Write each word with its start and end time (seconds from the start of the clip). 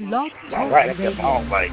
Blog 0.00 0.30
All 0.56 0.68
right, 0.70 0.96
that's 0.96 1.20
all 1.22 1.44
right. 1.44 1.70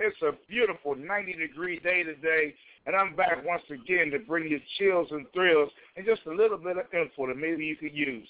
It's 0.00 0.22
a 0.22 0.32
beautiful 0.48 0.94
90 0.94 1.32
degree 1.34 1.78
day 1.80 2.04
today, 2.04 2.54
and 2.86 2.96
I'm 2.96 3.14
back 3.14 3.44
once 3.44 3.64
again 3.68 4.10
to 4.12 4.18
bring 4.20 4.48
you 4.50 4.58
chills 4.78 5.08
and 5.10 5.26
thrills 5.34 5.70
and 5.94 6.06
just 6.06 6.22
a 6.26 6.32
little 6.32 6.56
bit 6.56 6.78
of 6.78 6.86
info 6.94 7.26
that 7.26 7.36
maybe 7.36 7.66
you 7.66 7.76
could 7.76 7.94
use. 7.94 8.26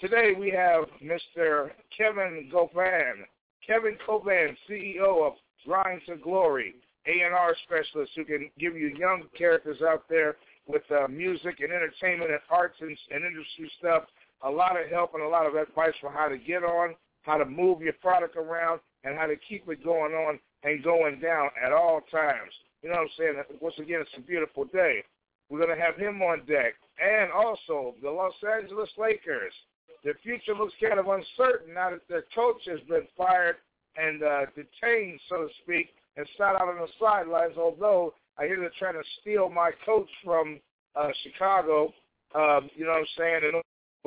Today 0.00 0.32
we 0.36 0.50
have 0.50 0.86
Mr. 1.00 1.70
Kevin 1.96 2.50
Covan. 2.52 3.24
Kevin 3.64 3.96
Covan, 4.04 4.56
CEO 4.68 5.24
of 5.24 5.34
Grind 5.64 6.00
to 6.06 6.16
Glory, 6.16 6.74
A&R 7.06 7.54
specialist 7.64 8.10
who 8.16 8.24
can 8.24 8.50
give 8.58 8.74
you 8.74 8.88
young 8.98 9.22
characters 9.36 9.80
out 9.88 10.02
there 10.08 10.38
with 10.66 10.82
uh, 10.90 11.06
music 11.06 11.60
and 11.60 11.72
entertainment 11.72 12.32
and 12.32 12.40
arts 12.50 12.78
and, 12.80 12.98
and 13.12 13.24
industry 13.24 13.70
stuff. 13.78 14.04
A 14.42 14.50
lot 14.50 14.72
of 14.80 14.90
help 14.90 15.14
and 15.14 15.22
a 15.22 15.28
lot 15.28 15.46
of 15.46 15.54
advice 15.54 15.94
for 16.00 16.10
how 16.10 16.26
to 16.26 16.36
get 16.36 16.64
on, 16.64 16.96
how 17.28 17.36
to 17.36 17.44
move 17.44 17.82
your 17.82 17.92
product 17.94 18.36
around, 18.36 18.80
and 19.04 19.16
how 19.16 19.26
to 19.26 19.36
keep 19.36 19.68
it 19.68 19.84
going 19.84 20.12
on 20.12 20.38
and 20.64 20.82
going 20.82 21.20
down 21.20 21.50
at 21.64 21.72
all 21.72 22.00
times. 22.10 22.52
You 22.82 22.88
know 22.88 22.96
what 22.96 23.02
I'm 23.02 23.08
saying? 23.18 23.34
Once 23.60 23.74
again, 23.78 24.00
it's 24.00 24.10
a 24.16 24.20
beautiful 24.20 24.64
day. 24.64 25.04
We're 25.48 25.64
going 25.64 25.76
to 25.76 25.82
have 25.82 25.96
him 25.96 26.20
on 26.22 26.44
deck. 26.46 26.74
And 27.02 27.30
also, 27.32 27.94
the 28.02 28.10
Los 28.10 28.34
Angeles 28.42 28.90
Lakers. 28.98 29.52
their 30.04 30.14
future 30.22 30.54
looks 30.54 30.74
kind 30.80 30.98
of 30.98 31.06
uncertain 31.06 31.74
now 31.74 31.90
that 31.90 32.06
their 32.08 32.24
coach 32.34 32.62
has 32.66 32.80
been 32.88 33.06
fired 33.16 33.56
and 33.96 34.22
uh, 34.22 34.46
detained, 34.54 35.20
so 35.28 35.46
to 35.46 35.48
speak, 35.62 35.90
and 36.16 36.26
sat 36.36 36.54
out 36.54 36.68
on 36.68 36.76
the 36.76 36.88
sidelines. 37.00 37.54
Although 37.56 38.14
I 38.38 38.46
hear 38.46 38.60
they're 38.60 38.70
trying 38.78 38.94
to 38.94 39.08
steal 39.20 39.48
my 39.48 39.70
coach 39.84 40.08
from 40.24 40.60
uh, 40.96 41.08
Chicago, 41.22 41.92
um, 42.34 42.70
you 42.76 42.84
know 42.84 42.92
what 42.92 43.00
I'm 43.00 43.06
saying, 43.16 43.40
and 43.44 43.62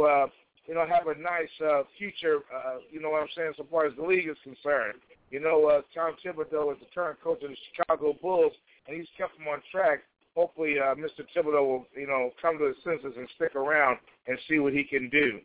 uh, 0.05 0.27
you 0.67 0.73
know 0.73 0.85
have 0.85 1.07
a 1.07 1.19
nice 1.19 1.51
uh, 1.65 1.83
future. 1.97 2.39
Uh, 2.53 2.77
you 2.91 3.01
know 3.01 3.09
what 3.09 3.21
I'm 3.21 3.33
saying, 3.35 3.53
so 3.57 3.65
far 3.69 3.85
as 3.85 3.93
the 3.95 4.03
league 4.03 4.29
is 4.29 4.37
concerned. 4.43 4.99
You 5.29 5.39
know, 5.39 5.65
uh, 5.67 5.81
Tom 5.95 6.15
Thibodeau 6.23 6.73
is 6.73 6.79
the 6.79 6.87
current 6.93 7.19
coach 7.23 7.41
of 7.43 7.49
the 7.49 7.57
Chicago 7.71 8.13
Bulls, 8.21 8.53
and 8.87 8.97
he's 8.97 9.07
kept 9.17 9.37
them 9.37 9.47
on 9.47 9.61
track. 9.71 9.99
Hopefully, 10.35 10.75
uh, 10.79 10.95
Mr. 10.95 11.25
Thibodeau 11.35 11.65
will, 11.65 11.85
you 11.95 12.07
know, 12.07 12.31
come 12.41 12.57
to 12.57 12.65
his 12.65 12.75
senses 12.83 13.13
and 13.17 13.27
stick 13.35 13.55
around 13.55 13.97
and 14.27 14.37
see 14.49 14.59
what 14.59 14.73
he 14.73 14.83
can 14.83 15.09
do. 15.09 15.39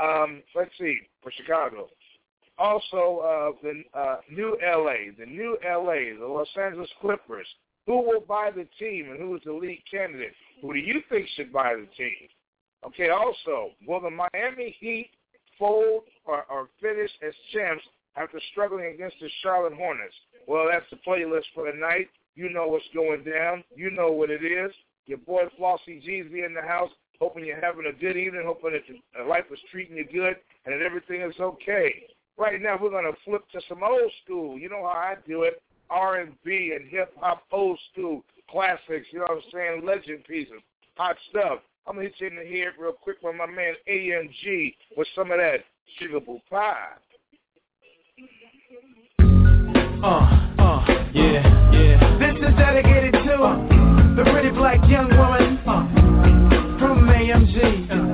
Um, 0.00 0.42
let's 0.54 0.70
see 0.78 0.96
for 1.22 1.30
Chicago. 1.30 1.88
Also, 2.58 3.20
uh, 3.22 3.52
the 3.62 3.82
uh, 3.98 4.16
new 4.30 4.56
LA, 4.62 5.12
the 5.18 5.26
new 5.26 5.56
LA, 5.64 6.18
the 6.18 6.26
Los 6.26 6.48
Angeles 6.60 6.90
Clippers. 7.00 7.46
Who 7.86 8.02
will 8.02 8.20
buy 8.20 8.50
the 8.54 8.66
team 8.78 9.10
and 9.10 9.18
who 9.18 9.34
is 9.34 9.42
the 9.46 9.52
lead 9.52 9.82
candidate? 9.90 10.34
Who 10.60 10.74
do 10.74 10.78
you 10.78 11.00
think 11.08 11.26
should 11.36 11.50
buy 11.50 11.74
the 11.74 11.86
team? 11.96 12.28
Okay. 12.86 13.08
Also, 13.10 13.70
will 13.86 14.00
the 14.00 14.10
Miami 14.10 14.76
Heat 14.80 15.10
fold 15.58 16.04
or, 16.24 16.44
or 16.50 16.68
finish 16.80 17.10
as 17.26 17.34
champs 17.52 17.84
after 18.16 18.40
struggling 18.52 18.94
against 18.94 19.16
the 19.20 19.28
Charlotte 19.42 19.74
Hornets? 19.74 20.14
Well, 20.46 20.66
that's 20.70 20.86
the 20.90 20.98
playlist 21.06 21.44
for 21.54 21.70
the 21.70 21.78
night. 21.78 22.08
You 22.34 22.50
know 22.50 22.68
what's 22.68 22.84
going 22.94 23.24
down. 23.24 23.64
You 23.74 23.90
know 23.90 24.12
what 24.12 24.30
it 24.30 24.44
is. 24.44 24.72
Your 25.06 25.18
boy 25.18 25.44
Flossie 25.58 26.02
G's 26.02 26.30
be 26.32 26.42
in 26.42 26.54
the 26.54 26.62
house. 26.62 26.90
Hoping 27.20 27.44
you're 27.44 27.60
having 27.60 27.86
a 27.86 27.92
good 27.92 28.16
evening. 28.16 28.44
Hoping 28.46 28.72
that 29.16 29.26
life 29.26 29.44
is 29.52 29.58
treating 29.72 29.96
you 29.96 30.04
good 30.04 30.36
and 30.64 30.74
that 30.74 30.82
everything 30.84 31.22
is 31.22 31.34
okay. 31.40 32.04
Right 32.36 32.62
now, 32.62 32.78
we're 32.80 32.90
going 32.90 33.10
to 33.10 33.18
flip 33.24 33.42
to 33.52 33.60
some 33.68 33.82
old 33.82 34.12
school. 34.24 34.56
You 34.56 34.68
know 34.68 34.82
how 34.82 34.98
I 34.98 35.14
do 35.26 35.42
it. 35.42 35.60
R&B 35.90 36.76
and 36.78 36.88
hip 36.88 37.12
hop, 37.18 37.42
old 37.50 37.78
school 37.92 38.22
classics. 38.50 39.06
You 39.10 39.20
know 39.20 39.26
what 39.28 39.38
I'm 39.38 39.50
saying? 39.52 39.82
Legend 39.84 40.24
pieces, 40.24 40.60
hot 40.96 41.16
stuff. 41.30 41.60
I'm 41.88 41.94
gonna 41.94 42.08
hit 42.08 42.14
you 42.18 42.26
in 42.26 42.36
the 42.36 42.44
head 42.44 42.74
real 42.78 42.92
quick 42.92 43.16
with 43.22 43.34
my 43.34 43.46
man 43.46 43.72
AMG 43.90 44.74
with 44.94 45.08
some 45.14 45.30
of 45.30 45.38
that 45.38 45.60
sugar 45.98 46.20
pie. 46.50 46.74
Uh, 50.02 50.52
uh, 50.58 50.84
yeah, 51.14 51.72
yeah. 51.72 52.18
This 52.18 52.36
is 52.46 52.54
dedicated 52.58 53.14
to 53.14 53.34
uh, 53.36 53.56
the 54.16 54.24
pretty 54.30 54.50
black 54.50 54.86
young 54.90 55.08
woman 55.16 55.56
uh, 55.66 56.78
from 56.78 57.08
AMG. 57.08 57.90
Uh, 57.90 58.07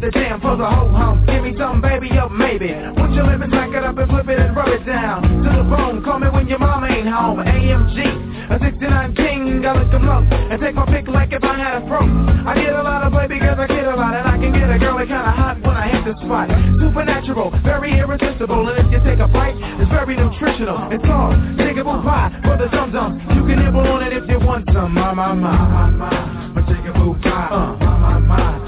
The 0.00 0.10
jam 0.12 0.40
for 0.40 0.56
the 0.56 0.64
whole 0.64 0.94
house. 0.94 1.18
Give 1.26 1.42
me 1.42 1.54
some, 1.58 1.80
baby, 1.80 2.10
up 2.18 2.30
maybe. 2.30 2.70
Put 2.94 3.10
your 3.18 3.26
back 3.50 3.74
it 3.74 3.82
up 3.82 3.98
and 3.98 4.08
flip 4.08 4.28
it 4.28 4.38
and 4.38 4.54
rub 4.54 4.68
it 4.68 4.86
down 4.86 5.22
to 5.22 5.50
the 5.58 5.66
bone. 5.66 6.04
Call 6.04 6.20
me 6.20 6.28
when 6.30 6.46
your 6.46 6.58
mom 6.58 6.84
ain't 6.84 7.08
home. 7.08 7.42
AMG, 7.42 7.98
a 8.46 8.58
69 8.62 9.14
king. 9.14 9.66
I 9.66 9.74
look 9.74 9.90
them 9.90 10.08
up 10.08 10.22
and 10.22 10.60
take 10.62 10.74
my 10.74 10.86
pick 10.86 11.08
like 11.08 11.32
if 11.32 11.42
I 11.42 11.58
had 11.58 11.82
a 11.82 11.86
throat. 11.86 12.06
I 12.46 12.54
get 12.54 12.78
a 12.78 12.82
lot 12.82 13.02
of 13.02 13.12
play 13.12 13.26
because 13.26 13.58
I 13.58 13.66
get 13.66 13.84
a 13.84 13.96
lot, 13.96 14.14
and 14.14 14.22
I 14.22 14.38
can 14.38 14.52
get 14.54 14.70
a 14.70 14.78
girl 14.78 14.96
that 14.98 15.08
kinda 15.10 15.34
hot 15.34 15.58
when 15.60 15.76
I 15.76 15.88
hit 15.90 16.04
the 16.06 16.14
spot. 16.22 16.48
Supernatural, 16.78 17.50
very 17.66 17.98
irresistible, 17.98 18.68
and 18.68 18.86
if 18.86 18.92
you 18.92 19.00
take 19.02 19.18
a 19.18 19.28
bite, 19.28 19.58
it's 19.82 19.90
very 19.90 20.14
nutritional. 20.14 20.94
It's 20.94 21.04
all 21.10 21.34
jiggable 21.58 22.00
pie 22.06 22.30
for 22.46 22.56
the 22.56 22.70
dum 22.70 22.92
dums. 22.92 23.18
You 23.34 23.42
can 23.44 23.66
nibble 23.66 23.82
on 23.82 24.06
it 24.06 24.12
if 24.14 24.30
you 24.30 24.38
want 24.38 24.64
some. 24.72 24.94
My 24.94 25.12
my 25.12 25.34
my 25.34 25.58
my 25.58 25.90
my, 25.90 26.10
my 26.54 26.62
jiggable 26.70 27.20
pie. 27.20 27.50
Uh, 27.50 27.76
my 27.82 27.98
my 27.98 28.18
my. 28.20 28.67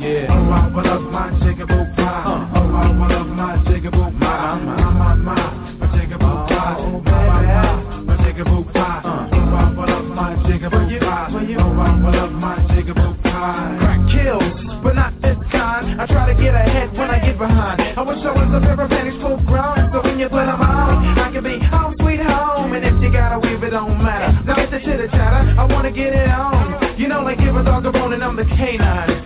Yeah. 0.00 0.32
Oh, 0.32 0.48
I 0.48 0.82
love 0.82 1.02
my 1.12 1.28
jiggable 1.44 1.84
pie. 1.94 2.24
Uh. 2.24 2.56
Oh, 2.56 2.72
I 2.72 2.88
love 2.88 3.26
my 3.26 3.56
jiggable 3.68 4.08
pie. 4.18 4.56
My, 4.64 4.80
my, 4.96 5.14
my, 5.14 5.76
my 5.76 5.86
jiggable 5.92 6.48
pie. 6.48 6.76
Oh, 6.78 7.00
my, 7.04 7.20
my, 7.44 8.00
my 8.08 8.16
jiggable 8.24 8.72
pie. 8.72 9.02
Uh. 9.04 9.28
Oh, 9.30 9.44
I 9.52 9.92
love 9.92 10.04
my 10.08 10.36
jiggable 10.48 11.00
pie. 11.04 11.28
Oh, 11.36 11.80
I 11.84 12.10
love 12.16 12.32
my 12.32 12.56
jiggable 12.72 13.22
pie. 13.22 13.76
Crack 13.76 14.00
kills, 14.08 14.80
but 14.82 14.94
not 14.96 15.20
this 15.20 15.36
kind. 15.52 16.00
I 16.00 16.06
try 16.06 16.32
to 16.32 16.42
get 16.42 16.54
ahead 16.54 16.96
when 16.96 17.10
I 17.10 17.20
get 17.20 17.36
behind. 17.36 17.82
I 17.82 18.00
wish 18.00 18.24
I 18.24 18.32
was 18.32 18.48
a 18.56 18.88
panties 18.88 19.20
full 19.20 19.36
grown. 19.44 19.92
So 19.92 20.00
when 20.00 20.18
you 20.18 20.30
put 20.30 20.48
them 20.48 20.62
on, 20.62 21.18
I 21.18 21.30
can 21.30 21.44
be 21.44 21.60
home 21.60 21.94
sweet 22.00 22.20
home. 22.24 22.72
And 22.72 22.86
if 22.86 22.96
you 23.02 23.12
gotta 23.12 23.38
weave, 23.38 23.62
it 23.62 23.76
don't 23.76 24.02
matter. 24.02 24.32
Now 24.46 24.56
get 24.56 24.70
the 24.70 24.78
chitter 24.78 25.08
chatter. 25.08 25.60
I 25.60 25.64
wanna 25.68 25.92
get 25.92 26.14
it 26.14 26.30
on. 26.30 26.96
You 26.98 27.08
know, 27.08 27.20
like 27.20 27.36
give 27.36 27.54
a 27.54 27.62
dog 27.62 27.84
a 27.84 27.92
bone 27.92 28.14
and 28.14 28.24
I'm 28.24 28.36
the 28.36 28.44
canine. 28.44 29.19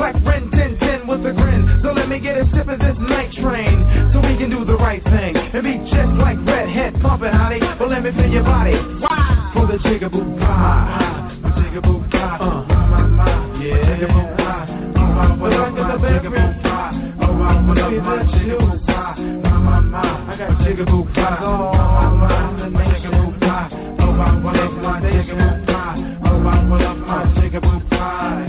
Black 0.00 0.16
Ren 0.24 0.48
1010 0.48 1.06
with 1.06 1.26
a 1.28 1.32
grin. 1.36 1.80
So 1.84 1.92
let 1.92 2.08
me 2.08 2.18
get 2.20 2.38
a 2.38 2.48
sip 2.56 2.72
of 2.72 2.80
this 2.80 2.96
night 3.04 3.36
train. 3.36 3.84
So 4.14 4.24
we 4.24 4.32
can 4.40 4.48
do 4.48 4.64
the 4.64 4.72
right 4.72 5.04
thing. 5.04 5.36
And 5.36 5.60
be 5.60 5.76
just 5.92 6.16
like 6.16 6.40
redhead 6.40 6.96
pumping, 7.02 7.28
honey. 7.28 7.60
But 7.78 7.90
let 7.90 8.02
me 8.02 8.08
feel 8.16 8.32
your 8.32 8.42
body. 8.42 8.80
Why? 8.96 9.52
For 9.52 9.66
the 9.68 9.76
jigaboo 9.76 10.40
pie. 10.40 11.36
The 11.44 11.48
jigaboo 11.52 12.10
pie. 12.10 12.38
Uh, 12.40 12.64
my, 12.64 13.02
my, 13.12 13.60
yeah. 13.60 13.76
Jigaboo 13.76 14.36
pie. 14.40 14.64
Oh, 14.96 15.20
I 15.20 15.36
would 15.36 15.52
love 15.52 15.72
my 15.76 15.92
jigaboo 16.00 16.62
pie. 16.64 16.96
Oh, 17.20 17.36
I 17.36 17.60
would 17.60 17.76
love 17.76 17.92
my 18.00 18.24
jigaboo 18.32 18.86
pie. 18.86 19.20
My, 19.20 19.52
my, 19.52 19.80
my. 19.80 20.32
I 20.32 20.36
got 20.38 20.50
jigaboo 20.64 21.12
pie. 21.12 21.38
Oh, 21.44 21.76
my, 21.76 22.68
my, 22.72 22.84
jigaboo 22.88 23.38
pie. 23.38 23.68
Oh, 24.00 24.16
I 24.16 24.32
would 24.32 24.56
love 24.56 24.72
my 24.80 25.00
jigaboo 25.04 25.66
pie. 25.66 26.16
Oh, 26.24 26.48
I 26.48 26.64
would 26.64 26.80
love 26.80 26.96
my 26.96 27.24
jigaboo 27.36 27.90
pie. 27.90 28.39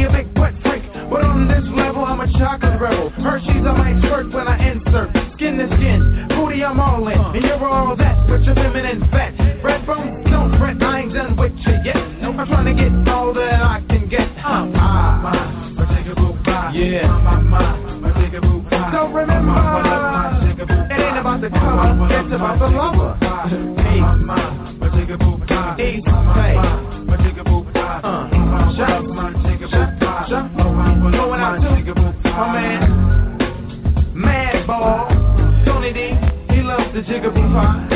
Be 0.00 0.06
a 0.06 0.10
big 0.10 0.32
butt 0.34 0.54
freak. 0.64 0.82
But 1.10 1.24
on 1.24 1.48
this 1.48 1.64
level, 1.76 2.04
I'm 2.04 2.20
a 2.20 2.28
chocolate 2.38 2.80
rebel. 2.80 3.10
Hershey's 3.20 3.66
on 3.68 3.76
my 3.76 3.92
shirt 4.00 4.32
when 4.32 4.48
I 4.48 4.56
insert. 4.72 5.10
Skin 5.36 5.58
to 5.58 5.66
skin, 5.76 6.28
booty 6.30 6.64
I'm 6.64 6.80
all 6.80 7.06
in. 7.08 7.18
And 7.18 7.44
you're 7.44 7.60
all 7.64 7.96
that 7.96 8.28
with 8.30 8.42
your 8.44 8.54
feminine 8.54 9.00
fat. 9.10 9.36
Red 9.62 9.84
bones, 9.86 10.24
don't 10.30 10.56
fret, 10.58 10.80
I 10.82 11.00
ain't 11.00 11.12
done 11.12 11.36
with 11.36 11.52
you 11.66 11.76
yet. 11.84 11.96
I'm 11.96 12.36
trying 12.46 12.64
to 12.64 12.74
get 12.76 13.12
all 13.12 13.34
that 13.34 13.60
I 13.60 13.84
can 13.88 14.08
get. 14.08 14.28
Uh, 14.40 14.64
my, 14.66 15.20
my, 15.20 15.32
my 15.76 16.44
pie. 16.44 16.72
Yeah. 16.74 17.06
My, 17.08 17.40
my, 17.40 17.76
my 18.00 18.10
jigaboo 18.12 18.70
pie. 18.70 18.92
So 18.92 19.08
remember, 19.08 19.52
it 20.88 21.00
ain't 21.00 21.18
about 21.18 21.40
the 21.42 21.50
color, 21.50 21.92
it's 22.08 22.32
about 22.32 22.58
the 22.58 22.68
lover. 22.68 23.16
Hey, 23.82 24.00
my, 24.00 24.16
my 24.80 24.88
jigaboo 24.88 25.46
pie. 25.46 25.76
East, 25.76 26.06
say, 26.06 26.54
my 27.04 27.16
jigaboo 27.20 27.72
pie. 27.74 28.00
Uh, 28.02 28.76
shout 28.76 29.04
my 29.04 29.39
my 32.40 32.52
man, 32.54 34.14
Mad 34.14 34.66
Ball, 34.66 35.08
Tony 35.66 35.92
D, 35.92 36.08
he 36.54 36.62
loves 36.62 36.90
the 36.94 37.02
jigaboo 37.02 37.52
pie. 37.52 37.86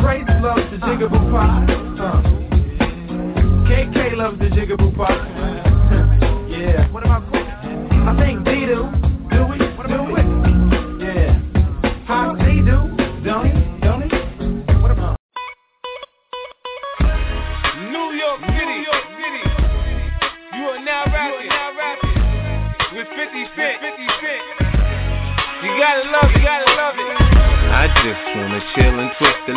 Trace 0.00 0.24
loves 0.40 0.62
the 0.70 0.78
jigaboo 0.78 1.30
pie. 1.30 1.66
KK 3.68 4.16
loves 4.16 4.38
the 4.38 4.46
jigaboo 4.46 4.96
pie. 4.96 6.48
yeah. 6.48 6.90
What 6.90 7.04
about 7.04 7.28
Quick? 7.28 7.44
I 7.44 8.16
think 8.18 8.46
D 8.46 9.01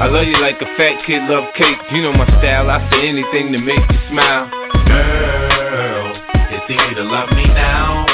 I 0.00 0.06
love 0.08 0.26
you 0.26 0.40
like 0.40 0.60
a 0.60 0.68
fat 0.76 1.04
kid 1.06 1.22
love 1.28 1.52
cake. 1.54 1.78
You 1.92 2.02
know 2.02 2.12
my 2.12 2.26
style, 2.40 2.70
I 2.70 2.80
say 2.90 3.08
anything 3.08 3.52
to 3.52 3.58
make 3.58 3.78
you 3.78 4.00
smile. 4.10 4.48
Girl, 4.88 6.08
it's 6.50 6.68
easy 6.70 6.94
to 6.96 7.04
love 7.04 7.30
me 7.36 7.44
now. 7.52 8.06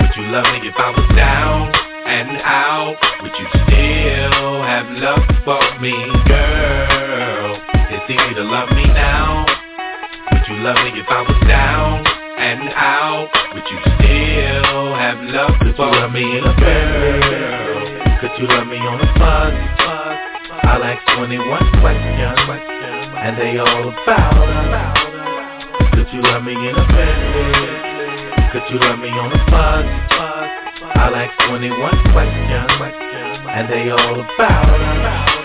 Would 0.00 0.12
you 0.16 0.26
love 0.30 0.44
me 0.52 0.68
if 0.68 0.76
I 0.76 0.90
was 0.90 1.08
down 1.16 1.72
and 2.06 2.30
out? 2.44 2.96
Would 3.22 3.32
you 3.38 3.46
still 3.48 4.62
have 4.62 4.86
love 5.02 5.24
for 5.44 5.62
me? 5.80 5.94
Girl, 6.28 7.58
it's 7.90 8.06
easy 8.10 8.34
to 8.36 8.44
love 8.44 8.70
me 8.70 8.86
now. 8.94 9.46
Would 10.32 10.46
you 10.46 10.56
love 10.62 10.78
me 10.84 11.00
if 11.00 11.08
I 11.08 11.22
was 11.22 11.40
down 11.48 12.06
and 12.38 12.70
out? 12.76 13.30
Would 13.54 13.66
you 13.66 13.78
still 13.98 14.94
have 14.94 15.18
love 15.26 15.58
Could 15.60 15.76
for 15.76 15.90
you 15.90 16.00
love 16.00 16.12
me 16.12 16.22
in 16.38 16.44
a 16.44 16.54
girl? 16.54 18.20
Could 18.20 18.30
you 18.38 18.46
love 18.46 18.66
me 18.68 18.76
on 18.78 19.00
a 19.00 19.18
bus? 19.18 19.89
I'll 20.62 20.84
ask 20.84 21.02
21 21.16 21.46
questions, 21.80 22.38
and 23.18 23.36
they 23.38 23.58
all 23.58 23.88
about 23.88 24.36
us. 24.36 25.94
Could 25.94 26.08
you 26.12 26.22
love 26.22 26.44
me 26.44 26.52
in 26.52 26.74
a 26.74 26.86
bed? 26.88 28.52
Could 28.52 28.62
you 28.70 28.78
love 28.80 28.98
me 28.98 29.08
on 29.08 29.32
a 29.32 29.50
bus? 29.50 29.86
I'll 30.96 31.14
ask 31.16 31.48
21 31.48 32.12
questions, 32.12 32.70
and 33.48 33.68
they 33.68 33.90
all 33.90 34.20
about 34.20 34.68
us. 34.70 35.39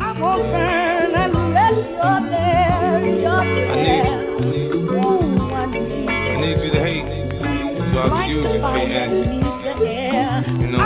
I'm 0.00 0.22
unless 1.24 1.78
you're 1.78 2.30
there. 2.30 3.00
Need, 6.38 6.58
you 6.64 6.70
to 6.72 6.80
hate, 6.82 7.06
so 7.38 7.44
I 7.46 7.48
can 8.10 8.28
use 8.28 8.42
the 8.42 8.42
you 8.42 8.42
for 8.42 8.58
fire 8.60 8.82
answer. 8.82 9.22
beneath 9.22 9.62
the 9.62 9.72
air. 9.86 10.42
You 10.48 10.66
know. 10.66 10.78
It. 10.78 10.80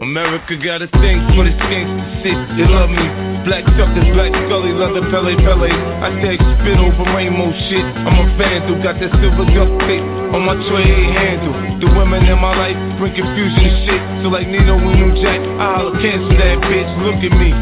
America 0.00 0.56
got 0.62 0.80
a 0.80 0.86
thing 1.00 1.18
for 1.34 1.42
the 1.44 1.50
gangsta 1.50 2.22
shit. 2.22 2.38
They 2.56 2.66
love 2.70 2.88
me. 2.88 3.04
Black 3.44 3.64
suckers, 3.76 4.08
black 4.16 4.32
scully, 4.46 4.72
leather 4.72 5.04
pele 5.10 5.34
pele. 5.36 5.68
I 5.68 6.08
take 6.22 6.40
spit 6.40 6.78
over 6.80 7.04
rainbow 7.12 7.52
shit. 7.68 7.84
I'm 7.84 8.16
a 8.24 8.26
fan 8.38 8.62
who 8.68 8.80
got 8.82 8.98
that 9.00 9.12
silver 9.20 9.44
duct 9.52 9.80
tape 9.84 10.13
on 10.34 10.42
my 10.42 10.58
tray 10.66 10.90
handle. 11.14 11.54
The 11.78 11.88
women 11.94 12.26
in 12.26 12.38
my 12.42 12.50
life 12.58 12.74
bring 12.98 13.14
confusion 13.14 13.62
and 13.70 13.78
shit. 13.86 14.02
So 14.26 14.34
like 14.34 14.50
Nino 14.50 14.74
and 14.74 14.98
New 14.98 15.14
Jack, 15.22 15.38
I'll 15.62 15.94
cancel 15.94 16.34
that 16.34 16.58
bitch. 16.66 16.90
Look 17.06 17.22
at 17.22 17.34
me. 17.38 17.54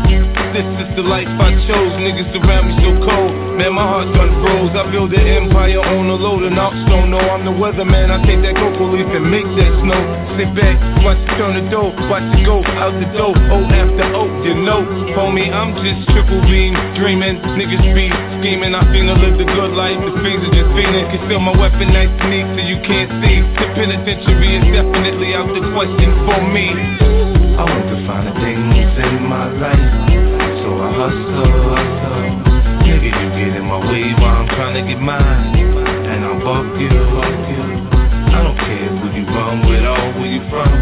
This 0.57 0.64
is 0.81 0.88
the 0.97 1.05
life 1.05 1.29
I 1.29 1.52
chose. 1.69 1.93
Niggas 2.00 2.33
around 2.33 2.73
me 2.73 2.75
so 2.81 2.93
cold. 3.05 3.33
Man, 3.61 3.76
my 3.76 3.85
heart 3.85 4.09
done 4.17 4.33
froze. 4.41 4.73
I 4.73 4.88
build 4.88 5.12
an 5.12 5.21
empire 5.21 5.85
on 5.85 6.09
a 6.09 6.17
load 6.17 6.49
of 6.49 6.52
knocks. 6.52 6.81
Don't 6.88 7.12
know 7.12 7.21
I'm 7.21 7.45
the 7.45 7.52
weatherman. 7.52 8.09
I 8.09 8.25
take 8.25 8.41
that 8.41 8.57
cocoa 8.57 8.88
leaf 8.88 9.09
and 9.12 9.29
make 9.29 9.49
that 9.61 9.73
snow. 9.85 10.00
Sit 10.41 10.49
back, 10.57 10.76
watch 11.05 11.21
it 11.21 11.37
turn 11.37 11.52
the 11.61 11.64
dough. 11.69 11.93
Watch 12.09 12.25
it 12.33 12.45
go 12.49 12.64
out 12.81 12.97
the 12.97 13.09
door. 13.12 13.37
O 13.37 13.57
after 13.69 14.09
O, 14.17 14.25
you 14.45 14.57
know. 14.64 15.01
Homie, 15.12 15.52
I'm 15.52 15.76
just 15.76 16.09
triple 16.09 16.40
beam 16.49 16.73
dreaming. 16.97 17.37
Niggas 17.61 17.85
be 17.92 18.09
scheming. 18.40 18.73
I 18.73 18.81
finna 18.88 19.12
live 19.12 19.37
the 19.37 19.45
good 19.45 19.76
life. 19.76 20.00
The 20.00 20.12
fiends 20.25 20.49
are 20.49 20.54
just 20.57 20.73
fiending. 20.73 21.04
Conceal 21.12 21.40
my 21.45 21.52
weapon 21.52 21.92
nice 21.92 22.09
neat 22.33 22.49
so 22.57 22.61
you 22.64 22.81
can't 22.81 23.12
see. 23.21 23.45
The 23.61 23.66
penitentiary 23.76 24.57
is 24.57 24.64
definitely 24.73 25.37
out 25.37 25.52
the 25.52 25.61
question 25.76 26.11
for 26.25 26.40
me. 26.49 26.73
I 26.73 27.62
want 27.69 27.87
to 27.92 27.97
find 28.09 28.25
the 28.25 28.35
things 28.40 28.88
in 28.88 29.28
my 29.28 29.52
life. 29.61 29.92
So 30.64 30.81
I 30.81 30.88
hustle, 30.97 31.61
hustle. 31.61 32.33
Nigga, 32.88 33.12
you 33.12 33.28
get 33.37 33.52
in 33.61 33.69
my 33.69 33.85
way 33.85 34.16
while 34.16 34.42
I'm 34.42 34.49
trying 34.57 34.81
to 34.81 34.83
get 34.88 34.97
mine. 34.97 35.61
And 36.09 36.25
I'll 36.25 36.40
fuck 36.40 36.73
you, 36.81 36.88
fuck 36.88 37.37
you. 37.52 37.64
I 38.33 38.40
don't 38.40 38.57
care 38.57 38.88
who 38.97 39.07
you 39.12 39.28
run 39.28 39.61
with 39.69 39.85
or 39.85 40.09
where 40.16 40.33
you 40.33 40.40
from. 40.49 40.73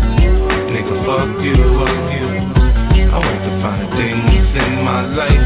Nigga, 0.71 0.95
fuck 1.03 1.35
you, 1.43 1.59
fuck 1.83 2.00
my 5.01 5.17
life. 5.17 5.45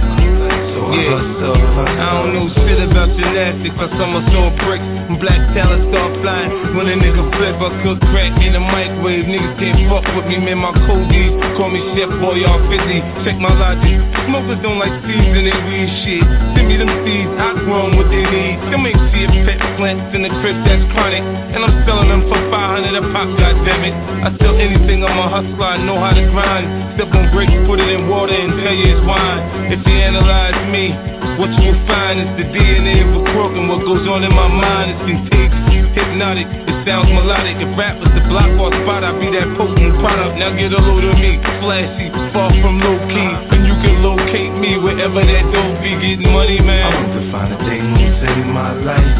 So 0.74 0.80
I 0.90 0.98
hustle. 1.14 1.54
I 1.54 2.08
don't 2.18 2.34
know 2.34 2.46
shit 2.50 2.80
about 2.82 3.10
gymnastics. 3.14 3.78
I 3.78 3.86
somersault 3.94 4.54
bricks. 4.66 4.82
When 5.06 5.18
black 5.22 5.38
talent 5.54 5.94
start 5.94 6.10
flying. 6.22 6.50
When 6.74 6.90
a 6.90 6.96
nigga 6.98 7.22
flip, 7.38 7.54
I 7.62 7.70
cook 7.86 8.02
crack 8.10 8.34
in 8.42 8.58
the 8.58 8.62
microwave. 8.62 9.30
Niggas 9.30 9.54
can't 9.62 9.78
fuck 9.86 10.06
with 10.18 10.26
me, 10.26 10.42
man. 10.42 10.58
My 10.58 10.74
codies 10.74 11.38
call 11.54 11.70
me 11.70 11.78
chef 11.94 12.10
boy, 12.18 12.42
y'all 12.42 12.58
50. 12.66 13.22
Check 13.22 13.38
my 13.38 13.54
logic. 13.54 13.94
Smokers 14.26 14.58
don't 14.64 14.82
like 14.82 14.94
in 15.06 15.44
their 15.46 15.60
weed 15.70 15.90
shit. 16.02 16.24
Send 16.58 16.66
me 16.66 16.74
them 16.80 16.90
seeds, 17.04 17.30
I 17.38 17.54
grow 17.62 17.86
'em 17.86 17.94
what 17.94 18.08
they 18.10 18.24
need. 18.24 18.56
Come 18.72 18.86
ain't 18.88 18.98
see 19.12 19.22
a 19.22 19.30
pet 19.44 19.60
plants 19.76 20.10
in 20.16 20.22
the 20.22 20.32
crib 20.40 20.56
that's 20.64 20.82
chronic. 20.96 21.22
And 21.22 21.62
I'm 21.62 21.74
selling 21.86 22.08
them 22.08 22.22
for 22.26 22.40
500 22.50 22.96
a 22.96 23.02
pop, 23.12 23.28
goddammit. 23.38 23.94
I 24.24 24.32
sell 24.40 24.56
anything, 24.56 25.04
I'm 25.04 25.18
a 25.18 25.28
hustler, 25.28 25.66
I 25.66 25.76
know 25.76 26.00
how 26.00 26.16
to 26.16 26.24
grind. 26.32 26.83
Step 26.94 27.10
on 27.10 27.26
bricks, 27.34 27.50
put 27.66 27.82
it 27.82 27.90
in 27.90 28.06
water 28.06 28.30
and 28.30 28.54
tell 28.62 28.70
you 28.70 28.94
it's 28.94 29.02
wine. 29.02 29.42
If 29.66 29.82
you 29.82 29.98
analyze 29.98 30.54
me, 30.70 30.94
what 31.42 31.50
you 31.58 31.74
will 31.74 31.82
find 31.90 32.22
is 32.22 32.30
the 32.38 32.46
DNA 32.54 33.02
of 33.02 33.18
a 33.18 33.22
crook 33.34 33.50
and 33.58 33.66
what 33.66 33.82
goes 33.82 34.06
on 34.06 34.22
in 34.22 34.30
my 34.30 34.46
mind 34.46 34.94
is 34.94 34.98
contagious. 35.02 35.90
hypnotic. 35.90 36.46
It 36.46 36.86
sounds 36.86 37.10
melodic. 37.10 37.58
If 37.58 37.74
rap 37.74 37.98
was 37.98 38.14
the 38.14 38.22
block 38.30 38.46
or 38.62 38.70
spot, 38.86 39.02
I'd 39.02 39.18
be 39.18 39.26
that 39.34 39.58
potent 39.58 39.98
product. 39.98 40.38
Now 40.38 40.54
get 40.54 40.70
a 40.70 40.78
load 40.78 41.02
of 41.02 41.18
me, 41.18 41.42
flashy, 41.58 42.14
far 42.30 42.54
from 42.62 42.78
low 42.78 42.94
key. 43.10 43.30
And 43.50 43.66
you 43.66 43.74
can 43.82 43.98
locate 44.06 44.54
me 44.54 44.78
wherever 44.78 45.18
that 45.18 45.44
dope 45.50 45.82
be 45.82 45.98
getting 45.98 46.30
money, 46.30 46.62
man. 46.62 46.78
I 46.78 46.94
want 46.94 47.10
to 47.18 47.22
find 47.34 47.48
the 47.50 47.58
things 47.66 47.94
save 48.22 48.46
my 48.54 48.70
life, 48.86 49.10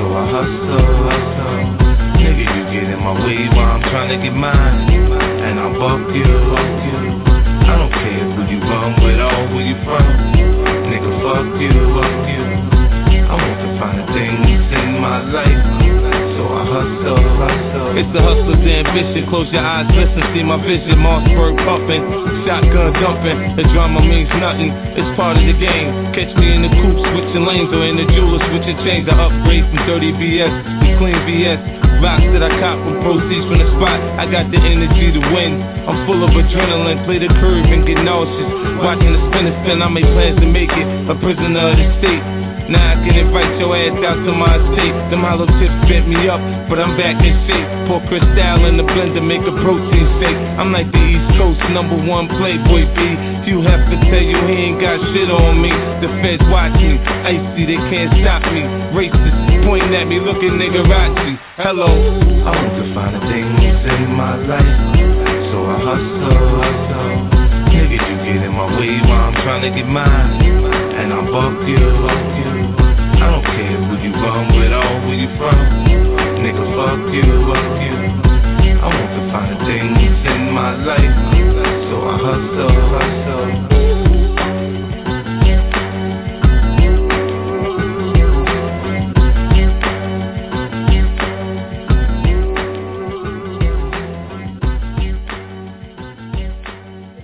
so 0.00 0.04
I 0.08 0.24
hustle, 0.32 0.88
hustle. 1.04 1.68
Nigga, 2.16 2.44
you 2.48 2.62
get 2.72 2.88
in 2.88 3.00
my 3.04 3.12
way 3.12 3.44
while 3.52 3.76
I'm 3.76 3.84
trying 3.92 4.08
to 4.08 4.18
get 4.24 4.32
mine, 4.32 5.13
and 5.54 5.62
I'll 5.62 5.78
buck 5.78 6.02
you. 6.10 6.26
I 6.26 7.78
don't 7.78 7.94
care 7.94 8.26
who 8.34 8.42
you 8.50 8.58
run 8.66 8.90
with 8.98 9.22
or 9.22 9.54
where 9.54 9.62
you 9.62 9.78
from, 9.86 10.02
nigga, 10.90 11.10
fuck 11.22 11.46
you, 11.62 11.70
fuck 11.94 12.14
you. 12.26 12.42
I 13.22 13.34
want 13.38 13.58
to 13.62 13.68
find 13.78 13.96
the 14.02 14.06
things 14.10 14.66
in 14.66 14.98
my 14.98 15.22
life. 15.30 15.62
So 16.34 16.42
I 16.50 16.62
hustle, 16.66 17.22
hustle. 17.38 17.94
It's 17.94 18.10
the 18.10 18.18
hustler's 18.18 18.66
ambition. 18.66 19.30
Close 19.30 19.46
your 19.54 19.62
eyes, 19.62 19.86
listen, 19.94 20.26
see 20.34 20.42
my 20.42 20.58
vision. 20.58 20.98
Mossberg 20.98 21.54
pumping, 21.62 22.02
shotgun 22.42 22.90
dumping. 22.98 23.54
The 23.54 23.62
drama 23.70 24.02
means 24.02 24.34
nothing. 24.42 24.74
It's 24.98 25.06
part 25.14 25.38
of 25.38 25.46
the 25.46 25.54
game. 25.54 26.10
Catch 26.18 26.34
me 26.34 26.50
in 26.50 26.66
the 26.66 26.72
coupe, 26.82 26.98
switching 27.14 27.46
lanes, 27.46 27.70
or 27.70 27.86
in 27.86 27.94
the 27.94 28.10
jeweler, 28.10 28.42
switching 28.50 28.74
chains. 28.82 29.06
I 29.06 29.30
upgrade 29.30 29.62
from 29.70 29.86
dirty 29.86 30.10
BS 30.18 30.50
to 30.50 30.86
clean 30.98 31.18
BS. 31.30 31.93
Rocks 32.02 32.26
that 32.34 32.42
I 32.42 32.50
cop 32.60 32.78
from 32.82 33.00
proceeds 33.02 33.46
from 33.46 33.58
the 33.62 33.68
spot. 33.78 34.00
I 34.18 34.26
got 34.30 34.50
the 34.50 34.58
energy 34.58 35.12
to 35.14 35.20
win. 35.32 35.62
I'm 35.62 36.06
full 36.06 36.20
of 36.24 36.30
adrenaline. 36.34 37.04
Play 37.04 37.18
the 37.18 37.28
curve 37.40 37.64
and 37.68 37.86
get 37.86 38.02
nauseous. 38.02 38.50
Watching 38.82 39.12
the 39.12 39.20
spin 39.30 39.46
and 39.46 39.56
spin, 39.64 39.82
I 39.82 39.88
make 39.88 40.08
plans 40.12 40.40
to 40.40 40.46
make 40.46 40.72
it. 40.72 40.86
A 41.08 41.14
prisoner 41.16 41.72
of 41.72 41.76
the 41.76 41.86
state. 42.02 42.33
Now 42.68 42.80
I 42.80 42.94
can 43.04 43.12
invite 43.12 43.60
your 43.60 43.76
ass 43.76 43.92
out 44.08 44.24
to 44.24 44.32
my 44.32 44.56
estate. 44.56 44.96
Them 45.12 45.20
hollow 45.20 45.44
tips 45.60 45.76
bent 45.84 46.08
me 46.08 46.28
up, 46.32 46.40
but 46.72 46.80
I'm 46.80 46.96
back 46.96 47.20
in 47.20 47.36
shape. 47.44 47.68
Pour 47.84 48.00
Cristal 48.08 48.64
in 48.64 48.80
the 48.80 48.86
blender, 48.88 49.20
make 49.20 49.44
a 49.44 49.52
protein 49.60 50.08
shake. 50.20 50.38
I'm 50.56 50.72
like 50.72 50.88
the 50.88 51.02
East 51.04 51.28
Coast 51.36 51.60
number 51.76 52.00
one 52.08 52.24
playboy 52.40 52.88
B. 52.96 53.00
You 53.44 53.60
have 53.60 53.84
to 53.92 53.96
tell 54.08 54.24
you 54.24 54.38
he 54.48 54.72
ain't 54.72 54.80
got 54.80 54.96
shit 55.12 55.28
on 55.28 55.60
me. 55.60 55.68
The 56.00 56.08
feds 56.24 56.40
watch 56.48 56.72
me, 56.80 56.96
icy, 56.96 57.68
they 57.68 57.80
can't 57.92 58.12
stop 58.24 58.40
me. 58.48 58.64
Racist, 58.96 59.36
pointing 59.68 59.92
at 59.92 60.08
me, 60.08 60.16
looking 60.24 60.56
nigga 60.56 60.88
Rachi. 60.88 61.36
Hello. 61.60 61.84
I 61.84 62.50
want 62.56 62.74
to 62.80 62.84
find 62.96 63.12
the 63.12 63.20
things 63.28 63.60
in 63.60 64.16
my 64.16 64.40
life, 64.48 64.72
so 65.52 65.68
I 65.68 65.76
hustle, 65.84 66.32
hustle. 66.64 67.28
Nigga, 67.68 68.00
you 68.00 68.16
get 68.24 68.40
in 68.40 68.52
my 68.56 68.72
way 68.80 68.96
while 69.04 69.28
I'm 69.28 69.36
trying 69.44 69.68
to 69.68 69.70
get 69.76 69.84
mine, 69.84 70.40
and 70.40 71.12
I'll 71.12 71.28
buck 71.28 71.68
you, 71.68 71.76
buck 71.76 72.24
you. 72.40 72.53
Care 73.54 73.78
who 73.78 73.94
you 74.02 74.10
run 74.14 74.50
with 74.56 74.72
or 74.72 75.06
where 75.06 75.14
you 75.14 75.30
from, 75.38 75.54
nigga, 76.42 76.64
fuck 76.74 77.06
you, 77.14 77.22
fuck 77.46 77.70
you. 77.86 77.94
I 78.82 78.84
want 78.90 79.10
to 79.14 79.20
find 79.30 79.48
the 79.54 79.58
things 79.64 80.26
in 80.26 80.40
my 80.50 80.74
life, 80.82 81.16
so 81.88 81.96
I 82.02 82.18
hustle, 82.18 82.74
hustle. 82.90 83.50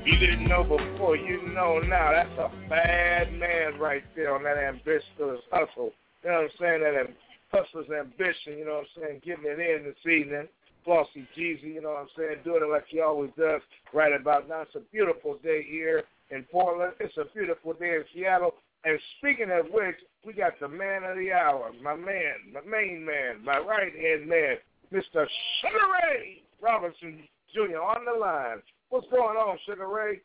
You 0.06 0.14
didn't 0.18 0.46
know 0.48 0.62
before, 0.62 1.16
you 1.16 1.42
know 1.48 1.80
now. 1.80 2.12
That's 2.12 2.38
a 2.38 2.50
bad 2.68 3.32
man 3.32 3.80
right 3.80 4.04
there 4.14 4.32
on 4.34 4.44
that 4.44 4.58
ambitious 4.58 5.42
hustle. 5.50 5.92
You 6.22 6.30
know 6.30 6.36
what 6.36 6.44
I'm 6.44 6.50
saying? 6.58 6.80
That 6.80 7.14
hustler's 7.52 7.90
ambition, 7.90 8.58
you 8.58 8.64
know 8.64 8.82
what 8.82 8.86
I'm 8.96 9.02
saying? 9.02 9.22
Getting 9.24 9.44
it 9.46 9.58
in 9.58 9.84
this 9.84 10.12
evening. 10.12 10.48
Flossy 10.84 11.28
Jeezy, 11.36 11.74
you 11.74 11.82
know 11.82 11.90
what 11.90 12.00
I'm 12.00 12.08
saying? 12.16 12.36
Doing 12.44 12.62
it 12.64 12.70
like 12.70 12.86
he 12.88 13.00
always 13.00 13.30
does 13.38 13.60
right 13.92 14.18
about 14.18 14.48
now. 14.48 14.62
It's 14.62 14.74
a 14.74 14.80
beautiful 14.92 15.36
day 15.42 15.62
here 15.68 16.04
in 16.30 16.44
Portland. 16.44 16.94
It's 17.00 17.16
a 17.18 17.26
beautiful 17.34 17.74
day 17.74 17.96
in 17.96 18.04
Seattle. 18.14 18.54
And 18.84 18.98
speaking 19.18 19.50
of 19.50 19.66
which, 19.70 19.96
we 20.24 20.32
got 20.32 20.58
the 20.58 20.68
man 20.68 21.04
of 21.04 21.18
the 21.18 21.32
hour, 21.32 21.70
my 21.82 21.94
man, 21.94 22.52
my 22.54 22.62
main 22.62 23.04
man, 23.04 23.44
my 23.44 23.58
right-hand 23.58 24.26
man, 24.26 24.56
Mr. 24.92 25.26
Sugar 25.60 25.86
Ray 26.02 26.42
Robinson 26.62 27.22
Jr. 27.54 27.78
on 27.78 28.04
the 28.04 28.18
line. 28.18 28.62
What's 28.88 29.06
going 29.10 29.36
on, 29.36 29.58
Sugar 29.66 29.86
Ray? 29.86 30.20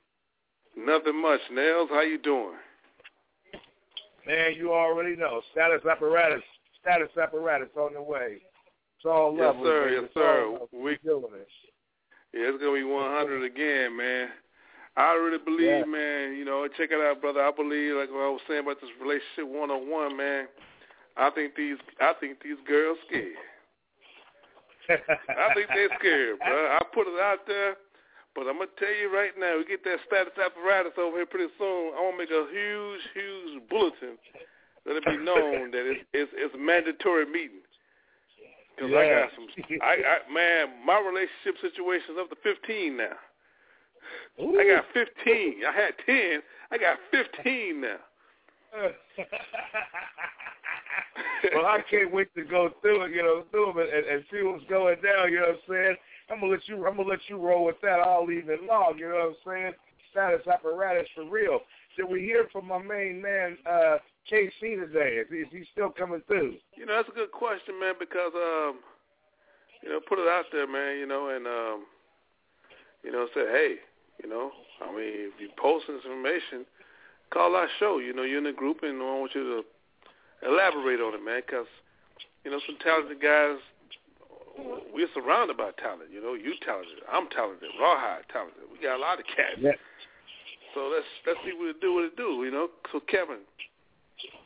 Nothing 0.78 1.22
much, 1.22 1.42
Nails. 1.52 1.90
How 1.92 2.02
you 2.02 2.18
doing? 2.18 2.56
Man, 4.28 4.54
you 4.56 4.74
already 4.74 5.16
know. 5.16 5.42
Status 5.52 5.82
apparatus, 5.86 6.42
status 6.82 7.10
apparatus 7.22 7.70
on 7.78 7.94
the 7.94 8.02
way. 8.02 8.38
It's 8.98 9.06
all 9.06 9.36
Yes, 9.38 9.56
sir. 9.64 9.84
baby. 9.84 9.96
Yes, 9.96 10.04
It's 10.06 10.16
all 10.18 10.68
sir. 10.72 10.78
We- 10.78 10.98
doing 10.98 11.32
this. 11.34 11.50
Yeah, 12.34 12.50
it's 12.50 12.58
gonna 12.62 12.74
be 12.74 12.84
100 12.84 13.44
again, 13.44 13.96
man. 13.96 14.32
I 14.98 15.14
really 15.14 15.38
believe, 15.38 15.68
Yeah. 15.70 15.86
man. 15.86 16.36
You 16.36 16.46
know, 16.46 16.68
check 16.70 16.92
it 16.92 17.00
out, 17.00 17.22
brother. 17.22 17.42
I 17.42 17.52
believe, 17.52 17.96
like 17.96 18.10
what 18.12 18.22
I 18.24 18.30
was 18.30 18.42
saying 18.48 18.62
about 18.62 18.80
this 18.82 18.90
relationship 19.00 19.46
101, 19.48 20.16
man. 20.16 20.48
I 21.18 21.30
think 21.30 21.56
these, 21.56 21.78
I 22.00 22.14
think 22.14 22.42
these 22.42 22.60
girls 22.66 22.98
scared. 23.08 23.38
I 24.90 25.54
think 25.54 25.68
they're 25.70 25.90
scared, 26.00 26.40
bro. 26.40 26.68
I 26.72 26.80
put 26.94 27.08
it 27.08 27.20
out 27.20 27.46
there, 27.48 27.78
but 28.36 28.48
I'm 28.48 28.60
gonna 28.60 28.76
tell 28.78 28.92
you 28.92 29.08
right 29.08 29.32
now, 29.40 29.58
we 29.58 29.66
get 29.66 29.84
that 29.88 30.04
status 30.06 30.36
apparatus 30.36 30.94
over 31.00 31.18
here 31.18 31.26
pretty 31.26 31.52
soon. 31.58 31.96
I 31.96 32.04
want 32.04 32.20
to 32.20 32.22
make 32.22 32.36
a 32.36 32.46
huge, 32.52 33.02
huge 33.16 33.64
bulletin. 33.72 34.20
Let 34.86 34.98
it 35.00 35.06
be 35.06 35.18
known 35.18 35.72
that 35.76 35.88
it's 35.88 36.04
it's, 36.14 36.32
it's 36.36 36.54
a 36.54 36.60
mandatory 36.60 37.26
meeting. 37.26 37.64
Cause 38.78 38.92
I 38.92 39.08
got 39.08 39.32
some, 39.40 39.48
I, 39.82 39.96
I 40.04 40.34
man, 40.34 40.86
my 40.86 41.00
relationship 41.00 41.56
situation 41.64 42.16
is 42.16 42.20
up 42.20 42.30
to 42.30 42.36
15 42.44 42.98
now. 42.98 43.16
I 44.38 44.68
got 44.68 44.86
15. 44.94 45.64
I 45.64 45.72
had 45.72 45.94
10. 46.06 46.44
I 46.72 46.78
got 46.78 46.98
15 47.12 47.82
now. 47.82 47.96
well, 51.56 51.66
I 51.66 51.80
can't 51.90 52.12
wait 52.12 52.34
to 52.36 52.44
go 52.44 52.72
through 52.82 53.04
it, 53.04 53.12
you 53.12 53.24
know, 53.24 53.46
through 53.52 53.80
it 53.80 53.90
and, 53.94 54.06
and 54.06 54.26
see 54.30 54.44
what's 54.44 54.66
going 54.66 54.98
down. 55.02 55.32
You 55.32 55.40
know 55.40 55.56
what 55.56 55.56
I'm 55.56 55.70
saying? 55.70 55.96
I'm 56.30 56.40
gonna 56.40 56.52
let 56.52 56.68
you. 56.68 56.86
I'm 56.86 56.98
gonna 56.98 57.10
let 57.10 57.20
you 57.28 57.38
roll 57.38 57.66
with 57.66 57.80
that 57.82 58.00
all 58.00 58.30
evening 58.32 58.68
long. 58.68 58.98
You 58.98 59.10
know 59.10 59.36
what 59.44 59.56
I'm 59.56 59.62
saying? 59.62 59.74
Status 60.12 60.48
apparatus 60.48 61.08
for 61.14 61.30
real. 61.30 61.60
Did 61.98 62.10
we 62.10 62.22
hear 62.22 62.48
from 62.52 62.68
my 62.68 62.82
main 62.82 63.22
man 63.22 63.58
uh, 63.66 63.98
KC 64.32 64.60
today? 64.62 65.22
Is 65.22 65.28
he, 65.30 65.38
is 65.38 65.48
he 65.52 65.64
still 65.72 65.90
coming 65.90 66.22
through? 66.28 66.56
You 66.76 66.86
know, 66.86 66.96
that's 66.96 67.10
a 67.10 67.16
good 67.16 67.32
question, 67.32 67.80
man, 67.80 67.94
because 68.00 68.32
um, 68.34 68.80
you 69.84 69.90
know, 69.90 70.00
put 70.08 70.20
it 70.20 70.28
out 70.28 70.46
there, 70.52 70.68
man, 70.68 70.98
you 70.98 71.06
know, 71.06 71.30
and 71.30 71.46
um, 71.46 71.86
you 73.04 73.12
know, 73.12 73.28
say, 73.34 73.46
hey, 73.52 73.76
you 74.24 74.30
know, 74.30 74.52
I 74.82 74.88
mean, 74.90 75.30
if 75.30 75.40
you 75.40 75.50
post 75.58 75.86
this 75.88 76.02
information, 76.04 76.66
call 77.32 77.56
our 77.56 77.68
show. 77.80 78.00
You 78.00 78.14
know, 78.14 78.24
you're 78.24 78.40
in 78.40 78.46
the 78.46 78.52
group, 78.52 78.80
and 78.82 79.02
I 79.02 79.06
want 79.06 79.36
you 79.36 79.44
to 79.44 80.48
elaborate 80.48 81.00
on 81.00 81.14
it, 81.14 81.24
man, 81.24 81.42
because 81.46 81.68
you 82.44 82.52
know, 82.52 82.60
some 82.66 82.78
talented 82.84 83.22
guys. 83.22 83.58
We're 84.94 85.12
surrounded 85.14 85.58
by 85.58 85.72
talent. 85.82 86.10
You 86.12 86.22
know, 86.22 86.34
you 86.34 86.54
talented. 86.66 87.04
I'm 87.12 87.28
talented. 87.30 87.70
Rawhide 87.80 88.24
talented. 88.32 88.64
We 88.72 88.80
got 88.82 88.96
a 88.98 89.02
lot 89.02 89.20
of 89.20 89.26
cats. 89.28 89.60
Yeah. 89.60 89.72
So 90.74 90.92
let's 90.92 91.08
let's 91.28 91.40
see 91.46 91.54
what 91.56 91.76
it 91.76 91.82
do. 91.82 91.94
What 91.96 92.06
it 92.06 92.16
do. 92.18 92.44
You 92.44 92.52
know. 92.52 92.68
So 92.92 93.00
Kevin, 93.08 93.44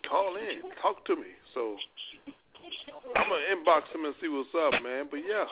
call 0.09 0.35
in, 0.37 0.61
talk 0.81 1.05
to 1.05 1.15
me. 1.15 1.33
So 1.53 1.77
I'm 3.15 3.29
gonna 3.29 3.49
inbox 3.53 3.89
him 3.93 4.05
and 4.05 4.15
see 4.21 4.29
what's 4.29 4.49
up, 4.57 4.81
man. 4.83 5.05
But 5.09 5.21
yeah, 5.27 5.45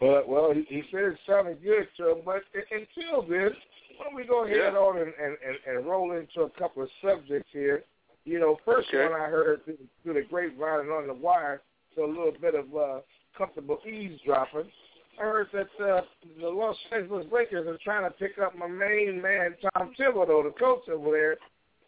Well, 0.00 0.22
well, 0.26 0.52
he, 0.54 0.64
he 0.68 0.82
said 0.90 1.04
it 1.04 1.18
sounded 1.26 1.62
good 1.62 1.88
to 1.98 2.12
him, 2.12 2.18
but 2.24 2.42
until 2.54 3.22
then, 3.22 3.50
why 3.96 4.04
don't 4.04 4.14
we 4.14 4.24
go 4.26 4.44
ahead 4.44 4.56
Yeah. 4.56 4.78
on 4.78 4.98
and, 4.98 5.12
and, 5.20 5.36
and, 5.46 5.56
and 5.76 5.86
roll 5.86 6.12
into 6.12 6.42
a 6.42 6.50
couple 6.58 6.82
of 6.82 6.88
subjects 7.02 7.48
here. 7.52 7.84
You 8.24 8.38
know, 8.40 8.58
first 8.64 8.88
Okay. 8.88 9.10
one 9.10 9.18
I 9.20 9.26
heard 9.26 9.64
through, 9.64 9.78
through 10.02 10.14
the 10.14 10.22
grapevine 10.28 10.80
and 10.80 10.90
on 10.90 11.06
the 11.06 11.14
wire, 11.14 11.62
so 11.98 12.04
a 12.04 12.06
little 12.06 12.32
bit 12.40 12.54
of 12.54 12.66
uh, 12.74 13.00
comfortable 13.36 13.78
eavesdropping. 13.86 14.70
I 15.18 15.22
heard 15.22 15.48
that 15.52 15.84
uh, 15.84 16.02
the 16.40 16.48
Los 16.48 16.76
Angeles 16.94 17.26
Lakers 17.32 17.66
are 17.66 17.78
trying 17.82 18.04
to 18.04 18.16
pick 18.16 18.38
up 18.38 18.56
my 18.56 18.68
main 18.68 19.20
man, 19.20 19.56
Tom 19.74 19.92
Thibodeau, 19.98 20.44
the 20.44 20.54
coach 20.58 20.88
over 20.88 21.10
there, 21.10 21.36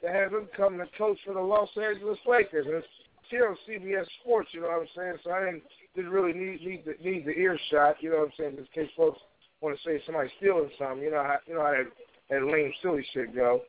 to 0.03 0.09
have 0.18 0.33
him 0.33 0.49
come 0.57 0.79
to 0.79 0.87
coach 0.99 1.18
for 1.25 1.35
the 1.35 1.40
Los 1.40 1.68
Angeles 1.77 2.18
Lakers. 2.27 2.66
And 2.66 2.75
it's 2.77 2.87
here 3.31 3.46
on 3.46 3.57
CBS 3.68 4.07
Sports, 4.20 4.49
you 4.53 4.62
know 4.62 4.66
what 4.68 4.81
I'm 4.81 4.88
saying? 4.96 5.14
So 5.23 5.31
I 5.31 5.44
didn't 5.44 5.62
didn't 5.94 6.11
really 6.11 6.33
need 6.33 6.61
need 6.66 6.85
the 6.85 6.94
need 7.09 7.25
the 7.25 7.31
earshot, 7.33 7.96
you 8.01 8.11
know 8.11 8.18
what 8.18 8.27
I'm 8.27 8.33
saying, 8.37 8.57
just 8.57 8.70
in 8.75 8.85
case 8.85 8.92
folks 8.96 9.20
want 9.61 9.79
to 9.79 9.83
say 9.88 10.03
somebody's 10.05 10.33
stealing 10.38 10.70
something, 10.79 11.03
you 11.03 11.12
know 11.12 11.23
how 11.23 11.37
you 11.46 11.55
know 11.55 11.62
how 11.62 11.70
that, 11.70 11.87
that 12.31 12.46
lame 12.46 12.73
silly 12.83 13.07
shit 13.12 13.35
go. 13.35 13.62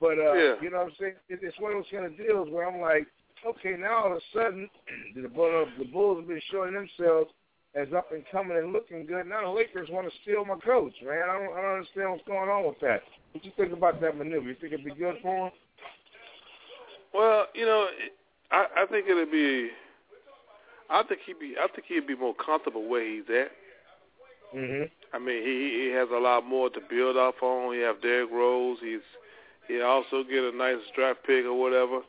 But 0.00 0.18
uh 0.18 0.34
Yeah. 0.34 0.54
you 0.62 0.70
know 0.70 0.78
what 0.78 0.86
I'm 0.88 0.92
saying? 1.00 1.14
It, 1.28 1.40
it's 1.42 1.58
one 1.58 1.72
of 1.72 1.78
those 1.78 1.90
kind 1.90 2.06
of 2.06 2.16
deals 2.16 2.48
where 2.50 2.68
I'm 2.68 2.80
like, 2.80 3.08
okay, 3.46 3.76
now 3.78 4.04
all 4.04 4.12
of 4.12 4.18
a 4.18 4.20
sudden 4.32 4.68
the 5.22 5.28
Bull, 5.28 5.66
the 5.78 5.84
Bulls 5.86 6.18
have 6.18 6.28
been 6.28 6.40
showing 6.50 6.74
themselves 6.74 7.30
as 7.74 7.88
up 7.96 8.12
and 8.12 8.24
coming 8.32 8.56
and 8.56 8.72
looking 8.72 9.06
good. 9.06 9.26
Now 9.26 9.42
the 9.42 9.50
Lakers 9.50 9.88
want 9.90 10.06
to 10.10 10.18
steal 10.22 10.44
my 10.44 10.56
coach, 10.56 10.94
man. 11.04 11.22
I 11.28 11.38
don't 11.38 11.56
I 11.56 11.62
don't 11.62 11.78
understand 11.78 12.10
what's 12.10 12.26
going 12.26 12.48
on 12.48 12.66
with 12.66 12.80
that. 12.80 13.02
What 13.32 13.44
you 13.44 13.52
think 13.56 13.72
about 13.72 14.00
that 14.00 14.16
maneuver? 14.16 14.48
You 14.48 14.56
think 14.60 14.72
it'd 14.72 14.84
be 14.84 14.94
good 14.94 15.16
for 15.22 15.46
him? 15.46 15.52
well, 17.14 17.46
you 17.54 17.66
know, 17.66 17.86
I 18.50 18.66
I 18.78 18.86
think 18.86 19.06
it'll 19.08 19.26
be 19.26 19.70
I 20.90 21.02
think 21.02 21.20
he'd 21.26 21.38
be. 21.38 21.54
I 21.60 21.68
think 21.68 21.86
he'd 21.86 22.06
be 22.06 22.16
more 22.16 22.34
comfortable 22.34 22.88
where 22.88 23.04
he's 23.04 23.28
at. 23.28 23.52
Mhm. 24.54 24.90
I 25.12 25.18
mean, 25.18 25.42
he 25.42 25.84
he 25.84 25.90
has 25.90 26.08
a 26.10 26.18
lot 26.18 26.46
more 26.46 26.70
to 26.70 26.80
build 26.80 27.16
off 27.16 27.42
on. 27.42 27.74
He 27.74 27.80
have 27.80 28.00
Derrick 28.00 28.30
Rose. 28.30 28.78
He's 28.80 29.04
he 29.66 29.80
also 29.82 30.24
get 30.24 30.44
a 30.44 30.52
nice 30.56 30.80
draft 30.94 31.22
pick 31.24 31.44
or 31.44 31.52
whatever. 31.54 32.00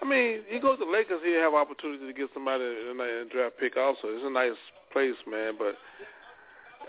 I 0.00 0.04
mean, 0.06 0.40
he 0.48 0.58
goes 0.58 0.78
to 0.78 0.90
Lakers. 0.90 1.20
He 1.24 1.32
have 1.34 1.54
opportunity 1.54 2.06
to 2.06 2.12
get 2.12 2.30
somebody 2.32 2.64
in 2.64 2.98
a 3.00 3.24
draft 3.32 3.58
pick. 3.58 3.76
Also, 3.76 4.06
it's 4.14 4.24
a 4.24 4.30
nice 4.30 4.58
place, 4.92 5.18
man. 5.26 5.54
But 5.58 5.74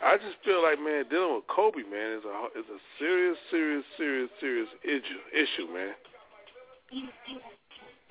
I 0.04 0.18
just 0.18 0.38
feel 0.46 0.62
like, 0.62 0.80
man, 0.80 1.06
dealing 1.10 1.36
with 1.36 1.48
Kobe, 1.48 1.84
man, 1.90 2.20
is 2.20 2.24
a 2.24 2.60
is 2.60 2.66
a 2.70 2.80
serious, 3.00 3.38
serious, 3.50 3.84
serious, 3.98 4.30
serious 4.40 4.70
issue, 4.84 5.22
issue, 5.34 5.74
man. 5.74 5.94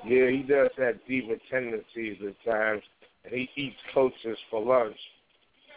Yeah, 0.04 0.30
he 0.30 0.42
does 0.42 0.70
have 0.78 0.96
diva 1.06 1.36
tendencies 1.50 2.18
at 2.26 2.34
times, 2.44 2.82
and 3.24 3.32
he 3.32 3.48
eats 3.56 3.76
coaches 3.94 4.38
for 4.50 4.64
lunch. 4.64 4.98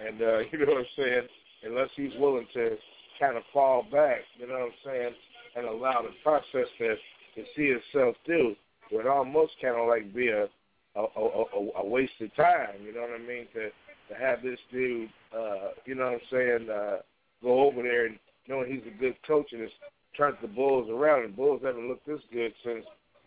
And 0.05 0.21
uh, 0.21 0.39
you 0.51 0.65
know 0.65 0.73
what 0.73 0.77
I'm 0.79 0.85
saying? 0.97 1.27
Unless 1.63 1.89
he's 1.95 2.13
willing 2.19 2.47
to 2.53 2.75
kind 3.19 3.37
of 3.37 3.43
fall 3.53 3.85
back, 3.91 4.21
you 4.37 4.47
know 4.47 4.53
what 4.53 4.63
I'm 4.63 4.71
saying, 4.83 5.13
and 5.55 5.65
allow 5.67 6.01
the 6.01 6.13
process 6.23 6.67
to 6.79 6.95
to 7.35 7.43
see 7.55 7.71
itself 7.71 8.15
through, 8.25 8.55
would 8.91 9.07
almost 9.07 9.53
kind 9.61 9.75
of 9.75 9.87
like 9.87 10.13
be 10.13 10.29
a 10.29 10.47
a, 10.95 11.01
a 11.01 11.69
a 11.83 11.85
waste 11.85 12.19
of 12.21 12.35
time. 12.35 12.75
You 12.83 12.93
know 12.93 13.01
what 13.01 13.21
I 13.21 13.27
mean? 13.27 13.47
To 13.53 13.69
to 14.09 14.19
have 14.19 14.41
this 14.43 14.59
dude, 14.71 15.09
uh, 15.33 15.69
you 15.85 15.95
know 15.95 16.05
what 16.05 16.13
I'm 16.13 16.19
saying, 16.31 16.69
uh, 16.69 16.97
go 17.41 17.61
over 17.61 17.81
there 17.81 18.07
and 18.07 18.19
knowing 18.47 18.71
he's 18.71 18.93
a 18.93 18.99
good 18.99 19.15
coach 19.25 19.53
and 19.53 19.61
has 19.61 19.71
turned 20.17 20.37
the 20.41 20.47
Bulls 20.47 20.89
around. 20.89 21.23
And 21.23 21.35
Bulls 21.35 21.61
haven't 21.63 21.87
looked 21.87 22.07
this 22.07 22.19
good 22.31 22.53
since 22.63 22.85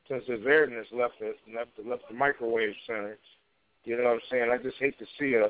since 0.08 0.24
his 0.26 0.44
airness 0.46 0.86
left 0.92 1.14
the 1.20 1.34
left 1.54 1.70
the, 1.76 1.88
left 1.88 2.02
the 2.08 2.14
microwave 2.14 2.74
center. 2.86 3.16
You 3.84 3.96
know 3.96 4.04
what 4.04 4.14
I'm 4.14 4.20
saying? 4.30 4.50
I 4.52 4.62
just 4.62 4.76
hate 4.78 4.98
to 4.98 5.06
see 5.18 5.34
a 5.34 5.48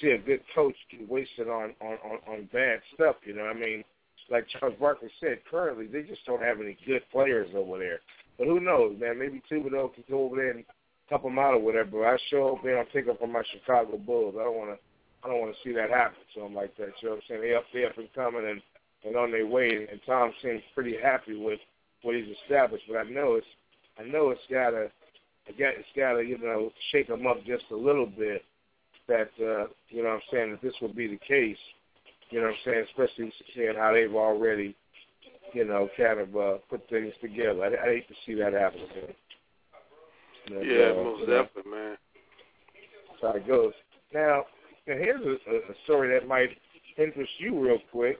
see 0.00 0.10
a 0.10 0.18
good 0.18 0.40
coach 0.54 0.74
get 0.90 1.08
wasted 1.08 1.48
on 1.48 1.74
on 1.80 1.98
on, 2.04 2.18
on 2.28 2.48
bad 2.52 2.80
stuff. 2.94 3.16
You 3.24 3.34
know 3.34 3.44
what 3.44 3.56
I 3.56 3.60
mean? 3.60 3.84
Like 4.30 4.46
Charles 4.48 4.76
Barkley 4.80 5.10
said, 5.20 5.40
currently 5.50 5.86
they 5.86 6.02
just 6.02 6.24
don't 6.24 6.42
have 6.42 6.60
any 6.60 6.78
good 6.86 7.02
players 7.10 7.50
over 7.54 7.78
there. 7.78 8.00
But 8.38 8.46
who 8.46 8.60
knows, 8.60 8.96
man? 8.98 9.18
Maybe 9.18 9.42
Thibodeau 9.50 9.94
can 9.94 10.04
go 10.10 10.24
over 10.24 10.36
there 10.36 10.50
and 10.50 10.64
help 11.08 11.22
them 11.22 11.38
out 11.38 11.54
or 11.54 11.60
whatever. 11.60 11.90
But 11.92 12.04
I 12.04 12.16
sure 12.30 12.50
hope 12.50 12.64
they 12.64 12.70
don't 12.70 12.88
take 12.92 13.08
up 13.08 13.20
from 13.20 13.32
my 13.32 13.42
Chicago 13.52 13.98
Bulls. 13.98 14.34
I 14.38 14.44
don't 14.44 14.56
want 14.56 14.70
to. 14.70 14.78
I 15.24 15.28
don't 15.28 15.40
want 15.40 15.54
to 15.54 15.62
see 15.62 15.72
that 15.74 15.90
happen 15.90 16.18
to 16.34 16.40
them 16.40 16.54
like 16.54 16.76
that. 16.78 16.90
You 17.00 17.08
know 17.08 17.14
what 17.14 17.22
I'm 17.22 17.22
saying? 17.28 17.40
They 17.42 17.54
up, 17.54 17.62
they 17.72 17.84
up 17.84 17.96
and 17.96 18.12
coming 18.12 18.48
and 18.48 18.60
and 19.04 19.16
on 19.16 19.30
their 19.30 19.46
way. 19.46 19.86
And 19.90 20.00
Tom 20.06 20.32
seems 20.42 20.62
pretty 20.74 20.96
happy 21.00 21.36
with 21.36 21.60
what 22.02 22.16
he's 22.16 22.36
established. 22.42 22.84
But 22.88 22.98
I 22.98 23.04
know 23.04 23.34
it's 23.34 23.46
I 23.98 24.04
know 24.04 24.30
it's 24.30 24.40
gotta 24.50 24.90
it 25.46 25.58
got 25.58 25.74
it's 25.74 25.88
gotta 25.96 26.24
you 26.24 26.38
know 26.38 26.70
shake 26.90 27.08
them 27.08 27.26
up 27.26 27.44
just 27.46 27.64
a 27.70 27.76
little 27.76 28.06
bit. 28.06 28.42
That 29.08 29.30
uh, 29.40 29.66
you 29.88 30.02
know 30.02 30.10
what 30.10 30.14
I'm 30.14 30.20
saying 30.32 30.50
that 30.52 30.62
this 30.62 30.74
will 30.80 30.94
be 30.94 31.08
the 31.08 31.18
case. 31.18 31.58
You 32.30 32.40
know 32.40 32.46
what 32.46 32.54
I'm 32.54 32.60
saying? 32.64 32.86
Especially 32.90 33.32
seeing 33.54 33.74
how 33.76 33.92
they've 33.92 34.14
already 34.14 34.74
you 35.52 35.64
know 35.64 35.88
kind 35.96 36.20
of 36.20 36.36
uh, 36.36 36.58
put 36.68 36.88
things 36.88 37.12
together. 37.20 37.64
I, 37.64 37.88
I 37.88 37.94
hate 37.94 38.08
to 38.08 38.14
see 38.26 38.34
that 38.34 38.52
happen. 38.52 38.80
But, 40.48 40.66
Yeah, 40.66 40.90
uh, 40.90 41.04
most 41.04 41.20
definitely, 41.20 41.70
man. 41.70 41.96
that's 43.08 43.22
how 43.22 43.32
it 43.32 43.46
goes. 43.46 43.72
Now, 44.12 44.44
now 44.86 44.94
here's 44.94 45.24
a, 45.24 45.54
a 45.54 45.74
story 45.84 46.12
that 46.18 46.26
might 46.26 46.50
interest 46.98 47.30
you 47.38 47.58
real 47.58 47.78
quick. 47.90 48.18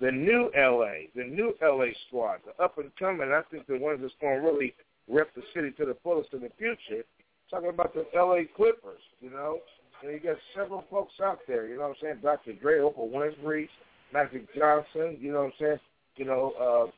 The 0.00 0.10
new 0.10 0.50
LA, 0.56 1.06
the 1.14 1.24
new 1.24 1.54
LA 1.62 1.92
squad, 2.08 2.38
the 2.44 2.62
up 2.62 2.78
and 2.78 2.90
coming, 2.98 3.30
I 3.30 3.42
think 3.50 3.66
the 3.66 3.78
ones 3.78 4.00
that's 4.02 4.14
going 4.20 4.42
to 4.42 4.48
really 4.48 4.74
rep 5.08 5.32
the 5.34 5.42
city 5.54 5.70
to 5.72 5.84
the 5.84 5.96
fullest 6.02 6.32
in 6.32 6.40
the 6.40 6.50
future. 6.58 7.04
Talking 7.50 7.68
about 7.68 7.94
the 7.94 8.06
LA 8.14 8.42
Clippers, 8.56 9.02
you 9.20 9.30
know. 9.30 9.58
And 10.02 10.10
you 10.10 10.18
got 10.18 10.36
several 10.56 10.84
folks 10.90 11.12
out 11.22 11.38
there, 11.46 11.68
you 11.68 11.76
know 11.76 11.82
what 11.82 11.90
I'm 11.90 11.94
saying? 12.02 12.18
Dr. 12.22 12.54
Dre, 12.54 12.78
Oprah 12.78 13.08
Winfrey, 13.08 13.68
Magic 14.12 14.52
Johnson, 14.56 15.16
you 15.20 15.32
know 15.32 15.44
what 15.44 15.46
I'm 15.46 15.52
saying? 15.60 15.80
You 16.16 16.24
know, 16.24 16.90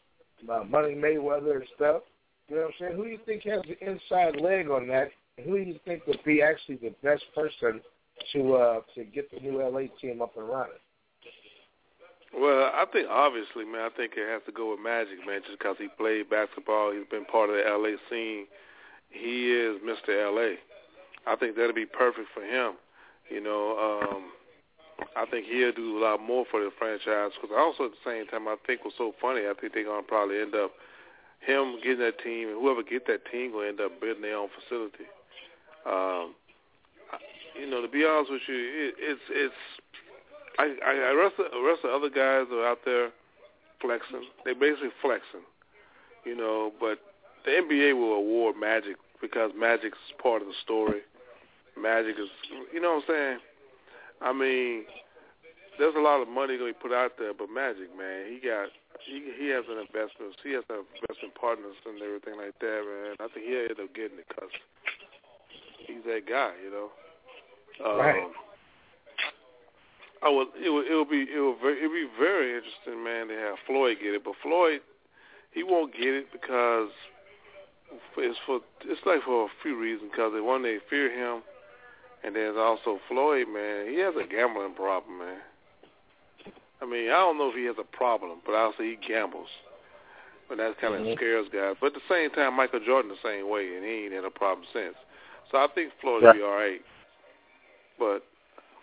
uh, 0.48 0.64
Money 0.64 0.94
Mayweather 0.94 1.56
and 1.56 1.64
stuff. 1.76 2.02
You 2.48 2.56
know 2.56 2.62
what 2.62 2.68
I'm 2.68 2.74
saying? 2.80 2.96
Who 2.96 3.04
do 3.04 3.10
you 3.10 3.18
think 3.24 3.42
has 3.44 3.62
the 3.62 3.78
inside 3.88 4.40
leg 4.40 4.68
on 4.68 4.86
that? 4.88 5.10
Who 5.44 5.56
do 5.56 5.62
you 5.62 5.78
think 5.84 6.06
would 6.06 6.22
be 6.24 6.42
actually 6.42 6.76
the 6.76 6.94
best 7.02 7.24
person 7.34 7.80
to 8.32 8.54
uh, 8.54 8.80
to 8.94 9.04
get 9.04 9.30
the 9.30 9.40
new 9.40 9.62
LA 9.62 9.86
team 10.00 10.22
up 10.22 10.36
and 10.36 10.48
running? 10.48 10.72
Well, 12.36 12.70
I 12.74 12.84
think 12.92 13.08
obviously, 13.08 13.64
man, 13.64 13.88
I 13.92 13.96
think 13.96 14.12
it 14.16 14.28
has 14.28 14.42
to 14.46 14.52
go 14.52 14.72
with 14.72 14.80
Magic, 14.80 15.24
man, 15.26 15.40
just 15.46 15.58
because 15.58 15.76
he 15.78 15.86
played 15.96 16.28
basketball. 16.30 16.92
He's 16.92 17.06
been 17.08 17.24
part 17.24 17.48
of 17.48 17.56
the 17.56 17.62
LA 17.62 17.96
scene. 18.10 18.46
He 19.10 19.54
is 19.54 19.78
Mr. 19.86 20.10
LA. 20.10 20.58
I 21.26 21.36
think 21.36 21.56
that'll 21.56 21.72
be 21.72 21.86
perfect 21.86 22.28
for 22.34 22.42
him. 22.42 22.74
You 23.30 23.40
know, 23.40 23.78
um, 23.78 24.32
I 25.16 25.26
think 25.26 25.46
he'll 25.46 25.72
do 25.72 25.98
a 25.98 26.00
lot 26.00 26.22
more 26.22 26.44
for 26.50 26.60
the 26.60 26.70
franchise. 26.78 27.32
Because 27.40 27.56
also 27.56 27.86
at 27.86 27.92
the 27.92 28.04
same 28.04 28.26
time, 28.26 28.48
I 28.48 28.56
think 28.66 28.84
what's 28.84 28.96
so 28.98 29.14
funny, 29.20 29.42
I 29.42 29.54
think 29.58 29.74
they're 29.74 29.84
gonna 29.84 30.02
probably 30.02 30.40
end 30.40 30.54
up 30.54 30.72
him 31.40 31.76
getting 31.82 32.00
that 32.00 32.18
team, 32.22 32.48
and 32.48 32.60
whoever 32.60 32.82
get 32.82 33.06
that 33.06 33.30
team 33.30 33.52
will 33.52 33.68
end 33.68 33.80
up 33.80 34.00
building 34.00 34.22
their 34.22 34.36
own 34.36 34.48
facility. 34.48 35.04
Um, 35.84 36.34
you 37.58 37.68
know, 37.68 37.82
to 37.82 37.88
be 37.88 38.04
honest 38.04 38.30
with 38.30 38.42
you, 38.48 38.56
it, 38.56 38.94
it's 38.98 39.20
it's 39.30 39.60
I, 40.58 40.74
I, 40.86 41.12
rest 41.14 41.36
the, 41.36 41.44
rest 41.60 41.84
of 41.84 41.90
the 41.90 41.96
other 41.96 42.10
guys 42.10 42.50
are 42.52 42.66
out 42.66 42.80
there 42.84 43.10
flexing. 43.80 44.24
They're 44.44 44.54
basically 44.54 44.94
flexing, 45.02 45.44
you 46.24 46.36
know. 46.36 46.72
But 46.80 46.98
the 47.44 47.50
NBA 47.52 47.94
will 47.94 48.14
award 48.14 48.56
Magic 48.58 48.96
because 49.20 49.50
Magic's 49.56 49.98
part 50.22 50.42
of 50.42 50.48
the 50.48 50.54
story. 50.62 51.00
Magic 51.80 52.16
is, 52.18 52.28
you 52.72 52.80
know 52.80 52.94
what 52.94 53.04
I'm 53.08 53.14
saying? 53.14 53.38
I 54.24 54.32
mean, 54.32 54.84
there's 55.78 55.94
a 55.94 56.00
lot 56.00 56.22
of 56.22 56.28
money 56.28 56.56
going 56.56 56.72
to 56.72 56.78
be 56.78 56.82
put 56.88 56.96
out 56.96 57.12
there, 57.18 57.34
but 57.34 57.52
Magic, 57.52 57.92
man, 57.92 58.32
he 58.32 58.40
got 58.40 58.72
he 59.04 59.20
he 59.36 59.52
has 59.52 59.68
an 59.68 59.78
investment. 59.78 60.32
He 60.42 60.56
has 60.56 60.64
an 60.70 60.88
investment 60.96 61.36
partners 61.36 61.76
and 61.84 62.00
everything 62.00 62.40
like 62.40 62.56
that, 62.58 62.80
man. 62.88 63.20
I 63.20 63.28
think 63.28 63.44
he'll 63.46 63.68
end 63.68 63.76
up 63.76 63.92
getting 63.92 64.18
it 64.18 64.26
because 64.28 64.50
he's 65.84 66.02
that 66.08 66.24
guy, 66.24 66.56
you 66.64 66.72
know. 66.72 66.88
Um, 67.84 67.98
Right. 67.98 68.22
I 70.22 70.30
will. 70.30 70.46
It 70.56 70.70
will. 70.70 70.84
It 70.88 70.94
will 70.94 71.04
be. 71.04 71.26
It 71.28 71.38
will. 71.38 71.56
Very, 71.60 71.84
it'll 71.84 71.92
be 71.92 72.08
very 72.18 72.56
interesting, 72.56 73.04
man, 73.04 73.28
to 73.28 73.34
have 73.34 73.56
Floyd 73.66 73.98
get 74.00 74.14
it. 74.14 74.24
But 74.24 74.34
Floyd, 74.42 74.80
he 75.52 75.62
won't 75.62 75.92
get 75.92 76.08
it 76.08 76.32
because 76.32 76.88
it's 78.16 78.38
for. 78.46 78.60
It's 78.86 79.04
like 79.04 79.22
for 79.22 79.44
a 79.44 79.48
few 79.62 79.78
reasons. 79.78 80.10
Because 80.10 80.32
they 80.32 80.40
one, 80.40 80.62
they 80.62 80.78
fear 80.88 81.12
him, 81.12 81.42
and 82.24 82.34
there's 82.34 82.56
also 82.56 82.98
Floyd, 83.08 83.46
man. 83.48 83.88
He 83.88 83.98
has 84.00 84.14
a 84.16 84.26
gambling 84.26 84.74
problem, 84.74 85.18
man. 85.18 85.40
I 86.80 86.86
mean, 86.86 87.08
I 87.08 87.20
don't 87.20 87.38
know 87.38 87.50
if 87.50 87.54
he 87.54 87.64
has 87.64 87.76
a 87.78 87.96
problem, 87.96 88.40
but 88.44 88.52
I'll 88.52 88.74
say 88.78 88.90
he 88.90 88.96
gambles. 88.96 89.48
But 90.48 90.58
that 90.58 90.78
kind 90.78 90.94
of 90.94 91.02
Mhm. 91.02 91.16
scares 91.16 91.48
guys. 91.48 91.76
But 91.80 91.88
at 91.88 91.94
the 91.94 92.08
same 92.08 92.30
time, 92.30 92.54
Michael 92.54 92.80
Jordan 92.80 93.10
the 93.10 93.16
same 93.28 93.48
way, 93.48 93.74
and 93.74 93.84
he 93.84 94.04
ain't 94.04 94.12
had 94.12 94.24
a 94.24 94.30
problem 94.30 94.66
since. 94.72 94.96
So 95.50 95.58
I 95.58 95.66
think 95.68 95.92
Floyd 96.00 96.22
will 96.22 96.32
be 96.34 96.42
all 96.42 96.50
right. 96.50 96.82
But 97.98 98.24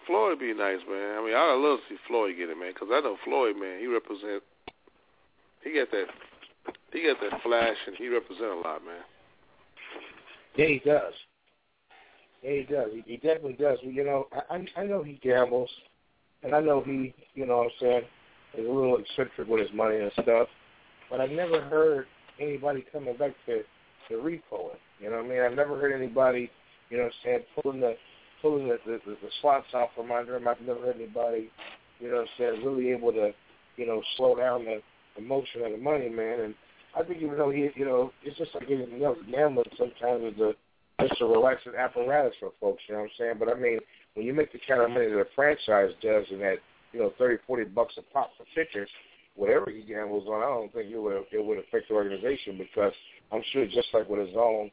Floyd 0.06 0.30
would 0.30 0.40
be 0.40 0.54
nice, 0.54 0.82
man. 0.88 1.18
I 1.18 1.22
mean, 1.22 1.36
I'd 1.36 1.54
love 1.54 1.82
to 1.82 1.88
see 1.90 1.98
Floyd 2.08 2.38
get 2.38 2.50
it, 2.50 2.58
man, 2.58 2.74
because 2.74 2.90
I 2.92 3.02
know 3.02 3.18
Floyd, 3.18 3.58
man. 3.58 3.80
He 3.80 3.88
represent. 3.88 4.44
He 5.62 5.74
got 5.74 5.92
that. 5.92 6.10
He 6.92 7.04
got 7.04 7.20
that 7.22 7.42
flash, 7.42 7.78
and 7.88 7.96
he 7.96 8.08
represent 8.08 8.52
a 8.52 8.56
lot, 8.56 8.84
man. 8.84 9.04
Yeah, 10.56 10.66
he 10.66 10.80
does. 10.80 11.14
Yeah, 12.42 12.52
he 12.52 12.64
does. 12.64 12.90
He, 12.94 13.04
he 13.06 13.18
definitely 13.18 13.54
does. 13.54 13.78
You 13.82 14.04
know, 14.04 14.28
I 14.50 14.66
I 14.76 14.86
know 14.86 15.04
he 15.04 15.20
gambles, 15.22 15.70
and 16.44 16.56
I 16.56 16.62
know 16.62 16.82
he, 16.82 17.14
you 17.36 17.46
know, 17.46 17.58
what 17.58 17.66
I'm 17.66 17.72
saying, 17.80 18.02
is 18.58 18.66
a 18.66 18.72
little 18.72 18.98
eccentric 18.98 19.48
with 19.48 19.62
his 19.62 19.74
money 19.74 19.98
and 19.98 20.12
stuff. 20.14 20.48
But 21.10 21.22
I've 21.22 21.32
never 21.32 21.62
heard 21.62 22.08
anybody 22.40 22.86
coming 22.92 23.16
back 23.18 23.34
to 23.46 23.62
to 24.10 24.14
repo 24.16 24.74
it. 24.74 24.80
You 25.00 25.10
know 25.10 25.18
what 25.18 25.26
I 25.26 25.30
mean? 25.30 25.42
I've 25.42 25.56
never 25.56 25.80
heard 25.80 25.94
anybody, 25.94 26.50
you 26.90 26.98
know, 26.98 27.04
what 27.04 27.14
I'm 27.14 27.20
saying, 27.24 27.40
pulling 27.62 27.80
the 27.80 27.96
pulling 28.42 28.68
the 28.68 28.78
the, 28.86 29.00
the, 29.06 29.12
the 29.22 29.30
slots 29.42 29.68
out 29.76 29.90
from 29.96 30.12
under 30.12 30.36
him. 30.36 30.48
I've 30.48 30.62
never 30.62 30.82
heard 30.82 30.96
anybody, 30.96 31.52
you 32.00 32.10
know, 32.10 32.18
what 32.18 32.22
I'm 32.22 32.28
saying, 32.38 32.66
really 32.66 32.90
able 32.92 33.12
to, 33.14 33.32
you 33.78 33.86
know, 33.86 34.02
slow 34.18 34.36
down 34.36 34.66
the, 34.66 34.82
the 35.16 35.22
motion 35.22 35.64
of 35.64 35.72
the 35.72 35.78
money, 35.78 36.10
man. 36.10 36.40
And 36.40 36.56
I 36.96 37.04
think 37.04 37.22
even 37.22 37.38
though 37.38 37.52
he, 37.52 37.70
you 37.76 37.86
know, 37.86 38.12
it's 38.24 38.38
just 38.38 38.54
like 38.56 38.70
anything 38.70 39.04
else. 39.04 39.18
Gambling 39.30 39.66
sometimes 39.78 40.34
is 40.34 40.40
a 40.40 40.54
just 41.08 41.22
a 41.22 41.26
relaxing 41.26 41.74
apparatus 41.78 42.34
for 42.40 42.52
folks. 42.60 42.82
You 42.88 42.96
know 42.96 43.02
what 43.02 43.06
I'm 43.06 43.18
saying? 43.18 43.36
But 43.40 43.50
I 43.50 43.56
mean, 43.56 43.80
when 44.14 44.26
you 44.26 44.34
make 44.34 44.52
the 44.52 44.60
kind 44.68 44.82
of 44.82 44.90
money 44.90 45.08
that 45.08 45.20
a 45.20 45.26
franchise 45.36 45.92
does, 46.02 46.26
and 46.32 46.42
that 46.42 46.58
you 46.94 47.00
know, 47.00 47.14
thirty, 47.18 47.38
forty 47.48 47.64
bucks 47.64 47.94
a 47.98 48.02
pop 48.14 48.32
for 48.38 48.46
pitchers, 48.56 48.90
whatever 49.36 49.72
he 49.72 49.82
gambles 49.82 50.28
on, 50.28 50.42
I 50.42 50.48
don't 50.48 50.74
think 50.74 50.92
it 50.92 50.98
would 50.98 51.24
it 51.32 51.44
would 51.44 51.60
affect 51.60 51.90
the 51.90 51.96
organization 51.96 52.58
because 52.58 52.94
I'm 53.32 53.44
sure 53.52 53.66
just 53.66 53.88
like 53.94 54.10
with 54.10 54.28
his 54.28 54.36
own 54.38 54.72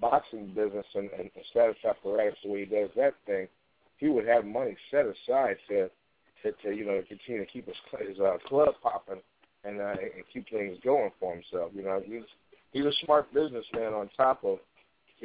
boxing 0.00 0.48
business 0.48 0.86
and, 0.94 1.10
and 1.18 1.30
status 1.50 1.76
apparatus, 1.88 2.38
the 2.44 2.50
way 2.50 2.64
he 2.64 2.74
does 2.74 2.90
that 2.96 3.14
thing, 3.26 3.48
he 3.98 4.08
would 4.08 4.26
have 4.26 4.44
money 4.44 4.76
set 4.90 5.06
aside 5.06 5.56
to 5.68 5.88
to, 6.42 6.52
to 6.62 6.76
you 6.76 6.84
know 6.84 7.02
continue 7.08 7.44
to 7.44 7.50
keep 7.50 7.66
his 7.66 7.76
his 8.08 8.18
uh, 8.20 8.36
club 8.46 8.74
popping 8.82 9.22
and 9.64 9.80
uh, 9.80 9.90
and 9.90 10.24
keep 10.32 10.48
things 10.50 10.78
going 10.84 11.10
for 11.18 11.34
himself. 11.34 11.70
You 11.74 11.82
know, 11.82 12.02
he's 12.04 12.22
he's 12.72 12.84
a 12.84 12.92
smart 13.04 13.32
businessman 13.32 13.94
on 13.94 14.10
top 14.16 14.44
of 14.44 14.58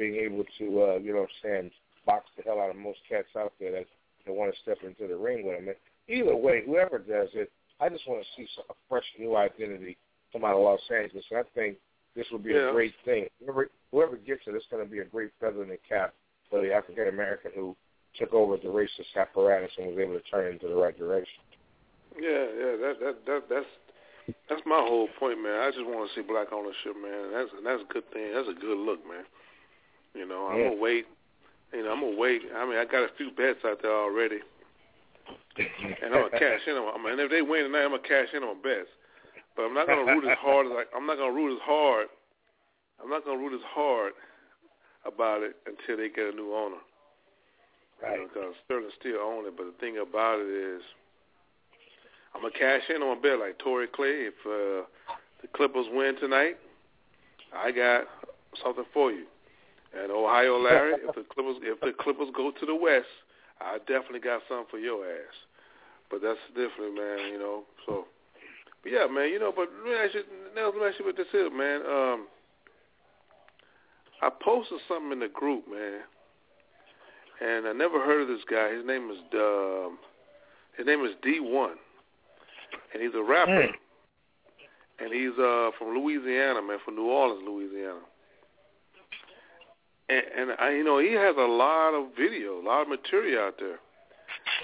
being 0.00 0.16
able 0.16 0.44
to 0.58 0.64
uh, 0.82 0.96
you 0.98 1.12
know 1.12 1.20
what 1.20 1.28
I'm 1.44 1.44
saying 1.44 1.70
box 2.06 2.24
the 2.36 2.42
hell 2.42 2.58
out 2.58 2.70
of 2.70 2.76
most 2.76 2.98
cats 3.08 3.28
out 3.36 3.52
there 3.60 3.72
that, 3.72 3.86
that 4.24 4.32
want 4.32 4.52
to 4.52 4.60
step 4.62 4.78
into 4.82 5.06
the 5.06 5.16
ring 5.16 5.46
with 5.46 5.58
him. 5.58 5.68
And 5.68 5.76
either 6.08 6.34
way, 6.34 6.62
whoever 6.64 6.98
does 6.98 7.28
it, 7.34 7.52
I 7.78 7.88
just 7.90 8.08
want 8.08 8.24
to 8.24 8.28
see 8.36 8.48
some, 8.56 8.64
a 8.70 8.74
fresh 8.88 9.04
new 9.18 9.36
identity 9.36 9.96
come 10.32 10.44
out 10.44 10.56
of 10.56 10.62
Los 10.62 10.80
Angeles. 10.90 11.24
And 11.30 11.40
I 11.40 11.42
think 11.54 11.76
this 12.16 12.26
will 12.32 12.38
be 12.38 12.52
Yeah. 12.52 12.70
a 12.70 12.72
great 12.72 12.94
thing. 13.04 13.26
Whoever, 13.44 13.68
whoever 13.92 14.16
gets 14.16 14.42
it, 14.46 14.54
it's 14.54 14.64
going 14.70 14.82
to 14.84 14.90
be 14.90 15.00
a 15.00 15.04
great 15.04 15.30
feather 15.38 15.62
in 15.62 15.68
the 15.68 15.78
cap 15.86 16.14
for 16.48 16.60
the 16.62 16.72
African 16.72 17.08
American 17.08 17.52
who 17.54 17.76
took 18.18 18.32
over 18.32 18.56
the 18.56 18.68
racist 18.68 19.14
apparatus 19.14 19.70
and 19.78 19.88
was 19.88 19.98
able 19.98 20.14
to 20.14 20.24
turn 20.30 20.46
it 20.46 20.54
into 20.56 20.68
the 20.68 20.74
right 20.74 20.96
direction. 20.98 21.44
Yeah, 22.18 22.46
yeah, 22.58 22.74
that 22.80 22.94
that 23.00 23.16
that 23.26 23.42
that's 23.48 23.72
that's 24.48 24.62
my 24.66 24.82
whole 24.82 25.08
point, 25.18 25.40
man. 25.40 25.60
I 25.60 25.70
just 25.70 25.86
want 25.86 26.10
to 26.10 26.14
see 26.14 26.26
black 26.26 26.52
ownership, 26.52 26.98
man. 27.00 27.30
That's 27.32 27.50
that's 27.62 27.82
a 27.88 27.92
good 27.92 28.10
thing. 28.10 28.34
That's 28.34 28.48
a 28.48 28.58
good 28.58 28.78
look, 28.78 28.98
man. 29.06 29.22
You 30.14 30.26
know, 30.26 30.46
I'm 30.46 30.58
Yeah. 30.58 30.68
gonna 30.70 30.80
wait. 30.80 31.06
You 31.72 31.82
know, 31.84 31.92
I'm 31.92 32.00
gonna 32.00 32.16
wait. 32.16 32.42
I 32.54 32.64
mean, 32.66 32.76
I 32.78 32.84
got 32.84 33.04
a 33.04 33.08
few 33.16 33.30
bets 33.30 33.64
out 33.64 33.80
there 33.82 33.92
already, 33.94 34.40
and 35.56 36.14
I'm 36.14 36.28
gonna 36.28 36.30
cash 36.30 36.66
in 36.66 36.76
on. 36.76 36.94
I 36.94 36.98
mean, 37.02 37.18
if 37.20 37.30
they 37.30 37.42
win 37.42 37.64
tonight, 37.64 37.84
I'm 37.84 37.90
gonna 37.90 38.02
cash 38.02 38.28
in 38.34 38.42
on 38.42 38.60
bets. 38.62 38.88
But 39.56 39.62
I'm 39.64 39.74
not 39.74 39.86
gonna 39.86 40.12
root 40.14 40.24
as 40.24 40.38
hard 40.38 40.66
as 40.66 40.72
like 40.72 40.88
I'm 40.94 41.06
not 41.06 41.16
gonna 41.16 41.32
root 41.32 41.54
as 41.54 41.62
hard. 41.62 42.08
I'm 43.02 43.08
not 43.08 43.24
gonna 43.24 43.38
root 43.38 43.54
as 43.54 43.64
hard 43.66 44.12
about 45.04 45.42
it 45.42 45.56
until 45.66 45.96
they 45.96 46.08
get 46.08 46.32
a 46.32 46.36
new 46.36 46.54
owner. 46.54 46.76
Right. 48.02 48.14
You 48.16 48.22
know, 48.22 48.28
because 48.28 48.54
Sterling 48.64 48.90
still 48.98 49.20
own 49.20 49.46
it. 49.46 49.56
But 49.56 49.66
the 49.66 49.74
thing 49.80 49.98
about 49.98 50.40
it 50.40 50.48
is, 50.48 50.82
I'm 52.34 52.42
gonna 52.42 52.52
cash 52.52 52.82
in 52.88 53.02
on 53.02 53.16
a 53.16 53.20
bet 53.20 53.38
like 53.38 53.58
Torrey 53.58 53.86
Clay. 53.86 54.28
If 54.28 54.34
uh, 54.46 54.86
the 55.42 55.48
Clippers 55.54 55.86
win 55.92 56.16
tonight, 56.18 56.56
I 57.54 57.70
got 57.70 58.04
something 58.62 58.84
for 58.92 59.12
you. 59.12 59.26
And 59.98 60.12
Ohio 60.12 60.58
Larry, 60.58 60.94
if 61.02 61.14
the 61.14 61.24
Clippers 61.34 61.56
if 61.62 61.80
the 61.80 61.92
Clippers 61.98 62.28
go 62.36 62.50
to 62.52 62.66
the 62.66 62.74
West, 62.74 63.10
I 63.60 63.78
definitely 63.78 64.20
got 64.20 64.42
something 64.48 64.66
for 64.70 64.78
your 64.78 65.04
ass. 65.04 65.36
But 66.10 66.22
that's 66.22 66.38
different, 66.54 66.94
man. 66.94 67.32
You 67.32 67.38
know. 67.38 67.62
So, 67.86 68.04
but 68.82 68.92
yeah, 68.92 69.06
man. 69.06 69.30
You 69.30 69.40
know. 69.40 69.52
But 69.54 69.68
let 69.82 69.84
me 69.84 69.96
ask 69.98 70.14
you, 70.14 70.22
let 70.54 70.74
me 70.74 70.86
ask 70.86 70.98
you 70.98 71.06
what 71.06 71.16
this 71.16 71.30
is, 71.34 71.50
man. 71.52 71.80
Um, 71.82 72.26
I 74.22 74.30
posted 74.42 74.78
something 74.86 75.12
in 75.12 75.20
the 75.20 75.28
group, 75.28 75.64
man 75.70 76.00
and 77.40 77.66
I 77.66 77.72
never 77.72 78.04
heard 78.04 78.22
of 78.22 78.28
this 78.28 78.44
guy. 78.50 78.72
His 78.72 78.84
name 78.84 79.10
is 79.10 79.18
um, 79.34 79.98
his 80.76 80.86
name 80.86 81.04
is 81.04 81.12
D1, 81.24 81.72
and 82.92 83.02
he's 83.02 83.14
a 83.14 83.22
rapper, 83.22 83.50
Mm. 83.50 83.72
and 85.00 85.12
he's 85.12 85.38
uh 85.38 85.70
from 85.78 85.96
Louisiana, 85.96 86.62
man, 86.62 86.78
from 86.84 86.96
New 86.96 87.06
Orleans, 87.06 87.42
Louisiana. 87.46 88.00
And, 90.10 90.50
I, 90.58 90.70
you 90.70 90.82
know, 90.82 90.98
he 90.98 91.12
has 91.12 91.36
a 91.38 91.46
lot 91.46 91.94
of 91.94 92.16
video, 92.16 92.60
a 92.60 92.64
lot 92.64 92.82
of 92.82 92.88
material 92.88 93.44
out 93.44 93.54
there. 93.60 93.78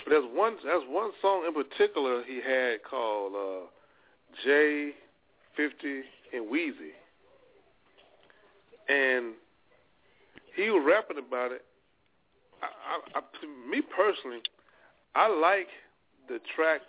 But 0.05 0.11
there's 0.11 0.25
one, 0.33 0.57
there's 0.65 0.83
one 0.89 1.13
song 1.23 1.45
in 1.47 1.55
particular 1.55 2.25
he 2.25 2.37
had 2.37 2.83
called 2.89 3.33
uh, 3.35 4.47
J50 4.47 6.01
and 6.35 6.51
Wheezy, 6.51 6.95
and 8.89 9.35
he 10.57 10.71
was 10.71 10.83
rapping 10.87 11.19
about 11.19 11.53
it. 11.53 11.65
I, 12.63 13.19
I, 13.19 13.21
I, 13.21 13.71
me 13.71 13.83
personally, 13.83 14.41
I 15.15 15.29
like 15.29 15.69
the 16.29 16.41
track. 16.55 16.81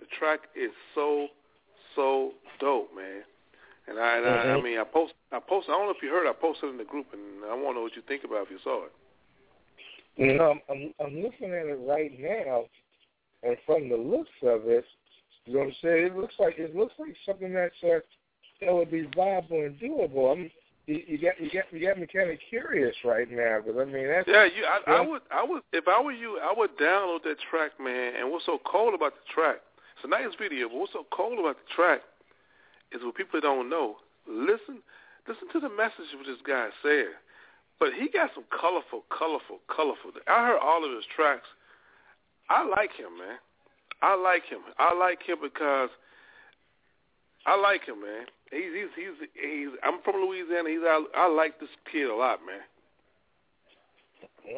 The 0.00 0.06
track 0.18 0.40
is 0.56 0.70
so 0.94 1.28
so 1.94 2.32
dope, 2.60 2.90
man. 2.96 3.22
And 3.88 3.98
I, 3.98 4.16
and 4.16 4.26
I, 4.26 4.30
I 4.30 4.56
Mhm. 4.56 4.62
mean, 4.62 4.78
I 4.78 4.84
post, 4.84 5.14
I 5.32 5.40
post. 5.40 5.68
I 5.68 5.72
don't 5.72 5.86
know 5.86 5.94
if 5.96 6.02
you 6.02 6.10
heard. 6.10 6.26
I 6.28 6.32
posted 6.32 6.70
in 6.70 6.76
the 6.78 6.84
group, 6.84 7.12
and 7.12 7.44
I 7.44 7.54
want 7.54 7.74
to 7.74 7.74
know 7.74 7.82
what 7.82 7.96
you 7.96 8.02
think 8.02 8.24
about 8.24 8.44
if 8.46 8.50
you 8.50 8.58
saw 8.62 8.84
it. 8.84 8.92
You 10.16 10.34
know, 10.34 10.50
I'm, 10.50 10.60
I'm 10.68 10.94
I'm 11.00 11.22
looking 11.22 11.48
at 11.52 11.66
it 11.66 11.80
right 11.86 12.12
now, 12.20 12.64
and 13.42 13.56
from 13.66 13.88
the 13.88 13.96
looks 13.96 14.30
of 14.42 14.68
it, 14.68 14.84
you 15.46 15.54
know 15.54 15.60
what 15.60 15.68
I'm 15.68 15.74
saying. 15.82 16.06
It 16.06 16.16
looks 16.16 16.34
like 16.38 16.58
it 16.58 16.76
looks 16.76 16.94
like 16.98 17.16
something 17.26 17.52
that's 17.52 17.74
uh, 17.82 18.00
that 18.60 18.72
would 18.72 18.90
be 18.90 19.08
viable 19.16 19.62
and 19.64 19.78
doable. 19.80 20.32
I'm 20.32 20.50
you, 20.86 21.02
you 21.06 21.18
get 21.18 21.40
you 21.40 21.50
get 21.50 21.66
you 21.72 21.86
got 21.86 21.98
me 21.98 22.06
kind 22.06 22.30
of 22.30 22.38
curious 22.48 22.94
right 23.04 23.30
now 23.30 23.60
because 23.64 23.80
I 23.80 23.84
mean 23.84 24.06
that's 24.06 24.28
Yeah, 24.28 24.44
you. 24.44 24.64
I, 24.64 24.98
I 24.98 25.00
would. 25.00 25.22
I 25.30 25.44
would. 25.44 25.62
If 25.72 25.88
I 25.88 26.00
were 26.00 26.12
you, 26.12 26.38
I 26.38 26.52
would 26.56 26.76
download 26.76 27.22
that 27.24 27.36
track, 27.50 27.72
man. 27.80 28.14
And 28.18 28.30
what's 28.30 28.46
so 28.46 28.58
cool 28.64 28.94
about 28.94 29.14
the 29.14 29.32
track? 29.34 29.56
It's 29.96 30.04
a 30.04 30.08
nice 30.08 30.34
video, 30.38 30.68
but 30.68 30.76
what's 30.78 30.92
so 30.92 31.06
cool 31.10 31.40
about 31.40 31.56
the 31.56 31.74
track 31.74 32.00
is 32.94 33.02
what 33.02 33.14
people 33.14 33.40
don't 33.40 33.68
know. 33.70 33.96
Listen, 34.28 34.82
listen 35.28 35.48
to 35.52 35.60
the 35.60 35.68
message 35.68 36.12
what 36.16 36.26
this 36.26 36.42
guy 36.46 36.68
said. 36.82 37.16
But 37.80 37.90
he 37.98 38.08
got 38.08 38.30
some 38.34 38.44
colorful, 38.50 39.04
colorful, 39.10 39.58
colorful. 39.74 40.12
I 40.28 40.46
heard 40.46 40.60
all 40.62 40.84
of 40.84 40.90
his 40.94 41.04
tracks. 41.16 41.48
I 42.48 42.64
like 42.64 42.92
him, 42.92 43.18
man. 43.18 43.38
I 44.02 44.14
like 44.14 44.44
him. 44.44 44.60
I 44.78 44.94
like 44.94 45.22
him 45.22 45.38
because 45.42 45.90
I 47.46 47.58
like 47.60 47.84
him, 47.84 48.00
man. 48.02 48.26
He's 48.50 48.70
he's 48.74 48.92
he's, 48.94 49.28
he's 49.34 49.68
I'm 49.82 50.00
from 50.04 50.16
Louisiana. 50.26 50.68
He's 50.68 50.80
I, 50.84 51.02
I 51.16 51.28
like 51.28 51.58
this 51.58 51.70
kid 51.90 52.06
a 52.10 52.14
lot, 52.14 52.40
man. 52.46 52.62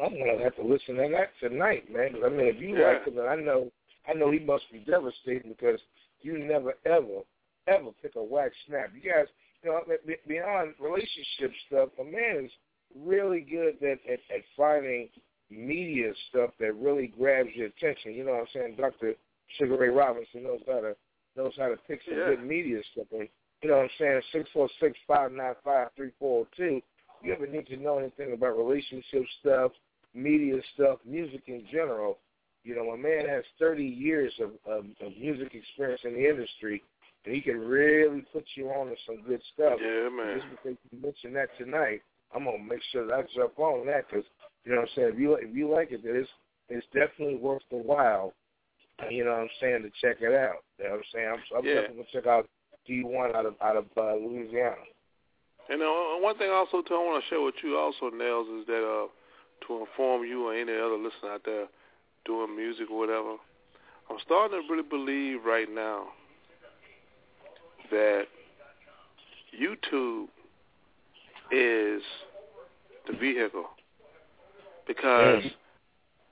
I'm 0.03 0.17
gonna 0.17 0.43
have 0.43 0.55
to 0.57 0.63
listen 0.63 0.95
to 0.95 1.09
that 1.11 1.31
tonight, 1.39 1.91
man. 1.91 2.13
'cause, 2.13 2.23
I 2.25 2.29
mean, 2.29 2.47
if 2.47 2.59
you 2.59 2.77
Yeah. 2.77 2.87
like 2.93 3.05
him, 3.05 3.19
I 3.19 3.35
know 3.35 3.71
I 4.07 4.13
know 4.13 4.29
he 4.31 4.39
must 4.39 4.71
be 4.71 4.79
devastated 4.79 5.47
because 5.47 5.79
you 6.21 6.37
never 6.37 6.73
ever 6.85 7.21
ever 7.67 7.91
pick 8.01 8.15
a 8.15 8.23
whack 8.23 8.51
snap. 8.67 8.91
You 8.93 9.09
guys, 9.09 9.27
you 9.63 9.69
know, 9.71 9.81
beyond 10.27 10.73
relationship 10.79 11.51
stuff, 11.67 11.89
a 11.99 12.03
man 12.03 12.45
is 12.45 12.51
really 12.95 13.41
good 13.41 13.75
at, 13.83 13.99
at 14.11 14.19
at 14.33 14.41
finding 14.55 15.09
media 15.49 16.11
stuff 16.29 16.51
that 16.59 16.73
really 16.75 17.07
grabs 17.07 17.49
your 17.53 17.67
attention. 17.67 18.13
You 18.13 18.25
know 18.25 18.31
what 18.31 18.41
I'm 18.41 18.47
saying? 18.53 18.75
Dr. 18.77 19.13
Sugar 19.57 19.77
Ray 19.77 19.89
Robinson 19.89 20.43
knows 20.43 20.61
how 20.67 20.81
to 20.81 20.95
knows 21.35 21.53
how 21.57 21.69
to 21.69 21.77
pick 21.87 22.01
some 22.07 22.17
Yeah. 22.17 22.29
good 22.29 22.43
media 22.43 22.81
stuff. 22.93 23.07
And 23.11 23.27
you 23.61 23.69
know 23.69 23.77
what 23.77 23.83
I'm 23.83 23.89
saying? 23.99 24.21
Six 24.31 24.49
four 24.53 24.69
six 24.79 24.97
five 25.07 25.31
nine 25.31 25.55
five 25.63 25.89
three 25.95 26.11
four 26.19 26.47
two. 26.55 26.81
You 27.23 27.33
ever 27.33 27.47
need 27.47 27.67
to 27.67 27.77
know 27.77 27.97
anything 27.97 28.33
about 28.33 28.57
relationship 28.57 29.23
stuff, 29.39 29.71
media 30.13 30.61
stuff, 30.73 30.99
music 31.05 31.43
in 31.47 31.65
general? 31.71 32.19
You 32.63 32.75
know, 32.75 32.89
a 32.91 32.97
man 32.97 33.27
has 33.27 33.43
30 33.59 33.83
years 33.83 34.33
of, 34.39 34.49
of, 34.65 34.85
of 34.99 35.17
music 35.19 35.53
experience 35.53 36.01
in 36.03 36.13
the 36.13 36.27
industry, 36.27 36.83
and 37.25 37.35
he 37.35 37.41
can 37.41 37.59
really 37.59 38.23
put 38.31 38.45
you 38.55 38.69
on 38.69 38.87
to 38.87 38.95
some 39.05 39.21
good 39.27 39.41
stuff. 39.53 39.79
Yeah, 39.81 40.09
man. 40.09 40.37
Just 40.37 40.49
because 40.51 40.77
you 40.91 41.01
mentioned 41.01 41.35
that 41.35 41.49
tonight, 41.57 42.01
I'm 42.33 42.45
gonna 42.45 42.59
make 42.59 42.81
sure 42.91 43.07
that 43.07 43.13
I 43.13 43.21
jump 43.35 43.57
on 43.59 43.85
that 43.87 44.07
because 44.09 44.25
you 44.63 44.71
know 44.71 44.81
what 44.81 44.89
I'm 44.89 44.95
saying. 44.95 45.09
If 45.13 45.19
you 45.19 45.33
if 45.35 45.55
you 45.55 45.71
like 45.71 45.91
it, 45.91 46.03
then 46.03 46.15
it's 46.17 46.29
it's 46.69 46.85
definitely 46.93 47.37
worth 47.37 47.63
the 47.71 47.77
while. 47.77 48.33
You 49.09 49.25
know 49.25 49.31
what 49.31 49.41
I'm 49.41 49.49
saying 49.59 49.83
to 49.83 49.89
check 50.01 50.21
it 50.21 50.33
out. 50.33 50.63
You 50.77 50.85
know 50.85 50.91
what 50.91 50.97
I'm 50.97 51.03
saying. 51.13 51.27
I'm, 51.27 51.57
I'm 51.57 51.65
Yeah. 51.65 51.73
definitely 51.81 52.03
gonna 52.03 52.13
check 52.13 52.27
out 52.27 52.47
D1 52.87 53.35
out 53.35 53.45
of 53.45 53.55
out 53.61 53.75
of 53.77 53.85
uh, 53.97 54.15
Louisiana. 54.15 54.85
And 55.69 55.81
uh, 55.81 56.21
one 56.21 56.37
thing 56.37 56.51
also 56.51 56.81
too, 56.81 56.93
I 56.93 57.03
want 57.03 57.23
to 57.23 57.29
share 57.29 57.41
with 57.41 57.55
you 57.63 57.77
also, 57.77 58.09
Nels, 58.15 58.47
is 58.61 58.67
that 58.67 58.85
uh, 58.85 59.07
to 59.67 59.81
inform 59.81 60.23
you 60.23 60.47
or 60.47 60.53
any 60.53 60.71
other 60.71 60.97
listener 60.97 61.33
out 61.33 61.41
there 61.43 61.65
doing 62.25 62.55
music 62.55 62.89
or 62.91 62.99
whatever, 62.99 63.37
I'm 64.09 64.17
starting 64.23 64.61
to 64.61 64.67
really 64.71 64.87
believe 64.87 65.43
right 65.43 65.67
now 65.69 66.13
that 67.91 68.27
YouTube 69.57 70.27
is 71.51 72.01
the 73.07 73.13
vehicle 73.13 73.69
because 74.87 75.43
Mm. 75.43 75.55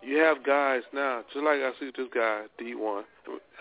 you 0.01 0.17
have 0.17 0.43
guys 0.43 0.83
now, 0.91 1.23
just 1.31 1.43
like 1.43 1.61
I 1.61 1.73
see 1.79 1.91
this 1.91 2.09
guy 2.13 2.47
D1, 2.57 3.05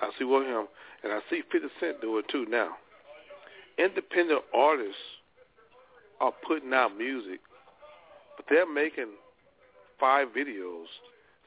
I 0.01 0.11
see 0.19 0.25
with 0.25 0.47
him, 0.47 0.67
and 1.03 1.13
I 1.13 1.21
see 1.31 1.43
50 1.43 1.69
Cent 1.79 2.01
do 2.01 2.19
it 2.19 2.29
too 2.29 2.47
now. 2.47 2.77
Independent 3.79 4.43
artists 4.53 5.01
are 6.21 6.33
putting 6.47 6.73
out 6.75 6.97
music, 6.97 7.41
but 8.37 8.47
they're 8.49 8.67
making 8.67 9.09
five 9.99 10.29
videos, 10.37 10.87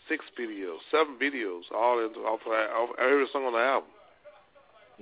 six 0.07 0.23
videos, 0.39 0.77
seven 0.91 1.17
videos, 1.17 1.63
all 1.71 1.99
in, 1.99 2.13
off, 2.23 2.41
off 2.47 2.89
every 2.99 3.27
song 3.31 3.45
on 3.45 3.53
the 3.53 3.59
album, 3.59 3.89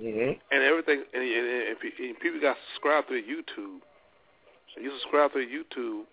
Mm-hmm. 0.00 0.32
and 0.50 0.62
everything. 0.62 1.04
And, 1.14 1.22
and, 1.22 1.46
and, 1.46 1.76
and 1.78 2.20
people 2.20 2.40
got 2.40 2.56
subscribed 2.72 3.08
to 3.08 3.14
YouTube. 3.14 3.78
So 4.74 4.80
you 4.82 4.90
subscribe 5.00 5.32
to 5.32 5.38
YouTube. 5.38 6.04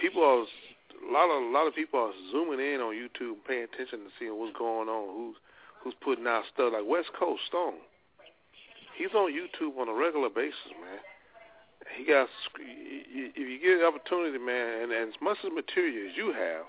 People 0.00 0.22
are 0.22 0.46
a 0.46 1.12
lot 1.12 1.26
of 1.30 1.42
a 1.42 1.50
lot 1.50 1.66
of 1.66 1.74
people 1.74 1.98
are 1.98 2.12
zooming 2.30 2.60
in 2.60 2.80
on 2.80 2.94
YouTube, 2.94 3.42
paying 3.46 3.64
attention 3.64 4.06
to 4.06 4.10
seeing 4.18 4.38
what's 4.38 4.56
going 4.56 4.88
on, 4.88 5.14
who's 5.16 5.36
who's 5.82 5.94
putting 6.02 6.26
out 6.26 6.44
stuff 6.54 6.72
like 6.72 6.86
West 6.86 7.10
Coast 7.18 7.42
Stone. 7.48 7.82
He's 8.96 9.14
on 9.14 9.32
YouTube 9.32 9.78
on 9.78 9.88
a 9.88 9.94
regular 9.94 10.28
basis, 10.28 10.74
man. 10.78 10.98
He 11.96 12.04
got 12.04 12.28
if 12.58 13.34
you 13.36 13.58
get 13.58 13.78
the 13.78 13.86
opportunity, 13.86 14.38
man, 14.38 14.82
and, 14.82 14.92
and 14.92 15.08
as 15.10 15.18
much 15.22 15.38
as 15.44 15.50
material 15.54 16.10
as 16.10 16.16
you 16.16 16.32
have, 16.32 16.66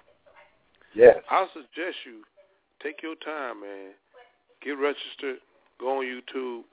Yes. 0.96 1.18
I 1.30 1.46
suggest 1.54 1.98
you 2.06 2.24
take 2.82 3.02
your 3.04 3.16
time, 3.16 3.62
man. 3.62 3.94
Get 4.64 4.72
registered, 4.72 5.38
go 5.80 6.00
on 6.00 6.06
YouTube, 6.06 6.64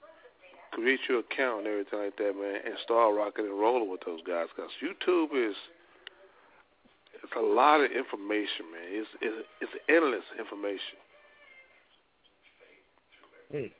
create 0.72 1.00
your 1.08 1.20
account 1.20 1.60
and 1.60 1.68
everything 1.68 1.98
like 1.98 2.16
that, 2.18 2.34
man, 2.36 2.60
and 2.64 2.74
start 2.84 3.14
rocking 3.14 3.46
and 3.46 3.58
rolling 3.58 3.90
with 3.90 4.00
those 4.04 4.20
guys. 4.26 4.46
Because 4.54 4.70
YouTube 4.82 5.32
is 5.32 5.56
it's 7.22 7.32
a 7.36 7.40
lot 7.40 7.80
of 7.80 7.90
information, 7.90 8.68
man. 8.70 8.86
It's 8.88 9.08
it's, 9.20 9.46
it's 9.60 9.72
endless 9.88 10.24
information. 10.38 10.98
Hmm. 13.50 13.72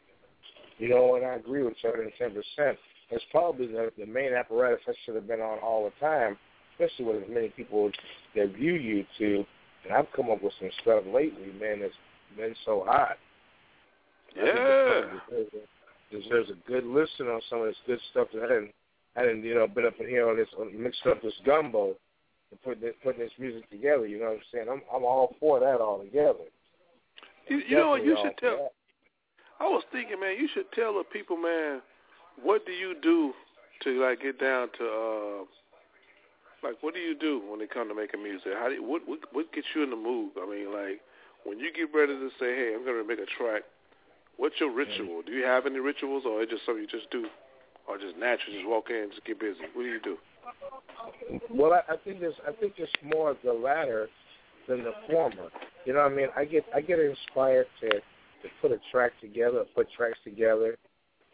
You 0.79 0.89
know, 0.89 1.17
and 1.17 1.25
I 1.25 1.35
agree 1.35 1.63
with 1.63 1.75
you 1.83 1.91
110 1.91 2.31
percent. 2.31 2.79
It's 3.11 3.25
probably 3.31 3.69
the, 3.69 3.93
the 3.99 4.07
main 4.07 4.33
apparatus 4.33 4.81
that 4.87 4.97
should 5.05 5.15
have 5.15 5.29
been 5.29 5.41
on 5.41 5.59
all 5.61 5.85
the 5.85 6.05
time, 6.05 6.37
especially 6.73 7.05
with 7.05 7.23
as 7.23 7.29
many 7.29 7.51
people 7.51 7.91
that 8.35 8.55
view 8.55 8.73
YouTube. 8.75 9.47
And 9.85 9.93
I've 9.95 10.11
come 10.15 10.31
up 10.31 10.43
with 10.43 10.53
some 10.59 10.71
stuff 10.83 11.05
lately, 11.07 11.53
man, 11.61 11.81
that's 11.81 11.95
been 12.37 12.55
so 12.65 12.85
hot. 12.85 13.17
Yeah. 14.37 15.03
Deserves 16.13 16.51
a 16.51 16.71
good 16.71 16.85
listen 16.87 17.27
on 17.27 17.41
some 17.51 17.61
of 17.61 17.67
this 17.67 17.77
good 17.87 18.01
stuff 18.11 18.29
that 18.33 18.45
I 18.45 18.49
didn't, 18.49 18.71
I 19.17 19.23
didn't, 19.23 19.45
you 19.45 19.55
know, 19.55 19.67
been 19.67 19.87
up 19.87 19.99
in 19.99 20.09
here 20.09 20.29
on 20.29 20.37
this, 20.37 20.49
mixed 20.73 21.05
up 21.07 21.21
this 21.21 21.35
gumbo 21.45 21.95
and 22.51 22.63
putting 22.63 22.83
this, 22.83 22.95
putting 23.03 23.21
this 23.21 23.33
music 23.39 23.69
together. 23.71 24.07
You 24.07 24.21
know 24.21 24.27
what 24.27 24.35
I'm 24.35 24.41
saying? 24.53 24.67
I'm, 24.71 24.83
I'm 24.95 25.05
all 25.05 25.35
for 25.41 25.59
that 25.61 25.81
all 25.81 25.99
together. 25.99 26.47
You, 27.49 27.61
you 27.69 27.77
know 27.77 27.91
what? 27.91 28.05
You 28.05 28.17
should 28.23 28.37
tell. 28.39 28.57
that. 28.57 28.73
I 29.59 29.65
was 29.65 29.83
thinking, 29.91 30.21
man, 30.21 30.37
you 30.39 30.49
should 30.53 30.71
tell 30.73 30.95
the 30.95 31.05
people, 31.05 31.37
man, 31.37 31.81
what 32.43 32.67
do 32.67 32.73
you 32.73 32.95
do 33.03 33.33
to 33.83 34.03
like 34.03 34.23
get 34.23 34.39
down 34.39 34.69
to 34.79 34.85
uh 34.85 35.45
like 36.63 36.83
what 36.83 36.95
do 36.95 37.01
you 37.01 37.15
do 37.15 37.43
when 37.49 37.61
it 37.61 37.73
comes 37.73 37.91
to 37.91 37.95
making 37.95 38.23
music? 38.23 38.53
How 38.59 38.69
do 38.69 38.75
you, 38.75 38.83
what 38.83 39.03
what 39.07 39.21
what 39.33 39.53
gets 39.53 39.67
you 39.75 39.83
in 39.83 39.91
the 39.91 39.97
mood? 39.97 40.33
I 40.41 40.49
mean, 40.49 40.73
like 40.73 41.01
when 41.45 41.59
you 41.59 41.73
get 41.73 41.95
ready 41.97 42.13
to 42.15 42.29
say, 42.41 42.55
"Hey, 42.55 42.73
I'm 42.75 42.85
going 42.85 43.01
to 43.01 43.07
make 43.07 43.19
a 43.19 43.31
track." 43.39 43.63
What's 44.37 44.57
your 44.61 44.73
ritual? 44.73 45.23
Do 45.25 45.33
you 45.33 45.45
have 45.45 45.67
any 45.67 45.79
rituals, 45.79 46.25
or 46.27 46.43
is 46.43 46.49
it 46.49 46.51
just 46.51 46.67
something 46.67 46.83
you 46.83 46.89
just 46.89 47.11
do, 47.11 47.27
or 47.89 47.97
just 47.99 48.17
natural, 48.17 48.53
just 48.53 48.69
walk 48.69 48.91
in, 48.91 48.97
and 48.97 49.11
just 49.11 49.25
get 49.25 49.41
busy? 49.41 49.61
What 49.73 49.83
do 49.83 49.89
you 49.89 50.01
do? 50.01 50.17
Well, 51.51 51.73
I, 51.73 51.93
I 51.93 51.97
think 52.05 52.19
it's 52.21 52.37
I 52.47 52.53
think 52.53 52.75
it's 52.77 52.93
more 53.03 53.37
the 53.43 53.53
latter 53.53 54.09
than 54.69 54.85
the 54.85 54.93
former. 55.11 55.49
You 55.85 55.95
know 55.95 56.03
what 56.03 56.13
I 56.13 56.15
mean? 56.15 56.29
I 56.37 56.45
get 56.45 56.65
I 56.75 56.81
get 56.81 56.99
inspired 56.99 57.67
to 57.81 57.89
to 57.89 58.49
put 58.61 58.73
a 58.73 58.79
track 58.93 59.13
together, 59.21 59.65
put 59.75 59.89
tracks 59.97 60.19
together, 60.23 60.77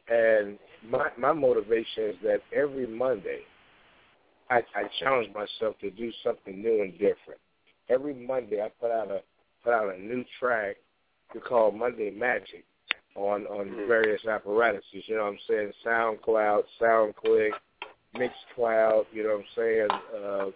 and 0.08 0.58
my 0.88 1.08
my 1.18 1.32
motivation 1.32 2.04
is 2.04 2.16
that 2.22 2.40
every 2.54 2.86
Monday 2.86 3.40
I, 4.48 4.58
I 4.76 4.84
challenge 5.00 5.28
myself 5.34 5.76
to 5.80 5.90
do 5.90 6.12
something 6.22 6.62
new 6.62 6.82
and 6.82 6.92
different. 6.92 7.40
Every 7.88 8.14
Monday 8.14 8.62
I 8.62 8.68
put 8.80 8.90
out 8.92 9.10
a 9.10 9.22
put 9.64 9.72
out 9.72 9.92
a 9.92 10.00
new 10.00 10.24
track 10.38 10.76
we 11.34 11.40
call 11.40 11.72
Monday 11.72 12.10
Magic 12.10 12.64
on 13.14 13.46
on 13.46 13.70
Mhm. 13.70 13.86
various 13.86 14.24
apparatuses. 14.26 15.08
You 15.08 15.16
know 15.16 15.24
what 15.24 15.32
I'm 15.32 15.38
saying? 15.46 15.72
SoundCloud, 15.84 16.64
SoundClick, 16.80 17.52
Mixcloud. 18.14 19.06
You 19.12 19.24
know 19.24 19.36
what 19.36 19.40
I'm 19.40 19.46
saying? 19.54 19.90
Uh, 19.90 20.50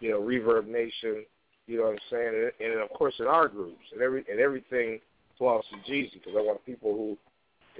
you 0.00 0.10
know, 0.10 0.20
Reverb 0.20 0.66
Nation. 0.66 1.24
You 1.66 1.78
know 1.78 1.84
what 1.84 1.92
I'm 1.92 1.98
saying? 2.10 2.52
And, 2.60 2.70
and 2.72 2.80
of 2.80 2.90
course 2.90 3.14
in 3.20 3.26
our 3.26 3.48
groups 3.48 3.92
and 3.92 4.00
every 4.00 4.24
and 4.30 4.40
everything 4.40 5.00
falls 5.38 5.64
to 5.70 5.76
Jeezy 5.90 6.14
because 6.14 6.34
I 6.36 6.40
want 6.40 6.64
people 6.64 6.94
who 6.94 7.18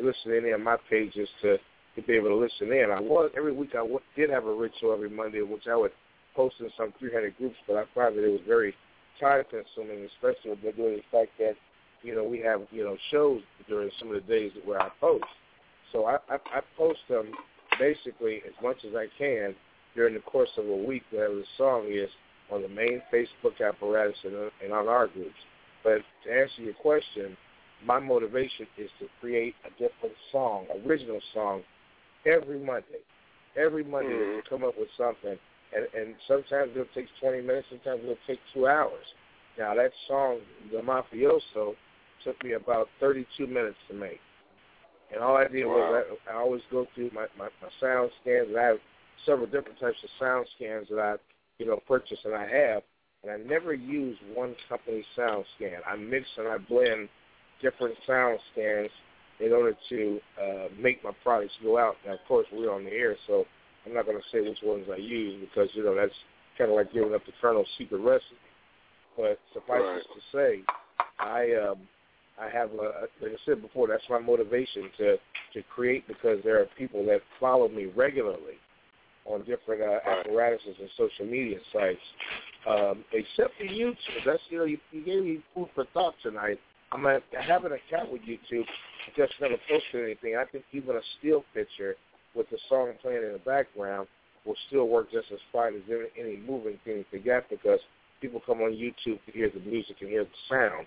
listen 0.02 0.32
in 0.32 0.52
on 0.52 0.62
my 0.62 0.76
pages 0.90 1.28
to 1.42 1.58
to 1.96 2.02
be 2.02 2.12
able 2.12 2.28
to 2.28 2.36
listen 2.36 2.70
in. 2.72 2.90
I 2.90 3.00
was 3.00 3.30
every 3.36 3.52
week 3.52 3.70
I 3.72 3.78
w- 3.78 4.00
did 4.14 4.30
have 4.30 4.46
a 4.46 4.54
ritual 4.54 4.92
every 4.92 5.10
Monday, 5.10 5.42
which 5.42 5.66
I 5.66 5.74
would 5.74 5.92
post 6.36 6.56
in 6.60 6.70
some 6.76 6.92
300 6.98 7.36
groups, 7.36 7.56
but 7.66 7.76
I 7.76 7.84
found 7.94 8.16
that 8.16 8.24
it 8.24 8.30
was 8.30 8.40
very 8.46 8.74
time 9.18 9.42
consuming, 9.50 10.08
especially 10.14 10.50
with 10.50 10.76
the 10.76 11.02
fact 11.10 11.30
that 11.38 11.56
you 12.02 12.14
know 12.14 12.24
we 12.24 12.38
have 12.40 12.62
you 12.70 12.84
know 12.84 12.96
shows 13.10 13.40
during 13.68 13.90
some 13.98 14.08
of 14.08 14.14
the 14.14 14.28
days 14.28 14.52
where 14.64 14.80
I 14.80 14.88
post. 15.00 15.24
So 15.92 16.04
I, 16.04 16.16
I, 16.28 16.36
I 16.52 16.60
post 16.76 17.00
them 17.08 17.32
basically 17.78 18.42
as 18.46 18.54
much 18.62 18.78
as 18.86 18.94
I 18.94 19.06
can 19.16 19.54
during 19.94 20.14
the 20.14 20.20
course 20.20 20.50
of 20.56 20.68
a 20.68 20.76
week, 20.76 21.02
whatever 21.10 21.36
the 21.36 21.44
song 21.56 21.86
is, 21.88 22.10
on 22.50 22.62
the 22.62 22.68
main 22.68 23.02
Facebook 23.12 23.66
apparatus 23.66 24.16
and, 24.24 24.50
and 24.62 24.72
on 24.72 24.88
our 24.88 25.06
groups. 25.06 25.34
But 25.82 25.98
to 26.24 26.30
answer 26.32 26.62
your 26.62 26.74
question, 26.74 27.36
my 27.84 27.98
motivation 27.98 28.66
is 28.76 28.90
to 29.00 29.06
create 29.20 29.54
a 29.64 29.70
different 29.70 30.14
song, 30.32 30.66
original 30.86 31.20
song, 31.32 31.62
every 32.26 32.58
Monday. 32.58 33.00
Every 33.56 33.84
Monday 33.84 34.10
Mhm. 34.10 34.42
to 34.42 34.48
come 34.48 34.64
up 34.64 34.78
with 34.78 34.90
something. 34.96 35.38
And, 35.74 35.86
and 35.94 36.14
sometimes 36.26 36.70
it'll 36.72 36.86
take 36.94 37.08
20 37.20 37.42
minutes, 37.42 37.68
sometimes 37.70 38.02
it'll 38.02 38.16
take 38.26 38.40
two 38.54 38.66
hours. 38.66 39.04
Now, 39.58 39.74
that 39.74 39.92
song, 40.06 40.40
The 40.70 40.80
Mafioso, 40.80 41.74
took 42.28 42.44
me 42.44 42.52
about 42.52 42.88
32 43.00 43.46
minutes 43.46 43.78
to 43.88 43.94
make. 43.94 44.20
And 45.12 45.22
all 45.22 45.36
I 45.36 45.48
did 45.48 45.64
Wow. 45.64 45.74
was 45.74 46.04
I, 46.28 46.32
I 46.32 46.36
always 46.36 46.60
go 46.70 46.86
through 46.94 47.10
my, 47.14 47.26
my, 47.38 47.48
my 47.62 47.68
sound 47.80 48.10
scans. 48.20 48.48
And 48.48 48.58
I 48.58 48.64
have 48.64 48.78
several 49.24 49.46
different 49.46 49.80
types 49.80 49.96
of 50.04 50.10
sound 50.20 50.46
scans 50.56 50.88
that 50.90 50.98
I, 50.98 51.14
you 51.58 51.66
know, 51.66 51.80
purchase 51.88 52.18
and 52.24 52.34
I 52.34 52.46
have. 52.46 52.82
And 53.22 53.32
I 53.32 53.36
never 53.48 53.72
use 53.72 54.16
one 54.34 54.54
company 54.68 55.04
sound 55.16 55.44
scan. 55.56 55.80
I 55.90 55.96
mix 55.96 56.26
and 56.36 56.46
I 56.46 56.58
blend 56.58 57.08
different 57.62 57.94
sound 58.06 58.38
scans 58.52 58.90
in 59.40 59.52
order 59.52 59.74
to 59.88 60.20
uh, 60.40 60.68
make 60.78 61.02
my 61.02 61.12
products 61.22 61.54
go 61.62 61.78
out. 61.78 61.96
Now, 62.06 62.14
of 62.14 62.20
course, 62.28 62.46
we're 62.52 62.72
on 62.72 62.84
the 62.84 62.92
air, 62.92 63.16
so 63.26 63.44
I'm 63.86 63.94
not 63.94 64.04
going 64.04 64.18
to 64.18 64.24
say 64.30 64.46
which 64.46 64.58
ones 64.62 64.86
I 64.92 64.96
use 64.96 65.40
because 65.40 65.68
you 65.74 65.84
know 65.84 65.94
that's 65.94 66.12
kind 66.58 66.70
of 66.70 66.76
like 66.76 66.92
giving 66.92 67.14
up 67.14 67.24
the 67.24 67.32
Colonel's 67.40 67.66
secret 67.78 67.98
recipe. 67.98 68.36
But 69.16 69.38
suffice 69.52 69.82
Right. 69.82 69.96
it 69.96 70.06
to 70.14 70.20
say, 70.32 70.62
I 71.18 71.70
um, 71.70 71.78
I 72.40 72.48
have 72.50 72.70
a, 72.72 73.08
like 73.20 73.32
I 73.32 73.36
said 73.44 73.62
before, 73.62 73.88
that's 73.88 74.02
my 74.08 74.18
motivation 74.18 74.90
to 74.98 75.16
to 75.54 75.62
create 75.74 76.06
because 76.06 76.38
there 76.44 76.60
are 76.60 76.66
people 76.76 77.04
that 77.06 77.20
follow 77.40 77.68
me 77.68 77.86
regularly 77.96 78.58
on 79.24 79.40
different 79.40 79.82
uh, 79.82 79.98
apparatuses 80.08 80.76
and 80.80 80.88
social 80.96 81.26
media 81.26 81.58
sites. 81.72 81.98
Um, 82.68 83.04
except 83.12 83.56
for 83.56 83.64
YouTube, 83.64 84.24
that's 84.26 84.42
you 84.50 84.58
know 84.58 84.64
you, 84.64 84.78
you 84.92 85.04
gave 85.04 85.22
me 85.24 85.42
food 85.54 85.68
for 85.74 85.84
thought 85.92 86.14
tonight. 86.22 86.58
I'm 86.92 87.02
gonna 87.02 87.20
have 87.40 87.64
an 87.64 87.72
account 87.72 88.12
with 88.12 88.22
YouTube. 88.22 88.64
I 88.64 89.10
just 89.16 89.32
never 89.40 89.56
posted 89.68 90.04
anything. 90.04 90.36
I 90.36 90.44
think 90.44 90.64
even 90.72 90.96
a 90.96 91.00
still 91.18 91.44
picture 91.54 91.96
with 92.34 92.48
the 92.50 92.58
song 92.68 92.92
playing 93.02 93.24
in 93.24 93.32
the 93.32 93.38
background 93.38 94.06
will 94.44 94.56
still 94.68 94.88
work 94.88 95.10
just 95.10 95.26
as 95.32 95.38
fine 95.52 95.74
as 95.74 95.82
any, 95.88 96.28
any 96.28 96.36
moving 96.36 96.78
thing 96.84 97.04
to 97.10 97.18
get 97.18 97.48
because 97.50 97.80
people 98.20 98.40
come 98.46 98.60
on 98.60 98.72
YouTube 98.72 99.18
to 99.26 99.32
hear 99.32 99.50
the 99.50 99.60
music 99.60 99.96
and 100.00 100.10
hear 100.10 100.24
the 100.24 100.30
sound. 100.48 100.86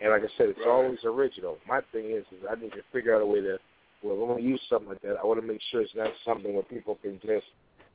And 0.00 0.10
like 0.10 0.22
I 0.22 0.28
said, 0.36 0.48
it's 0.50 0.58
Right. 0.60 0.68
always 0.68 1.04
original. 1.04 1.58
My 1.66 1.80
thing 1.92 2.10
is, 2.10 2.24
is 2.32 2.44
I 2.48 2.54
need 2.54 2.72
to 2.72 2.82
figure 2.92 3.14
out 3.14 3.22
a 3.22 3.26
way 3.26 3.40
to, 3.40 3.58
well, 4.02 4.16
going 4.16 4.42
to 4.42 4.48
use 4.48 4.60
something 4.68 4.88
like 4.88 5.00
that, 5.02 5.16
I 5.16 5.26
want 5.26 5.40
to 5.40 5.46
make 5.46 5.60
sure 5.70 5.80
it's 5.80 5.94
not 5.94 6.12
something 6.24 6.54
where 6.54 6.62
people 6.62 6.96
can 7.02 7.18
just 7.20 7.46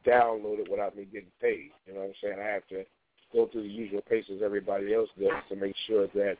download 0.06 0.60
it 0.60 0.70
without 0.70 0.96
me 0.98 1.06
getting 1.06 1.32
paid. 1.42 1.72
You 1.88 1.94
know 1.94 2.02
what 2.02 2.08
I'm 2.08 2.14
saying? 2.22 2.40
I 2.40 2.52
have 2.52 2.68
to 2.70 2.84
go 3.32 3.48
through 3.48 3.64
the 3.64 3.70
usual 3.70 4.02
paces 4.02 4.42
everybody 4.44 4.94
else 4.94 5.10
does 5.18 5.32
to 5.50 5.56
make 5.56 5.76
sure 5.88 6.08
that, 6.08 6.36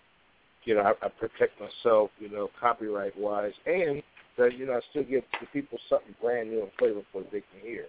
you 0.66 0.76
know, 0.76 0.82
I, 0.82 1.06
I 1.06 1.10
protect 1.10 1.60
myself, 1.60 2.12
you 2.20 2.30
know, 2.30 2.50
copyright-wise, 2.60 3.54
and 3.66 4.04
that, 4.38 4.58
you 4.58 4.66
know, 4.66 4.74
I 4.74 4.82
still 4.90 5.04
give 5.04 5.24
the 5.40 5.48
people 5.48 5.78
something 5.90 6.14
brand 6.22 6.50
new 6.52 6.62
and 6.62 6.72
flavorful 6.80 7.24
that 7.24 7.32
they 7.32 7.42
can 7.42 7.62
hear. 7.62 7.86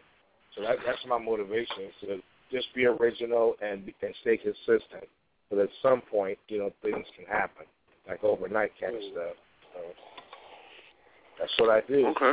So 0.55 0.63
that, 0.63 0.77
that's 0.87 1.05
my 1.09 1.19
motivation, 1.19 1.83
is 1.89 1.95
to 2.03 2.23
just 2.53 2.73
be 2.75 2.87
original 2.87 3.57
and, 3.61 3.93
and 4.03 4.15
stay 4.21 4.37
consistent. 4.37 5.09
But 5.51 5.59
at 5.59 5.69
some 5.83 6.01
point, 6.01 6.39
you 6.49 6.59
know, 6.59 6.73
things 6.83 7.07
can 7.17 7.27
happen, 7.27 7.67
like 8.09 8.25
overnight 8.25 8.73
kind 8.81 8.97
of 8.97 9.03
stuff. 9.13 9.37
So 9.75 9.81
that's 11.39 11.53
what 11.59 11.71
I 11.71 11.81
do. 11.87 12.07
Okay. 12.09 12.33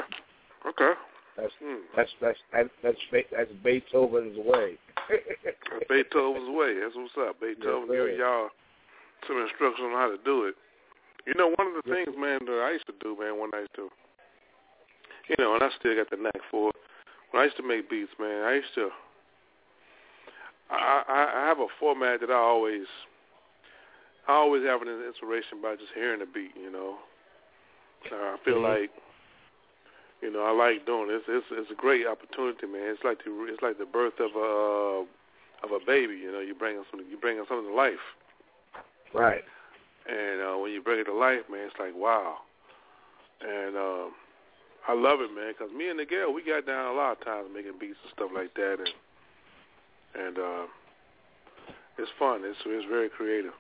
Okay. 0.68 0.94
That's 1.38 1.54
Hmm. 1.60 1.76
that's 1.96 2.12
that's 2.22 2.40
that, 2.54 2.68
that's 2.84 2.98
that's 3.32 3.52
Beethoven's 3.64 4.38
way. 4.38 4.78
Beethoven's 5.90 6.50
way. 6.50 6.80
That's 6.80 6.96
what's 6.96 7.18
up. 7.18 7.40
Beethoven 7.40 7.88
Yes, 7.90 7.98
giving 7.98 8.20
y'all 8.20 8.50
some 9.28 9.42
instructions 9.42 9.86
on 9.86 9.92
how 9.94 10.10
to 10.10 10.18
do 10.24 10.46
it. 10.46 10.56
You 11.26 11.34
know, 11.36 11.54
one 11.56 11.68
of 11.68 11.74
the 11.78 11.86
Yes, 11.86 12.06
things, 12.06 12.18
man, 12.18 12.40
that 12.46 12.62
I 12.66 12.72
used 12.72 12.88
to 12.88 12.98
do, 13.00 13.16
man, 13.20 13.40
when 13.40 13.52
I 13.54 13.60
used 13.60 13.76
to, 13.76 13.90
you 15.30 15.36
know, 15.38 15.54
and 15.54 15.64
I 15.64 15.70
still 15.80 15.96
got 15.96 16.10
the 16.10 16.18
knack 16.18 16.42
for 16.50 16.70
it. 16.70 16.76
When 17.30 17.42
I 17.42 17.46
used 17.46 17.58
to 17.58 17.64
make 17.64 17.90
beats, 17.90 18.12
man, 18.20 18.44
I 18.44 18.56
used 18.56 18.74
to, 18.76 18.90
I, 20.72 21.44
I, 21.44 21.48
have 21.48 21.60
a 21.60 21.68
format 21.80 22.22
that 22.22 22.30
I 22.30 22.36
always, 22.36 22.88
I 24.28 24.34
always 24.34 24.64
have 24.64 24.82
an 24.82 24.88
inspiration 24.88 25.62
by 25.62 25.76
just 25.76 25.92
hearing 25.94 26.20
the 26.20 26.26
beat, 26.26 26.56
you 26.56 26.72
know. 26.72 26.96
Uh, 28.12 28.16
I 28.16 28.38
feel 28.46 28.58
Mhm. 28.58 28.64
like, 28.64 28.92
you 30.22 30.32
know, 30.32 30.44
I 30.44 30.52
like 30.52 30.86
doing 30.86 31.08
this. 31.08 31.24
It's 31.28 31.46
it's 31.52 31.72
a 31.72 31.76
great 31.76 32.08
opportunity, 32.08 32.68
man. 32.68 32.90
It's 32.90 33.04
like 33.04 33.24
the 33.24 33.32
it's 33.46 33.62
like 33.62 33.78
the 33.78 33.86
birth 33.86 34.20
of 34.20 34.36
a 34.36 35.06
of 35.64 35.72
a 35.72 35.80
baby. 35.86 36.16
You 36.16 36.32
know, 36.32 36.40
you 36.40 36.54
bring 36.56 36.84
something 36.90 37.08
you 37.10 37.18
bring 37.18 37.38
something 37.48 37.68
to 37.68 37.74
life, 37.74 38.06
right. 39.14 39.44
and 40.08 40.42
uh, 40.42 40.58
when 40.58 40.72
you 40.72 40.82
bring 40.82 41.00
it 41.00 41.06
to 41.06 41.14
life, 41.14 41.42
man, 41.50 41.68
it's 41.68 41.80
like 41.80 41.96
wow. 41.96 42.38
And 43.42 43.76
um, 43.76 44.12
I 44.88 44.94
love 44.94 45.22
it, 45.22 45.34
man, 45.34 45.54
because 45.58 45.74
me 45.74 45.90
and 45.90 46.00
the 46.00 46.06
girl 46.06 46.32
we 46.34 46.44
got 46.44 46.66
down 46.66 46.94
a 46.94 46.96
lot 46.96 47.18
of 47.18 47.26
times 47.26 47.50
making 47.54 47.80
beats 47.80 47.98
and 48.04 48.14
stuff 48.14 48.30
like 48.34 48.54
that, 48.56 48.78
and 48.80 48.94
and 50.18 50.38
uh, 50.38 50.66
it's 51.98 52.12
fun. 52.18 52.42
It's 52.44 52.60
it's 52.66 52.88
very 52.90 53.10
creative. 53.10 53.54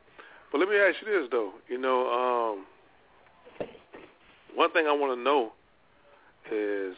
But 0.51 0.59
let 0.59 0.69
me 0.69 0.75
ask 0.75 0.97
you 1.05 1.11
this 1.11 1.29
though. 1.31 1.51
You 1.69 1.77
know, 1.77 2.57
um, 3.59 3.67
one 4.55 4.71
thing 4.71 4.85
I 4.87 4.93
want 4.93 5.17
to 5.17 5.23
know 5.23 5.53
is 6.51 6.95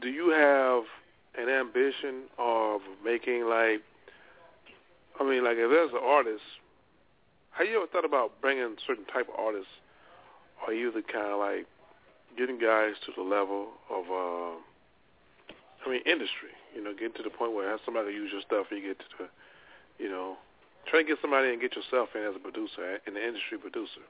do 0.00 0.08
you 0.08 0.30
have 0.30 0.84
an 1.36 1.52
ambition 1.52 2.24
of 2.38 2.80
making 3.04 3.44
like 3.44 3.82
I 5.20 5.24
mean, 5.24 5.42
like 5.44 5.56
if 5.58 5.68
there's 5.68 5.90
an 5.90 6.00
artist, 6.02 6.42
have 7.50 7.66
you 7.66 7.76
ever 7.78 7.86
thought 7.86 8.04
about 8.04 8.40
bringing 8.40 8.76
certain 8.86 9.04
type 9.06 9.28
of 9.28 9.34
artists, 9.38 9.70
or 10.66 10.72
you 10.72 10.92
the 10.92 11.02
kind 11.02 11.32
of 11.32 11.38
like 11.40 11.66
getting 12.36 12.58
guys 12.58 12.94
to 13.04 13.12
the 13.16 13.22
level 13.22 13.68
of, 13.90 14.04
uh, 14.06 14.54
I 15.84 15.90
mean, 15.90 16.02
industry. 16.06 16.54
You 16.78 16.84
know, 16.84 16.92
getting 16.92 17.14
to 17.14 17.24
the 17.24 17.34
point 17.34 17.54
where 17.54 17.76
somebody 17.84 18.12
use 18.12 18.30
your 18.30 18.40
stuff 18.42 18.70
and 18.70 18.80
you 18.80 18.94
get 18.94 18.98
to 19.00 19.04
the, 19.18 19.28
you 19.98 20.08
know, 20.08 20.36
try 20.86 21.02
to 21.02 21.08
get 21.08 21.18
somebody 21.20 21.50
and 21.50 21.60
get 21.60 21.74
yourself 21.74 22.10
in 22.14 22.22
as 22.22 22.36
a 22.36 22.38
producer, 22.38 23.02
in 23.04 23.14
the 23.14 23.20
industry 23.20 23.58
producer. 23.58 24.06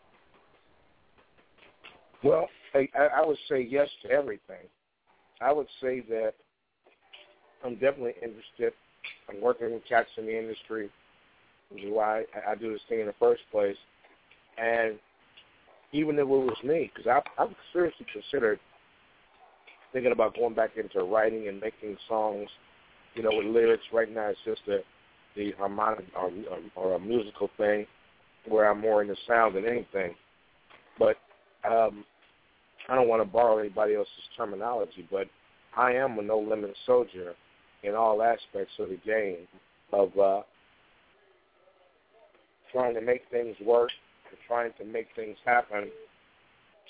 Well, 2.23 2.47
I, 2.75 2.87
I 2.95 3.25
would 3.25 3.39
say 3.49 3.67
yes 3.67 3.89
to 4.03 4.11
everything. 4.11 4.69
I 5.41 5.51
would 5.51 5.67
say 5.81 6.01
that 6.11 6.35
I'm 7.65 7.77
definitely 7.77 8.17
interested. 8.23 8.75
I'm 9.31 9.41
working 9.41 9.73
with 9.73 9.87
cats 9.89 10.11
in 10.19 10.27
the 10.27 10.39
industry, 10.39 10.91
which 11.71 11.85
is 11.85 11.91
why 11.91 12.25
I, 12.37 12.53
I 12.53 12.55
do 12.55 12.71
this 12.71 12.83
thing 12.87 13.01
in 13.01 13.07
the 13.07 13.15
first 13.19 13.41
place. 13.51 13.77
And 14.59 14.99
even 15.93 16.17
if 16.17 16.21
it 16.21 16.27
was 16.27 16.57
me, 16.63 16.93
because 16.95 17.09
I, 17.09 17.43
I've 17.43 17.55
seriously 17.73 18.05
considered 18.13 18.61
thinking 19.93 20.13
about 20.13 20.37
going 20.37 20.55
back 20.55 20.71
into 20.77 21.05
writing 21.05 21.49
and 21.49 21.61
making 21.61 21.97
songs, 22.09 22.49
you 23.15 23.23
know, 23.23 23.31
with 23.33 23.47
lyrics. 23.47 23.85
Right 23.93 24.13
now, 24.13 24.29
it's 24.29 24.39
just 24.45 24.63
a, 24.69 24.79
the 25.37 25.53
harmonic 25.59 26.07
or, 26.17 26.31
or 26.77 26.95
a 26.95 27.01
musical 27.01 27.51
thing 27.57 27.87
where 28.47 28.71
I'm 28.71 28.81
more 28.81 29.03
into 29.03 29.17
sound 29.27 29.57
than 29.57 29.67
anything. 29.67 30.15
But 30.99 31.17
um, 31.69 32.05
I 32.89 32.95
don't 32.95 33.09
want 33.09 33.23
to 33.23 33.29
borrow 33.29 33.59
anybody 33.59 33.95
else's 33.95 34.13
terminology, 34.37 35.07
but 35.11 35.27
I 35.77 35.93
am 35.93 36.19
a 36.19 36.23
no 36.23 36.39
limit 36.39 36.75
soldier 36.87 37.35
in 37.83 37.95
all 37.95 38.23
aspects 38.23 38.73
of 38.79 38.89
the 38.89 38.99
game 39.07 39.47
of 39.93 40.19
uh, 40.19 40.43
trying 42.73 42.95
to 42.95 43.01
make 43.01 43.23
things 43.31 43.57
work 43.65 43.91
trying 44.49 44.73
to 44.79 44.85
make 44.85 45.09
things 45.15 45.37
happen 45.45 45.89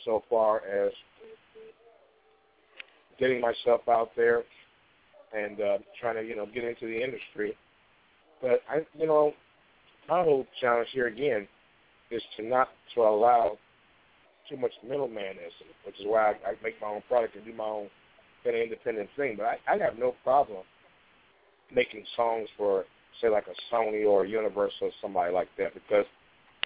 so 0.05 0.23
far 0.31 0.63
as 0.67 0.93
getting 3.19 3.41
myself 3.41 3.83
out 3.89 4.11
there 4.17 4.43
and 5.37 5.61
uh, 5.61 5.79
trying 6.01 6.17
to, 6.17 6.23
you 6.23 6.37
know, 6.37 6.47
get 6.47 6.65
into 6.65 6.87
the 6.87 7.03
industry. 7.03 7.57
But 8.41 8.61
I, 8.71 8.87
you 8.99 9.07
know, 9.07 9.33
my 10.09 10.23
whole 10.23 10.47
challenge 10.61 10.89
here 10.93 11.09
again 11.09 11.47
is 12.11 12.23
to 12.37 12.47
not 12.47 12.69
to 12.95 13.03
allow 13.03 13.59
too 14.49 14.57
much 14.57 14.73
middlemanism, 14.87 15.69
which 15.85 15.99
is 16.01 16.07
why 16.07 16.31
I, 16.31 16.51
I 16.51 16.53
make 16.63 16.81
my 16.81 16.89
own 16.89 17.03
product 17.09 17.37
and 17.37 17.45
do 17.45 17.53
my 17.53 17.65
own 17.65 17.89
kind 18.45 18.57
of 18.57 18.63
independent 18.63 19.11
thing. 19.17 19.35
But 19.37 19.47
I, 19.47 19.75
I 19.75 19.79
have 19.79 19.99
no 19.99 20.15
problem 20.25 20.63
making 21.75 22.05
songs 22.17 22.49
for, 22.57 22.85
say, 23.21 23.29
like 23.29 23.45
a 23.47 23.75
Sony 23.75 24.07
or 24.07 24.25
a 24.25 24.29
Universal 24.29 24.89
or 24.89 24.91
somebody 25.03 25.33
like 25.33 25.49
that 25.59 25.75
because 25.75 26.07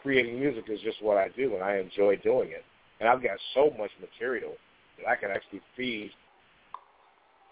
creating 0.03 0.39
music 0.39 0.65
is 0.69 0.81
just 0.81 1.03
what 1.03 1.17
I 1.17 1.29
do, 1.37 1.55
and 1.55 1.63
I 1.63 1.79
enjoy 1.79 2.17
doing 2.17 2.51
it. 2.51 2.65
And 3.01 3.09
I've 3.09 3.23
got 3.23 3.39
so 3.55 3.73
much 3.79 3.91
material 4.01 4.53
that 4.99 5.09
I 5.09 5.17
can 5.17 5.31
actually 5.31 5.61
feed, 5.77 6.11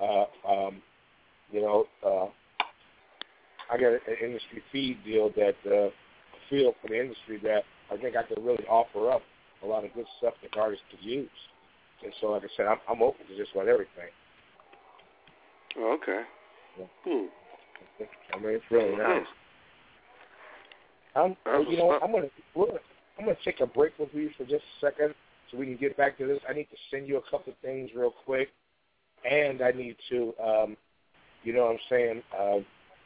uh, 0.01 0.24
um, 0.48 0.82
you 1.51 1.61
know, 1.61 1.84
uh, 2.05 2.26
I 3.72 3.76
got 3.76 3.92
an 3.92 4.01
industry 4.22 4.62
feed 4.72 4.98
deal 5.05 5.30
that 5.36 5.55
uh, 5.66 5.90
feel 6.48 6.74
for 6.82 6.88
the 6.88 7.01
industry 7.01 7.38
that 7.44 7.62
I 7.90 7.96
think 7.96 8.16
I 8.16 8.22
could 8.22 8.42
really 8.44 8.64
offer 8.68 9.11
up 9.11 9.22
a 9.62 9.66
lot 9.66 9.84
of 9.84 9.92
good 9.94 10.07
stuff 10.18 10.34
that 10.42 10.59
artists 10.59 10.84
could 10.90 11.05
use. 11.05 11.28
And 12.03 12.12
so, 12.20 12.28
like 12.28 12.42
I 12.42 12.48
said, 12.57 12.66
I'm, 12.66 12.78
I'm 12.88 13.03
open 13.03 13.26
to 13.26 13.36
just 13.36 13.53
about 13.53 13.68
everything. 13.68 14.11
Oh, 15.78 15.98
okay. 16.03 16.22
Yeah. 16.78 16.86
Hmm. 17.05 17.26
I 18.34 18.38
mean, 18.38 18.55
it's 18.55 18.64
really 18.70 18.96
nice. 18.96 19.26
I'm, 21.14 21.36
you 21.68 21.76
know, 21.76 21.98
I'm 22.03 22.12
gonna, 22.12 22.28
we're 22.55 22.66
gonna, 22.66 22.78
I'm 23.18 23.24
gonna 23.26 23.36
take 23.44 23.61
a 23.61 23.66
break 23.66 23.98
with 23.98 24.11
you 24.12 24.30
for 24.38 24.44
just 24.44 24.62
a 24.62 24.86
second 24.86 25.14
so 25.51 25.59
we 25.59 25.66
can 25.66 25.76
get 25.76 25.96
back 25.96 26.16
to 26.18 26.26
this. 26.26 26.40
I 26.48 26.53
need 26.53 26.68
to 26.70 26.76
send 26.90 27.09
you 27.09 27.18
a 27.18 27.30
couple 27.30 27.53
of 27.53 27.59
things 27.59 27.90
real 27.94 28.14
quick, 28.24 28.48
and 29.28 29.62
I 29.62 29.70
need 29.72 29.96
to, 30.10 30.32
um, 30.42 30.76
you 31.42 31.52
know, 31.52 31.66
what 31.66 31.72
I'm 31.72 31.78
saying, 31.88 32.22
uh, 32.38 32.58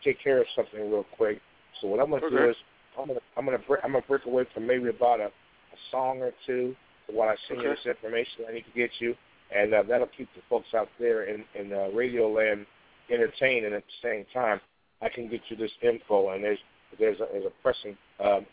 take 0.02 0.22
care 0.22 0.40
of 0.40 0.46
something 0.54 0.90
real 0.90 1.06
quick. 1.16 1.40
So 1.80 1.88
what 1.88 2.00
I'm 2.00 2.10
gonna 2.10 2.26
okay. 2.26 2.36
do 2.36 2.50
is, 2.50 2.56
I'm 2.98 3.08
gonna, 3.08 3.20
I'm 3.36 3.44
gonna, 3.44 3.58
I'm 3.82 3.92
gonna 3.92 4.04
break 4.06 4.24
away 4.26 4.44
from 4.54 4.66
maybe 4.66 4.88
about 4.88 5.20
a, 5.20 5.26
a 5.26 5.78
song 5.90 6.20
or 6.20 6.32
two 6.46 6.76
while 7.08 7.28
I 7.28 7.36
send 7.48 7.60
okay. 7.60 7.68
you 7.68 7.74
this 7.74 7.86
information 7.86 8.44
I 8.48 8.52
need 8.52 8.64
to 8.64 8.78
get 8.78 8.90
you, 8.98 9.14
and 9.54 9.74
uh, 9.74 9.82
that'll 9.88 10.08
keep 10.16 10.28
the 10.34 10.42
folks 10.48 10.68
out 10.74 10.88
there 10.98 11.24
in 11.24 11.44
in 11.54 11.72
uh, 11.72 11.88
Radio 11.94 12.30
Land 12.30 12.66
entertained, 13.10 13.66
and 13.66 13.74
at 13.74 13.82
the 13.84 14.08
same 14.08 14.24
time, 14.32 14.60
I 15.02 15.08
can 15.08 15.28
get 15.28 15.40
you 15.48 15.56
this 15.56 15.72
info, 15.82 16.30
and 16.30 16.42
there's 16.42 16.58
there's 16.98 17.20
a, 17.20 17.26
there's 17.32 17.46
a 17.46 17.62
pressing 17.62 17.96
um, 18.20 18.46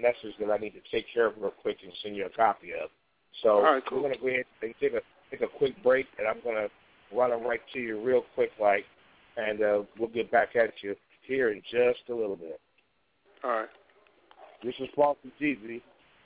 message 0.00 0.34
that 0.40 0.50
I 0.50 0.56
need 0.56 0.72
to 0.72 0.82
take 0.90 1.06
care 1.12 1.26
of 1.26 1.34
real 1.38 1.52
quick 1.62 1.78
and 1.82 1.92
send 2.02 2.16
you 2.16 2.26
a 2.26 2.30
copy 2.30 2.72
of. 2.72 2.90
So 3.42 3.50
All 3.50 3.62
right, 3.62 3.82
cool. 3.88 3.98
we're 3.98 4.08
gonna 4.08 4.20
go 4.20 4.28
ahead 4.28 4.44
and 4.62 4.74
take 4.80 4.94
a 4.94 5.00
take 5.30 5.42
a 5.42 5.58
quick 5.58 5.80
break, 5.82 6.06
and 6.18 6.26
I'm 6.26 6.38
gonna 6.42 6.68
run 7.14 7.30
them 7.30 7.42
right 7.42 7.60
to 7.72 7.80
you 7.80 8.00
real 8.02 8.22
quick, 8.34 8.50
like, 8.60 8.84
and 9.36 9.62
uh, 9.62 9.82
we'll 9.98 10.08
get 10.08 10.30
back 10.30 10.56
at 10.56 10.72
you 10.82 10.94
here 11.26 11.50
in 11.50 11.62
just 11.70 12.08
a 12.10 12.14
little 12.14 12.36
bit. 12.36 12.60
All 13.44 13.50
right. 13.50 13.68
This 14.64 14.74
is 14.80 14.88
Paul 14.94 15.16
from 15.20 15.30
Jeezy, 15.40 15.80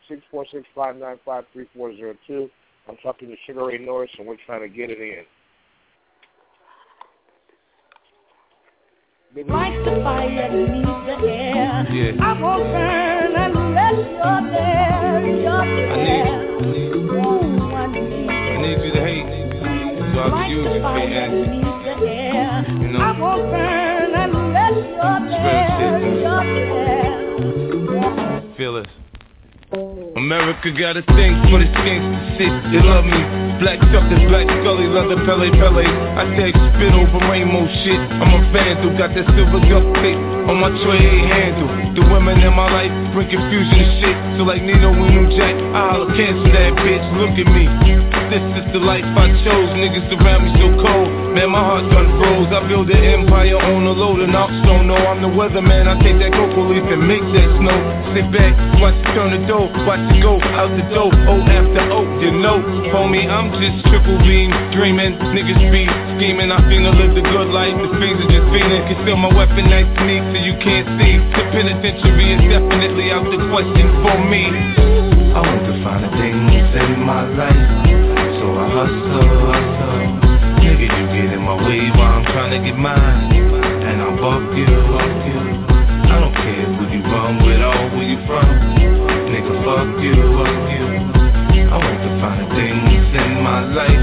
six 0.08 0.22
four 0.30 0.46
six 0.50 0.64
five 0.74 0.96
nine 0.96 1.18
five 1.24 1.44
three 1.52 1.66
four 1.76 1.94
zero 1.94 2.14
two. 2.26 2.48
I'm 2.88 2.96
talking 3.02 3.28
to 3.28 3.36
Sugar 3.46 3.66
Ray 3.66 3.78
Norris, 3.78 4.10
and 4.18 4.26
we're 4.26 4.36
trying 4.46 4.62
to 4.62 4.68
get 4.68 4.90
it 4.90 4.98
in. 4.98 5.24
Like 9.34 9.72
the 9.84 10.00
fire 10.02 10.50
beneath 10.50 10.84
the 10.84 11.26
air. 11.26 11.86
Yeah. 11.90 12.22
I 12.22 12.40
won't 12.40 12.64
burn 12.64 13.34
unless 13.34 13.94
you're 13.96 14.42
there. 14.52 15.26
You're 15.26 15.96
there. 15.96 16.41
So 20.22 20.28
I 20.28 20.30
can 20.30 20.38
Like 20.38 20.50
use 20.54 20.62
the 20.62 20.70
you 20.70 20.78
for 20.78 20.86
fire 20.86 21.10
your 21.10 21.34
beneath. 21.34 21.66
You 22.78 22.94
know? 22.94 23.00
I 23.02 23.10
won't 23.18 23.42
burn 23.50 24.14
unless 24.14 24.78
you're 24.86 25.18
there. 25.26 25.98
You're 26.22 26.46
there. 27.90 28.54
Feel 28.54 28.76
it. 28.78 28.86
America 30.14 30.70
got 30.78 30.96
a 30.96 31.02
thing 31.02 31.42
for 31.50 31.58
the 31.58 31.66
gangsta 31.74 32.38
shit. 32.38 32.54
They 32.70 32.78
love 32.86 33.04
me. 33.04 33.18
Black 33.58 33.82
Chuckers, 33.90 34.22
Black 34.30 34.46
Scully, 34.62 34.86
leather 34.86 35.18
Pelle 35.26 35.50
Pelle. 35.58 35.82
I 35.82 36.24
take 36.38 36.54
spit 36.54 36.94
over 36.94 37.18
rainbow 37.26 37.66
shit. 37.82 37.98
I'm 37.98 38.30
a 38.30 38.52
vandal, 38.52 38.94
got 38.94 39.10
that 39.18 39.26
silver 39.34 39.58
duct 39.66 39.90
tape 39.98 40.31
on 40.48 40.58
my 40.58 40.70
tray 40.82 40.98
ain't 40.98 41.28
handle. 41.30 41.70
The 41.94 42.02
women 42.10 42.40
in 42.40 42.54
my 42.54 42.68
life 42.70 42.92
bring 43.14 43.28
confusion 43.30 43.78
and 43.78 43.92
shit. 44.02 44.16
So 44.38 44.42
like 44.44 44.62
Nino 44.62 44.90
and 44.90 45.12
New 45.14 45.26
Jack, 45.36 45.54
I 45.54 45.94
holla 45.94 46.08
cancel 46.16 46.50
that 46.50 46.72
bitch. 46.82 47.04
Look 47.18 47.34
at 47.38 47.48
me. 47.52 47.64
This 48.32 48.44
is 48.64 48.66
the 48.72 48.80
life 48.80 49.04
I 49.04 49.28
chose. 49.44 49.70
Niggas 49.76 50.08
around 50.18 50.48
me 50.48 50.50
so 50.58 50.68
cold. 50.82 51.21
Man, 51.32 51.48
my 51.48 51.64
heart 51.64 51.88
done 51.88 52.12
froze. 52.20 52.52
I 52.52 52.60
build 52.68 52.92
an 52.92 53.00
empire 53.00 53.56
on 53.56 53.88
the 53.88 53.94
load 53.96 54.20
and 54.20 54.36
Armstrong. 54.36 54.84
No, 54.84 55.00
I'm 55.00 55.24
the 55.24 55.32
weatherman. 55.32 55.88
I 55.88 55.96
take 56.04 56.20
that 56.20 56.36
cocoa 56.36 56.68
leaf 56.68 56.84
and 56.84 57.08
make 57.08 57.24
that 57.24 57.48
snow. 57.56 57.78
Sit 58.12 58.28
back, 58.28 58.52
watch 58.84 58.92
it 59.00 59.08
turn 59.16 59.32
the 59.32 59.40
dough. 59.48 59.72
Watch 59.88 60.04
it 60.12 60.20
go 60.20 60.36
out 60.52 60.68
the 60.76 60.84
door. 60.92 61.08
O 61.08 61.40
after 61.40 61.88
O, 61.88 62.04
you 62.20 62.36
know. 62.36 62.60
Homie, 62.92 63.24
I'm 63.24 63.48
just 63.56 63.80
triple 63.88 64.20
beam 64.20 64.52
dreaming. 64.76 65.16
Niggas 65.32 65.72
be 65.72 65.88
scheming. 66.20 66.52
I 66.52 66.60
finna 66.68 66.92
live 66.92 67.16
the 67.16 67.24
good 67.24 67.48
life. 67.48 67.80
The 67.80 67.88
fiends 67.96 68.20
are 68.20 68.28
just 68.28 68.46
fiending. 68.52 68.84
Conceal 68.92 69.16
my 69.16 69.32
weapon 69.32 69.72
nice 69.72 69.88
neat 70.04 70.20
so 70.20 70.36
you 70.36 70.54
can't 70.60 70.84
see. 71.00 71.16
The 71.16 71.44
penitentiary 71.48 72.28
is 72.36 72.44
definitely 72.44 73.08
out 73.08 73.24
the 73.24 73.40
question 73.48 73.88
for 74.04 74.20
me. 74.28 74.52
I 75.32 75.40
want 75.40 75.64
to 75.64 75.74
find 75.80 76.04
the 76.04 76.12
things 76.12 76.76
in 76.76 77.08
my 77.08 77.24
life. 77.24 77.56
So 78.36 78.46
I 78.52 78.66
hustle, 78.68 79.32
hustle. 79.48 80.31
Nigga, 80.82 80.98
you 80.98 81.06
get 81.14 81.38
in 81.38 81.42
my 81.46 81.54
way 81.62 81.94
while 81.94 82.18
I'm 82.18 82.26
trying 82.26 82.50
to 82.50 82.58
get 82.58 82.74
mine. 82.74 83.30
And 83.86 84.02
I'll 84.02 84.18
fuck 84.18 84.50
you, 84.50 84.66
fuck 84.66 85.14
you. 85.30 85.38
I 86.10 86.18
don't 86.18 86.34
care 86.34 86.66
who 86.74 86.82
you 86.90 87.06
run 87.06 87.38
with 87.38 87.62
or 87.62 87.86
where 87.94 88.02
you 88.02 88.18
from. 88.26 88.50
Nigga, 89.30 89.62
fuck 89.62 89.94
you, 90.02 90.10
fuck 90.34 90.58
you. 90.74 90.90
I 91.70 91.78
want 91.78 92.02
to 92.02 92.10
find 92.18 92.38
the 92.42 92.46
things 92.58 93.14
in 93.14 93.30
my 93.46 93.62
life. 93.62 94.02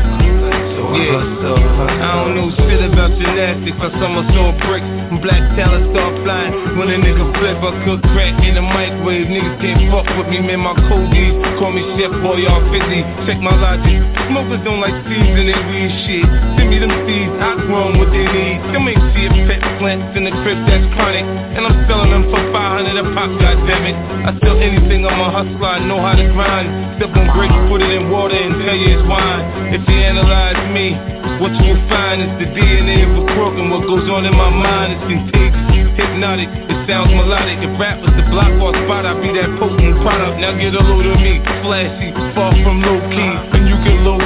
So 0.80 0.88
I 0.88 1.04
hustle, 1.20 1.60
hustle. 1.60 2.00
I 2.00 2.12
don't 2.16 2.40
know 2.40 2.48
shit 2.64 2.80
about 2.80 3.12
gymnastics. 3.12 3.76
I 3.76 3.90
summer 4.00 4.24
saw 4.32 4.56
bricks. 4.64 4.88
Black 5.20 5.44
talent 5.60 5.84
start 5.92 6.16
flying. 6.24 6.80
When 6.80 6.88
a 6.88 6.96
nigga 6.96 7.28
flip, 7.36 7.60
I 7.60 7.76
cook 7.84 8.00
crack 8.16 8.40
in 8.40 8.56
the 8.56 8.64
microwave. 8.64 9.28
Niggas 9.28 9.60
can't 9.60 9.84
fuck 9.92 10.08
with 10.16 10.32
me, 10.32 10.40
man. 10.48 10.64
My 10.64 10.80
codies 10.88 11.36
call 11.60 11.76
me 11.76 11.84
Chef 12.00 12.16
Boy, 12.24 12.48
all 12.48 12.64
fizzy. 12.72 13.04
Check 13.28 13.44
my 13.44 13.52
logic. 13.52 14.00
Smokers 14.32 14.64
don't 14.64 14.80
like 14.80 14.96
seasoning 15.12 15.60
weed 15.68 15.92
shit. 16.08 16.59
Me 16.70 16.78
them 16.78 16.94
seeds, 17.06 17.34
I 17.42 17.58
grow 17.66 17.90
'em 17.90 17.98
what 17.98 18.12
they 18.14 18.26
need. 18.30 18.62
Them 18.72 18.88
ain't 18.88 19.02
shit, 19.14 19.34
pet 19.50 19.62
plants 19.80 20.16
in 20.16 20.24
the 20.24 20.34
crib 20.46 20.60
that's 20.70 20.86
chronic. 20.94 21.26
And 21.26 21.66
I'm 21.66 21.78
selling 21.90 22.12
them 22.14 22.24
for 22.30 22.42
500 22.54 22.96
a 22.96 23.06
pop, 23.18 23.30
goddammit. 23.42 23.98
I 24.30 24.32
sell 24.46 24.58
anything, 24.62 25.06
I'm 25.06 25.20
a 25.20 25.30
hustler, 25.34 25.68
I 25.68 25.80
know 25.80 26.00
how 26.00 26.14
to 26.14 26.26
grind. 26.30 26.70
Step 26.98 27.16
on 27.18 27.28
grapes, 27.34 27.58
put 27.70 27.82
it 27.82 27.90
in 27.90 28.12
water 28.12 28.38
and 28.38 28.62
tell 28.64 28.76
you 28.76 29.00
it's 29.00 29.08
wine. 29.10 29.74
If 29.74 29.82
you 29.90 29.98
analyze 29.98 30.62
me, 30.70 30.94
what 31.42 31.54
you 31.66 31.74
find 31.90 32.22
is 32.22 32.32
the 32.38 32.48
DNA 32.54 33.04
of 33.08 33.18
a 33.18 33.24
crook 33.34 33.56
and 33.58 33.72
what 33.72 33.88
goes 33.88 34.08
on 34.10 34.26
in 34.26 34.36
my 34.36 34.50
mind 34.50 34.94
is 34.94 35.02
contagious. 35.10 35.70
hypnotic. 36.00 36.48
It 36.72 36.80
sounds 36.88 37.12
melodic. 37.12 37.60
If 37.60 37.76
rap 37.80 38.00
was 38.00 38.14
the 38.16 38.24
block 38.32 38.56
or 38.64 38.72
spot, 38.84 39.06
I'd 39.06 39.20
be 39.20 39.36
that 39.36 39.52
potent 39.60 40.00
product. 40.02 40.40
Now 40.40 40.56
get 40.56 40.74
a 40.76 40.80
load 40.80 41.06
of 41.06 41.20
me, 41.20 41.44
flashy, 41.64 42.16
far 42.36 42.56
from 42.64 42.82
low 42.82 43.00
key. 43.12 43.34
And 43.56 43.68
you 43.68 43.76
can 43.84 44.06
locate 44.06 44.19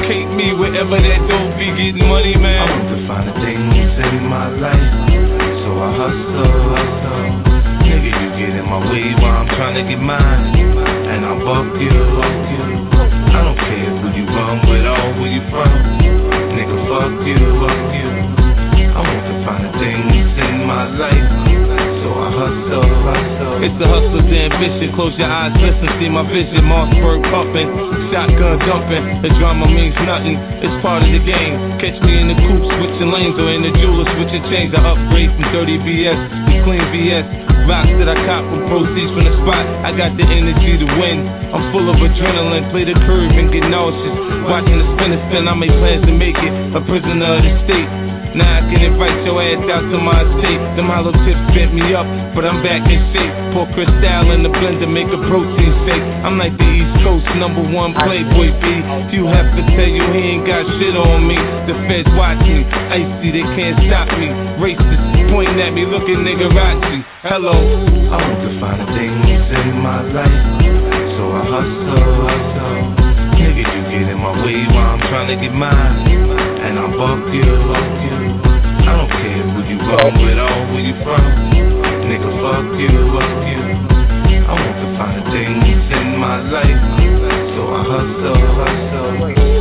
me 0.86 0.90
wherever 0.90 1.08
that 1.08 1.22
dope 1.28 1.58
be 1.60 1.68
getting 1.76 2.08
money, 2.08 2.36
man. 2.36 2.60
I 2.60 2.72
want 2.72 2.90
to 2.92 3.08
find 3.08 3.28
the 3.30 3.34
things 3.40 3.96
in 4.04 4.28
my 4.28 4.50
life, 4.50 4.92
so 5.64 5.70
I 5.80 5.90
hustle, 5.96 6.60
hustle. 6.72 7.32
Nigga, 7.84 8.12
you 8.12 8.30
get 8.36 8.52
in 8.58 8.66
my 8.66 8.80
way 8.92 9.14
while 9.16 9.44
I'm 9.44 9.48
trying 9.56 9.76
to 9.76 9.84
get 9.88 10.00
mine, 10.00 10.56
and 10.56 11.26
I'll 11.26 11.40
buck 11.40 11.72
you, 11.80 11.94
buck 12.18 12.36
you. 12.52 12.68
I 13.32 13.40
don't 13.44 13.58
care 13.58 13.92
who 14.02 14.08
you 14.18 14.26
run 14.28 14.60
with 14.68 14.86
or 14.86 15.08
where 15.20 15.32
you 15.32 15.44
from, 15.52 15.72
nigga, 16.52 16.78
fuck 16.90 17.16
you, 17.28 17.40
fuck 17.64 17.80
you. 17.96 18.12
I 18.94 19.00
want 19.00 19.24
to 19.24 19.36
find 19.46 19.64
the 19.64 19.72
things 19.80 20.32
in 20.36 20.68
my 20.68 20.86
life, 20.98 21.43
It's 23.64 23.80
the 23.80 23.88
hustler's 23.88 24.28
ambition. 24.28 24.92
Close 24.92 25.16
your 25.16 25.32
eyes, 25.32 25.56
listen, 25.56 25.88
see 25.96 26.12
my 26.12 26.28
vision. 26.28 26.68
Mossberg 26.68 27.24
pumping, 27.32 27.72
shotgun 28.12 28.60
dumping. 28.60 29.24
The 29.24 29.32
drama 29.40 29.72
means 29.72 29.96
nothing. 30.04 30.36
It's 30.60 30.76
part 30.84 31.00
of 31.00 31.08
the 31.08 31.24
game. 31.24 31.80
Catch 31.80 31.96
me 32.04 32.12
in 32.12 32.28
the 32.28 32.36
coupe, 32.44 32.60
switching 32.60 33.08
lanes, 33.08 33.40
or 33.40 33.48
in 33.56 33.64
the 33.64 33.72
jeweler, 33.80 34.04
switching 34.20 34.44
chains. 34.52 34.76
I 34.76 34.84
upgrade 34.84 35.32
from 35.40 35.48
dirty 35.56 35.80
BS 35.80 36.12
to 36.12 36.54
clean 36.68 36.84
BS. 36.92 37.24
Rocks 37.64 37.96
that 38.04 38.12
I 38.12 38.20
cop 38.28 38.44
from 38.52 38.68
proceeds 38.68 39.16
from 39.16 39.24
the 39.24 39.36
spot. 39.48 39.64
I 39.88 39.96
got 39.96 40.20
the 40.20 40.28
energy 40.28 40.84
to 40.84 40.88
win. 41.00 41.24
I'm 41.56 41.72
full 41.72 41.88
of 41.88 41.96
adrenaline. 42.04 42.68
Play 42.76 42.84
the 42.84 43.00
curve 43.08 43.32
and 43.32 43.48
get 43.48 43.64
nauseous. 43.72 44.44
Watching 44.44 44.76
the 44.76 44.88
spin 45.00 45.16
and 45.16 45.24
spin, 45.32 45.48
I 45.48 45.56
make 45.56 45.72
plans 45.80 46.04
to 46.04 46.12
make 46.12 46.36
it. 46.36 46.52
A 46.76 46.84
prisoner 46.84 47.40
of 47.40 47.48
the 47.48 47.52
state. 47.64 48.03
Now 48.34 48.50
I 48.50 48.62
can 48.66 48.82
invite 48.82 49.22
your 49.26 49.38
ass 49.38 49.62
out 49.70 49.86
to 49.94 49.98
my 50.02 50.26
estate. 50.26 50.58
Them 50.74 50.90
hollow 50.90 51.14
tips 51.14 51.44
bent 51.54 51.74
me 51.78 51.94
up, 51.94 52.06
but 52.34 52.46
I'm 52.46 52.66
back 52.66 52.82
in 52.90 52.98
shape. 53.14 53.34
Pour 53.54 53.70
crystal 53.78 54.34
in 54.34 54.42
the 54.42 54.50
blender, 54.50 54.90
make 54.90 55.06
a 55.14 55.22
protein 55.30 55.74
shake. 55.86 56.02
I'm 56.26 56.42
like 56.42 56.58
the 56.58 56.66
East 56.66 57.06
Coast 57.06 57.30
number 57.38 57.62
one 57.62 57.94
playboy 57.94 58.50
B. 58.58 58.66
You 59.14 59.30
have 59.30 59.54
to 59.54 59.62
tell 59.78 59.86
you 59.86 60.02
he 60.18 60.34
ain't 60.34 60.50
got 60.50 60.66
shit 60.82 60.98
on 60.98 61.30
me. 61.30 61.38
The 61.70 61.78
feds 61.86 62.10
watch 62.18 62.42
me, 62.42 62.66
icy, 62.66 63.30
they 63.38 63.46
can't 63.54 63.78
stop 63.86 64.10
me. 64.18 64.34
Racists 64.58 65.30
pointing 65.30 65.62
at 65.62 65.74
me, 65.74 65.86
looking 65.86 66.26
niggerazzi. 66.26 67.06
Hello. 67.22 67.54
I 67.54 68.18
want 68.18 68.42
to 68.50 68.52
find 68.58 68.82
things 68.98 69.46
in 69.46 69.78
my 69.78 70.02
life, 70.10 70.42
so 71.18 71.24
I 71.38 71.42
hustle, 71.54 72.02
hustle. 72.26 72.74
Nigga, 73.38 73.62
you 73.62 73.82
get 73.94 74.10
in 74.10 74.18
my 74.18 74.34
way 74.42 74.66
while 74.74 74.98
I'm 74.98 75.04
trying 75.10 75.30
to 75.30 75.38
get 75.38 75.54
mine, 75.54 76.23
and 76.74 76.82
I'll 76.82 76.98
buck 76.98 77.30
you, 77.30 77.46
buck 77.70 77.86
you. 78.02 78.18
I 78.82 78.98
don't 78.98 79.06
care 79.06 79.46
who 79.46 79.62
you 79.70 79.78
run 79.78 80.10
with 80.26 80.42
or 80.42 80.74
where 80.74 80.82
you 80.82 80.98
from, 81.06 81.22
nigga, 82.10 82.34
fuck 82.42 82.66
you, 82.82 82.90
fuck 83.14 83.30
you. 83.46 83.62
I 84.42 84.58
want 84.58 84.78
to 84.82 84.88
find 84.98 85.22
the 85.22 85.30
things 85.30 85.70
in 85.70 86.18
my 86.18 86.42
life, 86.50 86.82
so 87.54 87.62
I 87.70 87.82
hustle, 87.86 88.42
hustle. 88.58 89.54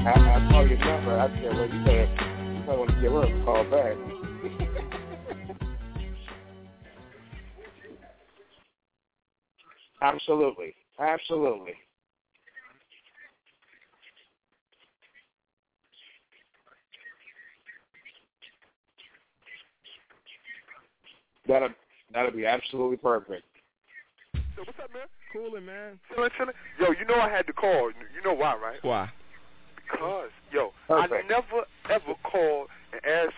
I, 0.00 0.12
I 0.12 0.50
saw 0.50 0.60
your 0.60 0.78
number. 0.78 1.18
I 1.18 1.28
said, 1.40 1.52
well, 1.56 1.68
you 1.68 1.84
better, 1.84 2.08
you 2.52 2.60
might 2.66 2.78
want 2.78 2.90
to 2.90 2.96
give 3.00 3.12
her 3.12 3.24
a 3.24 3.44
call 3.44 3.64
back. 3.70 4.09
Absolutely. 10.02 10.74
Absolutely. 10.98 11.74
That'll 21.48 21.70
that'll 22.12 22.32
be 22.32 22.46
absolutely 22.46 22.96
perfect. 22.96 23.44
So 24.56 24.62
what's 24.64 24.78
up, 24.78 24.92
man? 24.92 25.06
Cooling, 25.32 25.64
man. 25.64 25.98
Chillin', 26.12 26.30
chillin'. 26.38 26.52
Yo, 26.78 26.92
you 26.92 27.04
know 27.06 27.20
I 27.20 27.30
had 27.30 27.46
to 27.46 27.52
call. 27.52 27.90
You 27.90 28.22
know 28.24 28.34
why, 28.34 28.56
right? 28.56 28.78
Why? 28.82 29.10
Because, 29.90 30.30
yo, 30.52 30.72
Perfect. 30.86 31.12
I 31.12 31.28
never 31.28 31.64
ever 31.88 32.14
called 32.22 32.68
and 32.92 33.00
asked 33.04 33.34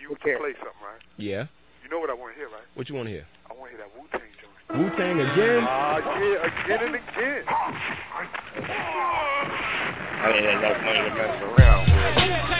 you 0.00 0.12
Okay. 0.14 0.32
to 0.32 0.38
play 0.38 0.52
something, 0.58 0.84
right? 0.84 1.00
Yeah. 1.16 1.46
You 1.82 1.88
know 1.90 1.98
what 1.98 2.10
I 2.10 2.14
want 2.14 2.34
to 2.34 2.38
hear, 2.38 2.48
right? 2.48 2.66
What 2.74 2.88
you 2.88 2.94
want 2.94 3.06
to 3.08 3.12
hear? 3.12 3.26
I 3.48 3.54
want 3.54 3.72
to 3.72 3.76
hear 3.78 3.86
that 3.86 3.94
Wu 3.96 4.06
Tang 4.12 4.20
joint. 4.20 4.35
Wu 4.74 4.90
Tang 4.96 5.20
again? 5.20 5.62
Ah, 5.62 5.98
yeah, 6.18 6.42
again 6.42 6.86
and 6.86 6.94
again. 6.96 7.44
I 10.18 10.32
ain't 10.34 10.46
enough 10.58 10.82
money 10.82 11.02
to 11.08 11.14
mess 11.14 11.42
around 11.42 11.86
with. 11.86 12.55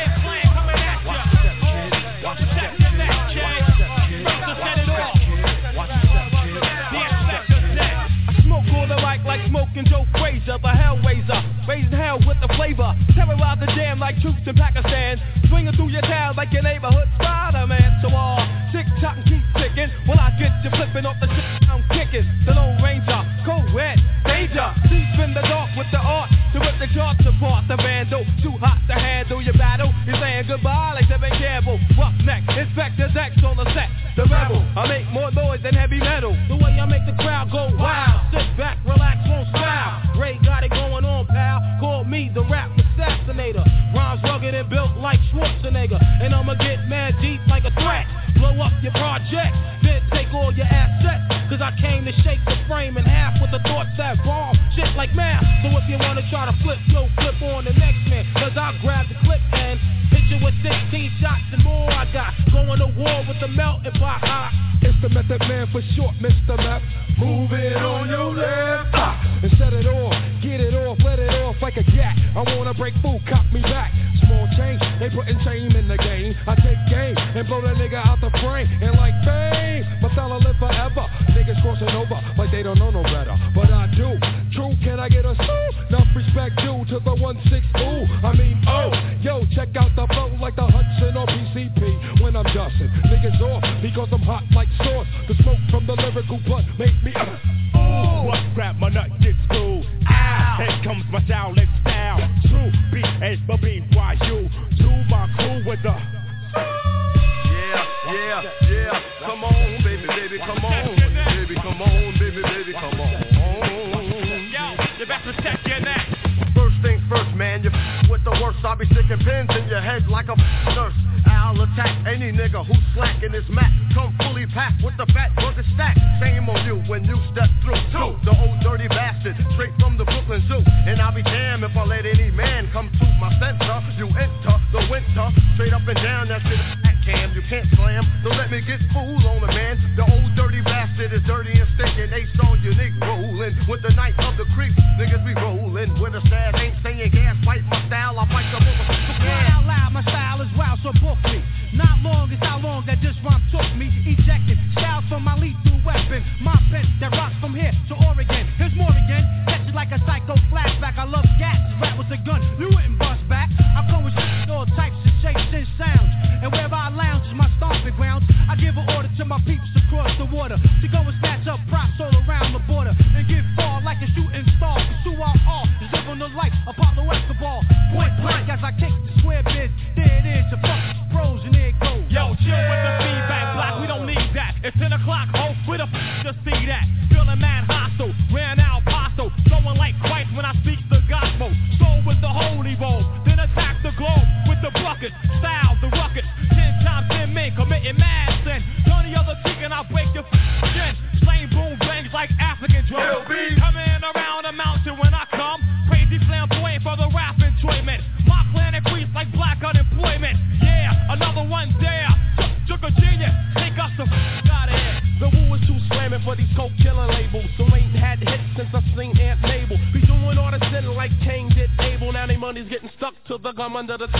Under 223.76 223.98
the 223.98 224.15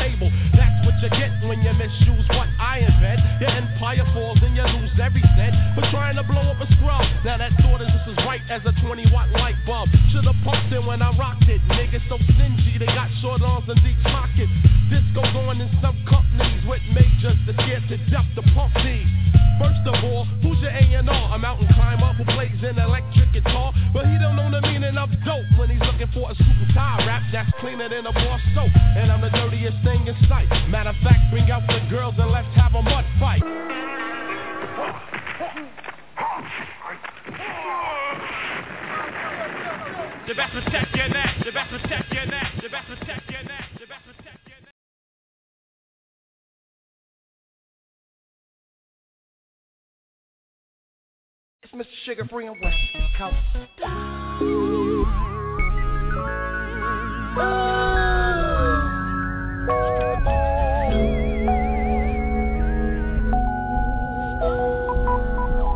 Mr. 51.77 51.85
Sugar 52.07 52.24
Free 52.31 52.47
and 52.47 52.57
West 52.62 52.77
Coast. 53.18 53.37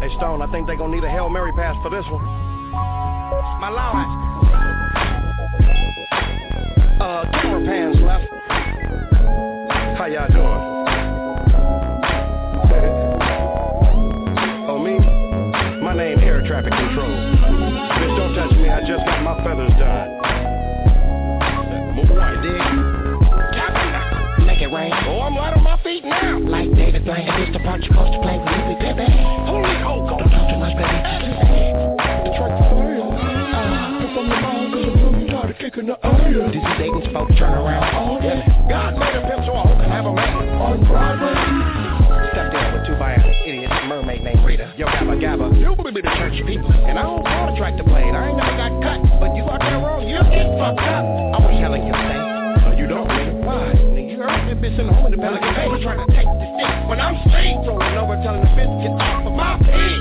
Hey 0.01 0.17
Stone, 0.17 0.41
I 0.41 0.49
think 0.51 0.67
they 0.67 0.77
gonna 0.77 0.95
need 0.95 1.05
a 1.05 1.11
Hail 1.11 1.29
Mary 1.29 1.53
pass 1.53 1.77
for 1.83 1.91
this 1.91 2.07
one. 2.11 2.25
My 3.61 3.69
lord. 3.69 4.07
Uh, 6.99 7.31
camera 7.31 7.63
pans 7.67 7.97
left. 8.01 8.25
How 9.99 10.07
y'all 10.07 10.29
doing? 10.29 10.80
Traffic 16.61 16.77
Control. 16.77 17.09
Bitch, 17.09 18.17
don't 18.21 18.35
touch 18.37 18.53
me. 18.53 18.69
I 18.69 18.85
just 18.85 19.01
got 19.09 19.25
my 19.25 19.33
feathers 19.41 19.73
done. 19.81 20.13
Move 21.97 22.13
on, 22.13 22.37
dig? 22.45 22.61
Make 24.45 24.61
it 24.61 24.69
rain. 24.69 24.93
Oh, 25.09 25.25
I'm 25.25 25.37
light 25.41 25.57
on 25.57 25.65
my 25.65 25.81
feet 25.81 26.05
now. 26.05 26.37
Like 26.37 26.69
David 26.77 27.09
Blaine. 27.09 27.33
This 27.41 27.49
the 27.57 27.65
part 27.65 27.81
you're 27.81 27.97
supposed 27.97 28.13
to 28.13 28.21
play 28.21 28.37
with 28.37 28.53
Lippy 28.53 28.77
Pippy. 28.77 29.09
Holy 29.49 29.73
cocoa. 29.81 30.21
Don't 30.21 30.29
talk 30.29 30.53
too 30.53 30.61
much, 30.61 30.77
baby. 30.77 31.01
Truck 32.37 32.53
for 32.61 32.77
real. 32.77 33.09
Uh, 33.09 34.13
from 34.13 34.29
the 34.29 34.37
mouth 34.37 34.69
of 34.69 34.85
the 34.85 34.93
room, 35.01 35.33
started 35.33 35.57
kicking 35.57 35.89
the 35.89 35.97
iron. 36.05 36.53
This 36.53 36.61
is 36.61 36.77
Dayton's 36.77 37.09
folks 37.17 37.41
turn 37.41 37.57
around. 37.57 37.89
Oh, 37.97 38.21
yeah. 38.21 38.45
God 38.69 39.01
made 39.01 39.17
a 39.17 39.25
pimp 39.25 39.49
so 39.49 39.57
I 39.57 39.65
can 39.65 39.89
have 39.89 40.05
a 40.05 40.13
man. 40.13 40.61
On 40.61 40.77
Broadway. 40.85 41.33
Step 42.37 42.53
there 42.53 42.69
with 42.77 42.85
two 42.85 43.01
bionic 43.01 43.49
idiots, 43.49 43.73
a 43.73 43.89
mermaid 43.89 44.21
named 44.21 44.45
Rita. 44.45 44.70
Yo, 44.81 44.89
Gabba 44.89 45.13
Gabba, 45.21 45.53
you 45.61 45.77
be 45.77 46.01
the 46.01 46.09
church 46.17 46.41
people. 46.49 46.73
And 46.73 46.97
I 46.97 47.05
don't 47.05 47.21
call 47.21 47.53
a 47.53 47.57
tractor 47.59 47.85
blade. 47.85 48.17
I 48.17 48.33
ain't 48.33 48.39
never 48.41 48.57
got 48.57 48.73
cut. 48.81 49.21
But 49.21 49.37
you 49.37 49.45
out 49.45 49.61
there 49.61 49.77
wrong, 49.77 50.09
you'll 50.09 50.25
get 50.25 50.49
fucked 50.57 50.81
up. 50.81 51.05
I 51.05 51.37
was 51.37 51.53
telling 51.61 51.85
you, 51.85 51.93
say. 51.93 52.17
No, 52.17 52.73
you 52.73 52.89
don't, 52.89 53.05
nigga. 53.05 53.45
Why? 53.45 53.77
Nigga, 53.77 54.09
you 54.09 54.17
heard 54.25 54.41
me 54.49 54.57
bitch 54.57 54.81
in 54.81 54.89
the 54.89 54.95
home 54.97 55.05
of 55.05 55.13
the 55.13 55.21
Pelican 55.21 55.53
Bay. 55.53 55.69
trying 55.85 56.01
to 56.01 56.09
take 56.17 56.25
the 56.25 56.47
stick 56.57 56.73
when 56.89 56.97
I'm 56.97 57.13
straight. 57.29 57.61
Rolling 57.61 57.93
over 57.93 58.17
telling 58.25 58.41
the 58.41 58.53
bitch 58.57 58.73
get 58.81 58.97
off 58.97 59.29
of 59.29 59.37
my 59.37 59.61
feet. 59.69 60.01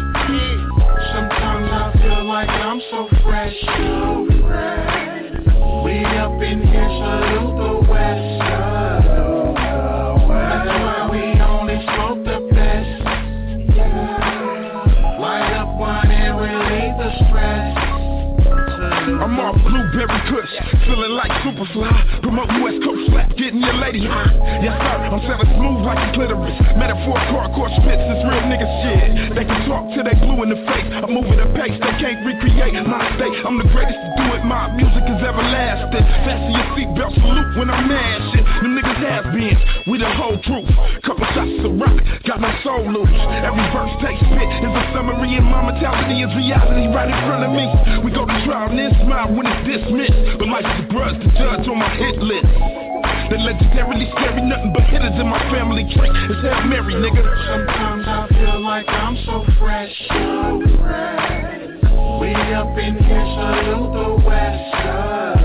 Sometimes 1.12 1.68
I 1.76 1.92
feel 2.00 2.24
like 2.24 2.48
I'm 2.48 2.80
so 2.88 3.12
fresh, 3.20 3.52
so 3.60 4.32
fresh. 4.48 5.44
We 5.84 6.08
up 6.24 6.40
in 6.40 6.64
here, 6.64 6.88
salute 6.88 7.84
the 7.84 7.84
West. 7.84 8.39
Feeling 20.86 21.12
like 21.12 21.32
super 21.44 21.66
fly. 21.74 22.20
Promoting 22.22 22.64
West 22.64 22.84
Coast 22.84 23.12
rap, 23.14 23.29
getting 23.40 23.64
your 23.64 23.80
lady. 23.80 24.04
Yes 24.04 24.76
sir, 24.76 24.96
I'm 25.00 25.24
selling 25.24 25.48
smooth 25.56 25.88
like 25.88 25.96
a 25.96 26.08
clitoris. 26.12 26.60
Metaphor, 26.76 27.16
hardcore 27.32 27.72
spits, 27.80 28.04
this 28.12 28.20
real 28.28 28.44
nigga 28.52 28.68
shit. 28.84 29.32
They 29.32 29.48
can 29.48 29.64
talk 29.64 29.88
till 29.96 30.04
they 30.04 30.12
blue 30.20 30.44
in 30.44 30.52
the 30.52 30.60
face. 30.68 30.84
I'm 30.92 31.16
moving 31.16 31.40
at 31.40 31.48
pace, 31.56 31.80
they 31.80 31.96
can't 32.04 32.20
recreate 32.28 32.76
my 32.84 33.00
state. 33.16 33.32
I'm 33.48 33.56
the 33.56 33.70
greatest 33.72 33.96
to 33.96 34.10
do 34.20 34.26
it, 34.36 34.44
my 34.44 34.76
music 34.76 35.08
is 35.08 35.20
everlasting. 35.24 36.04
Fasten 36.28 36.52
your 36.52 36.68
seatbelt, 36.76 37.16
salute 37.16 37.52
when 37.56 37.72
I'm 37.72 37.88
mashing. 37.88 38.44
Them 38.44 38.76
niggas 38.76 39.00
has 39.08 39.26
been, 39.32 39.56
we 39.88 39.96
the 40.04 40.12
whole 40.20 40.36
truth. 40.44 40.68
Couple 41.08 41.24
shots 41.32 41.64
of 41.64 41.80
rock, 41.80 41.96
got 42.28 42.44
my 42.44 42.52
soul 42.68 42.92
loose. 42.92 43.16
Every 43.40 43.64
verse 43.72 43.96
they 44.04 44.20
spit 44.20 44.50
is 44.68 44.74
a 44.76 44.84
summary, 44.92 45.40
and 45.40 45.48
my 45.48 45.64
mentality 45.64 46.28
is 46.28 46.32
reality 46.36 46.92
right 46.92 47.08
in 47.08 47.20
front 47.24 47.48
of 47.48 47.56
me. 47.56 47.72
We 48.04 48.12
go 48.12 48.28
to 48.28 48.36
trial 48.44 48.68
and 48.68 48.76
then 48.76 48.92
smile 49.08 49.32
when 49.32 49.48
it's 49.48 49.64
dismissed. 49.64 50.44
But 50.44 50.52
life's 50.52 50.76
the 50.76 50.92
grudge, 50.92 51.24
the 51.24 51.32
judge 51.40 51.64
on 51.72 51.80
my 51.80 51.88
hit 51.96 52.20
list. 52.20 52.89
The 53.30 53.36
legendarily 53.36 54.10
scary, 54.18 54.42
nothing 54.42 54.74
but 54.74 54.84
hitters 54.90 55.14
in 55.14 55.28
my 55.28 55.38
family 55.52 55.84
trait. 55.94 56.12
It's 56.30 56.42
Hail 56.42 56.64
Mary, 56.66 56.96
nigga. 56.96 57.22
Sometimes 57.46 58.06
I 58.08 58.28
feel 58.28 58.60
like 58.60 58.90
I'm 58.90 59.16
so 59.24 59.46
fresh, 59.60 59.94
so 60.10 60.62
fresh. 60.82 61.70
We 62.20 62.34
up 62.58 62.76
in 62.76 62.98
here, 62.98 63.26
salute 63.38 63.94
the 63.94 64.26
West. 64.26 64.66
Salute 64.74 65.39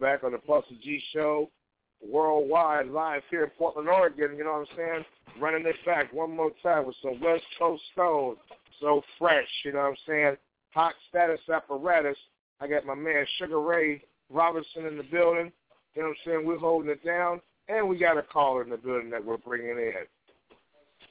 Back 0.00 0.24
on 0.24 0.32
the 0.32 0.38
Flossy 0.38 0.76
G 0.82 1.00
show 1.12 1.48
worldwide 2.04 2.88
live 2.88 3.22
here 3.30 3.44
in 3.44 3.50
Portland, 3.50 3.88
Oregon. 3.88 4.36
You 4.36 4.42
know 4.42 4.52
what 4.52 4.68
I'm 4.70 4.76
saying? 4.76 5.04
Running 5.40 5.66
it 5.66 5.76
back 5.86 6.12
one 6.12 6.34
more 6.34 6.50
time 6.64 6.84
with 6.84 6.96
some 7.00 7.20
West 7.20 7.44
Coast 7.58 7.82
Stone. 7.92 8.36
So 8.80 9.02
fresh, 9.18 9.46
you 9.64 9.72
know 9.72 9.78
what 9.78 9.86
I'm 9.86 9.96
saying? 10.06 10.36
Hot 10.74 10.94
status 11.08 11.40
apparatus. 11.52 12.16
I 12.60 12.66
got 12.66 12.86
my 12.86 12.96
man 12.96 13.24
Sugar 13.38 13.60
Ray 13.60 14.02
Robinson 14.30 14.86
in 14.86 14.96
the 14.96 15.04
building. 15.04 15.52
You 15.94 16.02
know 16.02 16.08
what 16.08 16.16
I'm 16.26 16.32
saying? 16.32 16.46
We're 16.46 16.58
holding 16.58 16.90
it 16.90 17.04
down. 17.04 17.40
And 17.68 17.88
we 17.88 17.98
got 17.98 18.18
a 18.18 18.22
caller 18.22 18.64
in 18.64 18.70
the 18.70 18.76
building 18.76 19.10
that 19.10 19.24
we're 19.24 19.36
bringing 19.36 19.78
in. 19.78 20.06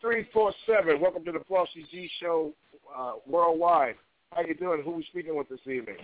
347, 0.02 1.00
welcome 1.00 1.24
to 1.24 1.32
the 1.32 1.44
Flossy 1.48 1.86
G 1.90 2.10
Show 2.20 2.54
uh, 2.96 3.14
worldwide. 3.26 3.96
How 4.34 4.42
you 4.42 4.56
doing? 4.56 4.82
Who 4.84 4.92
we 4.92 5.06
speaking 5.10 5.38
with 5.38 5.48
this 5.48 5.60
evening? 5.62 5.96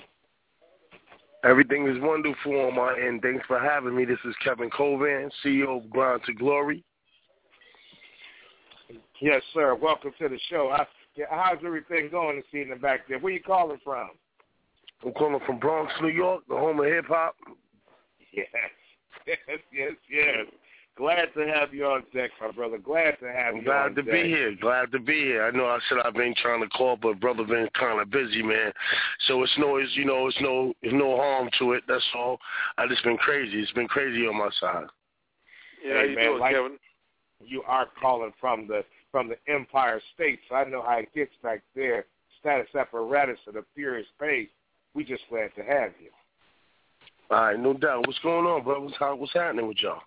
Everything 1.43 1.87
is 1.87 2.01
wonderful 2.01 2.61
on 2.61 2.75
my 2.75 2.97
end. 2.97 3.21
Thanks 3.21 3.45
for 3.47 3.59
having 3.59 3.95
me. 3.95 4.05
This 4.05 4.19
is 4.23 4.33
Kevin 4.43 4.69
Covan, 4.69 5.29
CEO 5.43 5.83
of 5.83 5.89
Grind 5.89 6.21
to 6.25 6.33
Glory. 6.33 6.85
Yes, 9.19 9.41
sir. 9.53 9.75
Welcome 9.75 10.13
to 10.19 10.29
the 10.29 10.39
show. 10.49 10.69
I, 10.69 10.85
yeah, 11.15 11.25
how's 11.29 11.57
everything 11.65 12.09
going 12.09 12.37
this 12.37 12.45
evening 12.59 12.79
back 12.79 13.01
there? 13.09 13.19
Where 13.19 13.33
you 13.33 13.43
calling 13.43 13.79
from? 13.83 14.11
I'm 15.05 15.11
calling 15.11 15.39
from 15.45 15.59
Bronx, 15.59 15.91
New 16.01 16.07
York, 16.07 16.43
the 16.47 16.55
home 16.55 16.79
of 16.79 16.85
hip 16.85 17.05
hop. 17.07 17.35
Yes, 18.31 18.47
yes, 19.27 19.37
yes, 19.71 19.91
yes. 20.09 20.45
Glad 20.95 21.29
to 21.35 21.47
have 21.47 21.73
you 21.73 21.85
on 21.85 22.03
deck, 22.13 22.29
my 22.39 22.51
brother. 22.51 22.77
Glad 22.77 23.17
to 23.19 23.25
have 23.25 23.55
I'm 23.55 23.57
you 23.57 23.63
glad 23.63 23.85
on 23.87 23.95
to 23.95 24.03
deck. 24.03 24.11
be 24.13 24.23
here. 24.27 24.55
Glad 24.61 24.91
to 24.91 24.99
be 24.99 25.13
here. 25.23 25.43
I 25.43 25.49
know 25.49 25.65
I 25.65 25.79
said 25.89 25.97
I've 26.05 26.13
been 26.13 26.35
trying 26.39 26.61
to 26.61 26.69
call, 26.69 26.97
but 26.97 27.19
brother 27.19 27.43
been 27.43 27.67
kind 27.77 27.99
of 27.99 28.11
busy, 28.11 28.43
man. 28.43 28.71
So 29.27 29.41
it's 29.41 29.51
no, 29.57 29.77
it's 29.77 29.89
you 29.95 30.05
know, 30.05 30.27
it's 30.27 30.37
no, 30.39 30.73
it's 30.83 30.93
no 30.93 31.17
harm 31.17 31.49
to 31.59 31.71
it. 31.73 31.83
That's 31.87 32.03
all. 32.15 32.37
I 32.77 32.87
just 32.87 33.03
been 33.03 33.17
crazy. 33.17 33.59
It's 33.59 33.71
been 33.71 33.87
crazy 33.87 34.27
on 34.27 34.37
my 34.37 34.49
side. 34.59 34.85
Yeah, 35.83 35.93
how 35.95 35.99
Hey, 36.01 36.09
you 36.11 36.15
man, 36.15 36.25
doing, 36.25 36.39
like- 36.39 36.55
Kevin? 36.55 36.77
You 37.45 37.63
are 37.63 37.87
calling 37.99 38.31
from 38.39 38.67
the 38.67 38.85
from 39.11 39.27
the 39.29 39.35
Empire 39.51 39.99
State, 40.13 40.39
so 40.47 40.55
I 40.55 40.63
know 40.69 40.81
how 40.81 40.99
it 40.99 41.09
gets 41.13 41.33
back 41.41 41.61
there. 41.75 42.05
Status 42.39 42.67
apparatus 42.75 43.39
of 43.47 43.55
the 43.55 43.65
Furious 43.75 44.07
Space. 44.15 44.47
We 44.93 45.03
just 45.03 45.23
glad 45.29 45.49
to 45.55 45.63
have 45.63 45.91
you. 45.99 46.09
All 47.31 47.41
right, 47.45 47.59
no 47.59 47.73
doubt. 47.73 48.05
What's 48.07 48.19
going 48.19 48.45
on, 48.45 48.63
bro? 48.63 48.81
What's, 48.81 48.95
how, 48.97 49.15
what's 49.15 49.33
happening 49.33 49.67
with 49.67 49.77
y'all? 49.81 50.01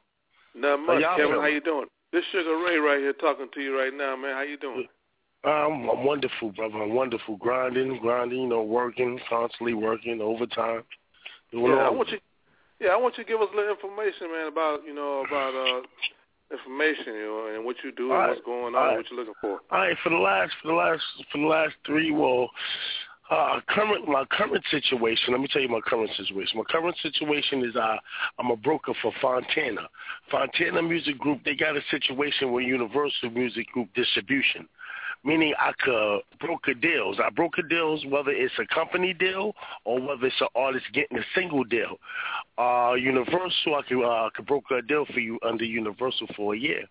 Not 0.57 0.81
much, 0.81 1.03
Kevin. 1.03 1.27
feeling? 1.27 1.41
How 1.41 1.47
you 1.47 1.61
doing? 1.61 1.87
This 2.13 2.25
Sugar 2.33 2.57
Ray 2.57 2.77
right 2.77 2.99
here 2.99 3.13
talking 3.13 3.49
to 3.53 3.61
you 3.61 3.79
right 3.79 3.93
now, 3.93 4.17
man. 4.17 4.33
How 4.33 4.43
you 4.43 4.57
doing? 4.57 4.89
Um, 5.45 5.89
I'm 5.91 6.05
wonderful, 6.05 6.51
brother. 6.53 6.83
I'm 6.83 6.95
wonderful. 6.95 7.37
Grinding, 7.37 7.99
grinding, 8.01 8.41
you 8.41 8.49
know, 8.49 8.63
working, 8.63 9.21
constantly 9.29 9.75
working, 9.75 10.21
overtime. 10.21 10.83
Doing 11.53 11.73
Yeah, 11.73 11.87
I 11.87 11.91
want 11.91 12.09
you. 12.09 12.19
Yeah, 12.81 12.89
I 12.91 12.97
want 12.97 13.17
you 13.17 13.25
to 13.25 13.29
give 13.29 13.41
us 13.41 13.49
a 13.53 13.57
little 13.57 13.71
information, 13.71 14.33
man, 14.33 14.49
about 14.49 14.81
you 14.85 14.95
know 14.95 15.25
about 15.27 15.55
uh 15.55 15.83
information, 16.53 17.15
you 17.15 17.27
know, 17.27 17.55
and 17.55 17.65
what 17.65 17.77
you 17.85 17.93
do 17.93 18.05
and 18.05 18.13
All 18.13 18.19
right. 18.19 18.29
what's 18.31 18.45
going 18.45 18.75
on, 18.75 18.89
All 18.89 18.97
what 18.97 19.11
you're 19.11 19.19
looking 19.19 19.35
for. 19.41 19.61
All 19.71 19.79
right, 19.79 19.97
for 20.03 20.11
the 20.11 20.17
last 20.17 20.53
for 20.63 20.69
the 20.69 20.75
last 20.75 21.03
for 21.31 21.39
the 21.39 21.47
last 21.47 21.75
three, 21.85 22.11
well, 22.11 22.51
uh, 23.31 23.61
current 23.69 24.09
my 24.09 24.25
current 24.31 24.65
situation. 24.71 25.33
Let 25.33 25.41
me 25.41 25.49
tell 25.53 25.63
you 25.63 25.69
my 25.69 25.81
current 25.81 26.11
situation. 26.17 26.59
My 26.59 26.65
current 26.69 26.97
situation 27.03 27.65
is 27.65 27.75
uh, 27.75 27.97
I'm 28.39 28.51
a 28.51 28.57
broker 28.57 28.93
for 29.03 29.13
Fontana. 29.21 29.89
Fontana 30.31 30.83
Music 30.83 31.19
Group. 31.19 31.41
They 31.45 31.57
got 31.57 31.77
a 31.77 31.81
situation 31.91 32.53
with 32.53 32.65
Universal 32.65 33.31
Music 33.31 33.67
Group 33.73 33.89
distribution, 33.95 34.69
meaning 35.25 35.55
I 35.59 35.73
could 35.81 36.21
broker 36.41 36.75
deals. 36.75 37.19
I 37.23 37.31
broker 37.31 37.63
deals 37.63 38.05
whether 38.07 38.31
it's 38.31 38.55
a 38.61 38.75
company 38.75 39.13
deal 39.13 39.55
or 39.85 40.01
whether 40.01 40.27
it's 40.27 40.41
an 40.41 40.49
artist 40.55 40.87
getting 40.93 41.19
a 41.19 41.25
single 41.35 41.65
deal. 41.65 41.99
Uh, 42.59 42.95
Universal, 42.95 43.75
I 43.75 43.83
could 43.89 44.05
uh, 44.05 44.31
could 44.35 44.47
broker 44.47 44.79
a 44.79 44.87
deal 44.87 45.05
for 45.13 45.21
you 45.21 45.39
under 45.45 45.65
Universal 45.65 46.29
for 46.37 46.55
a 46.55 46.59
year 46.59 46.85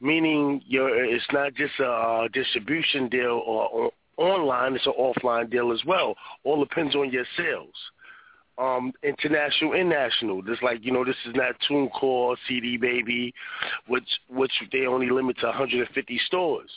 meaning 0.00 0.62
you're, 0.64 1.04
it's 1.04 1.26
not 1.32 1.52
just 1.54 1.72
a 1.80 1.84
uh, 1.84 2.28
distribution 2.32 3.08
deal 3.08 3.42
or 3.44 3.90
online, 4.18 4.74
it's 4.74 4.86
an 4.86 4.92
offline 4.98 5.50
deal 5.50 5.72
as 5.72 5.84
well. 5.86 6.14
All 6.44 6.62
depends 6.62 6.94
on 6.94 7.10
your 7.10 7.24
sales. 7.36 7.74
Um, 8.58 8.92
international 9.04 9.74
and 9.74 9.88
national. 9.88 10.42
Just 10.42 10.64
like, 10.64 10.84
you 10.84 10.90
know, 10.90 11.04
this 11.04 11.16
is 11.26 11.34
not 11.36 11.54
TuneCore, 11.70 12.36
CD 12.48 12.76
Baby, 12.76 13.32
which 13.86 14.08
which 14.28 14.52
they 14.72 14.86
only 14.86 15.10
limit 15.10 15.38
to 15.38 15.46
150 15.46 16.20
stores. 16.26 16.68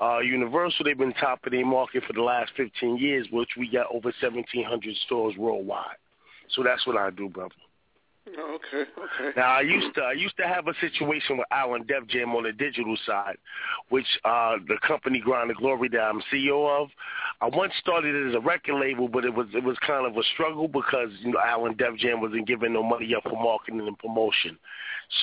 Uh, 0.00 0.18
Universal, 0.18 0.84
they've 0.84 0.96
been 0.96 1.12
top 1.14 1.44
of 1.44 1.52
their 1.52 1.66
market 1.66 2.04
for 2.06 2.12
the 2.12 2.22
last 2.22 2.52
15 2.56 2.98
years, 2.98 3.26
which 3.32 3.48
we 3.58 3.68
got 3.68 3.86
over 3.86 4.12
1,700 4.20 4.94
stores 5.06 5.34
worldwide. 5.36 5.96
So 6.50 6.62
that's 6.62 6.86
what 6.86 6.96
I 6.96 7.10
do, 7.10 7.28
brother. 7.28 7.54
Oh, 8.38 8.56
okay, 8.56 8.90
okay. 8.98 9.30
Now 9.36 9.52
I 9.52 9.60
used 9.60 9.94
to 9.94 10.00
I 10.02 10.12
used 10.12 10.36
to 10.38 10.46
have 10.46 10.66
a 10.66 10.74
situation 10.80 11.38
with 11.38 11.46
Island 11.52 11.86
Def 11.86 12.08
Jam 12.08 12.34
on 12.34 12.42
the 12.42 12.52
digital 12.52 12.96
side, 13.06 13.36
which 13.88 14.06
uh 14.24 14.56
the 14.66 14.78
company 14.86 15.20
Grind 15.20 15.54
Glory 15.56 15.88
that 15.90 16.00
I'm 16.00 16.20
CEO 16.32 16.68
of. 16.82 16.88
I 17.40 17.46
once 17.46 17.72
started 17.80 18.14
it 18.14 18.30
as 18.30 18.34
a 18.34 18.40
record 18.40 18.80
label, 18.80 19.08
but 19.08 19.24
it 19.24 19.34
was 19.34 19.46
it 19.54 19.62
was 19.62 19.76
kind 19.86 20.06
of 20.06 20.16
a 20.16 20.24
struggle 20.34 20.66
because 20.66 21.10
you 21.20 21.32
know 21.32 21.38
Island 21.38 21.78
Def 21.78 21.96
Jam 21.98 22.20
wasn't 22.20 22.48
giving 22.48 22.72
no 22.72 22.82
money 22.82 23.14
up 23.14 23.22
for 23.22 23.40
marketing 23.40 23.86
and 23.86 23.98
promotion. 23.98 24.58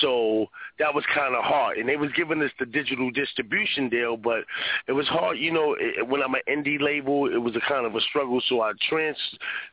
So 0.00 0.46
that 0.78 0.94
was 0.94 1.04
kind 1.14 1.34
of 1.34 1.44
hard, 1.44 1.76
and 1.78 1.88
they 1.88 1.96
was 1.96 2.10
giving 2.16 2.42
us 2.42 2.50
the 2.58 2.66
digital 2.66 3.10
distribution 3.10 3.88
deal, 3.88 4.16
but 4.16 4.44
it 4.88 4.92
was 4.92 5.06
hard. 5.08 5.38
You 5.38 5.52
know, 5.52 5.76
it, 5.78 6.08
when 6.08 6.22
I'm 6.22 6.34
an 6.34 6.40
indie 6.48 6.80
label, 6.80 7.26
it 7.32 7.38
was 7.38 7.54
a 7.54 7.60
kind 7.60 7.84
of 7.86 7.94
a 7.94 8.00
struggle. 8.00 8.40
So 8.48 8.62
I 8.62 8.72
trans, 8.88 9.16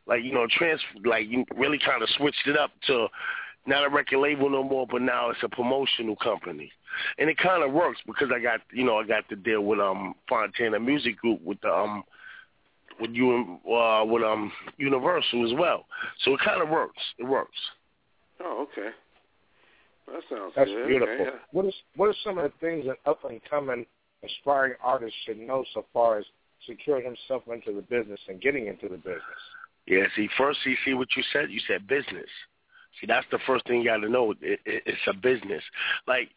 like 0.06 0.22
you 0.22 0.32
know, 0.32 0.46
trans, 0.50 0.80
like 1.04 1.26
really 1.56 1.78
kind 1.78 2.02
of 2.02 2.08
switched 2.10 2.46
it 2.46 2.56
up 2.58 2.72
to 2.88 3.08
not 3.66 3.84
a 3.84 3.88
record 3.88 4.18
label 4.18 4.50
no 4.50 4.62
more, 4.62 4.86
but 4.90 5.02
now 5.02 5.30
it's 5.30 5.42
a 5.42 5.48
promotional 5.48 6.16
company, 6.16 6.70
and 7.18 7.30
it 7.30 7.38
kind 7.38 7.62
of 7.62 7.72
works 7.72 8.00
because 8.06 8.28
I 8.34 8.40
got 8.40 8.60
you 8.72 8.84
know 8.84 8.98
I 8.98 9.06
got 9.06 9.28
to 9.28 9.36
deal 9.36 9.62
with 9.62 9.78
um 9.78 10.14
Fontana 10.28 10.80
Music 10.80 11.16
Group 11.18 11.40
with 11.42 11.60
the 11.60 11.72
um 11.72 12.04
with 13.00 13.12
you 13.12 13.58
uh 13.70 14.04
with 14.04 14.22
um 14.22 14.52
Universal 14.78 15.46
as 15.46 15.58
well, 15.58 15.86
so 16.24 16.34
it 16.34 16.40
kind 16.44 16.62
of 16.62 16.68
works. 16.68 17.00
It 17.18 17.24
works. 17.24 17.58
Oh, 18.40 18.66
okay. 18.70 18.90
That 20.06 20.22
sounds 20.28 20.52
That's 20.56 20.68
good. 20.68 20.88
beautiful. 20.88 21.14
Okay, 21.14 21.24
yeah. 21.24 21.38
What 21.52 21.66
is 21.66 21.74
what 21.96 22.08
are 22.08 22.14
some 22.24 22.38
of 22.38 22.44
the 22.44 22.52
things 22.60 22.86
that 22.86 22.98
up 23.08 23.24
and 23.24 23.40
coming 23.48 23.86
aspiring 24.24 24.74
artists 24.82 25.16
should 25.24 25.38
know 25.38 25.64
so 25.74 25.84
far 25.92 26.18
as 26.18 26.24
securing 26.66 27.04
himself 27.04 27.42
into 27.52 27.72
the 27.72 27.82
business 27.82 28.20
and 28.28 28.40
getting 28.40 28.66
into 28.66 28.88
the 28.88 28.96
business? 28.96 29.22
Yeah, 29.86 30.04
see, 30.14 30.28
first 30.38 30.60
you 30.64 30.76
see 30.84 30.94
what 30.94 31.08
you 31.16 31.22
said. 31.32 31.50
You 31.50 31.60
said 31.66 31.86
business. 31.86 32.28
See, 33.00 33.06
that's 33.06 33.26
the 33.30 33.38
first 33.46 33.66
thing 33.66 33.80
you 33.80 33.84
got 33.86 33.98
to 33.98 34.08
know. 34.08 34.32
It, 34.32 34.60
it, 34.64 34.82
it's 34.86 34.98
a 35.06 35.14
business. 35.14 35.62
Like, 36.06 36.30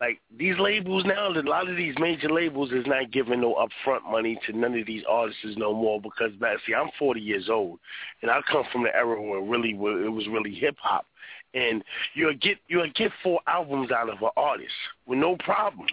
like 0.00 0.20
these 0.36 0.58
labels 0.58 1.04
now. 1.04 1.28
A 1.28 1.40
lot 1.42 1.68
of 1.68 1.76
these 1.76 1.94
major 1.98 2.30
labels 2.30 2.72
is 2.72 2.86
not 2.86 3.12
giving 3.12 3.42
no 3.42 3.54
upfront 3.54 4.10
money 4.10 4.40
to 4.46 4.56
none 4.56 4.78
of 4.78 4.86
these 4.86 5.02
artists 5.08 5.44
no 5.56 5.74
more 5.74 6.00
because, 6.00 6.32
man, 6.40 6.56
see, 6.66 6.74
I'm 6.74 6.90
40 6.98 7.20
years 7.20 7.50
old, 7.50 7.78
and 8.22 8.30
I 8.30 8.40
come 8.50 8.64
from 8.72 8.84
the 8.84 8.94
era 8.94 9.20
where 9.20 9.42
really 9.42 9.74
where 9.74 10.02
it 10.02 10.08
was 10.08 10.26
really 10.26 10.54
hip 10.54 10.76
hop, 10.80 11.04
and 11.52 11.84
you'll 12.14 12.34
get 12.34 12.58
you'll 12.68 12.90
get 12.94 13.12
four 13.22 13.40
albums 13.46 13.90
out 13.90 14.08
of 14.08 14.22
an 14.22 14.30
artist 14.36 14.72
with 15.06 15.18
no 15.18 15.36
problem. 15.36 15.88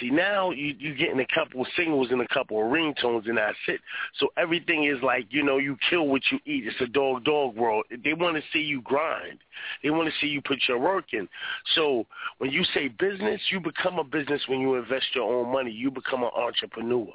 See 0.00 0.10
now 0.10 0.50
you 0.50 0.74
you 0.78 0.94
getting 0.94 1.20
a 1.20 1.26
couple 1.34 1.60
of 1.60 1.68
singles 1.76 2.08
and 2.10 2.20
a 2.20 2.28
couple 2.28 2.58
of 2.58 2.72
ringtones 2.72 3.28
and 3.28 3.38
that's 3.38 3.56
it. 3.68 3.80
So 4.18 4.28
everything 4.36 4.84
is 4.84 5.02
like 5.02 5.26
you 5.30 5.42
know 5.42 5.58
you 5.58 5.76
kill 5.88 6.08
what 6.08 6.22
you 6.32 6.38
eat. 6.46 6.66
It's 6.66 6.80
a 6.80 6.86
dog 6.86 7.24
dog 7.24 7.54
world. 7.54 7.84
They 8.02 8.12
want 8.12 8.36
to 8.36 8.42
see 8.52 8.58
you 8.58 8.82
grind. 8.82 9.38
They 9.82 9.90
want 9.90 10.08
to 10.08 10.14
see 10.20 10.26
you 10.26 10.42
put 10.42 10.58
your 10.68 10.78
work 10.78 11.12
in. 11.12 11.28
So 11.76 12.06
when 12.38 12.50
you 12.50 12.64
say 12.74 12.88
business, 12.88 13.40
you 13.50 13.60
become 13.60 13.98
a 13.98 14.04
business 14.04 14.42
when 14.48 14.60
you 14.60 14.74
invest 14.74 15.06
your 15.14 15.32
own 15.32 15.52
money. 15.52 15.70
You 15.70 15.90
become 15.90 16.24
an 16.24 16.30
entrepreneur. 16.34 17.12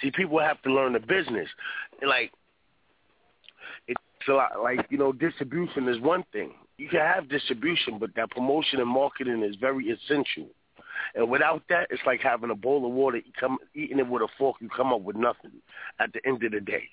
See, 0.00 0.10
people 0.10 0.40
have 0.40 0.62
to 0.62 0.72
learn 0.72 0.94
the 0.94 1.00
business. 1.00 1.48
Like 2.06 2.32
it's 3.86 4.00
a 4.28 4.32
lot. 4.32 4.62
Like 4.62 4.86
you 4.88 4.96
know, 4.96 5.12
distribution 5.12 5.88
is 5.88 6.00
one 6.00 6.24
thing. 6.32 6.52
You 6.78 6.88
can 6.88 7.00
have 7.00 7.28
distribution, 7.28 7.98
but 7.98 8.10
that 8.16 8.30
promotion 8.30 8.80
and 8.80 8.88
marketing 8.88 9.42
is 9.42 9.56
very 9.56 9.86
essential. 9.86 10.48
And 11.14 11.30
without 11.30 11.62
that, 11.68 11.88
it's 11.90 12.02
like 12.06 12.20
having 12.20 12.50
a 12.50 12.54
bowl 12.54 12.86
of 12.86 12.92
water, 12.92 13.20
come 13.38 13.58
eating 13.74 13.98
it 13.98 14.08
with 14.08 14.22
a 14.22 14.28
fork, 14.38 14.56
you 14.60 14.68
come 14.68 14.92
up 14.92 15.02
with 15.02 15.16
nothing 15.16 15.52
at 15.98 16.12
the 16.12 16.20
end 16.26 16.42
of 16.42 16.52
the 16.52 16.60
day. 16.60 16.88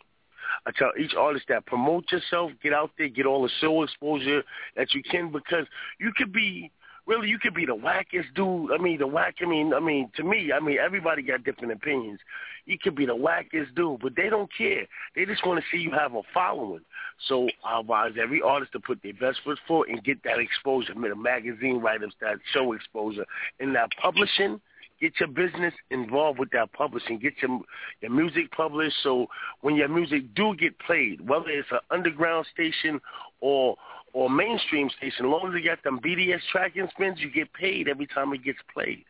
I 0.65 0.71
tell 0.71 0.91
each 0.99 1.13
artist 1.17 1.45
that 1.49 1.65
promote 1.65 2.11
yourself, 2.11 2.51
get 2.61 2.73
out 2.73 2.91
there, 2.97 3.07
get 3.07 3.25
all 3.25 3.43
the 3.43 3.49
show 3.59 3.83
exposure 3.83 4.43
that 4.75 4.93
you 4.93 5.01
can 5.03 5.31
because 5.31 5.65
you 5.99 6.11
could 6.15 6.33
be 6.33 6.71
really 7.05 7.29
you 7.29 7.39
could 7.39 7.53
be 7.53 7.65
the 7.65 7.75
wackest 7.75 8.33
dude. 8.35 8.71
I 8.71 8.77
mean 8.77 8.99
the 8.99 9.07
whack 9.07 9.35
I 9.41 9.45
mean 9.45 9.73
I 9.73 9.79
mean 9.79 10.09
to 10.15 10.23
me, 10.23 10.51
I 10.51 10.59
mean 10.59 10.77
everybody 10.77 11.21
got 11.21 11.43
different 11.43 11.73
opinions. 11.73 12.19
You 12.65 12.77
could 12.81 12.95
be 12.95 13.05
the 13.05 13.15
wackest 13.15 13.75
dude, 13.75 14.01
but 14.01 14.15
they 14.15 14.29
don't 14.29 14.49
care. 14.55 14.87
They 15.15 15.25
just 15.25 15.45
want 15.45 15.59
to 15.59 15.65
see 15.71 15.81
you 15.81 15.91
have 15.91 16.15
a 16.15 16.21
following. 16.33 16.81
So 17.27 17.49
I 17.65 17.79
advise 17.79 18.13
every 18.21 18.41
artist 18.41 18.71
to 18.73 18.79
put 18.79 19.03
their 19.03 19.13
best 19.13 19.39
foot 19.43 19.59
forward 19.67 19.89
and 19.89 20.03
get 20.03 20.23
that 20.23 20.39
exposure, 20.39 20.93
I 20.95 20.99
mean, 20.99 21.09
the 21.09 21.15
magazine 21.15 21.79
write-ups, 21.79 22.15
that 22.21 22.37
show 22.53 22.73
exposure, 22.73 23.25
and 23.59 23.75
that 23.75 23.89
publishing. 24.01 24.61
Get 25.01 25.19
your 25.19 25.27
business 25.27 25.73
involved 25.89 26.39
with 26.39 26.51
that 26.51 26.71
publishing. 26.71 27.19
Get 27.19 27.33
your 27.41 27.59
your 27.99 28.11
music 28.11 28.51
published 28.51 28.95
so 29.03 29.27
when 29.59 29.75
your 29.75 29.89
music 29.89 30.33
do 30.33 30.55
get 30.55 30.79
played, 30.79 31.27
whether 31.27 31.49
it's 31.49 31.67
an 31.71 31.79
underground 31.91 32.45
station 32.53 33.01
or 33.41 33.75
or 34.13 34.29
mainstream 34.29 34.89
station, 34.97 35.25
as 35.25 35.29
long 35.29 35.47
as 35.47 35.53
they 35.53 35.61
got 35.61 35.83
them 35.83 35.99
BDS 35.99 36.41
tracking 36.51 36.87
spins, 36.91 37.19
you 37.19 37.31
get 37.31 37.51
paid 37.53 37.87
every 37.87 38.07
time 38.07 38.31
it 38.33 38.43
gets 38.43 38.59
played. 38.73 39.03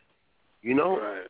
You 0.62 0.74
know? 0.74 0.98
Right. 0.98 1.26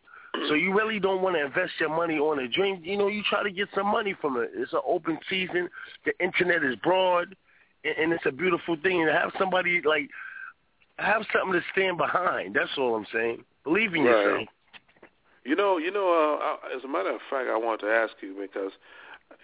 So 0.48 0.54
you 0.54 0.76
really 0.76 0.98
don't 0.98 1.22
want 1.22 1.36
to 1.36 1.44
invest 1.44 1.72
your 1.78 1.90
money 1.90 2.18
on 2.18 2.40
a 2.40 2.48
dream. 2.48 2.80
You 2.82 2.96
know, 2.96 3.06
you 3.08 3.22
try 3.28 3.42
to 3.42 3.50
get 3.50 3.68
some 3.74 3.86
money 3.86 4.14
from 4.20 4.36
it. 4.36 4.50
It's 4.54 4.72
an 4.72 4.80
open 4.86 5.18
season. 5.28 5.68
The 6.04 6.12
internet 6.22 6.64
is 6.64 6.74
broad, 6.76 7.36
and, 7.84 7.94
and 7.96 8.12
it's 8.12 8.26
a 8.26 8.32
beautiful 8.32 8.76
thing. 8.82 9.02
And 9.02 9.08
to 9.08 9.12
have 9.12 9.30
somebody 9.38 9.80
like 9.84 10.10
have 10.98 11.22
something 11.32 11.52
to 11.52 11.64
stand 11.72 11.98
behind. 11.98 12.54
That's 12.54 12.70
all 12.78 12.94
I'm 12.96 13.06
saying. 13.12 13.44
Believe 13.64 13.94
in 13.94 14.04
Right. 14.04 14.10
yourself. 14.10 14.48
You 15.44 15.56
know, 15.56 15.78
you 15.78 15.90
know. 15.90 16.08
Uh, 16.08 16.44
I, 16.44 16.76
as 16.76 16.84
a 16.84 16.88
matter 16.88 17.10
of 17.10 17.20
fact, 17.30 17.48
I 17.48 17.56
wanted 17.56 17.86
to 17.86 17.92
ask 17.92 18.14
you 18.20 18.34
because, 18.40 18.72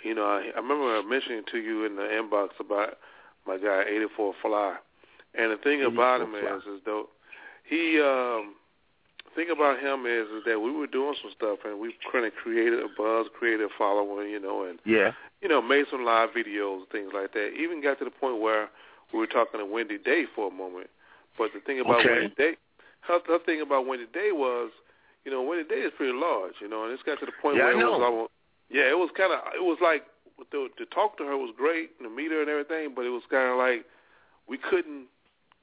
you 0.05 0.15
know, 0.15 0.25
I, 0.25 0.51
I 0.55 0.61
remember 0.61 1.03
mentioning 1.03 1.43
to 1.53 1.59
you 1.59 1.85
in 1.85 1.97
the 1.97 2.03
inbox 2.03 2.49
about 2.59 2.99
my 3.47 3.57
guy 3.59 3.85
84 3.89 4.35
Fly, 4.43 4.77
and 5.35 5.53
the 5.53 5.57
thing 5.59 5.83
about 5.85 6.21
him 6.23 6.35
84 6.35 6.57
is, 6.57 6.63
is 6.65 6.81
though 6.85 7.09
he, 7.65 8.01
um, 8.01 8.55
thing 9.35 9.51
about 9.51 9.79
him 9.79 10.07
is, 10.07 10.27
is 10.29 10.43
that 10.47 10.59
we 10.61 10.73
were 10.73 10.87
doing 10.87 11.15
some 11.23 11.31
stuff 11.37 11.59
and 11.65 11.79
we 11.79 11.95
kind 12.11 12.27
of 12.27 12.33
created 12.35 12.81
a 12.81 12.89
buzz, 12.97 13.27
created 13.39 13.63
a 13.63 13.69
following, 13.79 14.31
you 14.31 14.41
know, 14.41 14.65
and 14.65 14.79
Yeah. 14.85 15.13
you 15.41 15.49
know, 15.49 15.63
made 15.63 15.87
some 15.91 16.05
live 16.05 16.31
videos, 16.31 16.89
things 16.91 17.13
like 17.15 17.33
that. 17.33 17.55
Even 17.55 17.81
got 17.81 17.99
to 18.01 18.05
the 18.05 18.11
point 18.11 18.41
where 18.41 18.69
we 19.13 19.19
were 19.19 19.27
talking 19.27 19.61
to 19.61 19.67
Wendy 19.67 19.99
Day 19.99 20.27
for 20.35 20.49
a 20.49 20.51
moment. 20.51 20.91
But 21.39 21.53
the 21.55 21.61
thing 21.61 21.81
about 21.81 22.01
Okay. 22.01 22.11
Wendy 22.11 22.35
Day, 22.37 22.57
her, 23.03 23.21
her 23.27 23.39
thing 23.39 23.61
about 23.61 23.87
Wendy 23.87 24.07
Day 24.13 24.33
was, 24.33 24.71
you 25.25 25.31
know, 25.31 25.43
Wendy 25.43 25.65
Day 25.65 25.81
is 25.83 25.93
pretty 25.97 26.13
large, 26.13 26.55
you 26.61 26.69
know, 26.69 26.85
and 26.85 26.93
it's 26.93 27.03
got 27.05 27.19
to 27.21 27.27
the 27.27 27.33
point 27.41 27.57
Yeah, 27.57 27.65
where 27.67 27.81
it 27.81 27.87
was 27.87 28.03
almost, 28.03 28.33
yeah, 28.69 28.91
it 28.91 28.99
was 28.99 29.11
kind 29.17 29.33
of, 29.33 29.41
it 29.55 29.63
was 29.63 29.79
like 29.81 30.05
to, 30.51 30.69
to 30.79 30.87
talk 30.87 31.19
to 31.19 31.25
her 31.25 31.37
was 31.37 31.53
great, 31.57 31.91
and 31.99 32.09
to 32.09 32.15
meet 32.15 32.31
her 32.31 32.41
and 32.41 32.51
everything, 32.51 32.93
but 32.95 33.05
it 33.05 33.11
was 33.11 33.23
kind 33.31 33.51
of 33.51 33.59
like 33.59 33.85
we 34.49 34.59
couldn't, 34.59 35.07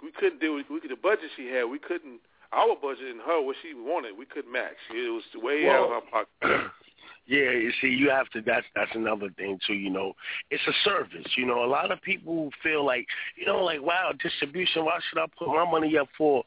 we 0.02 0.12
couldn't 0.12 0.40
do 0.40 0.58
it. 0.58 0.66
We 0.70 0.80
could 0.80 0.92
the 0.92 0.96
budget 0.96 1.30
she 1.36 1.48
had, 1.48 1.66
we 1.66 1.80
couldn't. 1.80 2.20
Our 2.54 2.78
budget 2.82 3.12
and 3.12 3.20
her, 3.22 3.42
what 3.44 3.58
she 3.62 3.74
wanted, 3.76 4.18
we 4.18 4.26
couldn't 4.26 4.52
match. 4.52 4.80
It 4.90 5.12
was 5.12 5.24
way 5.36 5.68
out 5.68 5.84
of 5.84 5.90
Well, 5.90 6.02
her 6.02 6.26
pocket. 6.48 6.72
Yeah, 7.28 7.52
you 7.52 7.72
see, 7.82 7.88
you 7.88 8.10
have 8.10 8.30
to. 8.30 8.42
That's 8.42 8.66
that's 8.74 8.92
another 8.96 9.30
thing 9.36 9.60
too. 9.68 9.74
You 9.74 9.90
know, 9.90 10.14
it's 10.50 10.64
a 10.66 10.72
service. 10.90 11.28
You 11.36 11.46
know, 11.46 11.66
a 11.66 11.68
lot 11.68 11.92
of 11.92 12.02
people 12.02 12.50
feel 12.64 12.86
like, 12.86 13.06
you 13.36 13.46
know, 13.46 13.66
like 13.66 13.82
wow, 13.82 14.14
distribution. 14.24 14.86
Why 14.86 14.98
should 15.10 15.20
I 15.20 15.26
put 15.38 15.50
my 15.50 15.70
money 15.70 15.98
up 15.98 16.08
for, 16.18 16.46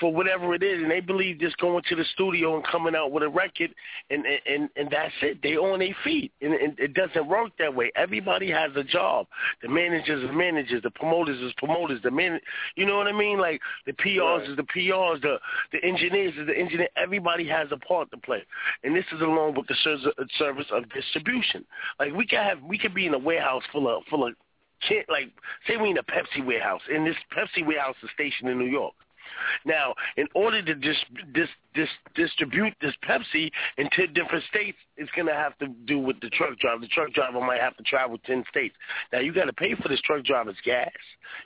for 0.00 0.12
whatever 0.12 0.54
it 0.54 0.62
is? 0.62 0.82
And 0.82 0.90
they 0.90 1.00
believe 1.00 1.38
just 1.38 1.56
going 1.58 1.82
to 1.88 1.96
the 1.96 2.04
studio 2.14 2.56
and 2.56 2.66
coming 2.66 2.94
out 2.94 3.12
with 3.12 3.22
a 3.22 3.28
record, 3.28 3.74
and 4.10 4.24
and 4.46 4.68
and 4.76 4.88
that's 4.90 5.12
it. 5.22 5.42
They 5.42 5.56
on 5.56 5.78
their 5.78 5.96
feet, 6.02 6.32
and, 6.40 6.54
and 6.54 6.78
it 6.78 6.94
doesn't 6.94 7.26
work 7.26 7.52
that 7.58 7.74
way. 7.74 7.90
Everybody 7.96 8.50
has 8.50 8.70
a 8.76 8.84
job. 8.84 9.26
The 9.62 9.68
managers 9.68 10.24
are 10.28 10.32
managers. 10.32 10.82
The 10.82 10.90
promoters 10.90 11.40
is 11.40 11.52
promoters. 11.58 12.00
The 12.02 12.10
man, 12.10 12.40
you 12.76 12.86
know 12.86 12.96
what 12.96 13.06
I 13.06 13.12
mean? 13.12 13.38
Like 13.38 13.60
the 13.86 13.92
PRs 13.92 14.50
is 14.50 14.56
the 14.56 14.62
PRs. 14.62 15.22
The 15.22 15.38
the 15.72 15.84
engineers 15.84 16.34
is 16.38 16.46
the 16.46 16.56
engineer. 16.56 16.88
Everybody 16.96 17.46
has 17.48 17.68
a 17.70 17.76
part 17.76 18.10
to 18.10 18.16
play, 18.16 18.42
and 18.82 18.94
this 18.94 19.04
is 19.14 19.20
along 19.20 19.54
with 19.54 19.66
the 19.66 19.76
service 20.38 20.66
of 20.72 20.88
distribution. 20.90 21.64
Like 21.98 22.12
we 22.12 22.26
could 22.26 22.38
have, 22.38 22.62
we 22.62 22.78
could 22.78 22.94
be 22.94 23.06
in 23.06 23.14
a 23.14 23.18
warehouse 23.18 23.62
full 23.72 23.88
of 23.88 24.04
full 24.08 24.26
of, 24.26 24.34
like 25.08 25.30
say 25.66 25.76
we 25.76 25.90
in 25.90 25.98
a 25.98 26.02
Pepsi 26.02 26.44
warehouse, 26.44 26.82
and 26.90 27.06
this 27.06 27.16
Pepsi 27.36 27.66
warehouse 27.66 27.96
is 28.02 28.10
stationed 28.14 28.50
in 28.50 28.58
New 28.58 28.70
York. 28.70 28.94
Now, 29.64 29.94
in 30.16 30.26
order 30.34 30.62
to 30.62 30.74
dis, 30.74 30.96
dis, 31.32 31.48
dis, 31.74 31.88
distribute 32.14 32.74
this 32.80 32.94
Pepsi 33.08 33.50
into 33.78 34.06
different 34.08 34.44
states, 34.50 34.78
it's 34.96 35.10
going 35.12 35.28
to 35.28 35.34
have 35.34 35.56
to 35.58 35.68
do 35.86 35.98
with 35.98 36.20
the 36.20 36.30
truck 36.30 36.58
driver. 36.58 36.80
The 36.80 36.88
truck 36.88 37.12
driver 37.12 37.40
might 37.40 37.60
have 37.60 37.76
to 37.76 37.82
travel 37.84 38.18
10 38.24 38.44
states. 38.50 38.74
Now, 39.12 39.20
you 39.20 39.32
got 39.32 39.44
to 39.44 39.52
pay 39.52 39.74
for 39.74 39.88
this 39.88 40.00
truck 40.02 40.24
driver's 40.24 40.56
gas, 40.64 40.90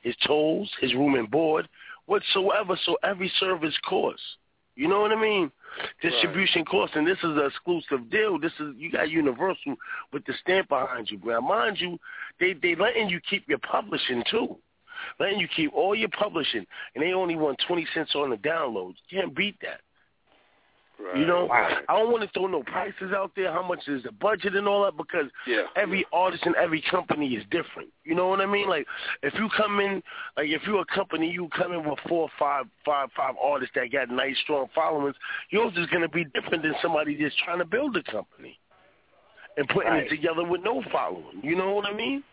his 0.03 0.15
tolls, 0.27 0.71
his 0.81 0.95
room 0.95 1.15
and 1.15 1.31
board, 1.31 1.69
whatsoever, 2.07 2.79
so 2.85 2.97
every 3.03 3.31
service 3.39 3.77
costs. 3.89 4.23
You 4.79 4.87
know 4.87 5.01
what 5.01 5.11
I 5.11 5.21
mean? 5.21 5.51
Distribution 6.01 6.65
costs, 6.65 6.95
and 6.95 7.05
this 7.05 7.19
is 7.19 7.37
an 7.37 7.47
exclusive 7.47 8.09
deal. 8.11 8.39
This 8.39 8.53
is 8.61 8.75
you 8.77 8.93
got 8.93 9.11
Universal 9.11 9.75
with 10.13 10.25
the 10.25 10.33
stamp 10.41 10.69
behind 10.69 11.11
you. 11.11 11.21
Now, 11.25 11.41
mind 11.41 11.79
you, 11.81 11.99
they 12.39 12.55
they 12.55 12.77
letting 12.77 13.09
you 13.09 13.21
keep 13.29 13.49
your 13.49 13.59
publishing 13.59 14.23
too, 14.31 14.57
letting 15.21 15.39
you 15.39 15.49
keep 15.49 15.73
all 15.73 15.95
your 15.95 16.09
publishing, 16.11 16.67
and 16.95 17.03
they 17.03 17.13
only 17.13 17.37
want 17.37 17.59
twenty 17.67 17.87
cents 17.95 18.15
on 18.15 18.31
the 18.31 18.37
downloads. 18.37 18.95
You 19.09 19.21
can't 19.21 19.35
beat 19.35 19.57
that. 19.63 19.81
You 21.17 21.27
know, 21.27 21.49
I 21.89 21.97
don't 21.97 22.11
want 22.11 22.25
to 22.25 22.31
throw 22.31 22.49
no 22.49 22.65
prices 22.65 23.13
out 23.15 23.31
there. 23.37 23.53
How 23.53 23.63
much 23.63 23.87
is 23.87 24.03
the 24.03 24.11
budget 24.11 24.57
and 24.57 24.67
all 24.67 24.83
that? 24.83 24.97
Because 24.97 25.31
Yeah. 25.47 25.69
every 25.77 26.05
artist 26.13 26.45
and 26.45 26.57
every 26.57 26.81
company 26.81 27.37
is 27.37 27.45
different. 27.53 27.91
You 28.03 28.17
know 28.17 28.27
what 28.27 28.41
I 28.41 28.47
mean? 28.47 28.69
Like 28.69 28.85
if 29.23 29.33
you 29.35 29.49
come 29.57 29.79
in, 29.79 30.03
like 30.37 30.49
if 30.49 30.67
you're 30.67 30.81
a 30.81 30.85
company, 30.87 31.31
you 31.31 31.49
come 31.51 31.73
in 31.73 31.85
with 31.89 32.01
four, 32.09 32.29
five, 32.37 32.67
five, 32.85 33.11
five 33.17 33.37
artists 33.41 33.73
that 33.77 33.93
got 33.93 34.11
nice, 34.11 34.37
strong 34.43 34.67
followings. 34.75 35.15
Yours 35.51 35.73
is 35.77 35.87
going 35.87 36.03
to 36.03 36.09
be 36.09 36.25
different 36.35 36.65
than 36.65 36.75
somebody 36.83 37.15
that's 37.23 37.37
trying 37.45 37.59
to 37.59 37.65
build 37.65 37.97
a 37.97 38.03
company 38.03 38.59
and 39.57 39.69
putting 39.69 39.93
Right. 39.93 40.07
it 40.07 40.09
together 40.09 40.43
with 40.43 40.63
no 40.65 40.83
following. 40.91 41.41
You 41.45 41.55
know 41.55 41.75
what 41.75 41.87
I 41.87 41.93
mean? 41.93 42.25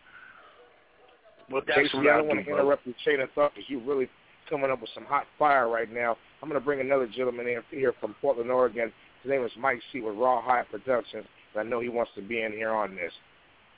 But 1.50 1.64
that's 1.66 1.78
Casey, 1.78 1.96
what 1.98 2.06
I 2.08 2.14
I 2.14 2.16
don't 2.18 2.26
want 2.28 2.40
to 2.40 2.44
brother. 2.44 2.62
interrupt 2.62 2.86
your 2.86 2.94
chain 3.04 3.20
of 3.20 3.30
thought 3.32 3.52
because 3.54 3.68
you're 3.70 3.80
really 3.80 4.08
coming 4.50 4.70
up 4.70 4.80
with 4.80 4.90
some 4.94 5.04
hot 5.04 5.24
fire 5.38 5.68
right 5.68 5.92
now. 5.92 6.16
I'm 6.42 6.48
going 6.48 6.60
to 6.60 6.64
bring 6.64 6.80
another 6.80 7.06
gentleman 7.06 7.46
in 7.48 7.62
here 7.70 7.92
from 8.00 8.14
Portland, 8.20 8.50
Oregon. 8.50 8.92
His 9.22 9.30
name 9.30 9.44
is 9.44 9.50
Mike 9.58 9.80
C. 9.92 10.00
with 10.00 10.16
Rawhide 10.16 10.68
Productions. 10.70 11.24
And 11.54 11.60
I 11.66 11.68
know 11.68 11.80
he 11.80 11.88
wants 11.88 12.10
to 12.16 12.22
be 12.22 12.42
in 12.42 12.52
here 12.52 12.70
on 12.72 12.94
this. 12.94 13.12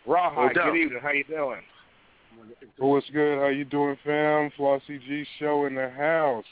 Rawhide, 0.07 0.57
No 0.57 0.64
good 0.73 0.77
evening. 0.79 1.01
How 1.03 1.11
you 1.12 1.25
doing? 1.25 1.61
What's 2.79 3.09
good? 3.11 3.39
How 3.39 3.49
you 3.49 3.64
doing, 3.64 3.97
fam? 4.05 4.51
Flossy 4.57 4.99
G 4.99 5.25
show 5.39 5.66
in 5.66 5.75
the 5.75 5.91
house. 5.91 6.45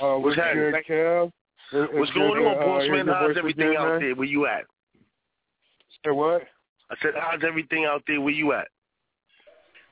Uh, 0.00 0.14
What's 0.16 0.24
what's 0.24 0.36
happening? 0.38 0.72
good, 0.72 0.84
Kev? 0.88 1.32
It- 1.72 1.94
What's 1.94 2.10
it's 2.10 2.16
going 2.18 2.32
good 2.34 2.40
to, 2.42 2.48
on, 2.48 2.56
uh, 2.62 2.66
boss 2.66 2.82
man? 2.88 3.06
How's 3.08 3.36
everything 3.36 3.68
again, 3.68 3.80
out 3.80 3.88
man. 3.88 4.00
there? 4.00 4.14
Where 4.14 4.26
you 4.26 4.46
at? 4.46 4.64
Say 6.04 6.10
what? 6.12 6.42
I 6.90 6.94
said, 7.02 7.12
how's 7.18 7.42
everything 7.44 7.84
out 7.84 8.02
there? 8.06 8.20
Where 8.20 8.32
you 8.32 8.52
at? 8.52 8.68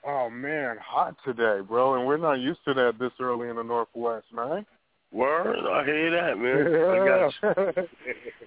Oh 0.07 0.29
man, 0.29 0.77
hot 0.85 1.17
today, 1.25 1.61
bro, 1.67 1.95
and 1.95 2.07
we're 2.07 2.19
not 2.19 2.35
used 2.35 2.61
to 2.67 2.75
that 2.75 2.99
this 2.99 3.13
early 3.21 3.49
in 3.49 3.57
the 3.57 3.63
Northwest, 3.63 4.27
man. 4.35 4.67
Word, 5.15 5.61
I 5.73 5.85
hear 5.85 6.11
that, 6.11 6.39
man. 6.39 7.77
You. 7.77 7.89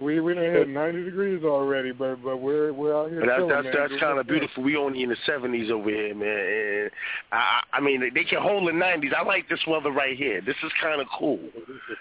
we 0.04 0.20
we 0.20 0.34
done 0.34 0.44
hit 0.44 0.68
90 0.68 1.04
degrees 1.04 1.42
already, 1.42 1.92
but 1.92 2.22
but 2.22 2.36
we're 2.36 2.74
we're 2.74 2.94
out 2.94 3.10
here 3.10 3.20
But 3.20 3.48
that's 3.48 3.64
man. 3.64 3.74
that's 3.74 4.00
kind 4.00 4.18
of 4.18 4.26
beautiful. 4.26 4.62
We 4.62 4.76
only 4.76 5.02
in 5.02 5.08
the 5.08 5.16
seventies 5.24 5.70
over 5.70 5.88
here, 5.88 6.14
man. 6.14 6.28
And 6.28 6.90
I 7.32 7.60
I 7.72 7.80
mean 7.80 8.02
they 8.12 8.24
can 8.24 8.42
hold 8.42 8.68
the 8.68 8.72
nineties. 8.72 9.12
I 9.16 9.22
like 9.22 9.48
this 9.48 9.60
weather 9.66 9.90
right 9.90 10.14
here. 10.14 10.42
This 10.42 10.56
is 10.62 10.70
kind 10.82 11.00
of 11.00 11.06
cool. 11.18 11.40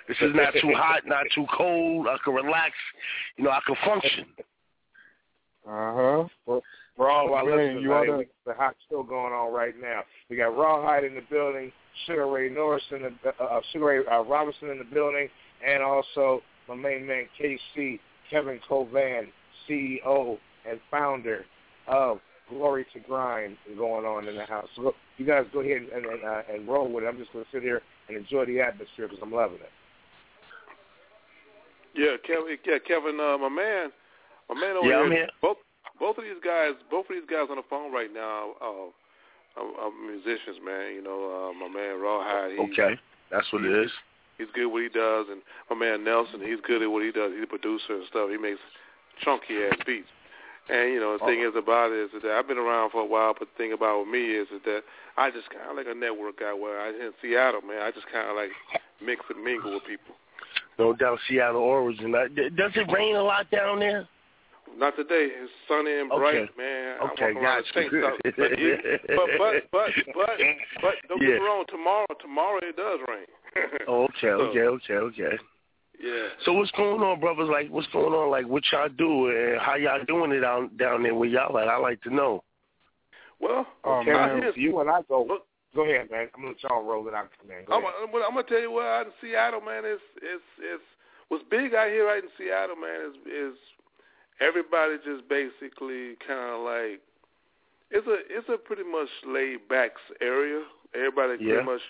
This 0.10 0.18
is 0.20 0.36
not 0.36 0.54
too 0.62 0.74
hot, 0.76 1.04
not 1.06 1.24
too 1.34 1.46
cold. 1.56 2.08
I 2.08 2.18
can 2.26 2.34
relax. 2.34 2.74
You 3.38 3.46
know, 3.46 3.52
I 3.52 3.62
can 3.66 3.76
function. 3.86 4.26
Uh 5.66 5.94
huh. 5.96 6.28
For, 6.46 6.62
for 6.98 7.10
all 7.10 7.28
of 7.28 7.32
our 7.32 7.46
Man, 7.46 7.58
listeners, 7.58 7.84
you 7.84 7.94
out 7.94 8.06
there, 8.08 8.16
oughta- 8.16 8.30
the 8.46 8.54
hot 8.54 8.76
show 8.90 9.04
going 9.04 9.32
on 9.32 9.54
right 9.54 9.74
now. 9.80 10.02
We 10.30 10.36
got 10.36 10.58
Rawhide 10.58 11.04
in 11.06 11.14
the 11.16 11.22
building, 11.30 11.72
Sugar 12.06 12.28
Ray 12.28 12.50
Norris 12.50 12.84
in 12.92 13.04
the 13.04 13.14
uh, 13.40 13.44
uh, 13.44 13.62
Sugar 13.72 13.86
Ray 13.86 14.00
uh, 14.06 14.24
Robinson 14.24 14.70
in 14.72 14.80
the 14.80 14.84
building, 14.84 15.30
and 15.66 15.82
also 15.84 16.42
my 16.68 16.76
main 16.76 17.06
man 17.08 17.26
KC 17.40 18.00
Kevin 18.30 18.60
Covan, 18.68 19.28
CEO 19.70 20.38
and 20.70 20.80
founder 20.92 21.46
of 21.88 22.20
Glory 22.50 22.86
to 22.94 23.00
Grind, 23.00 23.58
going 23.78 24.06
on 24.06 24.28
in 24.28 24.36
the 24.36 24.46
house. 24.46 24.68
So 24.76 24.94
you 25.18 25.26
guys 25.26 25.46
go 25.54 25.60
ahead 25.62 25.78
and 25.78 25.90
and, 26.06 26.24
uh, 26.26 26.42
and 26.52 26.68
roll 26.68 26.92
with 26.92 27.04
it. 27.04 27.08
I'm 27.08 27.18
just 27.18 27.32
going 27.32 27.46
to 27.46 27.52
sit 27.52 27.62
here 27.62 27.82
and 28.10 28.18
enjoy 28.18 28.46
the 28.46 28.60
atmosphere 28.60 29.08
because 29.08 29.20
I'm 29.22 29.32
loving 29.34 29.58
it. 29.58 29.70
Yeah, 31.96 32.16
Kevin. 32.26 32.58
Yeah, 32.66 32.78
Kevin. 32.88 33.20
Uh, 33.20 33.38
my 33.38 33.50
man. 33.50 33.90
My 34.50 34.56
man 34.60 34.78
over 34.78 34.88
Yeah, 34.88 34.98
I'm 35.00 35.12
here. 35.12 35.22
here. 35.22 35.30
Both 35.42 35.58
both 36.00 36.18
of 36.18 36.24
these 36.24 36.42
guys. 36.44 36.74
Both 36.90 37.10
of 37.10 37.16
these 37.16 37.30
guys 37.30 37.48
on 37.50 37.58
the 37.58 37.68
phone 37.70 37.92
right 37.92 38.14
now. 38.14 38.54
Uh, 38.62 38.90
are, 39.58 39.90
are 39.90 39.92
musicians, 39.92 40.62
man. 40.64 40.94
You 40.94 41.04
know, 41.04 41.20
uh, 41.28 41.54
my 41.54 41.68
man 41.68 42.00
Rawhide. 42.00 42.52
He, 42.54 42.60
Okay, 42.72 43.00
that's 43.32 43.52
what 43.52 43.66
it 43.66 43.74
is. 43.74 43.92
He's 44.38 44.48
good 44.54 44.66
at 44.66 44.72
what 44.72 44.84
he 44.84 44.90
does, 44.90 45.26
and 45.32 45.42
my 45.70 45.76
man 45.76 46.04
Nelson. 46.04 46.42
He's 46.42 46.62
good 46.62 46.82
at 46.82 46.92
what 46.92 47.04
he 47.04 47.12
does. 47.12 47.34
He's 47.34 47.44
a 47.44 47.48
producer 47.48 47.98
and 47.98 48.06
stuff. 48.08 48.30
He 48.30 48.38
makes 48.38 48.62
chunky 49.24 49.66
ass 49.66 49.78
beats. 49.86 50.08
And 50.70 50.94
you 50.94 51.00
know, 51.00 51.18
the 51.18 51.26
thing 51.26 51.42
is 51.42 51.56
about 51.56 51.92
it 51.92 52.12
is 52.14 52.22
that 52.22 52.32
I've 52.32 52.48
been 52.48 52.58
around 52.58 52.92
for 52.92 53.02
a 53.02 53.06
while, 53.06 53.34
but 53.38 53.48
the 53.48 53.58
thing 53.58 53.72
about 53.72 54.02
with 54.02 54.10
me 54.10 54.36
is 54.36 54.48
that 54.52 54.84
I 55.18 55.32
just 55.32 55.50
kind 55.50 55.72
of 55.72 55.78
like 55.78 55.88
a 55.88 55.96
network 55.96 56.40
guy. 56.40 56.54
Where 56.54 56.80
I 56.80 56.90
in 56.90 57.12
Seattle, 57.22 57.62
man, 57.62 57.82
I 57.82 57.92
just 57.92 58.06
kind 58.12 58.30
of 58.30 58.36
like 58.36 58.52
mix 59.02 59.24
and 59.34 59.44
mingle 59.44 59.74
with 59.74 59.86
people. 59.86 60.16
No 60.78 60.94
doubt, 60.94 61.20
Seattle 61.28 61.62
origin. 61.62 62.12
Does 62.12 62.72
it 62.76 62.92
rain 62.92 63.16
a 63.16 63.24
lot 63.24 63.50
down 63.50 63.80
there? 63.80 64.08
Not 64.76 64.96
today. 64.96 65.30
It's 65.32 65.52
sunny 65.68 66.00
and 66.00 66.10
bright, 66.10 66.36
Okay. 66.36 66.50
man. 66.58 66.98
Okay, 67.12 67.26
I 67.26 67.34
walk 67.34 67.44
around 67.44 67.44
got 67.44 67.64
the 67.66 67.82
tank. 67.82 67.92
But, 68.38 68.60
yeah, 68.60 68.76
but 69.16 69.30
but 69.38 69.54
but 69.72 69.90
but 70.14 70.30
but 70.82 70.94
don't 71.08 71.20
get 71.20 71.30
me 71.30 71.34
wrong. 71.40 71.66
Tomorrow 71.70 72.06
tomorrow 72.20 72.60
it 72.62 72.76
does 72.76 73.00
rain. 73.08 73.26
Oh, 73.88 74.04
okay, 74.06 74.28
okay, 74.28 74.60
okay, 74.60 74.94
okay. 74.94 75.38
yeah. 76.00 76.28
So 76.46 76.54
what's 76.54 76.70
going 76.72 77.02
on, 77.02 77.20
brothers? 77.20 77.50
Like, 77.50 77.70
what's 77.72 77.88
going 77.88 78.14
on? 78.14 78.30
Like, 78.30 78.48
what 78.48 78.64
y'all 78.72 78.90
do 78.90 79.30
and 79.30 79.60
how 79.60 79.76
y'all 79.76 80.04
doing 80.06 80.32
it 80.32 80.42
down 80.42 80.76
down 80.78 81.04
there 81.04 81.16
where 81.16 81.30
y'all 81.30 81.58
at? 81.58 81.68
I 81.68 81.78
like 81.78 82.02
to 82.04 82.14
know. 82.14 82.44
Well, 83.40 83.66
Oh, 83.84 84.02
Okay, 84.02 84.12
man. 84.12 84.42
so 84.54 84.60
you 84.60 84.80
and 84.80 84.90
I 84.90 85.02
go 85.08 85.26
Go 85.76 85.84
ahead, 85.84 86.10
man. 86.10 86.28
I'm 86.34 86.42
gonna 86.42 86.54
let 86.58 86.64
y'all 86.64 86.84
roll 86.84 87.08
it 87.08 87.14
out, 87.14 87.30
man. 87.48 87.66
Go 87.66 87.74
I'm, 87.78 87.84
ahead. 87.84 87.94
I'm, 88.02 88.16
I'm 88.16 88.34
gonna 88.34 88.44
tell 88.48 88.62
you 88.62 88.72
what 88.72 88.86
out 88.86 89.06
in 89.06 89.12
Seattle, 89.22 89.62
man. 89.62 89.86
Is 89.86 90.02
is 90.18 90.42
is 90.58 90.82
what's 91.28 91.44
big 91.52 91.76
out 91.76 91.90
here 91.90 92.08
right 92.08 92.24
in 92.24 92.30
Seattle, 92.38 92.76
man. 92.76 93.12
Is 93.12 93.16
is 93.54 93.58
everybody 94.40 94.98
just 95.06 95.28
basically 95.30 96.16
kind 96.26 96.54
of 96.56 96.62
like 96.62 97.02
it's 97.92 98.08
a 98.08 98.18
it's 98.30 98.50
a 98.50 98.58
pretty 98.58 98.84
much 98.84 99.10
laid 99.28 99.68
back 99.70 99.92
area. 100.22 100.64
Everybody 100.96 101.44
Yeah. 101.44 101.54
pretty 101.56 101.66
much 101.66 101.82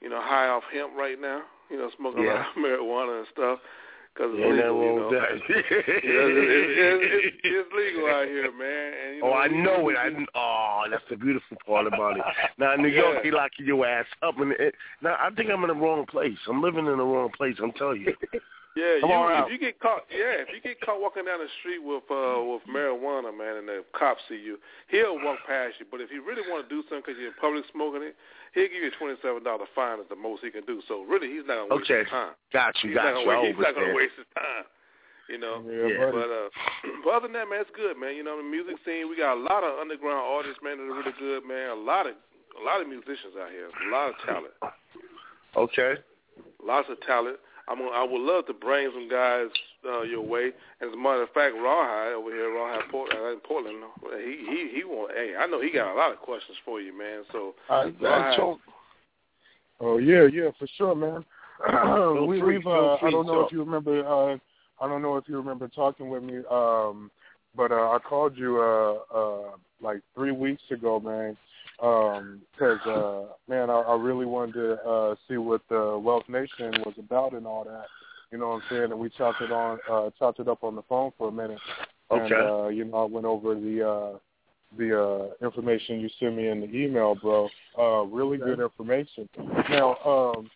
you 0.00 0.08
know 0.08 0.20
high 0.20 0.48
off 0.48 0.64
hemp 0.72 0.92
right 0.96 1.20
now. 1.20 1.42
You 1.70 1.78
know, 1.78 1.90
smoking 1.98 2.24
a 2.24 2.28
lot 2.28 2.40
of 2.40 2.56
marijuana 2.62 3.18
and 3.18 3.26
stuff 3.32 3.58
because 4.14 4.30
it's 4.34 4.40
nothing 4.40 4.80
legal. 4.80 4.82
You 4.82 5.00
know, 5.00 5.10
that. 5.10 5.30
You 6.04 6.14
know, 6.14 6.26
it's, 6.30 6.72
it's, 6.72 7.26
it's, 7.26 7.36
it's 7.44 7.70
legal 7.76 8.06
out 8.08 8.26
here, 8.26 8.50
man. 8.52 8.92
And, 9.04 9.16
you 9.16 9.22
Oh, 9.24 9.28
know, 9.30 9.34
I 9.34 9.48
know 9.48 9.88
it. 9.90 9.96
I 9.98 10.26
oh, 10.34 10.84
that's 10.90 11.02
the 11.10 11.16
beautiful 11.16 11.56
part 11.66 11.86
about 11.86 12.16
it. 12.16 12.24
Now 12.58 12.74
in 12.74 12.82
New 12.82 12.88
York, 12.88 13.16
Yeah. 13.16 13.22
they 13.24 13.30
locking 13.30 13.66
your 13.66 13.84
ass 13.86 14.06
up, 14.22 14.38
and 14.40 14.52
it, 14.52 14.74
now 15.02 15.16
I 15.20 15.30
think 15.34 15.50
I'm 15.50 15.62
in 15.64 15.68
the 15.68 15.74
wrong 15.74 16.06
place. 16.06 16.38
I'm 16.48 16.62
living 16.62 16.86
in 16.86 16.96
the 16.98 17.04
wrong 17.04 17.30
place. 17.36 17.56
I'm 17.62 17.72
telling 17.72 18.02
you. 18.02 18.14
Yeah, 18.76 19.00
Come 19.00 19.08
you, 19.08 19.16
on 19.16 19.32
if 19.32 19.38
out. 19.40 19.50
you 19.50 19.56
get 19.58 19.80
caught, 19.80 20.04
yeah, 20.12 20.44
if 20.44 20.52
you 20.52 20.60
get 20.60 20.76
caught 20.84 21.00
walking 21.00 21.24
down 21.24 21.40
the 21.40 21.48
street 21.64 21.80
with 21.80 22.04
uh 22.12 22.44
with 22.44 22.60
marijuana, 22.68 23.32
man, 23.32 23.56
and 23.56 23.66
the 23.66 23.80
cops 23.96 24.20
see 24.28 24.36
you, 24.36 24.60
he'll 24.92 25.16
walk 25.16 25.40
past 25.48 25.80
you. 25.80 25.88
But 25.88 26.04
if 26.04 26.12
he 26.12 26.20
really 26.20 26.44
want 26.44 26.60
to 26.60 26.68
do 26.68 26.84
something 26.84 27.00
because 27.00 27.16
you're 27.16 27.32
in 27.32 27.40
public 27.40 27.64
smoking 27.72 28.04
it, 28.04 28.12
he'll 28.52 28.68
give 28.68 28.84
you 28.84 28.92
a 28.92 28.96
twenty 29.00 29.16
seven 29.24 29.40
dollar 29.40 29.64
fine. 29.72 29.96
Is 30.04 30.08
the 30.12 30.20
most 30.20 30.44
he 30.44 30.52
can 30.52 30.68
do. 30.68 30.84
So 30.92 31.08
really, 31.08 31.32
he's 31.32 31.48
not 31.48 31.64
gonna 31.64 31.72
waste 31.72 31.88
Okay, 31.88 32.04
his 32.04 32.12
time. 32.12 32.36
got 32.52 32.76
you, 32.84 32.92
He's 32.92 33.00
got 33.00 33.16
not 33.16 33.24
you. 33.24 33.24
gonna, 33.24 33.32
I 33.32 33.42
waste, 33.48 33.56
he's 33.56 33.64
not 33.64 33.72
gonna 33.72 33.88
understand. 33.96 33.96
waste 33.96 34.16
his 34.20 34.30
time. 34.36 34.64
You 35.32 35.38
know. 35.40 35.56
Yeah. 35.64 36.12
But 36.12 36.28
uh, 36.28 36.48
but 37.00 37.10
other 37.16 37.26
than 37.32 37.34
that, 37.40 37.48
man, 37.48 37.64
it's 37.64 37.72
good, 37.72 37.96
man. 37.96 38.12
You 38.12 38.28
know, 38.28 38.36
the 38.36 38.44
music 38.44 38.76
scene, 38.84 39.08
we 39.08 39.16
got 39.16 39.34
a 39.34 39.42
lot 39.42 39.64
of 39.64 39.80
underground 39.80 40.20
artists, 40.20 40.60
man, 40.60 40.76
that 40.76 40.84
are 40.84 41.00
really 41.00 41.16
good, 41.16 41.48
man. 41.48 41.72
A 41.72 41.80
lot 41.80 42.04
of 42.04 42.12
a 42.12 42.62
lot 42.62 42.84
of 42.84 42.86
musicians 42.92 43.32
out 43.40 43.48
here, 43.48 43.72
a 43.72 43.88
lot 43.88 44.12
of 44.12 44.20
talent. 44.28 44.52
Okay. 45.56 45.96
Lots 46.60 46.92
of 46.92 47.00
talent. 47.08 47.40
I'm 47.68 47.78
gonna, 47.78 47.90
I 47.90 48.04
would 48.04 48.20
love 48.20 48.46
to 48.46 48.54
bring 48.54 48.90
some 48.94 49.08
guys 49.08 49.46
uh, 49.84 50.02
your 50.02 50.22
way. 50.22 50.50
As 50.80 50.88
a 50.92 50.96
matter 50.96 51.22
of 51.22 51.30
fact, 51.30 51.54
Rawhide 51.54 52.12
over 52.12 52.30
here, 52.30 52.54
Rawhide 52.54 52.88
Port, 52.90 53.12
uh, 53.14 53.32
in 53.32 53.40
Portland, 53.40 53.78
he 54.18 54.36
he 54.48 54.78
he 54.78 54.84
want. 54.84 55.12
Hey, 55.16 55.34
I 55.38 55.46
know 55.46 55.60
he 55.60 55.70
got 55.72 55.92
a 55.92 55.96
lot 55.96 56.12
of 56.12 56.18
questions 56.18 56.56
for 56.64 56.80
you, 56.80 56.96
man. 56.96 57.24
So 57.32 57.54
I, 57.68 57.74
I 57.74 57.92
Rawhide, 58.00 58.36
told, 58.36 58.58
oh 59.80 59.98
yeah, 59.98 60.26
yeah, 60.32 60.50
for 60.58 60.68
sure, 60.76 60.94
man. 60.94 61.24
we, 62.28 62.40
free, 62.40 62.58
we've. 62.58 62.66
Uh, 62.66 62.98
free 62.98 63.08
I 63.08 63.10
don't 63.10 63.26
know 63.26 63.42
talk. 63.42 63.46
if 63.46 63.52
you 63.52 63.60
remember. 63.60 64.06
Uh, 64.06 64.36
I 64.80 64.88
don't 64.88 65.02
know 65.02 65.16
if 65.16 65.24
you 65.26 65.36
remember 65.36 65.68
talking 65.68 66.10
with 66.10 66.22
me. 66.22 66.42
Um, 66.50 67.10
but 67.56 67.72
uh, 67.72 67.90
I 67.90 67.98
called 67.98 68.36
you 68.36 68.60
uh, 68.60 69.16
uh, 69.16 69.50
like 69.80 70.00
three 70.14 70.32
weeks 70.32 70.62
ago, 70.70 71.00
man. 71.00 71.36
Um 71.82 72.40
'cause 72.58 72.78
uh, 72.86 73.24
man, 73.48 73.68
I, 73.68 73.80
I 73.80 73.96
really 73.96 74.24
wanted 74.26 74.54
to 74.54 74.82
uh, 74.82 75.14
see 75.28 75.36
what 75.36 75.60
the 75.68 75.98
Wealth 76.02 76.28
Nation 76.28 76.72
was 76.80 76.94
about 76.98 77.32
and 77.34 77.46
all 77.46 77.64
that. 77.64 77.86
You 78.32 78.38
know 78.38 78.48
what 78.48 78.54
I'm 78.56 78.62
saying? 78.70 78.84
And 78.84 78.98
we 78.98 79.10
chopped 79.10 79.40
it 79.42 79.52
on, 79.52 79.78
uh, 79.88 80.10
chopped 80.18 80.40
it 80.40 80.48
up 80.48 80.64
on 80.64 80.74
the 80.74 80.82
phone 80.82 81.12
for 81.16 81.28
a 81.28 81.32
minute. 81.32 81.60
And, 82.10 82.32
Okay. 82.32 82.34
uh, 82.34 82.68
you 82.68 82.84
know, 82.86 82.96
I 82.98 83.04
went 83.04 83.26
over 83.26 83.54
the 83.54 83.88
uh, 83.88 84.18
the 84.76 85.00
uh, 85.00 85.44
information 85.44 86.00
you 86.00 86.08
sent 86.18 86.34
me 86.36 86.48
in 86.48 86.60
the 86.60 86.74
email, 86.76 87.14
bro. 87.14 87.50
Uh, 87.78 88.02
really 88.04 88.36
good 88.38 88.58
information. 88.60 89.28
Now, 89.70 89.96
um, 90.04 90.50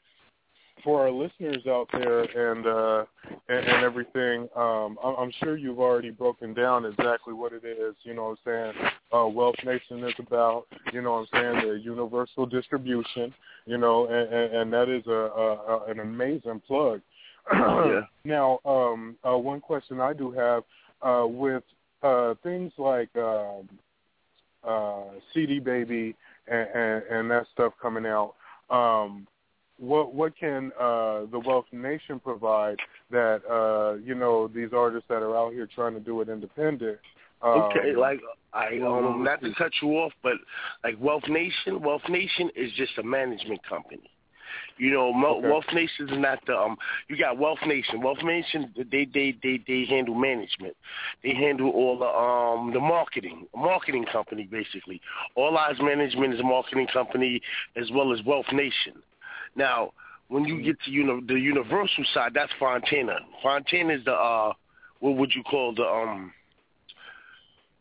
for 0.82 1.02
our 1.02 1.10
listeners 1.10 1.66
out 1.66 1.88
there 1.92 2.22
and 2.22 2.66
uh, 2.66 3.04
and, 3.48 3.66
and 3.66 3.84
everything, 3.84 4.48
um, 4.56 4.98
I'm, 5.02 5.14
I'm 5.18 5.32
sure 5.42 5.56
you've 5.56 5.80
already 5.80 6.10
broken 6.10 6.54
down 6.54 6.84
exactly 6.84 7.32
what 7.32 7.52
it 7.52 7.64
is. 7.64 7.94
You 8.02 8.14
know 8.14 8.36
what 8.44 8.52
I'm 8.52 8.72
saying? 8.74 8.90
Uh, 9.12 9.26
Wealth 9.28 9.56
Nation 9.64 10.04
is 10.04 10.14
about. 10.18 10.66
You 10.92 11.02
know 11.02 11.12
what 11.12 11.28
I'm 11.32 11.60
saying? 11.60 11.68
The 11.68 11.80
universal 11.80 12.46
distribution. 12.46 13.32
You 13.66 13.78
know, 13.78 14.06
and, 14.06 14.32
and, 14.32 14.54
and 14.56 14.72
that 14.72 14.88
is 14.88 15.06
a, 15.06 15.10
a, 15.10 15.54
a 15.54 15.84
an 15.90 16.00
amazing 16.00 16.62
plug. 16.66 17.00
Yeah. 17.52 18.00
Now, 18.24 18.58
um, 18.66 19.16
uh, 19.26 19.36
one 19.36 19.60
question 19.60 19.98
I 19.98 20.12
do 20.12 20.30
have 20.32 20.62
uh, 21.00 21.26
with 21.26 21.62
uh, 22.02 22.34
things 22.42 22.70
like 22.76 23.08
um, 23.16 23.66
uh, 24.62 25.04
CD 25.32 25.58
Baby 25.58 26.14
and, 26.46 26.68
and, 26.74 27.02
and 27.10 27.30
that 27.30 27.46
stuff 27.52 27.72
coming 27.80 28.04
out. 28.06 28.34
Um, 28.68 29.26
what 29.80 30.14
what 30.14 30.36
can 30.38 30.70
uh, 30.78 31.22
the 31.30 31.42
Wealth 31.44 31.64
Nation 31.72 32.20
provide 32.20 32.76
that 33.10 33.40
uh, 33.50 33.94
you 34.04 34.14
know 34.14 34.48
these 34.48 34.68
artists 34.72 35.08
that 35.08 35.22
are 35.22 35.36
out 35.36 35.52
here 35.52 35.68
trying 35.74 35.94
to 35.94 36.00
do 36.00 36.20
it 36.20 36.28
independent? 36.28 36.98
Um, 37.42 37.50
Okay, 37.62 37.96
like 37.96 38.20
I 38.52 38.78
um 38.86 39.24
not 39.24 39.40
to 39.42 39.52
cut 39.54 39.72
you 39.82 39.92
off, 39.92 40.12
but 40.22 40.34
like 40.84 40.96
Wealth 41.00 41.26
Nation, 41.28 41.80
Wealth 41.80 42.02
Nation 42.08 42.50
is 42.54 42.70
just 42.76 42.98
a 42.98 43.02
management 43.02 43.60
company. 43.66 44.10
You 44.76 44.92
know, 44.92 45.08
Okay. 45.08 45.48
Wealth 45.48 45.64
Nation 45.72 46.08
is 46.10 46.18
not 46.18 46.40
the 46.46 46.56
um. 46.56 46.76
You 47.08 47.16
got 47.16 47.38
Wealth 47.38 47.58
Nation. 47.66 48.02
Wealth 48.02 48.22
Nation, 48.22 48.74
they 48.90 49.06
they 49.06 49.34
they 49.42 49.62
they 49.66 49.86
handle 49.88 50.14
management. 50.14 50.76
They 51.22 51.34
handle 51.34 51.70
all 51.70 51.98
the 51.98 52.06
um 52.06 52.72
the 52.72 52.80
marketing, 52.80 53.46
marketing 53.56 54.04
company 54.12 54.48
basically. 54.50 55.00
All 55.36 55.56
Eyes 55.56 55.76
Management 55.80 56.34
is 56.34 56.40
a 56.40 56.44
marketing 56.44 56.88
company 56.92 57.40
as 57.76 57.90
well 57.92 58.12
as 58.12 58.20
Wealth 58.26 58.52
Nation. 58.52 59.02
Now, 59.56 59.92
when 60.28 60.44
you 60.44 60.62
get 60.62 60.80
to 60.82 60.90
uni- 60.90 61.26
the 61.26 61.34
Universal 61.34 62.04
side, 62.14 62.32
that's 62.34 62.52
Fontana. 62.58 63.18
Fontana 63.42 63.94
is 63.94 64.04
the 64.04 64.12
uh, 64.12 64.52
what 65.00 65.16
would 65.16 65.34
you 65.34 65.42
call 65.42 65.74
the 65.74 65.84
um 65.84 66.32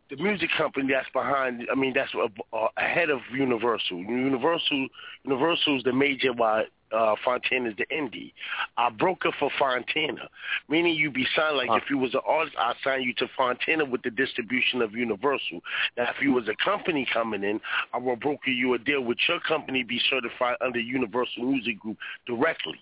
the 0.10 0.16
music 0.18 0.50
company 0.58 0.92
that's 0.92 1.10
behind. 1.14 1.68
I 1.72 1.76
mean, 1.76 1.94
that's 1.94 2.12
uh, 2.16 2.68
ahead 2.78 3.10
of 3.10 3.20
Universal. 3.32 3.98
Universal, 3.98 4.88
Universal 5.24 5.78
is 5.78 5.84
the 5.84 5.94
major, 5.94 6.34
while 6.34 6.64
uh, 6.92 7.16
Fontana 7.24 7.70
is 7.70 7.76
the 7.78 7.86
indie. 7.88 8.34
Our 8.78 8.92
broker 8.92 9.32
for 9.40 9.50
Fontana, 9.58 10.30
meaning 10.68 10.96
you 10.96 11.12
be 11.12 11.26
signed 11.36 11.58
like 11.58 11.70
if 11.82 11.90
you 11.90 11.98
was 11.98 12.14
an 12.14 12.22
artist, 12.26 12.56
I 12.58 12.74
sign 12.84 13.04
you 13.04 13.14
to 13.16 13.28
Fontana 13.38 13.86
with 13.86 14.02
the 14.04 14.12
distribution 14.12 14.82
of 14.82 14.94
Universal. 14.94 15.62
Now, 15.98 16.10
if 16.16 16.22
you 16.22 16.32
was 16.34 16.48
a 16.48 16.56
company 16.64 17.08
coming 17.12 17.44
in, 17.44 17.60
I 17.94 17.98
will 17.98 18.16
broker 18.16 18.50
you 18.50 18.74
a 18.74 18.78
deal 18.78 19.02
with 19.02 19.18
your 19.28 19.40
company 19.42 19.84
be 19.84 20.00
certified 20.10 20.58
under 20.62 20.80
Universal 20.80 21.44
Music 21.44 21.80
Group 21.80 21.98
directly. 22.26 22.80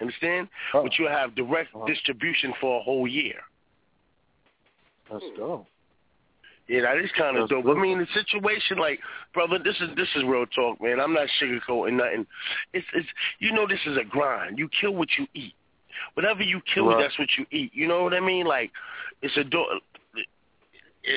Understand? 0.00 0.48
But 0.72 0.98
you'll 0.98 1.10
have 1.10 1.34
direct 1.34 1.70
distribution 1.86 2.54
for 2.60 2.80
a 2.80 2.82
whole 2.82 3.06
year. 3.06 3.40
That's 5.10 5.24
dope. 5.36 5.66
Yeah, 6.70 6.82
that 6.82 6.98
is 6.98 7.10
kind 7.18 7.36
of 7.36 7.48
dope. 7.48 7.66
I 7.66 7.74
mean, 7.74 7.98
the 7.98 8.06
situation, 8.14 8.78
like, 8.78 9.00
brother, 9.34 9.58
this 9.58 9.74
is 9.80 9.88
this 9.96 10.06
is 10.14 10.22
real 10.24 10.46
talk, 10.46 10.80
man. 10.80 11.00
I'm 11.00 11.12
not 11.12 11.26
sugarcoating 11.42 11.94
nothing. 11.94 12.26
It's 12.72 12.86
it's 12.94 13.08
you 13.40 13.50
know, 13.52 13.66
this 13.66 13.80
is 13.86 13.96
a 13.96 14.04
grind. 14.04 14.56
You 14.56 14.68
kill 14.80 14.94
what 14.94 15.08
you 15.18 15.26
eat. 15.34 15.54
Whatever 16.14 16.42
you 16.44 16.60
kill, 16.72 16.86
Right. 16.86 17.02
that's 17.02 17.18
what 17.18 17.28
you 17.36 17.44
eat. 17.50 17.72
You 17.74 17.88
know 17.88 18.04
what 18.04 18.14
I 18.14 18.20
mean? 18.20 18.46
Like, 18.46 18.70
it's 19.20 19.36
a 19.36 19.42
do- 19.42 19.80
it- 20.14 20.26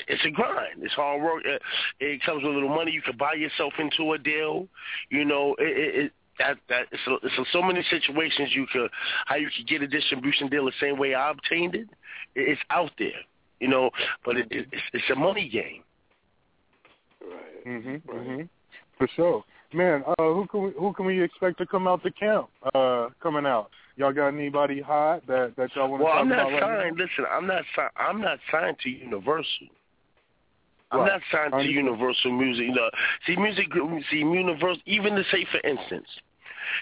it's 0.08 0.26
a 0.26 0.32
grind. 0.32 0.82
It's 0.82 0.93
hard 0.95 1.22
work. 1.22 1.43
It, 1.45 1.62
it 1.99 2.24
comes 2.24 2.41
with 2.41 2.51
a 2.51 2.56
little 2.56 2.74
money. 2.74 2.91
You 2.91 3.04
can 3.04 3.18
buy 3.18 3.34
yourself 3.34 3.74
into 3.78 4.14
a 4.14 4.18
deal. 4.18 4.68
You 5.10 5.24
know, 5.26 5.56
it, 5.60 5.78
it, 5.78 5.95
it 6.06 6.12
that 6.39 6.58
that 6.70 6.88
it's, 6.91 7.06
a, 7.06 7.14
it's 7.22 7.38
a, 7.38 7.45
so 7.51 7.62
many 7.62 7.84
situations 7.91 8.56
you 8.56 8.66
could 8.74 8.89
how 9.28 9.36
you 9.36 9.49
could 9.56 9.68
get 9.68 9.84
a 9.84 9.88
distribution 9.88 10.47
deal 10.47 10.66
the 10.66 10.72
same 10.80 10.97
way 10.97 11.14
I 11.14 11.30
obtained 11.30 11.76
it 11.76 11.89
it's 12.36 12.62
out 12.72 12.91
there, 12.97 13.22
you 13.64 13.70
know, 13.70 13.89
but 14.26 14.36
it, 14.36 14.47
it, 14.51 14.68
it's 14.74 14.84
it's 14.91 15.09
a 15.09 15.16
money 15.16 15.47
game. 15.47 15.84
Right. 17.22 17.66
Mhm. 17.66 18.01
Mhm. 18.03 18.49
For 18.97 19.07
sure, 19.16 19.43
man. 19.74 20.03
Uh, 20.05 20.34
who 20.34 20.45
can 20.51 20.64
we 20.64 20.72
who 20.78 20.91
can 20.91 21.05
we 21.05 21.24
expect 21.24 21.57
to 21.59 21.66
come 21.66 21.88
out 21.88 22.03
the 22.03 22.11
camp? 22.11 22.49
Uh, 22.76 23.07
coming 23.22 23.45
out. 23.45 23.70
Y'all 23.95 24.11
got 24.11 24.28
anybody 24.28 24.82
hot 24.82 25.26
that 25.28 25.53
that 25.55 25.74
y'all 25.76 25.88
want 25.88 26.01
to 26.01 26.03
Well, 26.03 26.14
talk 26.14 26.22
I'm 26.22 26.28
not 26.30 26.49
about 26.49 26.61
right 26.61 26.84
signed. 26.84 26.97
Listen, 26.97 27.26
I'm 27.32 27.47
not 27.47 27.64
signed. 27.74 27.91
I'm 27.95 28.20
not 28.20 28.39
signed 28.51 28.78
to 28.84 28.89
Universal. 28.89 29.68
I'm 30.91 30.99
Right. 30.99 31.11
not 31.14 31.22
signed 31.32 31.53
to. 31.53 31.72
Universal 31.72 32.32
Music. 32.34 32.66
You 32.66 32.76
know, 32.76 32.89
see, 33.26 33.38
music. 33.38 33.68
See, 34.11 34.18
Universal. 34.18 34.82
Even 34.86 35.16
to 35.16 35.24
say, 35.32 35.45
for 35.45 35.66
instance, 35.66 36.09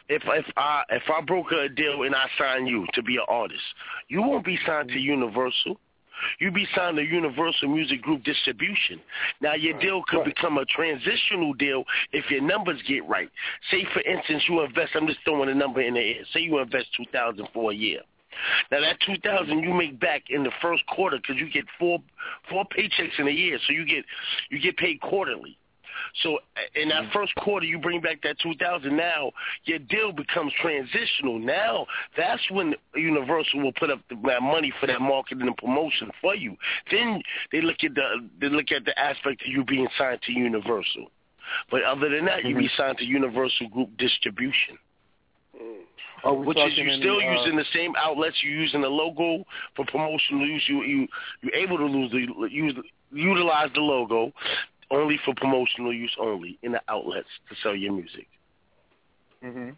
if 0.10 0.24
if 0.26 0.46
I 0.58 0.84
if 0.90 1.04
I 1.16 1.22
broker 1.22 1.62
a 1.62 1.70
deal 1.70 2.04
and 2.04 2.16
I 2.16 2.26
sign 2.40 2.66
you 2.66 2.88
to 2.96 3.04
be 3.04 3.18
an 3.18 3.26
artist, 3.28 3.62
you 4.08 4.24
won't 4.24 4.44
be 4.44 4.58
signed 4.66 4.90
to 4.90 5.00
Universal. 5.00 5.78
You 6.40 6.52
be 6.52 6.68
signed 6.76 6.98
to 6.98 7.04
Universal 7.04 7.70
Music 7.70 8.02
Group 8.02 8.24
distribution. 8.24 9.00
Now 9.42 9.56
your 9.56 9.80
deal 9.80 10.04
could 10.08 10.24
become 10.26 10.58
a 10.58 10.66
transitional 10.66 11.54
deal 11.54 11.84
if 12.12 12.30
your 12.30 12.42
numbers 12.42 12.82
get 12.88 13.08
right. 13.08 13.30
Say 13.70 13.86
for 13.94 14.02
instance 14.02 14.44
you 14.48 14.62
invest. 14.62 14.92
I'm 14.96 15.08
just 15.08 15.20
throwing 15.24 15.50
a 15.50 15.56
number 15.56 15.82
in 15.82 15.96
the 15.96 16.00
air. 16.00 16.24
Say 16.34 16.42
you 16.42 16.58
invest 16.60 16.88
two 16.96 17.06
thousand 17.12 17.48
for 17.54 17.72
a 17.72 17.76
year. 17.76 18.02
Now 18.72 18.82
that 18.82 18.98
two 19.06 19.18
thousand 19.24 19.60
you 19.60 19.74
make 19.74 20.00
back 20.00 20.24
in 20.30 20.44
the 20.44 20.52
first 20.62 20.86
quarter 20.88 21.18
because 21.18 21.40
you 21.40 21.50
get 21.50 21.66
four 21.78 22.00
four 22.50 22.66
paychecks 22.66 23.20
in 23.20 23.28
a 23.28 23.32
year, 23.32 23.60
so 23.68 23.74
you 23.74 23.86
get 23.86 24.06
you 24.50 24.60
get 24.60 24.78
paid 24.78 25.02
quarterly. 25.02 25.58
So 26.24 26.40
in 26.76 26.90
that 26.90 27.12
first 27.14 27.34
quarter, 27.36 27.66
you 27.66 27.80
bring 27.80 28.02
back 28.02 28.22
that 28.24 28.40
two 28.40 28.54
thousand. 28.60 28.96
Now 28.98 29.32
your 29.66 29.80
deal 29.80 30.12
becomes 30.12 30.52
transitional. 30.62 31.40
Now 31.40 31.86
that's 32.18 32.42
when 32.52 32.76
Universal 32.96 33.62
will 33.62 33.74
put 33.74 33.90
up 33.90 34.00
the, 34.10 34.16
that 34.28 34.42
money 34.42 34.72
for 34.80 34.88
that 34.88 35.02
marketing 35.02 35.48
and 35.48 35.58
promotion 35.58 36.12
for 36.22 36.36
you. 36.36 36.56
Then 36.92 37.22
they 37.52 37.62
look 37.62 37.84
at 37.84 37.96
the 37.96 38.30
they 38.40 38.50
look 38.50 38.72
at 38.72 38.86
the 38.86 38.98
aspect 38.98 39.42
of 39.42 39.48
you 39.48 39.64
being 39.64 39.88
signed 39.98 40.22
to 40.24 40.32
Universal. 40.32 41.08
But 41.70 41.84
other 41.84 42.10
than 42.10 42.26
that, 42.26 42.46
you 42.46 42.56
Mhm. 42.56 42.60
be 42.60 42.70
signed 42.78 42.98
to 43.00 43.06
Universal 43.06 43.68
Group 43.70 43.98
Distribution. 43.98 44.78
Are 46.24 46.34
Which 46.34 46.58
is 46.58 46.78
you 46.78 46.90
still 46.98 47.18
uh, 47.18 47.32
using 47.32 47.56
the 47.56 47.66
same 47.74 47.96
outlets. 47.98 48.44
You're 48.44 48.54
using 48.54 48.82
the 48.82 48.90
logo 48.90 49.44
for 49.76 49.86
promotional 49.86 50.46
use. 50.46 50.64
You 50.68 50.84
you 50.84 51.08
you're 51.42 51.56
able 51.56 51.78
to 51.78 51.86
lose 51.86 52.12
the 52.12 52.28
use 52.50 52.76
utilize 53.12 53.70
the 53.74 53.82
logo 53.82 54.32
only 54.92 55.20
for 55.26 55.34
promotional 55.36 55.94
use 55.94 56.16
only 56.20 56.60
in 56.62 56.74
the 56.74 56.82
outlets 56.90 57.30
to 57.50 57.56
sell 57.64 57.76
your 57.76 57.94
music. 57.94 58.28
hmm 59.42 59.70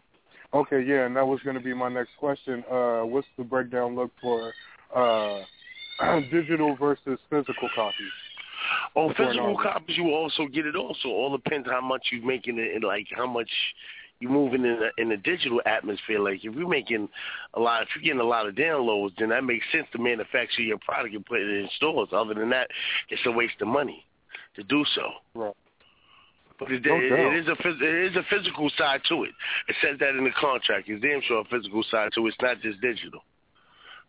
Okay, 0.52 0.82
yeah, 0.82 1.06
and 1.06 1.16
that 1.16 1.26
was 1.26 1.40
going 1.42 1.56
to 1.56 1.62
be 1.62 1.74
my 1.74 1.88
next 1.88 2.10
question. 2.16 2.62
Uh, 2.70 3.00
what's 3.00 3.26
the 3.36 3.42
breakdown 3.42 3.96
look 3.96 4.12
for 4.20 4.54
uh, 4.94 5.40
digital 6.30 6.76
versus 6.76 7.18
physical 7.28 7.68
copies? 7.74 8.12
Oh, 8.94 9.12
physical 9.16 9.58
copies, 9.60 9.96
you 9.96 10.14
also 10.14 10.46
get 10.46 10.64
it. 10.64 10.76
Also, 10.76 11.08
all 11.08 11.36
depends 11.36 11.68
how 11.68 11.80
much 11.80 12.06
you're 12.12 12.24
making 12.24 12.58
it, 12.58 12.72
and 12.72 12.84
like 12.84 13.06
how 13.16 13.26
much 13.26 13.50
you're 14.20 14.30
moving 14.30 14.64
in 14.64 14.78
the, 14.78 15.02
in 15.02 15.08
the 15.08 15.16
digital 15.16 15.60
atmosphere. 15.66 16.20
Like 16.20 16.44
if 16.44 16.54
you're 16.54 16.68
making 16.68 17.08
a 17.54 17.60
lot, 17.60 17.82
if 17.82 17.88
you're 17.96 18.04
getting 18.04 18.20
a 18.20 18.28
lot 18.28 18.46
of 18.46 18.54
downloads, 18.54 19.12
then 19.18 19.30
that 19.30 19.42
makes 19.42 19.66
sense 19.72 19.86
to 19.92 19.98
manufacture 19.98 20.62
your 20.62 20.78
product 20.78 21.16
and 21.16 21.26
put 21.26 21.40
it 21.40 21.48
in 21.48 21.68
stores. 21.76 22.10
Other 22.12 22.34
than 22.34 22.50
that, 22.50 22.68
it's 23.10 23.22
a 23.26 23.32
waste 23.32 23.60
of 23.60 23.66
money 23.66 24.06
to 24.56 24.62
do 24.64 24.84
so. 24.94 25.02
Right. 25.34 25.54
But 26.58 26.70
it, 26.70 26.84
No 26.86 26.96
it, 26.96 27.12
it 27.12 27.40
is 27.40 27.48
a 27.48 27.56
it 27.68 28.10
is 28.12 28.16
a 28.16 28.22
physical 28.30 28.70
side 28.78 29.00
to 29.08 29.24
it. 29.24 29.32
It 29.68 29.76
says 29.82 29.98
that 30.00 30.10
in 30.10 30.24
the 30.24 30.30
contract. 30.38 30.88
It's 30.88 31.02
damn 31.02 31.20
sure 31.22 31.40
a 31.40 31.44
physical 31.44 31.82
side 31.90 32.10
to 32.14 32.26
it. 32.26 32.28
It's 32.28 32.42
not 32.42 32.60
just 32.60 32.80
digital. 32.80 33.20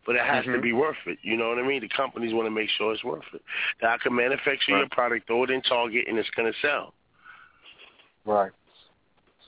But 0.05 0.15
it 0.17 0.21
has 0.21 0.45
to 0.45 0.51
Mhm. 0.51 0.61
be 0.61 0.73
worth 0.73 1.01
it. 1.07 1.17
You 1.23 1.35
know 1.35 1.49
what 1.49 1.57
I 1.57 1.63
mean? 1.63 1.81
The 1.81 1.89
companies 1.89 2.31
want 2.31 2.45
to 2.45 2.51
make 2.51 2.69
sure 2.69 2.93
it's 2.93 3.03
worth 3.03 3.25
it. 3.33 3.41
That 3.81 3.89
I 3.89 3.97
can 3.97 4.13
manufacture 4.13 4.77
your 4.77 4.87
product, 4.89 5.25
throw 5.25 5.43
it 5.43 5.49
in 5.49 5.63
Target, 5.63 6.07
and 6.07 6.19
it's 6.19 6.29
going 6.31 6.51
to 6.51 6.59
sell. 6.59 6.93
Right. 8.23 8.51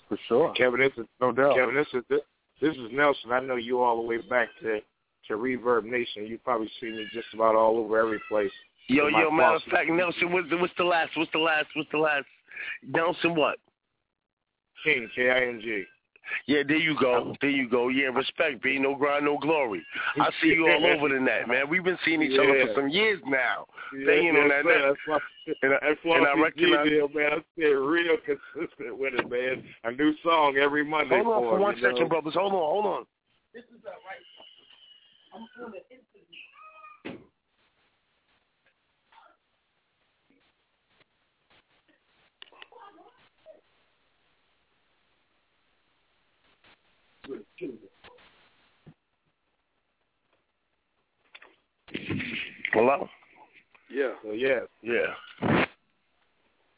For 0.09 0.17
sure. 0.27 0.53
Kevin, 0.53 0.79
this 0.79 0.93
is 0.97 1.05
No 1.21 1.31
doubt. 1.31 1.55
Kevin, 1.55 1.75
this 1.75 1.87
is 1.93 2.03
this, 2.09 2.21
this 2.59 2.75
is 2.75 2.91
Nelson. 2.91 3.31
I 3.31 3.39
know 3.41 3.55
you 3.55 3.81
all 3.81 4.01
the 4.01 4.07
way 4.07 4.17
back 4.17 4.49
to 4.61 4.81
to 5.27 5.33
Reverb 5.33 5.83
Nation. 5.83 6.25
You've 6.25 6.43
probably 6.43 6.69
see 6.79 6.87
me 6.87 7.05
just 7.13 7.27
about 7.33 7.53
all 7.53 7.77
over 7.77 7.99
every 7.99 8.19
place. 8.29 8.51
Yo, 8.87 9.07
yo, 9.07 9.29
matter 9.31 9.55
of 9.55 9.63
fact, 9.63 9.89
Nelson, 9.89 10.31
what's 10.31 10.49
the, 10.49 10.57
what's 10.57 10.73
the 10.77 10.83
last? 10.83 11.11
What's 11.17 11.31
the 11.33 11.39
last? 11.39 11.67
What's 11.75 11.89
the 11.91 11.97
last? 11.97 12.25
Nelson, 12.83 13.35
what? 13.35 13.57
King 14.83 15.09
K 15.15 15.29
I 15.29 15.47
N 15.47 15.59
G. 15.61 15.83
Yeah, 16.45 16.63
there 16.67 16.77
you 16.77 16.95
go. 16.99 17.35
There 17.41 17.49
you 17.49 17.69
go. 17.69 17.87
Yeah, 17.87 18.07
respect, 18.07 18.61
B. 18.61 18.77
No 18.79 18.95
grind, 18.95 19.25
no 19.25 19.37
glory. 19.37 19.81
I 20.19 20.29
see 20.41 20.49
you 20.49 20.67
all 20.67 20.85
over 20.85 21.09
the 21.09 21.19
net, 21.19 21.47
man. 21.47 21.69
We've 21.69 21.83
been 21.83 21.97
seeing 22.05 22.21
each 22.21 22.37
other 22.37 22.67
for 22.67 22.73
some 22.75 22.89
years 22.89 23.21
now. 23.25 23.65
Yeah, 23.97 24.05
Banging 24.05 24.35
on 24.35 24.49
that 24.49 24.63
sir. 24.63 24.79
net. 24.79 24.95
That's 25.07 25.07
why, 25.07 25.19
And 25.63 25.73
I, 25.73 25.77
that's 25.87 25.99
why 26.03 26.17
and 26.17 26.27
I 26.27 26.41
recognize. 26.41 26.89
deal, 26.89 27.07
man. 27.09 27.31
I 27.31 27.37
stay 27.57 27.67
real 27.73 28.17
consistent 28.25 28.97
with 28.97 29.13
it, 29.13 29.29
man. 29.29 29.63
A 29.85 29.91
new 29.91 30.13
song 30.23 30.57
every 30.57 30.83
Monday. 30.83 31.21
Hold 31.23 31.27
on 31.27 31.43
for 31.43 31.55
him, 31.55 31.61
one 31.61 31.77
you 31.77 31.93
know? 31.93 32.07
brothers. 32.07 32.33
Hold 32.33 32.53
on, 32.53 32.59
hold 32.59 32.85
on. 32.85 33.05
Hello? 52.73 53.07
Yeah. 53.89 54.11
So 54.23 54.31
yeah. 54.31 54.59
Yeah. 54.81 55.65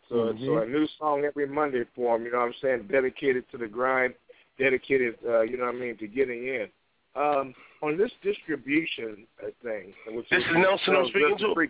So 0.09 0.15
Mm-hmm. 0.15 0.45
so 0.45 0.57
a 0.57 0.65
new 0.65 0.87
song 0.97 1.23
every 1.25 1.47
Monday 1.47 1.83
for 1.95 2.15
him. 2.15 2.25
You 2.25 2.31
know 2.31 2.39
what 2.39 2.45
I'm 2.47 2.53
saying? 2.61 2.87
Dedicated 2.91 3.45
to 3.51 3.57
the 3.57 3.67
grind. 3.67 4.13
Dedicated, 4.57 5.15
uh, 5.25 5.41
you 5.41 5.57
know 5.57 5.65
what 5.65 5.75
I 5.75 5.77
mean, 5.77 5.97
to 5.97 6.07
getting 6.07 6.45
in. 6.47 6.67
Um, 7.15 7.53
on 7.81 7.97
this 7.97 8.11
distribution 8.21 9.25
uh, 9.41 9.47
thing, 9.63 9.93
which 10.07 10.29
This 10.29 10.39
is 10.43 10.45
Nelson 10.53 10.95
I'm 10.95 11.07
speaking 11.07 11.37
to? 11.37 11.53
Free- 11.53 11.69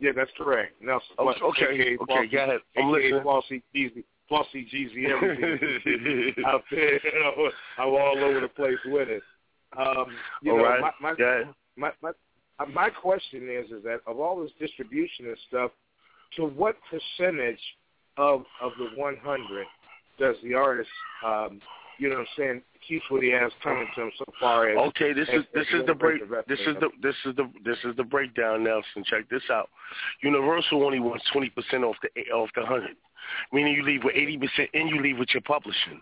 Yeah, 0.00 0.10
that's 0.14 0.30
correct. 0.36 0.74
Nelson. 0.82 1.16
Oh, 1.18 1.24
Flossie, 1.24 1.42
okay, 1.42 1.64
okay, 1.64 1.96
Flossie, 1.96 2.30
go 2.30 2.38
ahead. 2.44 2.60
I'm 2.76 2.90
AKA 2.90 2.92
listening. 2.92 3.22
Flossie 3.22 3.62
Jeezy, 3.74 4.04
Flossie 4.30 4.66
Jeezy, 4.72 5.08
everything 5.10 6.44
out 6.46 6.64
there. 6.70 6.94
You 6.94 7.20
know, 7.20 7.50
I'm 7.78 7.88
all 7.88 8.18
over 8.22 8.40
the 8.40 8.48
place 8.48 8.78
with 8.86 9.08
it. 9.08 9.22
Um, 9.76 10.06
you 10.42 10.52
All 10.52 10.58
know, 10.58 10.64
right. 10.64 10.80
my, 10.80 10.90
my, 11.00 11.10
ahead. 11.12 11.48
my 11.76 11.90
my 12.00 12.10
uh, 12.60 12.66
my 12.66 12.88
question 12.88 13.48
is 13.50 13.70
is 13.70 13.82
that 13.82 14.00
of 14.06 14.20
all 14.20 14.40
this 14.40 14.52
distribution 14.60 15.26
and 15.26 15.36
stuff, 15.48 15.70
to 16.36 16.44
what 16.44 16.76
percentage 16.90 17.58
of 18.16 18.44
of 18.62 18.72
the 18.78 18.88
100 18.96 19.66
does 20.18 20.36
the 20.44 20.54
artist, 20.54 20.88
um, 21.26 21.60
you 21.98 22.08
know, 22.08 22.16
what 22.16 22.20
I'm 22.22 22.26
saying, 22.36 22.62
keep 22.86 23.02
what 23.08 23.22
he 23.22 23.30
has 23.30 23.52
coming 23.62 23.86
to 23.94 24.02
him 24.02 24.12
so 24.18 24.24
far 24.40 24.68
as 24.68 24.78
Okay, 24.88 25.12
this 25.12 25.28
is 25.28 25.44
this 25.54 25.66
is 25.72 25.86
the 25.86 25.94
break. 25.94 26.22
This 26.48 26.60
is 26.60 26.76
the 26.80 26.88
this 27.02 27.14
is 27.24 27.36
the 27.36 27.50
this 27.64 27.78
is 27.84 27.96
the 27.96 28.04
breakdown, 28.04 28.64
Nelson. 28.64 29.04
Check 29.04 29.28
this 29.30 29.42
out. 29.50 29.70
Universal 30.22 30.84
only 30.84 31.00
wants 31.00 31.24
twenty 31.32 31.50
percent 31.50 31.84
off 31.84 31.96
the 32.02 32.08
off 32.32 32.50
the 32.54 32.64
hundred, 32.64 32.96
meaning 33.52 33.74
you 33.74 33.82
leave 33.82 34.04
with 34.04 34.14
eighty 34.14 34.36
percent, 34.36 34.70
and 34.74 34.88
you 34.88 35.00
leave 35.00 35.18
with 35.18 35.28
your 35.32 35.42
publishing. 35.42 36.00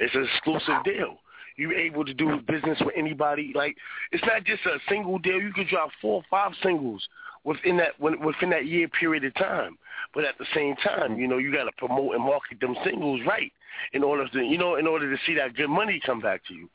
It's 0.00 0.14
an 0.14 0.28
exclusive 0.34 0.84
deal. 0.84 1.18
You're 1.56 1.74
able 1.74 2.04
to 2.04 2.14
do 2.14 2.40
business 2.46 2.78
with 2.80 2.94
anybody. 2.96 3.52
Like 3.54 3.76
it's 4.10 4.24
not 4.26 4.44
just 4.44 4.64
a 4.66 4.78
single 4.88 5.18
deal. 5.18 5.40
You 5.40 5.52
could 5.52 5.68
drop 5.68 5.90
four 6.00 6.16
or 6.16 6.24
five 6.30 6.52
singles 6.62 7.06
within 7.44 7.76
that 7.78 7.98
within 8.00 8.50
that 8.50 8.66
year 8.66 8.88
period 8.88 9.24
of 9.24 9.34
time. 9.34 9.78
But 10.14 10.24
at 10.24 10.36
the 10.38 10.46
same 10.54 10.76
time, 10.76 11.18
you 11.18 11.26
know, 11.26 11.38
you 11.38 11.52
got 11.52 11.64
to 11.64 11.72
promote 11.78 12.14
and 12.14 12.24
market 12.24 12.60
them 12.60 12.76
singles 12.84 13.20
right 13.26 13.52
in 13.92 14.02
order 14.02 14.28
to 14.28 14.38
you 14.40 14.58
know 14.58 14.76
in 14.76 14.86
order 14.86 15.10
to 15.10 15.22
see 15.26 15.34
that 15.34 15.54
good 15.54 15.68
money 15.68 16.00
come 16.04 16.20
back 16.20 16.42
to 16.48 16.54
you. 16.54 16.68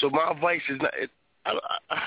So 0.00 0.10
my 0.10 0.30
advice 0.30 0.62
is 0.68 0.80
not. 0.80 0.92
It, 0.98 1.10
I, 1.44 1.58
I, 1.90 2.02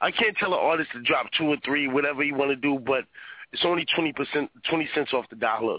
I 0.00 0.10
can't 0.10 0.36
tell 0.36 0.52
an 0.52 0.60
artist 0.60 0.90
to 0.92 1.02
drop 1.02 1.26
two 1.36 1.46
or 1.46 1.56
three, 1.64 1.88
whatever 1.88 2.22
you 2.22 2.34
want 2.34 2.50
to 2.50 2.56
do, 2.56 2.78
but 2.78 3.04
it's 3.52 3.64
only 3.64 3.86
twenty 3.94 4.12
percent, 4.12 4.50
twenty 4.68 4.88
cents 4.94 5.12
off 5.12 5.24
the 5.30 5.36
dollar, 5.36 5.78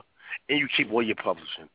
and 0.49 0.59
you 0.59 0.67
keep 0.75 0.91
all 0.91 1.03
your 1.03 1.15
publishing. 1.15 1.69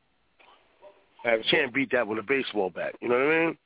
You 1.25 1.43
can't 1.51 1.73
beat 1.73 1.91
that 1.93 2.07
with 2.07 2.19
a 2.19 2.23
baseball 2.23 2.71
bat. 2.71 2.95
You 3.01 3.09
know 3.09 3.15
what 3.15 3.25
I 3.25 3.47
mean? 3.47 3.59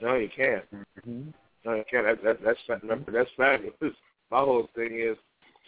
No, 0.00 0.14
you 0.14 0.28
can't. 0.34 0.64
Mm-hmm. 0.72 1.30
No, 1.64 1.74
you 1.74 1.84
can't. 1.90 2.06
That, 2.06 2.22
that, 2.22 2.44
that's 2.44 2.58
fa- 2.66 2.78
remember, 2.82 3.10
that's 3.10 3.30
fabulous. 3.36 3.96
My 4.30 4.38
whole 4.38 4.68
thing 4.76 5.00
is 5.00 5.16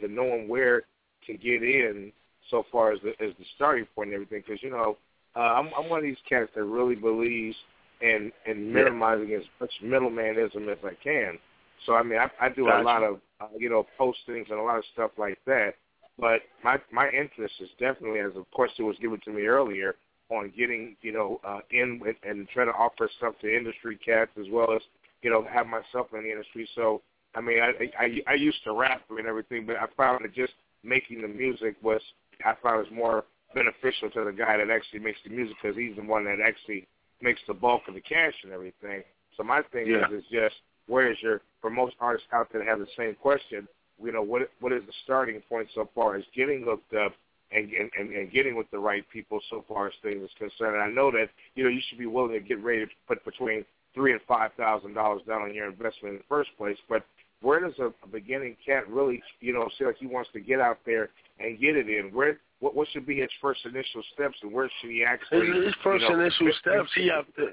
to 0.00 0.08
knowing 0.08 0.48
where 0.48 0.82
to 1.26 1.32
get 1.32 1.62
in 1.62 2.12
so 2.48 2.64
far 2.70 2.92
as 2.92 3.00
the 3.02 3.10
as 3.24 3.34
the 3.38 3.44
starting 3.56 3.86
point 3.94 4.08
and 4.08 4.14
everything. 4.14 4.42
Because 4.46 4.62
you 4.62 4.70
know, 4.70 4.96
uh, 5.36 5.40
I'm 5.40 5.70
I'm 5.76 5.88
one 5.88 5.98
of 6.00 6.04
these 6.04 6.16
cats 6.28 6.50
that 6.54 6.64
really 6.64 6.94
believes 6.94 7.56
in 8.00 8.32
in 8.46 8.72
minimizing 8.72 9.32
as 9.34 9.42
much 9.60 9.70
middlemanism 9.82 10.70
as 10.70 10.78
I 10.84 10.94
can. 11.02 11.38
So 11.86 11.94
I 11.94 12.02
mean, 12.02 12.18
I, 12.18 12.28
I 12.44 12.48
do 12.48 12.66
Gotcha. 12.66 12.82
a 12.82 12.84
lot 12.84 13.02
of 13.02 13.20
uh, 13.40 13.46
you 13.56 13.70
know 13.70 13.86
postings 13.98 14.50
and 14.50 14.58
a 14.58 14.62
lot 14.62 14.78
of 14.78 14.84
stuff 14.92 15.12
like 15.18 15.38
that. 15.46 15.74
But 16.18 16.40
my 16.62 16.78
my 16.92 17.08
interest 17.10 17.54
is 17.60 17.68
definitely, 17.78 18.20
as 18.20 18.36
of 18.36 18.50
course 18.50 18.70
it 18.78 18.82
was 18.82 18.96
given 19.00 19.20
to 19.24 19.30
me 19.30 19.42
earlier, 19.42 19.94
on 20.30 20.52
getting 20.56 20.96
you 21.02 21.12
know 21.12 21.40
uh, 21.44 21.60
in 21.70 21.98
with 22.00 22.16
and 22.22 22.48
trying 22.48 22.66
to 22.68 22.74
offer 22.74 23.08
stuff 23.18 23.34
to 23.40 23.56
industry 23.56 23.98
cats 24.04 24.30
as 24.38 24.46
well 24.50 24.72
as 24.74 24.82
you 25.22 25.30
know 25.30 25.46
have 25.50 25.66
myself 25.66 26.08
in 26.12 26.24
the 26.24 26.30
industry. 26.30 26.68
So 26.74 27.02
I 27.34 27.40
mean, 27.40 27.60
I 27.60 27.90
I, 27.98 28.20
I 28.26 28.34
used 28.34 28.62
to 28.64 28.72
rap 28.72 29.02
and 29.10 29.26
everything, 29.26 29.66
but 29.66 29.76
I 29.76 29.86
found 29.96 30.24
that 30.24 30.34
just 30.34 30.52
making 30.82 31.22
the 31.22 31.28
music 31.28 31.76
was 31.82 32.00
I 32.44 32.54
found 32.62 32.78
was 32.78 32.92
more 32.92 33.24
beneficial 33.54 34.10
to 34.10 34.24
the 34.24 34.32
guy 34.32 34.56
that 34.56 34.70
actually 34.70 35.00
makes 35.00 35.18
the 35.24 35.30
music 35.30 35.56
because 35.60 35.76
he's 35.76 35.96
the 35.96 36.02
one 36.02 36.24
that 36.24 36.38
actually 36.44 36.86
makes 37.20 37.40
the 37.46 37.54
bulk 37.54 37.82
of 37.88 37.94
the 37.94 38.00
cash 38.00 38.34
and 38.44 38.52
everything. 38.52 39.02
So 39.36 39.42
my 39.42 39.62
thing 39.72 39.86
Yeah. 39.86 40.06
is 40.06 40.24
is 40.24 40.24
just 40.30 40.56
where 40.86 41.10
is 41.10 41.20
your 41.22 41.40
for 41.60 41.70
most 41.70 41.94
artists 42.00 42.28
out 42.32 42.48
there 42.52 42.62
that 42.62 42.68
have 42.68 42.78
the 42.78 42.88
same 42.96 43.14
question, 43.14 43.68
you 44.02 44.12
know, 44.12 44.22
what 44.22 44.50
what 44.60 44.72
is 44.72 44.84
the 44.86 44.92
starting 45.04 45.40
point 45.48 45.68
so 45.74 45.88
far 45.94 46.16
as 46.16 46.24
getting 46.34 46.64
hooked 46.64 46.94
up 46.94 47.12
and, 47.52 47.70
and 47.72 48.10
and 48.10 48.30
getting 48.32 48.56
with 48.56 48.70
the 48.70 48.78
right 48.78 49.04
people 49.12 49.40
so 49.50 49.64
far 49.68 49.88
as 49.88 49.92
things 50.02 50.22
is 50.22 50.30
concerned. 50.38 50.74
And 50.76 50.82
I 50.82 50.90
know 50.90 51.10
that 51.10 51.28
you 51.54 51.64
know 51.64 51.70
you 51.70 51.80
should 51.88 51.98
be 51.98 52.06
willing 52.06 52.32
to 52.32 52.40
get 52.40 52.62
ready 52.62 52.86
to 52.86 52.90
put 53.06 53.24
between 53.24 53.64
three 53.94 54.12
and 54.12 54.20
five 54.22 54.52
thousand 54.56 54.94
dollars 54.94 55.22
down 55.26 55.42
on 55.42 55.54
your 55.54 55.66
investment 55.66 56.14
in 56.14 56.18
the 56.18 56.24
first 56.28 56.50
place. 56.56 56.78
But 56.88 57.04
where 57.42 57.60
does 57.60 57.78
a, 57.78 57.86
a 58.04 58.06
beginning 58.10 58.56
cat 58.64 58.88
really 58.88 59.22
you 59.40 59.52
know 59.52 59.68
feel 59.78 59.88
like 59.88 59.98
he 59.98 60.06
wants 60.06 60.30
to 60.32 60.40
get 60.40 60.60
out 60.60 60.78
there 60.86 61.10
and 61.38 61.58
get 61.60 61.76
it 61.76 61.88
in? 61.88 62.10
Where 62.12 62.38
what 62.60 62.74
what 62.74 62.88
should 62.92 63.06
be 63.06 63.20
his 63.20 63.30
first 63.40 63.60
initial 63.64 64.02
steps 64.14 64.36
and 64.42 64.52
where 64.52 64.70
should 64.80 64.90
he 64.90 65.04
actually 65.04 65.46
His, 65.46 65.66
his 65.66 65.74
first 65.82 66.02
you 66.02 66.10
know, 66.10 66.20
initial 66.20 66.50
steps, 66.60 66.90
he 66.94 67.08
have 67.08 67.26
to. 67.34 67.48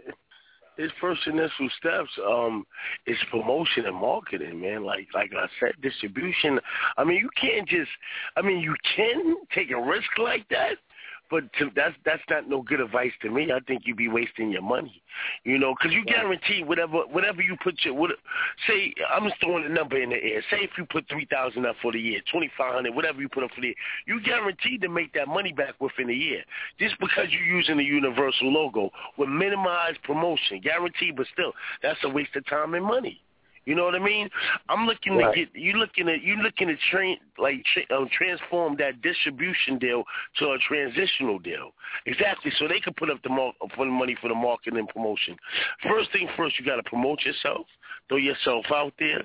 His 0.77 0.91
first 1.01 1.25
initial 1.25 1.69
steps 1.79 2.11
um 2.23 2.65
is 3.07 3.17
promotion 3.31 3.87
and 3.87 3.95
marketing, 3.95 4.61
man. 4.61 4.83
Like 4.83 5.07
like 5.13 5.31
I 5.35 5.47
said, 5.59 5.73
distribution. 5.81 6.59
I 6.97 7.03
mean, 7.03 7.17
you 7.17 7.29
can't 7.39 7.67
just. 7.67 7.89
I 8.35 8.43
mean, 8.43 8.59
you 8.59 8.75
can 8.95 9.37
take 9.55 9.71
a 9.71 9.81
risk 9.81 10.09
like 10.19 10.47
that, 10.49 10.75
but 11.29 11.51
to, 11.59 11.69
that's 11.75 11.95
that's 12.05 12.21
not 12.29 12.47
no 12.47 12.61
good 12.61 12.79
advice 12.79 13.11
to 13.21 13.29
me. 13.29 13.51
I 13.51 13.59
think 13.59 13.83
you'd 13.85 13.97
be 13.97 14.07
wasting 14.07 14.51
your 14.51 14.61
money, 14.61 15.01
you 15.43 15.57
know, 15.57 15.73
because 15.73 15.93
you 15.93 16.05
guarantee 16.05 16.63
whatever 16.63 16.99
whatever 17.07 17.41
you 17.41 17.55
put 17.63 17.75
your 17.83 17.93
what, 17.93 18.11
say 18.67 18.93
I'm 19.13 19.27
just 19.27 19.39
throwing 19.41 19.65
a 19.65 19.69
number 19.69 20.01
in 20.01 20.09
the 20.09 20.15
air. 20.15 20.41
Say 20.49 20.57
if 20.61 20.71
you 20.77 20.85
put 20.85 21.07
three 21.09 21.27
thousand 21.29 21.65
up 21.65 21.75
for 21.81 21.91
the 21.91 21.99
year, 21.99 22.21
twenty 22.31 22.51
five 22.57 22.73
hundred, 22.73 22.95
whatever 22.95 23.21
you 23.21 23.29
put 23.29 23.43
up 23.43 23.51
for 23.53 23.61
the 23.61 23.67
year, 23.67 23.75
you 24.05 24.21
guaranteed 24.21 24.81
to 24.81 24.89
make 24.89 25.13
that 25.13 25.27
money 25.27 25.53
back 25.53 25.75
within 25.79 26.09
a 26.09 26.13
year. 26.13 26.43
Just 26.79 26.99
because 26.99 27.27
you're 27.29 27.57
using 27.57 27.77
the 27.77 27.83
Universal 27.83 28.51
logo 28.51 28.91
with 29.17 29.29
minimized 29.29 30.01
promotion, 30.03 30.61
guaranteed, 30.61 31.15
but 31.15 31.27
still 31.33 31.53
that's 31.81 31.99
a 32.03 32.09
waste 32.09 32.35
of 32.35 32.45
time 32.47 32.73
and 32.73 32.85
money. 32.85 33.21
You 33.67 33.75
know 33.75 33.83
what 33.83 33.95
I 33.95 33.99
mean? 33.99 34.29
I'm 34.69 34.85
looking 34.85 35.17
Right. 35.17 35.33
to 35.33 35.45
get 35.45 35.53
you 35.53 35.73
looking 35.73 36.07
at 36.07 36.21
you 36.21 36.37
looking 36.37 36.69
to 36.69 36.77
train 36.89 37.17
like 37.37 37.65
tra- 37.65 37.97
um, 37.97 38.07
transform 38.07 38.77
that 38.77 39.01
distribution 39.01 39.77
deal 39.77 40.05
to 40.37 40.51
a 40.51 40.57
transitional 40.59 41.37
deal. 41.37 41.73
Exactly, 42.05 42.49
so 42.51 42.69
they 42.69 42.79
can 42.79 42.93
put 42.93 43.09
up 43.09 43.21
the 43.23 43.29
mar- 43.29 43.51
for 43.75 43.83
the 43.83 43.91
money 43.91 44.15
for 44.21 44.29
the 44.29 44.35
marketing 44.35 44.79
and 44.79 44.87
promotion. 44.87 45.37
First 45.83 46.13
thing 46.13 46.29
first, 46.37 46.57
you 46.57 46.63
got 46.65 46.77
to 46.77 46.83
promote 46.83 47.25
yourself, 47.25 47.67
throw 48.07 48.17
yourself 48.17 48.71
out 48.71 48.93
there, 48.99 49.23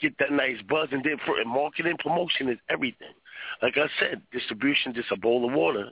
get 0.00 0.16
that 0.16 0.32
nice 0.32 0.62
buzz, 0.62 0.88
and 0.90 1.04
then 1.04 1.18
for 1.26 1.38
and 1.38 1.50
marketing 1.50 1.98
promotion 1.98 2.48
is 2.48 2.58
everything. 2.70 3.12
Like 3.60 3.76
I 3.76 3.90
said, 4.00 4.22
distribution 4.32 4.94
just 4.94 5.12
a 5.12 5.16
bowl 5.16 5.46
of 5.46 5.52
water. 5.52 5.90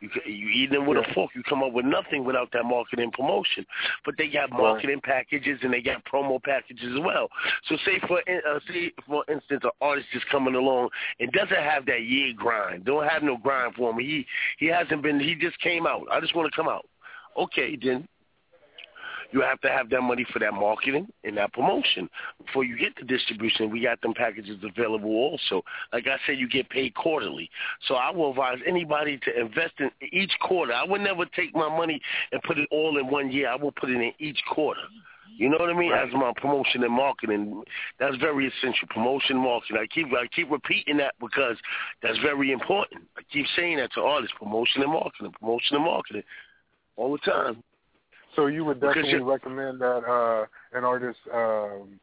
You 0.00 0.10
you 0.26 0.48
eat 0.48 0.70
them 0.70 0.86
with 0.86 0.98
a 0.98 1.14
fork. 1.14 1.30
You 1.34 1.42
come 1.48 1.62
up 1.62 1.72
with 1.72 1.84
nothing 1.84 2.24
without 2.24 2.50
that 2.52 2.64
marketing 2.64 3.10
promotion. 3.12 3.66
But 4.04 4.16
they 4.18 4.28
got 4.28 4.50
marketing 4.50 5.00
packages 5.02 5.58
and 5.62 5.72
they 5.72 5.80
got 5.80 6.04
promo 6.04 6.42
packages 6.42 6.92
as 6.94 7.00
well. 7.00 7.28
So 7.68 7.76
say 7.84 8.00
for 8.06 8.20
in- 8.26 8.42
uh, 8.48 8.60
say 8.68 8.92
for 9.06 9.24
instance, 9.30 9.60
an 9.64 9.70
artist 9.80 10.08
is 10.14 10.22
coming 10.30 10.54
along 10.54 10.90
and 11.20 11.30
doesn't 11.32 11.50
have 11.54 11.86
that 11.86 12.02
year 12.02 12.32
grind. 12.36 12.84
Don't 12.84 13.08
have 13.08 13.22
no 13.22 13.36
grind 13.36 13.74
for 13.74 13.90
him. 13.90 13.98
He 13.98 14.26
he 14.58 14.66
hasn't 14.66 15.02
been. 15.02 15.20
He 15.20 15.34
just 15.34 15.58
came 15.60 15.86
out. 15.86 16.06
I 16.10 16.20
just 16.20 16.34
want 16.34 16.50
to 16.50 16.56
come 16.56 16.68
out. 16.68 16.86
Okay, 17.36 17.76
then 17.82 18.06
you 19.34 19.40
have 19.40 19.60
to 19.62 19.68
have 19.68 19.90
that 19.90 20.00
money 20.00 20.24
for 20.32 20.38
that 20.38 20.54
marketing 20.54 21.08
and 21.24 21.36
that 21.36 21.52
promotion. 21.52 22.08
Before 22.46 22.64
you 22.64 22.78
get 22.78 22.94
the 22.96 23.04
distribution, 23.04 23.68
we 23.68 23.82
got 23.82 24.00
them 24.00 24.14
packages 24.14 24.58
available 24.62 25.10
also. 25.10 25.62
Like 25.92 26.06
I 26.06 26.16
said, 26.24 26.38
you 26.38 26.48
get 26.48 26.70
paid 26.70 26.94
quarterly. 26.94 27.50
So 27.88 27.96
I 27.96 28.12
will 28.12 28.30
advise 28.30 28.58
anybody 28.64 29.18
to 29.24 29.40
invest 29.40 29.74
in 29.80 29.90
each 30.12 30.30
quarter. 30.40 30.72
I 30.72 30.84
would 30.84 31.00
never 31.00 31.26
take 31.26 31.52
my 31.52 31.68
money 31.68 32.00
and 32.30 32.40
put 32.44 32.58
it 32.58 32.68
all 32.70 32.96
in 32.96 33.08
one 33.08 33.32
year. 33.32 33.48
I 33.48 33.56
will 33.56 33.72
put 33.72 33.90
it 33.90 33.96
in 33.96 34.12
each 34.20 34.38
quarter. 34.48 34.82
You 35.36 35.48
know 35.48 35.56
what 35.58 35.68
I 35.68 35.74
mean? 35.76 35.92
As 35.92 36.12
my 36.12 36.32
promotion 36.36 36.84
and 36.84 36.92
marketing, 36.92 37.64
that's 37.98 38.14
very 38.18 38.46
essential. 38.46 38.86
Promotion, 38.88 39.36
marketing. 39.36 39.78
I 39.80 39.86
keep 39.92 40.06
I 40.12 40.28
keep 40.28 40.48
repeating 40.48 40.96
that 40.98 41.16
because 41.18 41.56
that's 42.04 42.18
very 42.18 42.52
important. 42.52 43.02
I 43.18 43.22
keep 43.32 43.46
saying 43.56 43.78
that 43.78 43.92
to 43.94 44.00
artists: 44.00 44.36
promotion 44.38 44.82
and 44.82 44.92
marketing, 44.92 45.32
promotion 45.40 45.74
and 45.74 45.84
marketing, 45.84 46.22
all 46.96 47.10
the 47.10 47.18
time. 47.18 47.64
So 48.36 48.46
you 48.46 48.64
would 48.64 48.80
definitely 48.80 49.20
recommend 49.20 49.80
that 49.80 50.04
uh, 50.04 50.46
an 50.76 50.84
artist 50.84 51.18
um, 51.32 52.00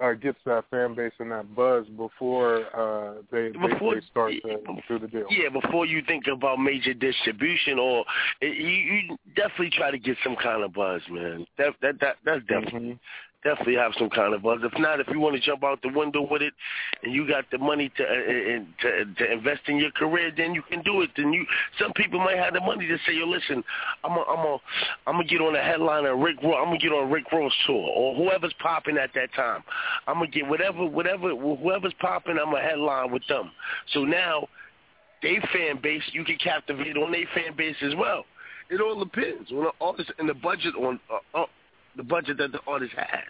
uh, 0.00 0.12
gets 0.14 0.38
that 0.44 0.64
fan 0.70 0.94
base 0.94 1.12
and 1.18 1.30
that 1.30 1.54
buzz 1.54 1.86
before 1.96 2.64
uh, 2.74 3.22
they, 3.30 3.50
they, 3.50 3.68
Before- 3.68 3.94
they 3.94 4.00
start 4.10 4.32
to 4.42 4.58
do 4.88 4.98
the 4.98 5.06
deal. 5.06 5.26
Yeah, 5.30 5.48
before 5.50 5.86
you 5.86 6.02
think 6.06 6.24
about 6.26 6.58
major 6.58 6.94
distribution, 6.94 7.78
or 7.78 8.04
you, 8.40 8.48
you 8.50 9.16
definitely 9.36 9.70
try 9.70 9.90
to 9.90 9.98
get 9.98 10.16
some 10.24 10.36
kind 10.42 10.64
of 10.64 10.72
buzz, 10.72 11.02
man. 11.10 11.46
That 11.58 11.74
that 11.82 12.00
that 12.00 12.16
that's 12.24 12.42
definitely 12.46 12.98
definitely 13.44 13.76
have 13.76 13.92
some 13.98 14.10
kind 14.10 14.34
of 14.34 14.42
buzz. 14.42 14.60
If 14.62 14.72
not, 14.78 15.00
if 15.00 15.06
you 15.08 15.20
want 15.20 15.36
to 15.36 15.40
jump 15.40 15.62
out 15.62 15.80
the 15.82 15.90
window 15.94 16.26
with 16.28 16.42
it, 16.42 16.54
and 17.02 17.14
you 17.14 17.28
got 17.28 17.44
the 17.50 17.58
money 17.58 17.92
to 17.96 18.02
uh, 18.02 18.06
uh, 18.06 18.64
to 18.82 19.14
to 19.14 19.32
invest 19.32 19.62
in 19.68 19.78
your 19.78 19.90
career, 19.92 20.32
then 20.36 20.54
you 20.54 20.62
can 20.62 20.82
do 20.82 21.02
it. 21.02 21.10
Then 21.16 21.32
you 21.32 21.44
some 21.78 21.92
people 21.92 22.18
might 22.18 22.38
have 22.38 22.54
the 22.54 22.60
money 22.60 22.86
to 22.88 22.96
say, 23.06 23.14
yo, 23.14 23.26
listen, 23.26 23.62
I'm 24.02 24.12
a, 24.12 24.22
I'm 24.22 24.46
a, 24.46 24.58
I'm 25.06 25.14
gonna 25.16 25.24
get 25.24 25.40
on 25.40 25.54
a 25.54 25.62
headline 25.62 26.06
of 26.06 26.18
Rick 26.18 26.42
Ross. 26.42 26.56
I'm 26.58 26.66
gonna 26.66 26.78
get 26.78 26.92
on 26.92 27.10
Rick 27.10 27.30
Ross 27.30 27.52
tour 27.66 27.76
or 27.94 28.14
whoever's 28.16 28.54
popping 28.60 28.96
at 28.96 29.10
that 29.14 29.32
time. 29.34 29.62
I'm 30.08 30.14
gonna 30.14 30.28
get 30.28 30.48
whatever 30.48 30.86
whatever 30.86 31.30
whoever's 31.36 31.94
popping. 32.00 32.38
I'm 32.38 32.54
a 32.54 32.60
headline 32.60 33.12
with 33.12 33.26
them. 33.28 33.50
So 33.92 34.04
now 34.04 34.48
they 35.22 35.38
fan 35.52 35.80
base, 35.82 36.02
you 36.12 36.24
can 36.24 36.36
captivate 36.36 36.96
on 36.96 37.12
their 37.12 37.26
fan 37.34 37.56
base 37.56 37.76
as 37.82 37.94
well. 37.96 38.24
It 38.70 38.80
all 38.80 39.02
depends 39.02 39.50
on 39.52 39.64
the 39.64 39.72
artist 39.80 40.12
and 40.18 40.28
the 40.28 40.34
budget 40.34 40.74
on 40.74 40.98
uh, 41.12 41.42
uh, 41.42 41.46
the 41.96 42.02
budget 42.02 42.38
that 42.38 42.52
the 42.52 42.60
artist 42.66 42.92
has. 42.96 43.24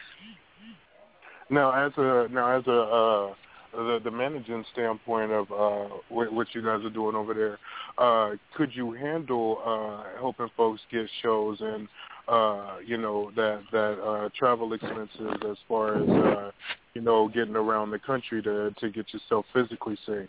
Now, 1.51 1.73
as 1.87 1.93
a 1.97 2.29
now 2.31 2.59
as 2.59 2.67
a 2.67 2.81
uh, 2.81 3.35
the 3.75 4.01
the 4.05 4.11
managing 4.11 4.65
standpoint 4.73 5.31
of 5.33 5.51
uh, 5.51 5.95
what, 6.09 6.33
what 6.33 6.47
you 6.53 6.63
guys 6.63 6.85
are 6.85 6.91
doing 6.91 7.15
over 7.15 7.35
there, 7.35 7.59
uh, 7.99 8.37
could 8.57 8.71
you 8.75 8.93
handle 8.93 9.59
uh, 9.65 10.19
helping 10.19 10.49
folks 10.57 10.81
get 10.91 11.07
shows 11.23 11.59
and 11.61 11.89
uh, 12.29 12.77
you 12.85 12.97
know 12.97 13.31
that 13.37 13.63
that 13.73 14.01
uh, 14.01 14.29
travel 14.39 14.73
expenses 14.73 15.37
as 15.51 15.57
far 15.69 15.97
as 16.03 16.09
uh, 16.09 16.51
you 16.95 17.03
know 17.03 17.29
getting 17.29 17.57
around 17.57 17.91
the 17.91 17.99
country 17.99 18.43
to 18.43 18.71
to 18.79 18.91
get 18.91 19.13
yourself 19.13 19.45
physically 19.53 19.99
seen? 20.07 20.29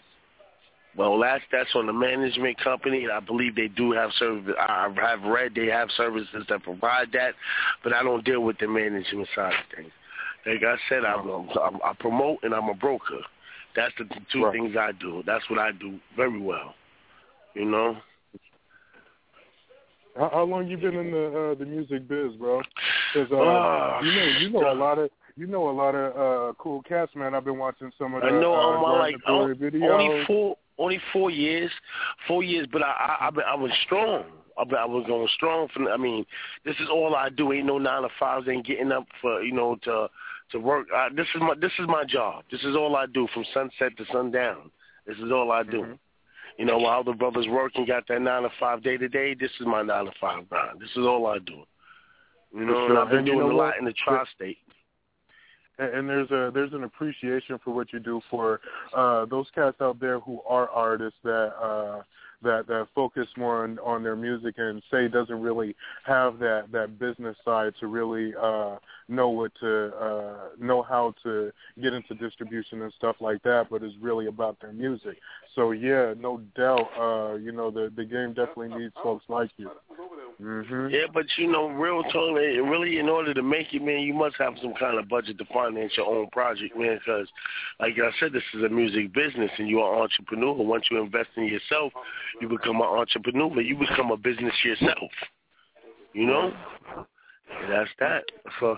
Well, 0.98 1.20
that's 1.20 1.44
that's 1.52 1.70
on 1.76 1.88
the 1.88 1.94
management 1.94 2.58
company, 2.64 3.04
and 3.04 3.12
I 3.12 3.20
believe 3.20 3.56
they 3.56 3.68
do 3.68 3.92
have 3.92 4.12
service. 4.18 4.56
I 4.58 4.90
have 5.02 5.24
read 5.24 5.54
they 5.54 5.68
have 5.68 5.90
services 5.98 6.46
that 6.48 6.64
provide 6.64 7.12
that, 7.12 7.34
but 7.84 7.94
I 7.94 8.02
don't 8.02 8.24
deal 8.24 8.42
with 8.42 8.58
the 8.60 8.68
management 8.68 9.28
side 9.36 9.54
of 9.54 9.76
things. 9.76 9.92
Like 10.46 10.64
I 10.64 10.76
said, 10.88 11.04
I'm, 11.04 11.28
I'm 11.30 11.80
I 11.84 11.94
promote 12.00 12.40
and 12.44 12.54
I'm 12.54 12.70
a 12.70 12.74
broker. 12.74 13.20
That's 13.76 13.94
the 13.98 14.06
two 14.32 14.50
things 14.54 14.78
I 14.78 14.92
do. 14.94 15.22
That's 15.26 15.44
what 15.50 15.60
I 15.60 15.72
do 15.74 16.00
very 16.16 16.40
well. 16.40 16.76
You 17.56 17.66
know. 17.66 17.98
How, 20.16 20.30
how 20.32 20.44
long 20.44 20.68
you 20.68 20.78
been 20.78 20.96
in 20.96 21.12
the 21.12 21.52
uh, 21.52 21.56
the 21.60 21.66
music 21.66 22.08
biz, 22.08 22.34
bro? 22.38 22.62
'Cause, 23.14 23.28
uh, 23.32 23.38
Ah, 23.38 24.02
you 24.02 24.12
know 24.14 24.40
you 24.40 24.50
know 24.50 24.72
a 24.72 24.74
lot 24.74 24.98
of 24.98 25.10
you 25.36 25.48
know 25.48 25.70
a 25.70 25.72
lot 25.72 25.94
of 25.94 26.16
uh, 26.16 26.54
cool 26.58 26.82
cats, 26.84 27.12
man. 27.16 27.36
I've 27.36 27.44
been 27.44 27.58
watching 27.58 27.92
some 27.98 28.14
of 28.14 28.22
the 28.22 28.30
I 28.30 28.32
know 28.32 28.54
uh, 28.54 28.78
I'm 28.78 28.84
uh, 28.84 28.98
like 28.98 29.16
videos. 29.58 29.92
only 29.92 30.26
four 30.26 30.58
only 30.78 31.00
four 31.14 31.30
years, 31.32 31.72
four 32.28 32.44
years, 32.44 32.68
but 32.72 32.82
I 32.84 32.92
I, 33.22 33.30
I, 33.30 33.42
I 33.52 33.56
was 33.56 33.72
strong. 33.86 34.24
I, 34.58 34.62
I 34.62 34.86
was 34.86 35.06
going 35.08 35.28
strong. 35.36 35.68
For, 35.74 35.90
I 35.92 35.98
mean, 35.98 36.26
this 36.64 36.76
is 36.80 36.88
all 36.92 37.16
I 37.16 37.30
do. 37.30 37.52
Ain't 37.52 37.66
no 37.66 37.78
nine 37.78 38.04
to 38.04 38.10
fives. 38.20 38.48
Ain't 38.48 38.66
getting 38.66 38.92
up 38.92 39.06
for 39.22 39.42
you 39.42 39.54
know 39.54 39.76
to 39.84 40.08
to 40.52 40.60
work. 40.60 40.88
I, 40.96 41.10
this 41.16 41.28
is 41.36 41.42
my 41.42 41.56
this 41.60 41.72
is 41.80 41.88
my 41.88 42.04
job. 42.06 42.44
This 42.52 42.62
is 42.62 42.76
all 42.76 42.96
I 42.96 43.06
do 43.06 43.28
from 43.34 43.46
sunset 43.54 43.98
to 43.98 44.06
sundown. 44.12 44.72
This 45.08 45.18
is 45.18 45.32
all 45.32 45.52
I 45.52 45.64
do. 45.64 45.82
Mm-hmm. 45.82 45.94
You 46.58 46.66
know, 46.66 46.78
while 46.78 47.04
the 47.04 47.12
brothers 47.14 47.48
work 47.50 47.74
and 47.76 47.86
got 47.86 48.08
that 48.08 48.22
nine 48.22 48.44
to 48.44 48.50
five 48.60 48.82
day 48.82 48.96
to 48.98 49.10
day, 49.10 49.34
this 49.34 49.52
is 49.60 49.68
my 49.68 49.82
nine 49.82 50.06
to 50.06 50.12
five 50.22 50.48
grind. 50.50 50.80
This 50.80 50.90
is 50.92 51.06
all 51.06 51.28
I 51.28 51.40
do. 51.40 51.64
You 52.56 52.66
know, 52.66 52.88
For 52.88 52.90
and. 52.92 52.98
I've 53.00 53.10
been 53.10 53.18
And 53.20 53.28
you 53.28 53.34
doing 53.34 53.48
know 53.50 53.56
a 53.56 53.58
lot 53.58 53.66
what? 53.66 53.78
in 53.78 53.86
the 53.86 53.94
tri-state. 53.94 54.58
And, 55.78 56.10
there's 56.10 56.32
a 56.32 56.52
there's 56.54 56.74
an 56.74 56.84
appreciation 56.84 57.60
for 57.64 57.74
what 57.74 57.92
you 57.92 58.00
do 58.00 58.22
for 58.30 58.60
uh 58.96 59.26
those 59.26 59.48
cats 59.54 59.78
out 59.82 60.00
there 60.00 60.20
who 60.20 60.42
are 60.48 60.70
artists 60.70 61.20
that 61.24 61.54
uh 61.62 62.02
that 62.44 62.68
that 62.68 62.88
focus 62.94 63.28
more 63.38 63.64
on 63.64 63.80
on 63.80 64.04
their 64.04 64.16
music 64.16 64.56
and 64.58 64.82
say 64.92 65.08
doesn't 65.08 65.42
really 65.42 65.76
have 66.06 66.40
that 66.40 66.72
that 66.72 67.00
business 67.00 67.36
side 67.44 67.74
to 67.80 67.88
really 67.88 68.34
uh 68.42 68.78
know 69.08 69.30
what 69.30 69.52
to 69.60 69.92
uh 69.96 70.36
know 70.60 70.82
how 70.82 71.14
to 71.24 71.52
get 71.82 71.94
into 71.94 72.16
distribution 72.16 72.82
and 72.82 72.94
stuff 72.94 73.16
like 73.20 73.42
that 73.44 73.68
but 73.70 73.84
it's 73.84 73.96
really 74.02 74.28
about 74.28 74.60
their 74.62 74.74
music 74.74 75.18
so 75.54 75.72
yeah 75.72 76.14
no 76.20 76.42
doubt 76.56 76.90
uh 77.00 77.36
you 77.36 77.52
know 77.52 77.70
the 77.70 77.92
the 77.96 78.04
game 78.04 78.34
definitely 78.34 78.70
needs 78.70 78.94
folks 79.04 79.26
like 79.28 79.52
you 79.58 79.70
mhm 80.42 80.92
Yeah, 80.92 81.06
but 81.14 81.26
you 81.38 81.48
know, 81.48 81.68
real 81.68 82.04
talk, 82.04 82.36
really, 82.36 83.00
in 83.00 83.08
order 83.08 83.34
to 83.34 83.42
make 83.42 83.74
it, 83.74 83.82
man, 83.82 84.00
you 84.02 84.14
must 84.14 84.36
have 84.38 84.54
some 84.62 84.74
kind 84.74 85.00
of 85.00 85.08
budget 85.08 85.38
to 85.38 85.46
finance 85.46 85.94
your 85.96 86.08
own 86.08 86.28
project, 86.32 86.78
man. 86.78 87.00
Because, 87.00 87.28
like 87.80 87.94
I 87.94 88.12
said, 88.20 88.34
this 88.34 88.44
is 88.54 88.64
a 88.64 88.70
music 88.70 89.14
business, 89.14 89.52
and 89.58 89.70
you're 89.70 89.96
an 89.96 90.02
entrepreneur. 90.02 90.54
Once 90.54 90.86
you 90.92 91.00
invest 91.02 91.30
in 91.38 91.46
yourself, 91.46 91.94
you 92.42 92.50
become 92.50 92.78
an 92.78 92.88
entrepreneur. 92.88 93.62
You 93.62 93.78
become 93.78 94.12
a 94.12 94.18
business 94.18 94.54
yourself. 94.64 95.12
You 96.14 96.28
know, 96.28 96.54
that's 97.70 97.90
that. 98.00 98.24
So 98.60 98.78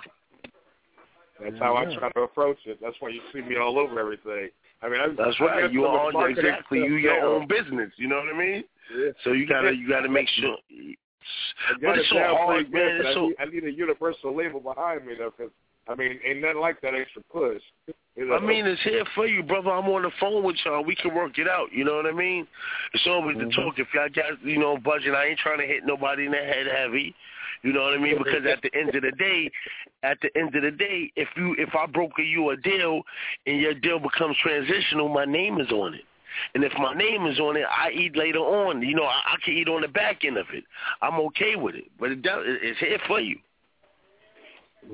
That's 1.42 1.60
how 1.60 1.78
I 1.78 1.86
try 1.96 2.12
to 2.12 2.22
approach 2.22 2.58
it. 2.66 2.80
That's 2.82 2.96
why 3.00 3.10
you 3.10 3.22
see 3.32 3.42
me 3.42 3.58
all 3.58 3.78
over 3.78 4.00
everything. 4.00 4.50
I 4.82 4.90
mean, 4.90 5.00
I, 5.00 5.08
that's 5.18 5.38
I 5.40 5.46
right. 5.46 5.72
You 5.72 5.84
some 5.84 5.94
of 5.94 5.94
the 5.94 6.00
are 6.00 6.12
marketing 6.12 6.46
exactly 6.46 6.80
you 6.80 6.96
your 6.96 7.20
own 7.26 7.48
business. 7.48 7.92
You 7.98 8.08
know 8.08 8.18
what 8.18 8.34
I 8.34 8.38
mean? 8.38 8.64
Yeah. 8.98 9.12
So 9.24 9.32
you 9.34 9.48
gotta 9.48 9.74
you 9.76 9.88
gotta 9.90 10.10
make 10.10 10.28
sure. 10.30 10.58
But 11.82 11.98
it's 11.98 12.08
so 12.10 12.16
hard, 12.20 12.72
man. 12.72 13.02
It's 13.02 13.08
I, 13.10 13.14
so 13.14 13.28
need, 13.28 13.36
I 13.40 13.46
need 13.46 13.64
a 13.66 13.72
universal 13.72 14.34
label 14.34 14.62
behind 14.62 15.06
me 15.06 15.14
though, 15.18 15.34
because 15.36 15.52
I 15.90 15.96
mean, 15.96 16.20
ain't 16.26 16.42
nothing 16.42 16.62
like 16.62 16.80
that 16.82 16.94
extra 16.96 17.22
push. 17.24 17.62
You 18.16 18.28
know? 18.28 18.36
I 18.36 18.40
mean, 18.40 18.66
it's 18.66 18.82
here 18.84 19.04
for 19.14 19.28
you, 19.28 19.44
brother. 19.44 19.70
I'm 19.72 19.88
on 19.90 20.04
the 20.04 20.12
phone 20.20 20.44
with 20.44 20.56
y'all. 20.66 20.84
We 20.84 20.96
can 20.96 21.14
work 21.14 21.38
it 21.38 21.48
out. 21.48 21.68
You 21.74 21.84
know 21.84 21.96
what 21.96 22.06
I 22.06 22.12
mean? 22.12 22.48
It's 22.94 23.06
always 23.08 23.38
Mm-hmm. 23.38 23.48
the 23.50 23.54
talk. 23.56 23.78
If 23.78 23.88
y'all 23.94 24.10
got, 24.10 24.42
you 24.44 24.58
know, 24.58 24.78
budget, 24.78 25.14
I 25.14 25.28
ain't 25.28 25.40
trying 25.40 25.60
to 25.60 25.68
hit 25.68 25.86
nobody 25.86 26.26
in 26.26 26.32
the 26.32 26.38
head 26.38 26.68
heavy. 26.68 27.14
You 27.64 27.74
know 27.74 27.84
what 27.84 27.94
I 27.94 27.98
mean? 27.98 28.18
Because 28.24 28.46
at 28.46 28.62
the 28.62 28.72
end 28.78 28.96
of 28.96 29.02
the 29.02 29.12
day, 29.12 29.50
at 30.04 30.18
the 30.22 30.30
end 30.38 30.56
of 30.56 30.64
the 30.64 30.72
day, 30.72 31.12
if 31.16 31.28
you 31.36 31.56
if 31.58 31.70
I 31.76 31.86
broker 31.86 32.22
you 32.22 32.50
a 32.50 32.58
deal 32.58 33.02
and 33.46 33.60
your 33.60 33.74
deal 33.74 34.00
becomes 34.00 34.36
transitional, 34.42 35.10
my 35.10 35.26
name 35.26 35.60
is 35.60 35.72
on 35.72 35.94
it. 35.94 36.02
And 36.54 36.64
if 36.64 36.74
my 36.78 36.94
name 36.94 37.26
is 37.26 37.40
on 37.40 37.58
it, 37.58 37.66
I 37.66 37.90
eat 37.92 38.16
later 38.16 38.40
on. 38.40 38.82
You 38.82 38.96
know, 38.96 39.06
I, 39.06 39.34
I 39.34 39.36
can 39.44 39.54
eat 39.54 39.68
on 39.68 39.82
the 39.82 39.88
back 39.88 40.24
end 40.24 40.38
of 40.38 40.46
it. 40.54 40.64
I'm 41.02 41.20
okay 41.28 41.56
with 41.56 41.76
it, 41.76 41.86
but 42.00 42.12
it 42.12 42.22
does, 42.22 42.44
it's 42.46 42.80
here 42.80 43.00
for 43.08 43.20
you. 43.20 43.38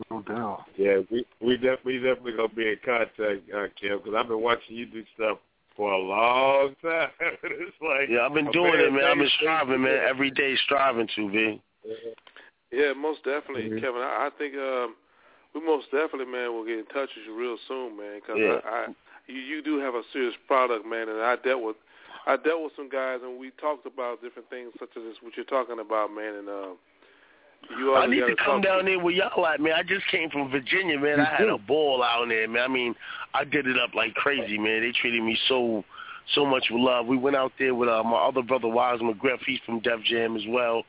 No 0.09 0.21
doubt. 0.21 0.63
Yeah, 0.77 0.99
we 1.11 1.25
we 1.39 1.55
definitely 1.55 1.99
definitely 1.99 2.33
gonna 2.33 2.49
be 2.49 2.69
in 2.69 2.77
contact, 2.83 3.49
uh, 3.53 3.67
Kim, 3.79 3.99
because 3.99 4.13
I've 4.17 4.27
been 4.27 4.41
watching 4.41 4.75
you 4.75 4.85
do 4.85 5.03
stuff 5.15 5.37
for 5.75 5.91
a 5.91 5.97
long 5.97 6.75
time. 6.81 7.09
it's 7.19 7.75
like 7.81 8.09
Yeah, 8.09 8.25
I've 8.25 8.33
been 8.33 8.51
doing 8.51 8.73
it, 8.75 8.91
man. 8.91 9.03
I've 9.03 9.17
been 9.17 9.29
striving, 9.39 9.83
man. 9.83 9.99
Every 10.07 10.31
day 10.31 10.55
striving 10.65 11.07
to, 11.15 11.29
be. 11.29 11.61
Yeah, 12.73 12.93
most 12.93 13.23
definitely, 13.23 13.69
Mhm. 13.69 13.81
Kevin. 13.81 14.01
I, 14.01 14.27
I 14.27 14.29
think 14.37 14.55
um, 14.57 14.95
we 15.53 15.61
most 15.61 15.91
definitely, 15.91 16.25
man, 16.25 16.53
will 16.53 16.65
get 16.65 16.79
in 16.79 16.85
touch 16.85 17.09
with 17.15 17.25
you 17.25 17.35
real 17.37 17.57
soon, 17.67 17.95
man. 17.95 18.19
Because 18.19 18.39
Yeah. 18.39 18.59
I, 18.65 18.89
I, 18.89 18.95
you, 19.27 19.39
you 19.39 19.61
do 19.61 19.77
have 19.77 19.93
a 19.93 20.01
serious 20.11 20.35
product, 20.47 20.85
man, 20.85 21.07
and 21.07 21.21
I 21.21 21.35
dealt 21.37 21.61
with, 21.61 21.77
I 22.25 22.35
dealt 22.37 22.63
with 22.63 22.75
some 22.75 22.89
guys, 22.89 23.19
and 23.21 23.37
we 23.37 23.51
talked 23.61 23.85
about 23.85 24.21
different 24.21 24.49
things 24.49 24.73
such 24.79 24.89
as 24.97 25.03
this, 25.03 25.21
what 25.21 25.37
you're 25.37 25.45
talking 25.45 25.79
about, 25.79 26.11
man, 26.11 26.33
and 26.35 26.49
uh, 26.49 26.73
you 27.77 27.95
I 27.95 28.07
need 28.07 28.19
gotta 28.21 28.35
come 28.35 28.61
talk 28.61 28.63
down 28.63 28.85
there 28.85 28.99
with 28.99 29.15
y'all 29.15 29.45
at, 29.45 29.61
man. 29.61 29.73
I 29.73 29.83
just 29.83 30.05
came 30.07 30.29
from 30.29 30.49
Virginia, 30.49 30.99
man. 30.99 31.19
I 31.19 31.35
had 31.37 31.47
a 31.47 31.57
ball 31.57 32.03
out 32.03 32.27
there, 32.27 32.47
man. 32.47 32.63
I 32.63 32.67
mean, 32.67 32.95
I 33.33 33.43
did 33.45 33.67
it 33.67 33.77
up 33.77 33.93
like 33.93 34.13
crazy, 34.15 34.57
man. 34.57 34.81
They 34.81 34.91
treated 34.91 35.23
me 35.23 35.37
so 35.47 35.85
so 36.35 36.45
much 36.45 36.65
with 36.71 36.81
love. 36.81 37.05
We 37.05 37.17
went 37.17 37.35
out 37.35 37.51
there 37.59 37.75
with 37.75 37.89
uh, 37.89 38.03
my 38.03 38.17
other 38.17 38.41
brother, 38.41 38.67
Wise 38.67 38.99
McGriff. 38.99 39.39
He's 39.45 39.59
from 39.65 39.79
Def 39.79 40.01
Jam 40.03 40.35
as 40.35 40.43
well. 40.47 40.83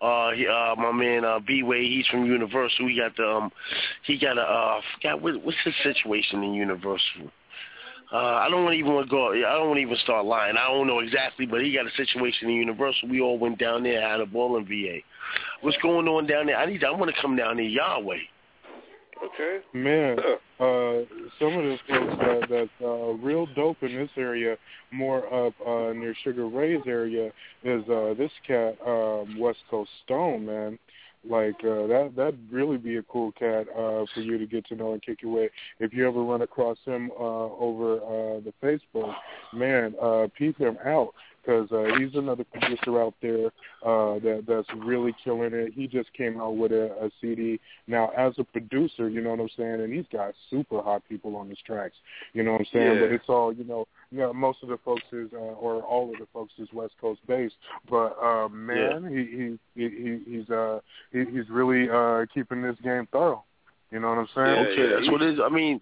Uh, 0.00 0.30
he, 0.30 0.46
uh, 0.46 0.76
my 0.76 0.92
man 0.92 1.24
uh, 1.24 1.40
B 1.44 1.62
Way, 1.62 1.82
he's 1.84 2.06
from 2.06 2.24
Universal. 2.24 2.86
He 2.86 2.96
got 2.96 3.16
the 3.16 3.26
um, 3.26 3.50
he 4.04 4.18
got 4.18 4.38
a 4.38 4.42
uh, 4.42 4.80
forgot 4.94 5.20
what, 5.20 5.42
what's 5.42 5.58
his 5.64 5.74
situation 5.82 6.42
in 6.44 6.54
Universal. 6.54 7.32
Uh, 8.12 8.16
I 8.16 8.48
don't 8.48 8.64
want 8.64 8.74
to 8.74 8.78
even 8.78 8.94
want 8.94 9.06
to 9.06 9.10
go. 9.10 9.32
I 9.32 9.54
don't 9.58 9.68
want 9.68 9.78
to 9.78 9.82
even 9.82 9.96
start 9.96 10.24
lying. 10.24 10.56
I 10.56 10.68
don't 10.68 10.86
know 10.86 11.00
exactly, 11.00 11.44
but 11.46 11.60
he 11.60 11.74
got 11.74 11.86
a 11.86 11.90
situation 11.90 12.48
in 12.48 12.56
Universal. 12.56 13.08
We 13.08 13.20
all 13.20 13.38
went 13.38 13.58
down 13.58 13.82
there, 13.82 14.00
had 14.00 14.20
a 14.20 14.26
ball 14.26 14.56
in 14.56 14.64
VA. 14.64 14.98
What's 15.60 15.76
going 15.78 16.08
on 16.08 16.26
down 16.26 16.46
there? 16.46 16.56
I 16.56 16.64
need. 16.66 16.84
I 16.84 16.90
want 16.90 17.14
to 17.14 17.20
come 17.20 17.36
down 17.36 17.56
there 17.56 17.66
Yahweh. 17.66 18.16
Okay. 19.24 19.58
Man, 19.72 20.18
uh, 20.60 21.04
some 21.38 21.54
of 21.54 21.64
the 21.64 21.76
folks 21.88 22.16
that 22.18 22.46
that's 22.48 22.70
uh, 22.80 23.12
real 23.14 23.46
dope 23.54 23.82
in 23.82 23.94
this 23.94 24.10
area, 24.16 24.56
more 24.92 25.26
up 25.46 25.54
uh, 25.66 25.92
near 25.92 26.14
Sugar 26.22 26.46
Ray's 26.46 26.82
area, 26.86 27.32
is 27.64 27.82
uh, 27.88 28.14
this 28.16 28.30
cat, 28.46 28.76
um, 28.86 29.38
West 29.38 29.58
Coast 29.70 29.90
Stone, 30.04 30.46
man. 30.46 30.78
Like 31.28 31.56
uh, 31.64 31.86
that, 31.88 32.12
that'd 32.16 32.38
really 32.50 32.76
be 32.76 32.96
a 32.96 33.02
cool 33.02 33.32
cat 33.32 33.66
uh, 33.70 34.06
for 34.14 34.20
you 34.20 34.38
to 34.38 34.46
get 34.46 34.66
to 34.66 34.76
know 34.76 34.92
and 34.92 35.02
kick 35.02 35.22
your 35.22 35.32
way. 35.32 35.50
If 35.80 35.92
you 35.92 36.06
ever 36.06 36.22
run 36.22 36.42
across 36.42 36.78
him 36.84 37.10
uh, 37.18 37.22
over 37.22 37.96
uh, 37.96 38.40
the 38.40 38.52
Facebook, 38.62 39.14
man, 39.52 39.94
uh, 40.00 40.28
peep 40.38 40.56
him 40.58 40.78
out 40.86 41.12
because 41.48 41.70
uh, 41.72 41.98
he's 41.98 42.14
another 42.14 42.44
producer 42.44 43.00
out 43.00 43.14
there 43.22 43.46
uh, 43.82 44.18
that 44.20 44.44
that's 44.46 44.68
really 44.76 45.14
killing 45.24 45.52
it. 45.54 45.72
He 45.74 45.86
just 45.86 46.12
came 46.12 46.38
out 46.40 46.56
with 46.56 46.72
a, 46.72 46.90
a 47.02 47.10
CD 47.20 47.58
now 47.86 48.10
as 48.16 48.34
a 48.38 48.44
producer, 48.44 49.08
you 49.08 49.22
know 49.22 49.30
what 49.30 49.40
I'm 49.40 49.48
saying, 49.56 49.80
and 49.80 49.92
he's 49.92 50.04
got 50.12 50.34
super 50.50 50.82
hot 50.82 51.02
people 51.08 51.36
on 51.36 51.48
his 51.48 51.58
tracks, 51.66 51.96
you 52.34 52.42
know 52.42 52.52
what 52.52 52.60
I'm 52.62 52.66
saying. 52.72 52.94
Yeah. 52.96 53.00
But 53.00 53.12
it's 53.12 53.28
all 53.28 53.52
you 53.52 53.64
know, 53.64 53.86
you 54.10 54.18
know, 54.18 54.32
most 54.34 54.62
of 54.62 54.68
the 54.68 54.78
folks 54.84 55.04
is 55.12 55.30
uh, 55.32 55.36
or 55.36 55.82
all 55.82 56.12
of 56.12 56.18
the 56.18 56.26
folks 56.34 56.52
is 56.58 56.68
West 56.72 56.94
Coast 57.00 57.20
based, 57.26 57.54
but 57.88 58.16
uh, 58.22 58.48
man, 58.48 59.06
he 59.10 59.56
he 59.74 59.88
he 59.88 59.96
he- 59.96 60.38
he's 60.38 60.50
uh 60.50 60.80
he, 61.12 61.20
he's 61.32 61.48
really 61.48 61.88
uh 61.90 62.26
keeping 62.34 62.60
this 62.62 62.76
game 62.84 63.08
thorough. 63.10 63.44
You 63.90 64.00
know 64.00 64.10
what 64.10 64.18
I'm 64.18 64.28
saying? 64.34 64.66
okay, 64.66 64.94
that's 64.96 65.10
what 65.10 65.22
it 65.22 65.32
is. 65.32 65.40
I 65.42 65.48
mean, 65.48 65.80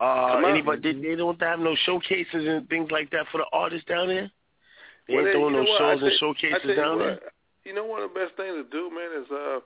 uh, 0.00 0.32
Come 0.34 0.44
on. 0.44 0.50
anybody 0.50 0.92
they, 0.92 1.00
they 1.10 1.14
don't 1.14 1.40
have 1.40 1.60
no 1.60 1.76
showcases 1.86 2.48
and 2.48 2.68
things 2.68 2.90
like 2.90 3.10
that 3.10 3.26
for 3.30 3.38
the 3.38 3.44
artists 3.52 3.86
down 3.86 4.08
there. 4.08 4.28
They 5.08 5.14
Well, 5.14 5.24
ain't 5.26 5.34
throwing 5.34 5.54
you 5.54 5.64
no 5.64 5.78
shows 5.78 6.00
I 6.02 6.06
and 6.08 6.18
showcases 6.18 6.62
tell 6.64 6.76
down 6.76 6.96
what, 6.98 7.04
there. 7.20 7.32
You 7.64 7.74
know, 7.74 7.84
one 7.84 8.02
of 8.02 8.12
the 8.12 8.18
best 8.18 8.36
things 8.36 8.54
to 8.56 8.64
do, 8.70 8.90
man, 8.92 9.10
is 9.24 9.28
uh, 9.30 9.60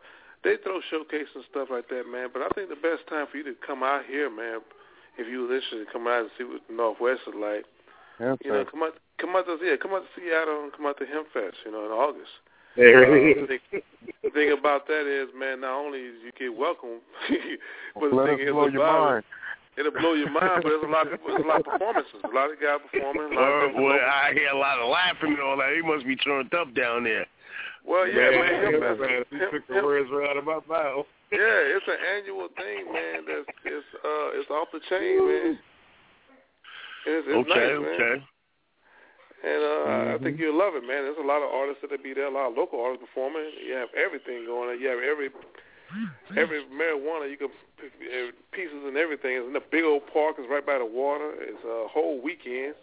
they 0.45 0.57
throw 0.63 0.81
showcases 0.91 1.35
and 1.35 1.45
stuff 1.51 1.69
like 1.71 1.89
that, 1.91 2.05
man. 2.11 2.29
But 2.33 2.43
I 2.43 2.49
think 2.55 2.69
the 2.71 2.79
best 2.79 3.07
time 3.09 3.27
for 3.31 3.37
you 3.39 3.45
to 3.45 3.55
come 3.65 3.83
out 3.83 4.07
here, 4.07 4.31
man, 4.31 4.61
if 5.19 5.27
you 5.27 5.47
was 5.47 5.51
interested, 5.51 5.87
come 5.93 6.07
out 6.07 6.23
and 6.27 6.31
see 6.39 6.45
what 6.45 6.63
the 6.69 6.75
Northwest 6.75 7.23
is 7.27 7.35
like. 7.35 7.67
Yeah, 8.21 8.35
You 8.45 8.51
know, 8.53 8.65
come 8.67 8.83
out, 8.83 8.95
come 9.19 9.35
out 9.35 9.47
to 9.47 9.59
yeah, 9.63 9.77
come 9.79 9.95
out 9.95 10.03
to 10.07 10.11
Seattle 10.15 10.63
and 10.63 10.73
come 10.73 10.87
out 10.87 10.99
to 10.99 11.07
Hempfest, 11.07 11.59
you 11.67 11.71
know, 11.73 11.87
in 11.87 11.93
August. 11.95 12.31
There 12.77 13.03
Uh, 13.03 13.47
the, 13.47 13.47
thing, 13.47 13.83
the 14.23 14.31
thing 14.31 14.53
about 14.53 14.87
that 14.87 15.07
is, 15.07 15.29
man, 15.35 15.63
not 15.63 15.75
only 15.79 15.99
is 16.01 16.15
you 16.25 16.31
get 16.39 16.57
welcome, 16.57 16.99
but 17.95 18.11
the 18.11 18.15
Let 18.17 18.27
thing 18.27 18.35
us 18.43 18.47
is 18.47 18.53
blow 18.53 18.67
your 18.69 18.83
about 18.83 19.11
mind. 19.11 19.19
it, 19.19 19.25
it'll 19.79 19.93
blow 19.95 20.15
your 20.15 20.31
mind. 20.31 20.63
But 20.63 20.69
there's 20.75 20.85
a 20.85 20.91
lot, 20.91 21.07
of, 21.07 21.19
there's 21.25 21.45
a 21.45 21.49
lot 21.49 21.61
of 21.61 21.67
performances, 21.67 22.21
a 22.25 22.35
lot 22.35 22.51
of 22.51 22.59
guys 22.61 22.81
performing. 22.91 23.33
A 23.33 23.41
lot 23.41 23.65
of 23.65 23.75
well, 23.79 23.95
I 23.95 24.33
hear 24.35 24.49
a 24.51 24.59
lot 24.59 24.79
of 24.83 24.89
laughing 24.91 25.33
and 25.39 25.41
all 25.41 25.57
that. 25.59 25.73
He 25.75 25.83
must 25.87 26.05
be 26.07 26.17
turned 26.17 26.53
up 26.55 26.75
down 26.75 27.05
there. 27.05 27.27
Well, 27.87 28.07
yeah, 28.07 28.31
man. 28.35 28.41
man, 28.41 28.73
Hemp 28.75 28.81
man, 28.83 28.97
Fest- 28.99 29.33
you 29.33 29.39
Hemp- 29.39 29.53
took 29.53 29.65
the 29.71 29.81
words 29.81 30.11
right 30.13 30.29
out 30.29 30.37
of 30.37 30.45
my 30.45 30.61
mouth. 30.69 31.07
Yeah, 31.33 31.77
it's 31.77 31.85
an 31.89 32.01
annual 32.01 32.49
thing, 32.57 32.93
man. 32.93 33.25
That's 33.29 33.49
it's 33.65 33.87
uh 34.01 34.37
it's 34.41 34.51
off 34.51 34.69
the 34.73 34.81
chain, 34.89 35.21
man. 35.29 35.59
It's, 37.07 37.25
it's 37.29 37.49
okay, 37.49 37.49
nice, 37.49 37.81
man. 37.81 37.95
okay. 37.97 38.17
And 39.39 39.61
uh 39.63 39.69
I 39.69 39.93
Mm-hmm. 40.19 40.25
think 40.25 40.41
you'll 40.41 40.57
love 40.59 40.75
it, 40.75 40.83
man. 40.85 41.05
There's 41.05 41.21
a 41.21 41.25
lot 41.25 41.41
of 41.45 41.49
artists 41.53 41.81
that'll 41.85 42.03
be 42.03 42.13
there, 42.13 42.27
a 42.27 42.35
lot 42.35 42.51
of 42.53 42.57
local 42.57 42.81
artists 42.83 43.05
performing. 43.07 43.45
You 43.61 43.73
have 43.77 43.89
everything 43.97 44.45
going 44.45 44.73
on. 44.73 44.81
You 44.81 44.89
have 44.89 45.01
every 45.05 45.31
every 46.37 46.65
marijuana 46.67 47.31
you 47.31 47.37
can 47.37 47.49
uh, 47.49 48.31
pieces 48.53 48.83
and 48.87 48.97
everything. 48.97 49.33
It's 49.37 49.49
in 49.49 49.57
a 49.57 49.61
big 49.71 49.85
old 49.85 50.03
park. 50.13 50.37
It's 50.39 50.49
right 50.51 50.65
by 50.65 50.79
the 50.79 50.87
water. 50.87 51.33
It's 51.39 51.65
a 51.65 51.87
whole 51.89 52.21
weekend. 52.23 52.75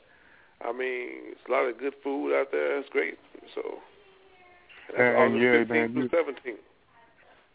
I 0.63 0.71
mean, 0.71 1.33
it's 1.33 1.41
a 1.47 1.51
lot 1.51 1.65
of 1.67 1.77
good 1.77 1.93
food 2.03 2.33
out 2.39 2.51
there. 2.51 2.79
It's 2.79 2.89
great. 2.89 3.17
So 3.53 3.79
And- 4.97 5.17
and 5.17 5.41
yeah, 5.41 5.51
15th 5.63 5.69
man, 5.69 5.93
you- 5.95 6.09
17th. 6.09 6.59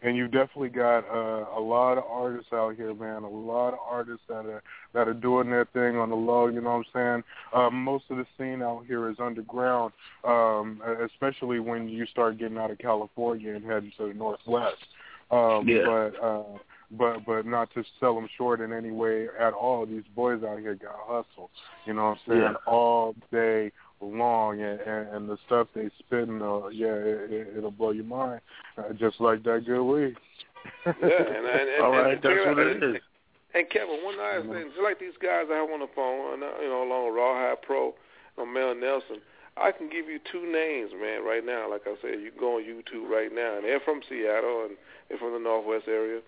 and 0.03 0.17
you've 0.17 0.31
definitely 0.31 0.69
got 0.71 1.05
uh, 1.09 1.47
a 1.57 1.61
lot 1.61 1.97
of 1.99 2.05
artists 2.05 2.53
out 2.53 2.75
here, 2.77 2.93
man. 2.95 3.23
A 3.23 3.29
lot 3.29 3.73
of 3.73 3.79
artists 3.89 4.25
that 4.29 4.45
are 4.47 4.63
that 4.93 5.07
are 5.09 5.15
doing 5.15 5.49
their 5.51 5.65
thing 5.67 5.97
on 5.97 6.11
the 6.11 6.17
low. 6.17 6.47
You 6.49 6.61
know 6.61 6.77
what 6.77 6.87
I'm 6.95 7.23
saying? 7.23 7.25
Uh, 7.53 7.71
most 7.71 8.05
of 8.11 8.17
the 8.17 8.27
scene 8.37 8.61
out 8.63 8.85
here 8.87 9.09
is 9.09 9.17
underground, 9.21 9.93
um, 10.25 10.83
especially 11.03 11.61
when 11.61 11.89
you 11.89 12.05
start 12.07 12.39
getting 12.39 12.59
out 12.59 12.71
of 12.71 12.79
California 12.79 13.55
and 13.55 13.65
heading 13.65 13.93
to 13.99 14.09
the 14.09 14.15
northwest. 14.15 14.85
Um, 15.31 15.69
Yeah. 15.69 15.85
But 15.87 16.25
uh, 16.25 16.59
but 16.93 17.25
but 17.25 17.47
not 17.47 17.73
to 17.75 17.85
sell 18.01 18.15
them 18.15 18.29
short 18.37 18.61
in 18.61 18.73
any 18.73 18.91
way 18.91 19.29
at 19.39 19.53
all. 19.53 19.87
These 19.87 20.03
boys 20.15 20.43
out 20.43 20.59
here 20.59 20.75
got 20.75 20.97
hustle. 21.07 21.51
You 21.87 21.95
know 21.95 22.11
what 22.11 22.11
I'm 22.11 22.19
saying? 22.27 22.41
Yeah. 22.41 22.73
All 22.73 23.15
day 23.31 23.71
long, 24.01 24.61
and, 24.61 24.81
and, 24.81 25.09
and 25.15 25.29
the 25.29 25.37
stuff 25.47 25.69
they 25.75 25.91
spitting, 25.99 26.41
uh, 26.43 26.69
yeah, 26.69 26.95
it, 26.95 27.31
it, 27.31 27.55
it'll 27.59 27.71
blow 27.71 27.91
your 27.91 28.05
mind, 28.05 28.41
uh, 28.79 28.93
just 28.99 29.21
like 29.21 29.43
that 29.45 29.65
good 29.67 29.83
weed. 29.83 30.17
Yeah, 30.87 30.93
and, 30.97 31.05
and, 31.05 31.69
and 31.69 31.83
All 31.83 31.91
right, 31.93 32.15
and, 32.15 32.23
that's 32.23 32.47
what 32.47 32.59
it 32.59 33.03
and, 33.53 33.69
Kevin, 33.69 33.99
one 34.03 34.17
last 34.17 34.47
thing, 34.47 34.71
just 34.71 34.83
like 34.83 34.99
these 35.01 35.19
guys 35.21 35.47
I 35.51 35.57
have 35.57 35.71
on 35.71 35.81
the 35.81 35.91
phone, 35.95 36.43
uh, 36.43 36.63
you 36.63 36.69
know, 36.69 36.85
along 36.85 37.07
with 37.07 37.17
Rawhide 37.17 37.63
Pro 37.63 37.95
and 38.39 38.55
Mel 38.55 38.75
Nelson, 38.75 39.21
I 39.61 39.73
can 39.73 39.89
give 39.91 40.09
you 40.09 40.19
two 40.19 40.41
names, 40.41 40.93
man, 40.97 41.23
right 41.23 41.45
now. 41.45 41.69
Like 41.69 41.83
I 41.87 41.95
said, 42.01 42.21
you 42.21 42.31
can 42.33 42.41
go 42.41 42.57
on 42.57 42.65
YouTube 42.65 43.09
right 43.09 43.29
now, 43.29 43.57
and 43.57 43.65
they're 43.65 43.81
from 43.81 44.01
Seattle 44.09 44.65
and 44.65 44.77
they're 45.09 45.19
from 45.19 45.33
the 45.33 45.39
Northwest 45.39 45.85
area. 45.87 46.21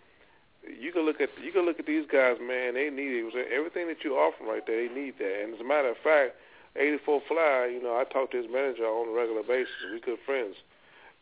You 0.63 0.93
can 0.93 1.03
look 1.03 1.21
at 1.21 1.31
you 1.43 1.51
can 1.51 1.65
look 1.65 1.81
at 1.81 1.87
these 1.87 2.07
guys, 2.07 2.37
man. 2.39 2.75
They 2.75 2.91
need 2.91 3.11
it. 3.11 3.49
Everything 3.51 3.89
that 3.89 4.05
you 4.05 4.15
offer 4.15 4.45
right 4.45 4.63
there, 4.67 4.87
they 4.87 4.95
need 4.95 5.19
that. 5.19 5.43
And 5.43 5.55
as 5.55 5.61
a 5.61 5.65
matter 5.65 5.89
of 5.89 5.97
fact, 6.05 6.37
84 6.77 7.23
Fly, 7.27 7.71
you 7.73 7.83
know, 7.83 7.97
I 7.97 8.05
talk 8.05 8.31
to 8.31 8.37
his 8.37 8.47
manager 8.53 8.85
on 8.85 9.09
a 9.09 9.13
regular 9.13 9.43
basis. 9.43 9.75
We 9.91 10.01
good 10.01 10.21
friends. 10.25 10.57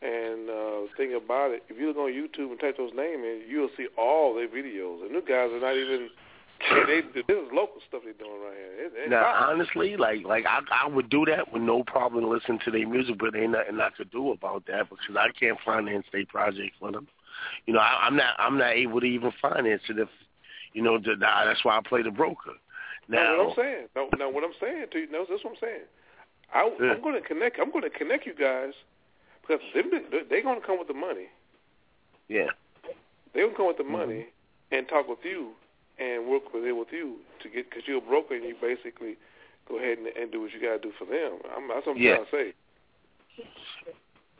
And 0.01 0.49
uh, 0.49 0.89
the 0.89 0.89
thing 0.97 1.13
about 1.13 1.51
it, 1.51 1.63
if 1.69 1.77
you 1.77 1.87
look 1.87 1.97
on 1.97 2.11
YouTube 2.11 2.49
and 2.49 2.59
type 2.59 2.77
those 2.77 2.93
names 2.93 3.21
in, 3.21 3.43
you'll 3.47 3.69
see 3.77 3.87
all 3.97 4.33
their 4.33 4.47
videos. 4.47 5.05
And 5.05 5.15
the 5.15 5.21
guys 5.21 5.53
are 5.53 5.61
not 5.61 5.77
even. 5.77 6.09
They, 6.87 7.01
this 7.13 7.23
is 7.27 7.47
local 7.51 7.81
stuff 7.87 8.01
they're 8.03 8.13
doing 8.13 8.41
right 8.43 8.53
here. 8.55 9.03
It, 9.05 9.09
Now, 9.09 9.23
hot. 9.23 9.49
honestly, 9.49 9.97
like 9.97 10.23
like 10.25 10.45
I 10.45 10.59
I 10.71 10.87
would 10.87 11.09
do 11.09 11.25
that 11.25 11.51
with 11.51 11.61
no 11.61 11.83
problem 11.83 12.29
listening 12.29 12.59
to 12.65 12.71
their 12.71 12.87
music, 12.87 13.17
but 13.19 13.35
ain't 13.35 13.51
nothing 13.51 13.79
I 13.79 13.89
could 13.95 14.11
do 14.11 14.31
about 14.31 14.65
that 14.67 14.89
because 14.89 15.15
I 15.17 15.27
can't 15.37 15.57
finance 15.65 16.05
their 16.11 16.25
project 16.25 16.75
for 16.79 16.91
them. 16.91 17.07
You 17.65 17.73
know, 17.73 17.79
I, 17.79 18.01
I'm 18.05 18.15
not 18.15 18.35
I'm 18.37 18.57
not 18.57 18.71
able 18.73 18.99
to 18.99 19.05
even 19.07 19.31
finance 19.41 19.81
it 19.89 19.97
if 19.99 20.09
you 20.73 20.81
know 20.81 20.97
the, 20.97 21.15
that's 21.19 21.65
why 21.65 21.77
I 21.77 21.81
play 21.87 22.01
the 22.03 22.11
broker. 22.11 22.51
Now, 23.09 23.23
Now, 23.23 23.37
what 23.37 23.49
I'm 23.49 23.55
saying, 23.57 23.87
now, 23.95 24.07
now 24.17 24.29
what 24.29 24.43
I'm 24.43 24.53
saying 24.61 24.85
to 24.91 24.99
you, 24.99 25.11
no, 25.11 25.25
this 25.27 25.43
what 25.43 25.51
I'm 25.51 25.57
saying. 25.59 25.81
I, 26.53 26.69
Yeah. 26.79 26.93
I'm 26.93 27.01
going 27.01 27.15
to 27.21 27.27
connect. 27.27 27.59
I'm 27.59 27.71
going 27.71 27.83
to 27.83 27.89
connect 27.89 28.25
you 28.25 28.33
guys 28.35 28.73
because 29.41 29.59
they're, 29.73 29.83
they're 30.29 30.43
going 30.43 30.61
to 30.61 30.65
come 30.65 30.77
with 30.77 30.87
the 30.87 30.93
money. 30.93 31.27
yeah, 32.29 32.47
They're 33.33 33.43
going 33.43 33.51
to 33.53 33.57
come 33.57 33.67
with 33.67 33.77
the 33.77 33.83
Mm-hmm. 33.83 33.91
money 33.93 34.25
and 34.71 34.87
talk 34.87 35.07
with 35.09 35.19
you 35.23 35.51
and 36.01 36.27
work 36.27 36.53
with 36.53 36.63
it 36.65 36.71
with 36.73 36.87
you 36.91 37.17
to 37.43 37.49
get 37.49 37.69
because 37.69 37.83
you're 37.87 37.99
a 37.99 38.01
broker 38.01 38.33
and 38.35 38.43
you 38.43 38.55
basically 38.59 39.15
go 39.69 39.77
ahead 39.77 39.99
and, 39.99 40.07
and 40.07 40.31
do 40.31 40.41
what 40.41 40.51
you 40.51 40.59
got 40.59 40.81
to 40.81 40.89
do 40.89 40.91
for 40.97 41.05
them. 41.05 41.37
I'm, 41.55 41.67
that's 41.67 41.85
what 41.85 41.95
I'm 41.95 42.01
Yeah. 42.01 42.15
trying 42.15 42.25
to 42.25 42.31
say. 42.31 43.45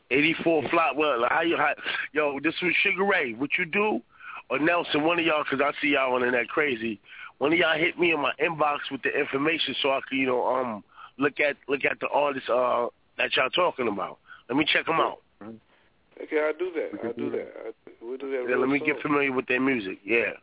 84 0.09 0.63
flat. 0.69 0.95
Well, 0.95 1.25
how 1.29 1.41
you 1.41 1.55
how, 1.57 1.73
yo? 2.11 2.39
This 2.41 2.55
was 2.61 2.73
Sugar 2.83 3.05
Ray. 3.05 3.33
What 3.33 3.51
you 3.57 3.65
do? 3.65 4.01
Or 4.49 4.59
Nelson, 4.59 5.03
one 5.03 5.19
of 5.19 5.25
y'all, 5.25 5.43
because 5.49 5.61
I 5.65 5.71
see 5.81 5.89
y'all 5.89 6.13
on 6.15 6.23
in 6.23 6.33
that 6.33 6.49
crazy. 6.49 6.99
One 7.37 7.53
of 7.53 7.59
y'all 7.59 7.77
hit 7.77 7.97
me 7.97 8.11
in 8.11 8.19
my 8.19 8.33
inbox 8.43 8.79
with 8.91 9.01
the 9.03 9.09
information 9.17 9.73
so 9.81 9.91
I 9.91 10.01
could, 10.07 10.17
you 10.17 10.25
know, 10.27 10.45
um, 10.45 10.83
look 11.17 11.39
at 11.39 11.55
look 11.69 11.85
at 11.85 11.99
the 12.01 12.09
artists 12.09 12.49
uh, 12.49 12.87
that 13.17 13.35
y'all 13.37 13.49
talking 13.49 13.87
about. 13.87 14.17
Let 14.49 14.57
me 14.57 14.65
check 14.65 14.85
them 14.85 14.99
out. 14.99 15.19
Okay, 15.41 16.39
I'll 16.39 16.57
do 16.57 16.71
that. 16.75 16.89
I'll 17.03 17.13
do 17.13 17.31
that. 17.31 17.53
I, 17.65 17.71
we'll 18.01 18.17
do 18.17 18.29
that. 18.31 18.45
Yeah, 18.49 18.57
let 18.57 18.67
me 18.69 18.79
soon. 18.79 18.87
get 18.87 19.01
familiar 19.01 19.31
with 19.31 19.47
their 19.47 19.61
music. 19.61 19.99
Yeah. 20.03 20.33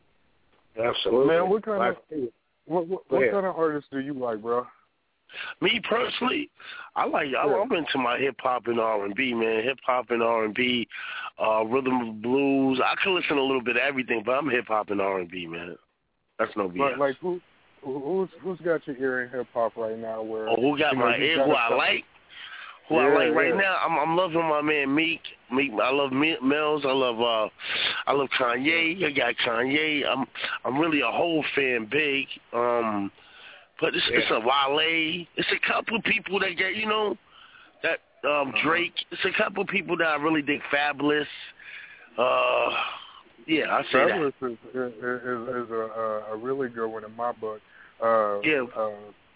Absolutely. 0.78 1.26
Man, 1.34 1.48
what 1.48 1.64
kind 1.64 1.82
of 1.82 1.96
what 2.66 2.86
what, 2.86 3.10
what 3.10 3.30
kind 3.30 3.46
of 3.46 3.56
artists 3.56 3.88
do 3.90 4.00
you 4.00 4.14
like, 4.14 4.40
bro? 4.42 4.66
Me 5.60 5.80
personally, 5.86 6.50
I 6.96 7.06
like 7.06 7.28
I, 7.38 7.46
I'm 7.46 7.70
into 7.72 7.98
my 7.98 8.18
hip 8.18 8.36
hop 8.38 8.66
and 8.66 8.80
R 8.80 9.05
and 9.05 9.14
B, 9.14 9.34
man. 9.34 9.62
Hip 9.62 9.78
hop 9.84 10.10
and 10.10 10.22
R 10.22 10.44
and 10.44 10.55
B, 10.55 10.88
uh, 11.42 11.64
rhythm 11.64 12.00
and 12.00 12.22
blues. 12.22 12.80
I 12.82 12.94
can 13.02 13.14
listen 13.14 13.36
to 13.36 13.42
a 13.42 13.44
little 13.44 13.62
bit 13.62 13.76
of 13.76 13.82
everything, 13.82 14.22
but 14.24 14.32
I'm 14.32 14.48
hip 14.48 14.68
hop 14.68 14.90
and 14.90 15.00
R 15.00 15.20
and 15.20 15.30
B, 15.30 15.46
man. 15.46 15.76
That's 16.38 16.56
no 16.56 16.68
BS. 16.68 16.78
Like, 16.78 16.98
like 16.98 17.16
who 17.18 17.40
who- 17.82 18.00
who's 18.00 18.28
who's 18.40 18.59
got 18.60 18.86
your 18.86 18.96
ear 18.96 19.22
in 19.24 19.30
hip 19.30 19.48
hop 19.52 19.76
right 19.76 19.98
now? 19.98 20.22
Where 20.22 20.48
Oh, 20.48 20.56
who 20.56 20.78
got 20.78 20.92
you 20.92 20.98
know, 20.98 21.05
my 21.06 21.16
ear? 21.16 21.44
Who 21.44 21.52
I 21.52 21.74
like? 21.74 22.05
Who 22.89 22.97
I 22.97 23.09
Yeah, 23.09 23.15
like 23.15 23.35
right 23.35 23.48
yeah. 23.55 23.60
now? 23.60 23.77
I'm 23.85 23.98
I'm 23.98 24.16
loving 24.16 24.40
my 24.40 24.62
man 24.62 24.94
Meek. 24.94 25.20
Meek. 25.52 25.73
I 25.82 25.90
love 25.90 26.12
Me- 26.12 26.39
Mills. 26.43 26.82
I 26.86 26.93
love 26.93 27.20
uh, 27.20 27.48
I 28.06 28.12
love 28.12 28.28
Kanye. 28.39 29.05
I 29.05 29.10
got 29.12 29.35
Kanye. 29.47 30.06
I'm 30.06 30.27
I'm 30.65 30.78
really 30.78 31.01
a 31.01 31.10
whole 31.10 31.44
fan. 31.55 31.89
Big. 31.90 32.27
Um, 32.52 33.10
but 33.81 33.94
it's 33.94 34.05
it's 34.10 34.31
a 34.31 34.40
Wale. 34.40 35.27
It's 35.36 35.52
a 35.52 35.66
couple 35.73 35.97
of 35.97 36.05
people 36.05 36.39
that 36.40 36.56
get 36.56 36.74
you 36.77 36.86
know 36.86 37.16
that 37.82 37.98
um 38.28 38.52
Drake. 38.65 38.94
It's 39.10 39.24
a 39.24 39.36
couple 39.36 39.62
of 39.62 39.69
people 39.69 39.97
that 39.98 40.06
I 40.06 40.16
really 40.16 40.43
dig. 40.43 40.60
Fabolous. 40.73 41.27
Uh, 42.16 42.70
yeah, 43.47 43.70
I 43.70 43.82
say 43.93 44.06
that. 44.06 44.19
Fabolous 44.19 44.32
is, 44.43 44.59
is, 44.74 44.93
is, 44.94 45.66
is 45.66 45.70
a, 45.70 45.90
a, 45.97 46.32
a 46.32 46.36
really 46.36 46.69
good 46.69 46.89
one 46.89 47.05
in 47.05 47.15
my 47.15 47.32
book. 47.32 47.60
Uh, 48.02 48.40
Yeah. 48.40 48.65
Uh, 48.77 48.90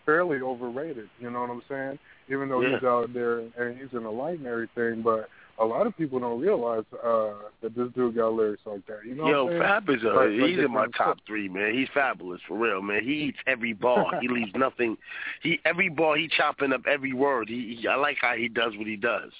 fairly 0.05 0.41
overrated. 0.41 1.09
You 1.21 1.31
know 1.31 1.43
what 1.43 1.51
I'm 1.51 1.63
saying? 1.69 1.99
Even 2.31 2.49
though 2.49 2.61
he's 2.61 2.83
out 2.85 3.13
there 3.13 3.41
and 3.41 3.77
he's 3.79 3.93
in 3.93 4.05
the 4.05 4.11
light 4.11 4.39
and 4.39 4.47
everything, 4.47 5.03
but 5.03 5.29
a 5.59 5.65
lot 5.65 5.87
of 5.87 5.97
people 5.97 6.19
don't 6.19 6.41
realize 6.41 6.85
uh, 7.05 7.33
that 7.63 7.75
this 7.77 7.89
dude 7.95 8.17
got 8.17 8.33
lyrics 8.33 8.63
like 8.65 8.87
that. 8.87 9.01
You 9.05 9.15
know 9.15 9.29
Yo, 9.29 9.45
what 9.45 9.53
I'm 9.55 9.61
saying? 9.61 9.63
Fab 9.63 9.91
is 9.91 10.03
a, 10.03 10.07
Like- 10.07 10.17
like 10.17 10.49
he's 10.49 10.57
this 10.57 10.65
in 10.67 10.73
my 10.73 10.87
top 10.97 11.19
three, 11.27 11.49
man. 11.49 11.75
He's 11.75 11.89
fabulous 11.93 12.41
for 12.49 12.57
real, 12.57 12.81
man. 12.83 13.03
He 13.05 13.13
eats 13.13 13.39
every 13.47 13.73
bar. 13.73 14.07
he 14.21 14.29
leaves 14.29 14.51
nothing. 14.57 14.97
He 15.43 15.61
every 15.65 15.89
bar 15.89 16.17
he 16.17 16.29
chopping 16.29 16.73
up 16.73 16.83
every 16.87 17.13
word. 17.13 17.49
He, 17.49 17.79
he 17.81 17.89
I 17.89 17.97
like 17.97 18.17
how 18.21 18.35
he 18.35 18.49
does 18.49 18.73
what 18.77 18.87
he 18.87 18.97
does. 18.97 19.31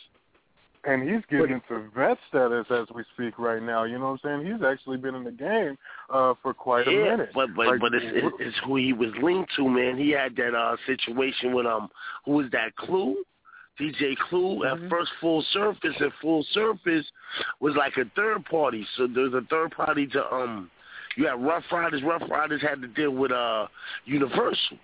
And 0.85 1.09
he's 1.09 1.23
getting 1.31 1.61
into 1.63 1.89
vet 1.95 2.19
status 2.29 2.67
as 2.71 2.87
we 2.93 3.05
speak 3.15 3.39
right 3.39 3.63
now. 3.63 3.85
You 3.85 3.99
know 3.99 4.11
what 4.13 4.21
I'm 4.25 4.43
saying? 4.43 4.53
He's 4.53 4.65
actually 4.65 4.97
been 4.97 5.15
in 5.15 5.23
the 5.23 5.31
game 5.31 5.79
uh, 6.11 6.35
for 6.43 6.53
quite 6.53 6.89
a 6.89 6.91
minute. 6.91 7.31
but 7.35 7.55
but 7.55 7.67
Like, 7.69 7.81
but 7.81 7.95
it's, 7.95 8.05
it's 8.09 8.37
it's 8.41 8.57
who 8.67 8.77
he 8.77 8.93
was 8.93 9.11
linked 9.23 9.53
to, 9.57 9.69
man. 9.69 9.97
He 9.97 10.11
had 10.11 10.35
that 10.37 10.55
uh 10.57 10.77
situation 10.87 11.55
with 11.55 11.67
um 11.67 11.89
who 12.25 12.33
was 12.33 12.47
that 12.51 12.75
Clue? 12.77 13.23
DJ 13.81 14.17
Clue 14.29 14.65
Mm-hmm. 14.65 14.85
at 14.85 14.91
first 14.91 15.11
Full 15.21 15.45
Surface 15.53 15.95
and 16.01 16.13
Full 16.21 16.45
Surface 16.53 17.07
was 17.61 17.75
like 17.77 17.97
a 17.97 18.05
third 18.17 18.45
party. 18.47 18.85
So 18.97 19.07
there's 19.07 19.35
a 19.35 19.43
third 19.49 19.71
party 19.71 20.07
to 20.09 20.35
um 20.35 20.69
you 21.17 21.27
had 21.29 21.41
Ruff 21.43 21.63
Ryders. 21.71 22.03
Ruff 22.03 22.23
Ryders 22.29 22.61
had 22.61 22.83
to 22.83 22.89
deal 22.89 23.13
with 23.13 23.31
uh 23.31 23.69
Universal. 24.05 24.79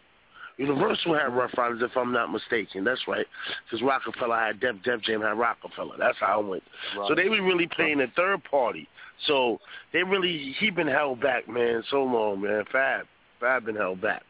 Universal 0.58 1.14
had 1.14 1.34
Ruff 1.34 1.52
Ryders, 1.56 1.80
if 1.82 1.96
I'm 1.96 2.12
not 2.12 2.32
mistaken. 2.32 2.82
That's 2.84 3.00
right, 3.06 3.26
because 3.64 3.80
Roc-A-Fella 3.82 4.36
had 4.36 4.60
Def 4.60 4.76
Def 4.84 5.00
Jam 5.02 5.22
had 5.22 5.38
Roc-A-Fella. 5.38 5.94
That's 5.98 6.18
how 6.18 6.40
it 6.40 6.46
went. 6.46 6.62
So 7.06 7.14
they 7.14 7.28
were 7.28 7.42
really 7.42 7.68
playing 7.68 8.00
a 8.00 8.08
third 8.16 8.42
party. 8.44 8.88
So 9.26 9.60
they 9.92 10.02
really 10.02 10.54
he 10.58 10.70
been 10.70 10.88
held 10.88 11.20
back, 11.20 11.48
man, 11.48 11.82
so 11.90 12.02
long, 12.02 12.40
man. 12.40 12.64
Fab, 12.70 13.06
Fab 13.40 13.64
been 13.64 13.76
held 13.76 14.00
back. 14.00 14.22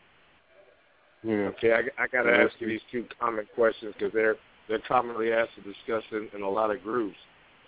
Yeah. 1.23 1.51
Okay, 1.57 1.73
I, 1.73 2.03
I 2.03 2.07
got 2.07 2.23
to 2.23 2.31
Yeah. 2.31 2.45
ask 2.45 2.55
you 2.61 2.69
these 2.69 2.81
two 2.93 3.05
common 3.19 3.47
questions 3.55 3.95
because 3.99 4.13
they're 4.13 4.37
they're 4.69 4.79
commonly 4.87 5.33
asked 5.33 5.55
to 5.57 5.63
discuss 5.63 6.05
in, 6.13 6.29
in 6.35 6.43
a 6.43 6.49
lot 6.49 6.71
of 6.71 6.83
groups. 6.83 7.17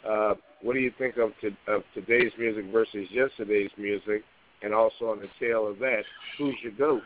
Uh, 0.06 0.34
what 0.62 0.74
do 0.74 0.80
you 0.80 0.92
think 0.98 1.16
of 1.16 1.32
to, 1.40 1.48
of 1.66 1.82
today's 1.94 2.32
music 2.38 2.66
versus 2.70 3.08
yesterday's 3.10 3.70
music, 3.76 4.22
and 4.62 4.72
also 4.74 5.06
on 5.10 5.18
the 5.18 5.28
tail 5.38 5.66
of 5.66 5.78
that, 5.78 6.02
who's 6.38 6.54
your 6.62 6.72
goat? 6.72 7.02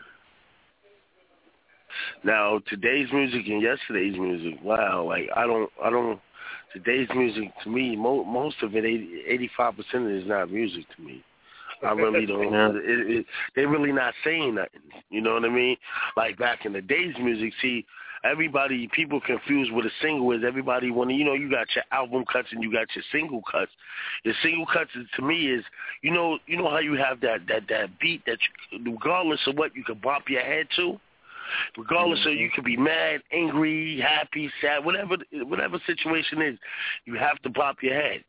Now 2.23 2.61
today's 2.69 3.07
music 3.13 3.47
and 3.47 3.61
yesterday's 3.61 4.17
music, 4.17 4.59
wow, 4.63 5.03
like 5.03 5.29
I 5.35 5.45
don't, 5.45 5.69
I 5.83 5.89
don't. 5.89 6.19
Today's 6.73 7.07
music 7.15 7.51
to 7.63 7.69
me, 7.69 7.95
mo- 7.95 8.25
most 8.25 8.61
of 8.61 8.75
it, 8.75 8.83
eighty 8.85 9.49
five 9.55 9.75
percent 9.75 10.05
of 10.05 10.09
it 10.09 10.23
is 10.23 10.27
not 10.27 10.51
music 10.51 10.83
to 10.95 11.01
me. 11.01 11.23
I 11.83 11.91
really 11.91 12.25
don't. 12.51 12.75
It, 12.77 13.17
it, 13.17 13.25
they 13.55 13.65
really 13.65 13.91
not 13.91 14.13
saying 14.23 14.55
nothing. 14.55 14.81
You 15.09 15.21
know 15.21 15.33
what 15.33 15.45
I 15.45 15.49
mean? 15.49 15.77
Like 16.17 16.37
back 16.37 16.65
in 16.65 16.73
the 16.73 16.81
days, 16.81 17.13
music. 17.19 17.53
See, 17.61 17.85
everybody, 18.23 18.89
people 18.93 19.21
confused 19.21 19.71
what 19.71 19.85
a 19.85 19.89
single 20.01 20.31
is. 20.31 20.41
Everybody 20.45 20.91
want 20.91 21.09
to, 21.11 21.15
you 21.15 21.23
know, 21.23 21.33
you 21.33 21.49
got 21.49 21.67
your 21.75 21.83
album 21.91 22.25
cuts 22.31 22.49
and 22.51 22.63
you 22.63 22.71
got 22.71 22.87
your 22.95 23.03
single 23.11 23.41
cuts. 23.49 23.71
Your 24.23 24.33
single 24.41 24.65
cuts 24.65 24.89
is, 24.95 25.05
to 25.15 25.21
me 25.21 25.47
is, 25.47 25.63
you 26.01 26.11
know, 26.11 26.39
you 26.47 26.57
know 26.57 26.69
how 26.69 26.79
you 26.79 26.93
have 26.93 27.21
that 27.21 27.47
that 27.47 27.63
that 27.69 27.99
beat 27.99 28.25
that, 28.25 28.39
you, 28.71 28.91
regardless 28.91 29.39
of 29.47 29.57
what, 29.57 29.75
you 29.75 29.83
can 29.83 29.99
bop 29.99 30.23
your 30.29 30.41
head 30.41 30.67
to. 30.77 30.99
Regardless 31.77 32.19
of 32.25 32.33
you 32.33 32.47
mm-hmm. 32.47 32.55
could 32.55 32.65
be 32.65 32.77
mad, 32.77 33.21
angry, 33.31 33.99
happy, 33.99 34.51
sad, 34.61 34.83
whatever 34.83 35.17
whatever 35.31 35.79
situation 35.85 36.41
is, 36.41 36.57
you 37.05 37.15
have 37.15 37.41
to 37.43 37.49
pop 37.49 37.77
your 37.81 37.93
head. 37.93 38.23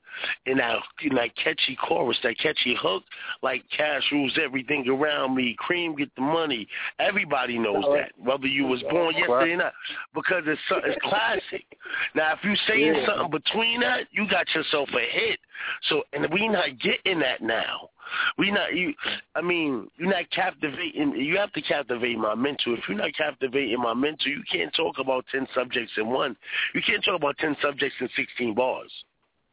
And 0.47 0.59
that 0.61 0.79
in 1.03 1.15
that 1.17 1.37
catchy 1.37 1.77
chorus, 1.77 2.19
that 2.23 2.39
catchy 2.39 2.75
hook, 2.81 3.03
like 3.43 3.63
cash 3.75 4.03
rules 4.11 4.39
everything 4.43 4.89
around 4.89 5.35
me, 5.35 5.55
cream 5.59 5.95
get 5.95 6.15
the 6.15 6.23
money. 6.23 6.67
Everybody 6.99 7.59
knows 7.59 7.85
that, 7.95 8.13
whether 8.17 8.47
you 8.47 8.65
was 8.65 8.83
born 8.91 9.15
yesterday 9.15 9.53
or 9.53 9.57
not, 9.59 9.73
because 10.15 10.45
it's 10.47 10.61
it's 10.71 10.99
classic. 11.03 11.67
Now, 12.15 12.33
if 12.33 12.45
you 12.45 12.57
saying 12.67 12.95
Yeah. 12.95 13.07
something 13.07 13.31
between 13.31 13.81
that, 13.81 14.07
you 14.11 14.27
got 14.27 14.53
yourself 14.55 14.89
a 14.95 15.07
hit. 15.07 15.41
So, 15.89 16.05
and 16.13 16.33
we 16.33 16.49
not 16.49 16.79
getting 16.79 17.19
that 17.21 17.43
now. 17.43 17.91
We 18.39 18.51
not 18.51 18.75
you. 18.75 18.95
I 19.35 19.43
mean, 19.43 19.89
you're 19.97 20.11
not 20.11 20.31
captivating. 20.31 21.15
You 21.17 21.37
have 21.39 21.53
to 21.53 21.63
captivate 21.63 22.19
my 22.19 22.35
mental. 22.35 22.75
If 22.75 22.81
you're 22.89 22.99
not 22.99 23.15
captivating 23.17 23.79
my 23.79 23.95
mental, 23.95 24.31
you 24.31 24.43
can't 24.51 24.73
talk 24.75 24.99
about 24.99 25.25
ten 25.31 25.47
subjects 25.55 25.93
in 25.97 26.09
one. 26.09 26.37
You 26.75 26.83
can't 26.87 27.05
talk 27.05 27.17
about 27.17 27.39
ten 27.39 27.57
subjects 27.63 27.97
in 28.01 28.09
sixteen 28.17 28.55
bars. 28.55 28.93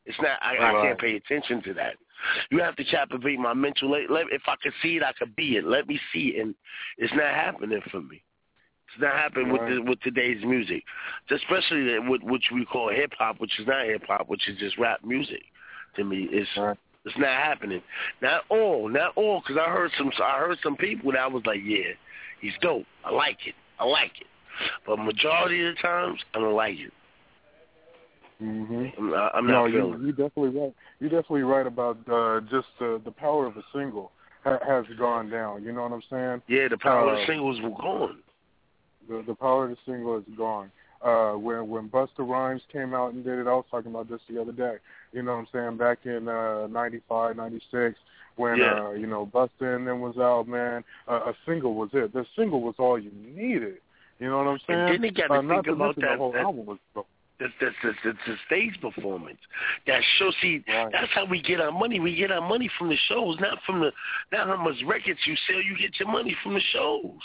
It's 0.06 0.18
not. 0.22 0.38
I, 0.42 0.58
I 0.58 0.82
can't 0.84 1.00
pay 1.00 1.16
attention 1.16 1.62
to 1.64 1.74
that. 1.76 1.96
You 2.52 2.60
have 2.60 2.76
to 2.78 2.84
captivate 2.84 3.40
my 3.40 3.54
mental. 3.54 3.92
Let, 3.92 4.10
let, 4.10 4.26
if 4.32 4.44
I 4.48 4.56
could 4.62 4.74
see 4.82 4.98
it, 4.98 5.04
I 5.04 5.14
could 5.14 5.36
be 5.36 5.58
it. 5.58 5.66
Let 5.66 5.88
me 5.88 6.00
see 6.14 6.34
it, 6.36 6.42
and 6.42 6.56
it's 6.98 7.14
not 7.14 7.34
happening 7.34 7.82
for 7.92 8.02
me. 8.02 8.22
It's 8.90 9.02
not 9.02 9.14
happening 9.14 9.52
with 9.52 9.62
the, 9.62 9.82
with 9.82 10.00
today's 10.02 10.44
music, 10.46 10.84
especially 11.32 11.84
the, 11.84 12.00
with 12.08 12.22
which 12.22 12.46
we 12.54 12.64
call 12.66 12.90
hip 12.90 13.12
hop, 13.18 13.40
which 13.40 13.60
is 13.60 13.68
not 13.68 13.86
hip 13.86 14.04
hop, 14.08 14.30
which 14.30 14.48
is 14.48 14.58
just 14.60 14.78
rap 14.78 15.00
music. 15.04 15.42
To 15.96 16.04
me, 16.04 16.28
it's 16.32 16.50
it's 17.06 17.18
not 17.18 17.30
happening. 17.30 17.82
Not 18.22 18.44
all, 18.50 18.90
not 18.90 19.12
all, 19.16 19.42
because 19.42 19.62
I 19.64 19.70
heard 19.70 19.92
some 19.98 20.12
I 20.24 20.40
heard 20.40 20.58
some 20.64 20.76
people 20.78 21.12
that 21.12 21.20
I 21.20 21.28
was 21.28 21.44
like, 21.46 21.60
yeah, 21.64 21.94
he's 22.42 22.54
dope. 22.62 22.86
I 23.04 23.12
like 23.12 23.40
it. 23.46 23.56
I 23.80 23.86
like 23.86 24.14
it. 24.22 24.28
But 24.86 24.98
majority 24.98 25.68
of 25.68 25.76
the 25.76 25.82
times, 25.82 26.20
I 26.34 26.40
don't 26.40 26.56
like 26.56 26.78
it. 26.78 26.94
hmm 28.40 28.86
I'm 28.98 29.10
not, 29.10 29.36
I'm 29.36 29.48
no, 29.48 29.54
not 29.54 29.66
you, 29.66 29.74
feeling. 29.74 29.94
it. 29.94 30.02
you're 30.02 30.28
definitely 30.30 30.60
right. 30.60 30.74
You're 31.00 31.10
definitely 31.10 31.42
right 31.42 31.68
about 31.68 31.98
uh, 32.10 32.42
just 32.42 32.68
uh, 32.80 33.00
the 33.04 33.14
power 33.16 33.46
of 33.48 33.58
a 33.58 33.64
single 33.74 34.12
ha- 34.44 34.60
has 34.66 34.86
gone 34.98 35.30
down. 35.30 35.64
You 35.64 35.72
know 35.74 35.84
what 35.84 35.92
I'm 35.92 36.04
saying? 36.10 36.42
Yeah, 36.48 36.68
the 36.70 36.78
power 36.78 37.08
of 37.10 37.16
Uh, 37.16 37.20
the 37.20 37.26
singles 37.28 37.60
were 37.62 37.72
gone. 37.72 38.20
The, 39.10 39.24
the 39.28 39.36
power 39.36 39.66
of 39.66 39.72
the 39.72 39.78
single 39.86 40.18
is 40.18 40.24
gone. 40.38 40.72
Uh, 41.04 41.34
when 41.34 41.68
when 41.68 41.90
Busta 41.90 42.20
Rhymes 42.20 42.62
came 42.72 42.94
out 42.94 43.14
and 43.14 43.24
did 43.24 43.40
it, 43.40 43.48
I 43.48 43.54
was 43.54 43.66
talking 43.70 43.92
about 43.92 44.10
this 44.10 44.22
the 44.30 44.42
other 44.42 44.54
day. 44.54 44.76
You 45.12 45.22
know 45.22 45.34
what 45.34 45.40
I'm 45.40 45.48
saying? 45.52 45.78
Back 45.78 46.00
in 46.06 46.28
uh, 46.28 46.68
'95, 46.68 47.36
'96, 47.36 48.00
when 48.38 48.58
Yeah. 48.58 48.86
uh, 48.86 48.92
you 48.92 49.08
know 49.08 49.26
Busta 49.26 49.76
and 49.76 49.88
then 49.88 50.00
was 50.00 50.18
out, 50.18 50.48
man, 50.48 50.84
uh, 51.08 51.32
a 51.32 51.34
single 51.46 51.76
was 51.76 51.90
it. 51.94 52.14
The 52.14 52.26
single 52.36 52.62
was 52.62 52.76
all 52.80 52.98
you 52.98 53.12
needed. 53.12 53.78
You 54.20 54.30
know 54.30 54.38
what 54.38 54.48
I'm 54.48 54.60
saying? 54.66 54.80
And 54.80 54.94
then 54.94 55.04
you 55.04 55.12
got 55.12 55.28
to 55.28 55.40
uh, 55.40 55.42
think 55.42 55.68
about 55.68 55.96
that. 55.98 56.02
The 56.12 56.18
whole 56.18 56.32
that 56.32 56.42
album 56.42 56.66
was 56.66 56.78
dope. 56.96 57.08
that's, 57.40 57.52
that's, 57.60 57.76
that's, 57.84 57.98
that's 58.06 58.18
the 58.26 58.36
stage 58.46 58.80
performance. 58.80 59.40
That 59.88 60.02
show, 60.18 60.32
see, 60.42 60.64
that's 60.68 61.12
how 61.14 61.26
we 61.26 61.42
get 61.42 61.60
our 61.60 61.72
money. 61.72 62.00
We 62.00 62.16
get 62.16 62.32
our 62.32 62.48
money 62.48 62.70
from 62.78 62.90
the 62.90 62.98
shows, 63.10 63.38
not 63.40 63.58
from 63.66 63.82
the, 63.82 63.92
not 64.32 64.48
how 64.48 64.64
much 64.64 64.76
records 64.86 65.20
you 65.26 65.36
sell. 65.48 65.62
You 65.62 65.78
get 65.78 66.00
your 66.00 66.10
money 66.10 66.38
from 66.44 66.54
the 66.54 66.62
shows, 66.72 67.20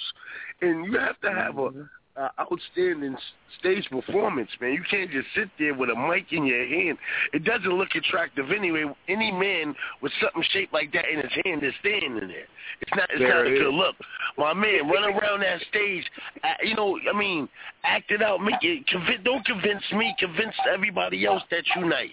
and 0.61 0.87
you 0.87 0.99
have 0.99 1.21
to 1.21 1.31
have 1.31 1.59
a, 1.59 1.71
a 2.19 2.31
outstanding 2.40 3.16
stage 3.61 3.89
performance, 3.90 4.51
man. 4.61 4.73
You 4.73 4.82
can't 4.90 5.11
just 5.11 5.28
sit 5.35 5.49
there 5.59 5.74
with 5.74 5.89
a 5.90 5.95
mic 5.95 6.32
in 6.32 6.45
your 6.45 6.66
hand. 6.66 6.99
It 7.32 7.45
doesn't 7.45 7.70
look 7.70 7.90
attractive 7.95 8.51
anyway. 8.51 8.85
Any 9.09 9.31
man 9.31 9.74
with 10.03 10.12
something 10.20 10.43
shaped 10.51 10.73
like 10.73 10.93
that 10.93 11.05
in 11.09 11.20
his 11.20 11.32
hand 11.45 11.62
is 11.62 11.73
standing 11.81 12.28
there. 12.28 12.49
It's 12.81 12.90
not. 12.95 13.09
It's 13.11 13.20
There 13.20 13.28
not 13.28 13.47
a 13.47 13.55
it 13.55 13.59
good 13.59 13.74
look. 13.74 13.95
My 14.36 14.53
man, 14.53 14.89
run 14.89 15.05
around 15.05 15.40
that 15.40 15.61
stage. 15.70 16.05
Uh, 16.43 16.49
you 16.62 16.74
know, 16.74 16.99
I 17.12 17.16
mean, 17.16 17.49
act 17.85 18.11
it 18.11 18.23
out. 18.23 18.40
Make 18.40 18.62
it. 18.62 18.86
Convince, 18.89 19.24
don't 19.24 19.45
convince 19.45 19.82
me. 19.93 20.15
Convince 20.19 20.55
everybody 20.73 21.24
else 21.24 21.43
that 21.51 21.65
you 21.77 21.89
nice, 21.89 22.11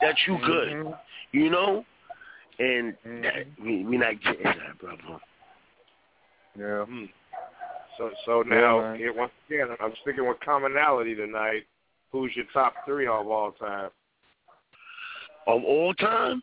that 0.00 0.16
you 0.26 0.38
good. 0.44 0.68
Mm-hmm. 0.68 1.38
You 1.38 1.50
know, 1.50 1.84
and 2.58 2.94
that, 3.22 3.34
mm-hmm. 3.34 3.64
we 3.64 3.84
we 3.84 3.96
not 3.96 4.20
getting 4.22 4.42
that, 4.44 4.78
brother. 4.80 5.20
Yeah. 6.58 6.84
Mm. 6.88 7.08
So 7.98 8.10
so 8.24 8.42
now 8.42 8.80
man. 8.80 8.96
here 8.98 9.12
once 9.14 9.32
again, 9.48 9.68
I'm 9.80 9.92
sticking 10.02 10.26
with 10.26 10.38
commonality 10.44 11.14
tonight. 11.14 11.62
Who's 12.10 12.32
your 12.34 12.46
top 12.52 12.74
three 12.86 13.06
of 13.06 13.26
all 13.26 13.52
time? 13.52 13.90
Of 15.46 15.62
all 15.64 15.92
time? 15.94 16.42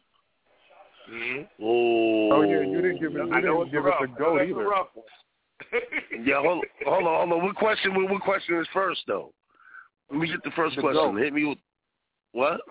Mm-hmm. 1.11 1.41
Oh. 1.63 2.29
Oh 2.33 2.41
yeah, 2.41 2.61
you 2.61 2.81
didn't 2.81 2.99
give 2.99 3.15
it. 3.15 3.25
You 3.27 3.33
I 3.33 3.41
know 3.41 3.63
didn't 3.63 3.71
give 3.73 3.83
rough. 3.85 4.01
us 4.01 4.09
a 4.15 4.19
goat 4.19 4.41
either. 4.41 4.61
a 4.61 4.67
rough 4.69 4.87
one. 4.93 5.05
Yeah, 6.25 6.41
hold, 6.41 6.63
hold 6.85 7.03
on, 7.05 7.29
hold 7.29 7.31
on. 7.41 7.45
What 7.45 7.55
question? 7.55 7.93
What, 7.95 8.09
what 8.09 8.21
question 8.21 8.57
is 8.59 8.67
first 8.73 9.01
though? 9.07 9.31
Let 10.11 10.19
me 10.19 10.27
get 10.27 10.43
the 10.43 10.51
first 10.55 10.75
The 10.75 10.81
question. 10.81 11.01
goat. 11.15 11.21
Hit 11.21 11.33
me 11.33 11.45
with 11.45 11.57
what? 12.33 12.61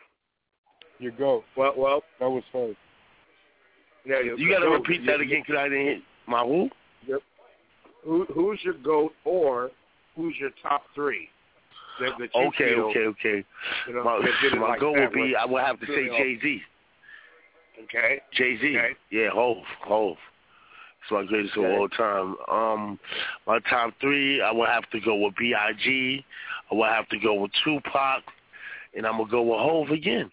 Your 0.98 1.12
goat. 1.12 1.44
Well, 1.56 1.74
well, 1.76 2.02
That 2.20 2.28
was 2.28 2.42
first. 2.52 2.76
yeah. 4.04 4.20
You 4.36 4.50
got 4.50 4.60
to 4.60 4.70
repeat 4.70 5.04
that 5.06 5.20
again 5.20 5.42
because 5.46 5.60
I 5.60 5.68
didn't 5.68 5.86
hit 5.86 5.98
my 6.26 6.42
who? 6.44 6.68
Who, 8.08 8.24
who's 8.32 8.58
your 8.64 8.78
goat, 8.82 9.12
or 9.26 9.70
who's 10.16 10.34
your 10.40 10.48
top 10.62 10.84
three? 10.94 11.28
That, 12.00 12.12
that 12.18 12.30
you 12.34 12.46
Okay, 12.48 12.74
feel, 12.74 12.84
okay, 12.84 13.00
okay. 13.00 13.44
You 13.86 13.94
know, 13.94 14.04
My, 14.04 14.18
that 14.18 14.58
my 14.58 14.68
like 14.68 14.80
goal 14.80 14.94
that 14.94 15.10
would 15.10 15.12
be 15.12 15.36
I 15.36 15.44
would 15.44 15.62
have 15.62 15.78
to 15.80 15.86
say 15.86 16.08
Jay 16.16 16.38
Z. 16.40 16.62
Okay. 17.84 18.20
Jay 18.32 18.56
Z. 18.56 18.78
Okay. 18.78 18.96
Yeah, 19.10 19.28
Hov, 19.30 19.58
Hov. 19.82 20.16
It's 21.02 21.10
my 21.10 21.24
greatest 21.26 21.54
Okay. 21.58 21.66
of 21.66 21.80
all 21.80 21.88
time. 21.90 22.36
Um, 22.50 22.98
my 23.46 23.58
top 23.68 23.92
three, 24.00 24.40
I 24.40 24.52
would 24.52 24.68
have 24.70 24.88
to 24.90 25.00
go 25.00 25.14
with 25.16 25.34
B.I.G. 25.36 26.24
I 26.72 26.74
would 26.74 26.88
have 26.88 27.08
to 27.10 27.18
go 27.18 27.34
with 27.34 27.50
Tupac, 27.62 28.22
and 28.96 29.06
I'm 29.06 29.18
gonna 29.18 29.30
go 29.30 29.42
with 29.42 29.60
Hov 29.60 29.90
again. 29.90 30.30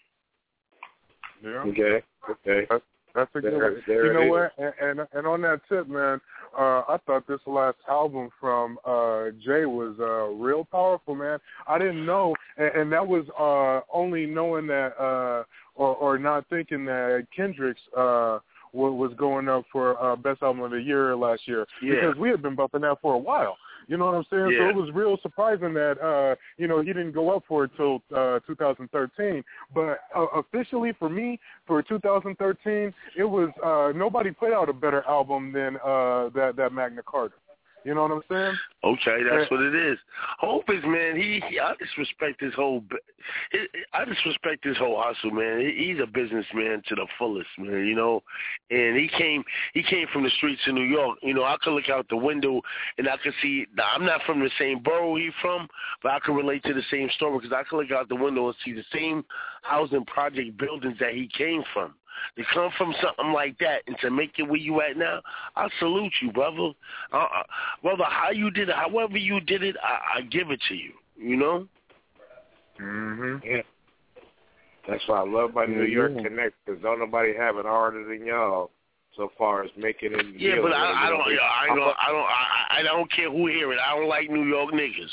Yeah. 1.43 1.49
Okay. 1.49 2.01
Okay. 2.29 2.67
That's 3.15 3.31
a 3.33 3.41
good 3.41 3.53
There- 3.53 3.63
one. 3.71 3.83
there 3.87 4.05
You 4.07 4.13
know 4.13 4.27
what? 4.31 4.51
And, 4.57 4.73
and 4.99 5.07
and 5.13 5.25
on 5.27 5.41
that 5.41 5.61
tip, 5.69 5.87
man, 5.87 6.19
uh, 6.57 6.81
I 6.87 6.97
thought 7.05 7.25
this 7.27 7.39
last 7.47 7.77
album 7.89 8.29
from 8.39 8.77
uh, 8.85 9.29
Jay 9.43 9.65
was 9.65 9.95
uh, 9.99 10.33
real 10.35 10.65
powerful, 10.65 11.15
man. 11.15 11.39
I 11.67 11.77
didn't 11.79 12.05
know, 12.05 12.35
and, 12.57 12.67
and 12.75 12.91
that 12.91 13.07
was 13.07 13.25
uh, 13.39 13.81
only 13.95 14.25
knowing 14.25 14.67
that, 14.67 14.93
uh, 14.99 15.43
or 15.75 15.95
or 15.95 16.17
not 16.19 16.45
thinking 16.49 16.85
that 16.85 17.25
Kendrick's 17.35 17.81
uh, 17.97 18.39
wa- 18.73 18.91
was 18.91 19.13
going 19.17 19.47
up 19.47 19.63
for 19.71 20.01
uh, 20.03 20.15
best 20.17 20.43
album 20.43 20.63
of 20.63 20.71
the 20.71 20.81
year 20.81 21.15
last 21.15 21.47
year 21.47 21.65
Yeah. 21.81 21.95
because 21.95 22.15
we 22.17 22.29
had 22.29 22.41
been 22.41 22.55
bumping 22.55 22.81
that 22.81 22.97
for 23.01 23.13
a 23.13 23.17
while. 23.17 23.57
You 23.87 23.97
know 23.97 24.05
what 24.05 24.15
I'm 24.15 24.25
saying? 24.29 24.47
So 24.59 24.69
it 24.69 24.75
was 24.75 24.89
real 24.93 25.17
surprising 25.21 25.73
that 25.73 26.01
uh, 26.01 26.35
you 26.57 26.67
know 26.67 26.81
he 26.81 26.87
didn't 26.87 27.11
go 27.11 27.35
up 27.35 27.43
for 27.47 27.65
it 27.65 27.71
till 27.77 28.01
uh, 28.15 28.39
2013. 28.47 29.43
But 29.73 29.99
uh, 30.15 30.25
officially 30.35 30.93
for 30.97 31.09
me, 31.09 31.39
for 31.67 31.81
2013, 31.83 32.93
it 33.17 33.23
was 33.23 33.49
uh, 33.63 33.97
nobody 33.97 34.31
put 34.31 34.53
out 34.53 34.69
a 34.69 34.73
better 34.73 35.03
album 35.07 35.51
than 35.51 35.77
uh, 35.77 36.29
that 36.35 36.53
that 36.57 36.71
Magna 36.73 37.01
Carta. 37.03 37.35
You 37.85 37.93
know 37.93 38.01
what 38.01 38.11
I'm 38.13 38.21
saying? 38.29 38.55
Okay, 38.83 39.23
that's 39.23 39.43
Yeah. 39.49 39.57
what 39.57 39.61
it 39.61 39.75
is. 39.75 39.99
Hope 40.39 40.67
is 40.71 40.83
man. 40.83 41.15
He, 41.15 41.39
he 41.47 41.59
I 41.59 41.75
disrespect 41.75 42.41
his 42.41 42.53
whole. 42.55 42.83
he- 43.51 43.67
I 43.93 44.05
disrespect 44.05 44.63
his 44.63 44.75
whole 44.75 44.99
hustle, 44.99 45.29
man. 45.29 45.59
He, 45.59 45.85
he's 45.85 45.99
a 45.99 46.07
businessman 46.07 46.81
to 46.87 46.95
the 46.95 47.05
fullest, 47.19 47.49
man. 47.59 47.85
You 47.85 47.93
know, 47.95 48.23
and 48.71 48.97
he 48.97 49.07
came. 49.07 49.43
He 49.75 49.83
came 49.83 50.07
from 50.11 50.23
the 50.23 50.31
streets 50.31 50.61
of 50.67 50.73
New 50.73 50.81
York. 50.81 51.19
You 51.21 51.35
know, 51.35 51.43
I 51.43 51.57
could 51.61 51.73
look 51.73 51.89
out 51.89 52.09
the 52.09 52.17
window 52.17 52.59
and 52.97 53.07
I 53.07 53.17
could 53.17 53.33
see. 53.39 53.67
I'm 53.93 54.03
not 54.03 54.23
from 54.23 54.39
the 54.39 54.49
same 54.57 54.79
borough 54.79 55.15
he 55.15 55.29
from, 55.39 55.67
but 56.01 56.11
I 56.11 56.19
can 56.19 56.33
relate 56.33 56.63
to 56.63 56.73
the 56.73 56.83
same 56.89 57.09
story 57.11 57.37
because 57.37 57.53
I 57.53 57.61
could 57.63 57.77
look 57.77 57.91
out 57.91 58.09
the 58.09 58.15
window 58.15 58.47
and 58.47 58.55
see 58.65 58.73
the 58.73 58.83
same 58.91 59.23
housing 59.61 60.05
project 60.05 60.57
buildings 60.57 60.97
that 60.99 61.13
he 61.13 61.27
came 61.37 61.63
from. 61.71 61.93
To 62.37 62.43
come 62.53 62.69
from 62.77 62.93
something 63.01 63.33
like 63.33 63.57
that 63.59 63.81
and 63.87 63.97
to 63.99 64.09
make 64.09 64.33
it 64.37 64.43
where 64.43 64.57
you 64.57 64.81
at 64.81 64.97
now, 64.97 65.21
I 65.55 65.69
salute 65.79 66.13
you, 66.21 66.31
brother. 66.31 66.71
Uh, 67.13 67.17
uh, 67.17 67.43
brother, 67.81 68.03
how 68.09 68.31
you 68.31 68.51
did 68.51 68.69
it, 68.69 68.75
however 68.75 69.17
you 69.17 69.39
did 69.39 69.63
it, 69.63 69.75
I, 69.81 70.19
I 70.19 70.21
give 70.21 70.51
it 70.51 70.59
to 70.67 70.75
you. 70.75 70.91
You 71.17 71.37
know? 71.37 71.67
Mm-hmm. 72.81 73.47
Yeah. 73.47 73.61
That's 74.87 75.01
why 75.07 75.19
I 75.21 75.25
love 75.25 75.53
my 75.53 75.65
New 75.65 75.83
York 75.83 76.11
Mhm. 76.11 76.23
Connect 76.23 76.55
because 76.65 76.81
don't 76.81 76.99
nobody 76.99 77.33
have 77.35 77.57
it 77.57 77.65
harder 77.65 78.03
than 78.05 78.25
y'all 78.25 78.71
so 79.15 79.31
far 79.37 79.63
as 79.63 79.71
making 79.77 80.13
it. 80.13 80.19
in 80.19 80.33
the 80.33 80.39
Yeah, 80.39 80.61
but 80.61 80.73
I, 80.73 80.91
I 80.91 81.05
You 81.05 81.11
know, 81.11 81.23
don't, 81.23 81.31
I 81.31 81.67
don't, 81.67 81.79
I 81.79 82.11
don't, 82.11 82.25
I, 82.27 82.67
I 82.79 82.83
don't 82.83 83.11
care 83.11 83.31
who 83.31 83.47
hear 83.47 83.71
it. 83.73 83.79
I 83.79 83.95
don't 83.97 84.09
like 84.09 84.29
New 84.29 84.43
York 84.43 84.71
niggas. 84.73 85.11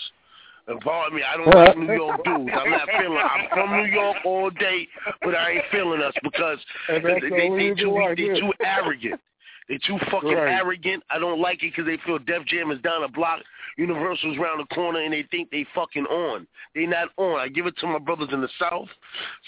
Pardon 0.82 1.16
me, 1.16 1.22
I 1.22 1.36
don't 1.36 1.54
like 1.54 1.76
New 1.76 1.92
York 1.92 2.24
dudes. 2.24 2.50
I'm 2.54 2.70
not 2.70 2.88
feeling. 3.00 3.18
I'm 3.18 3.48
from 3.50 3.82
New 3.82 3.90
York 3.90 4.16
all 4.24 4.50
day, 4.50 4.86
but 5.22 5.34
I 5.34 5.52
ain't 5.52 5.64
feeling 5.72 6.00
us 6.00 6.14
because 6.22 6.58
they, 6.88 7.00
they, 7.00 7.30
they, 7.30 7.74
too, 7.74 8.14
they 8.16 8.40
too 8.40 8.52
arrogant. 8.64 9.20
They 9.68 9.78
too 9.78 9.98
fucking 10.10 10.34
Right. 10.34 10.52
arrogant. 10.52 11.02
I 11.10 11.18
don't 11.18 11.40
like 11.40 11.62
it 11.62 11.72
because 11.74 11.86
they 11.86 11.96
feel 12.04 12.18
Def 12.18 12.44
Jam 12.46 12.70
is 12.70 12.80
down 12.80 13.02
the 13.02 13.08
block, 13.08 13.40
Universal's 13.76 14.36
around 14.36 14.58
the 14.58 14.74
corner, 14.74 15.00
and 15.00 15.12
they 15.12 15.22
think 15.30 15.50
they 15.50 15.64
fucking 15.74 16.06
on. 16.06 16.46
They 16.74 16.86
not 16.86 17.08
on. 17.16 17.40
I 17.40 17.48
give 17.48 17.66
it 17.66 17.76
to 17.78 17.86
my 17.86 17.98
brothers 17.98 18.28
in 18.32 18.40
the 18.40 18.48
South, 18.58 18.88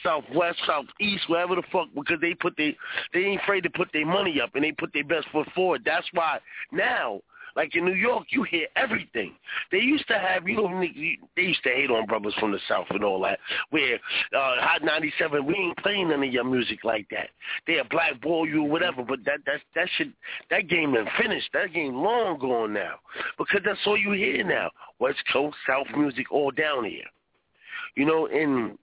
Southwest, 0.03 0.59
Southeast, 0.67 1.29
wherever 1.29 1.55
the 1.55 1.63
fuck, 1.71 1.89
because 1.95 2.21
they 2.21 2.35
put 2.35 2.57
they 2.57 2.77
they 3.13 3.21
ain't 3.21 3.43
afraid 3.43 3.63
to 3.63 3.71
put 3.71 3.89
their 3.93 4.07
money 4.07 4.41
up 4.41 4.55
and 4.55 4.65
they 4.65 4.73
put 4.73 4.93
their 4.93 5.05
best 5.05 5.29
foot 5.31 5.49
forward. 5.55 5.83
That's 5.85 6.07
why 6.13 6.39
now. 6.73 7.21
Like 7.57 7.77
in 7.77 7.85
New 7.85 7.95
York, 7.95 8.27
you 8.31 8.43
hear 8.43 8.67
everything. 8.75 9.35
They 9.71 9.79
used 9.79 10.09
to 10.09 10.19
have, 10.19 10.49
you 10.49 10.57
know, 10.57 10.81
they 11.37 11.43
used 11.43 11.63
to 11.63 11.71
hate 11.71 11.91
on 11.91 12.07
brothers 12.07 12.35
from 12.41 12.51
the 12.51 12.59
South 12.69 12.87
and 12.91 13.05
all 13.05 13.21
that. 13.23 13.39
Where 13.71 13.95
uh, 13.95 14.57
Hot 14.61 14.83
97, 14.83 15.47
we 15.47 15.55
ain't 15.55 15.77
playing 15.79 16.09
none 16.09 16.25
of 16.25 16.33
your 16.33 16.45
music 16.45 16.81
like 16.83 17.07
that. 17.11 17.31
They'll 17.67 17.85
blackball 17.85 18.49
you 18.49 18.65
or 18.65 18.69
whatever, 18.69 19.03
but 19.03 19.25
that 19.25 19.39
that 19.47 19.61
that 19.75 19.89
shit, 19.97 20.09
that 20.51 20.69
game 20.69 20.93
been 20.93 21.07
finished. 21.21 21.49
That 21.53 21.73
game 21.73 21.95
long 21.95 22.39
gone 22.39 22.73
now 22.73 22.97
because 23.39 23.61
that's 23.65 23.81
all 23.87 23.97
you 23.97 24.13
hear 24.13 24.45
now. 24.45 24.71
West 24.99 25.23
Coast, 25.33 25.57
South 25.67 25.87
music, 25.97 26.33
all 26.33 26.51
down 26.51 26.85
here. 26.85 27.05
You 27.95 28.07
know, 28.07 28.27
in 28.27 28.77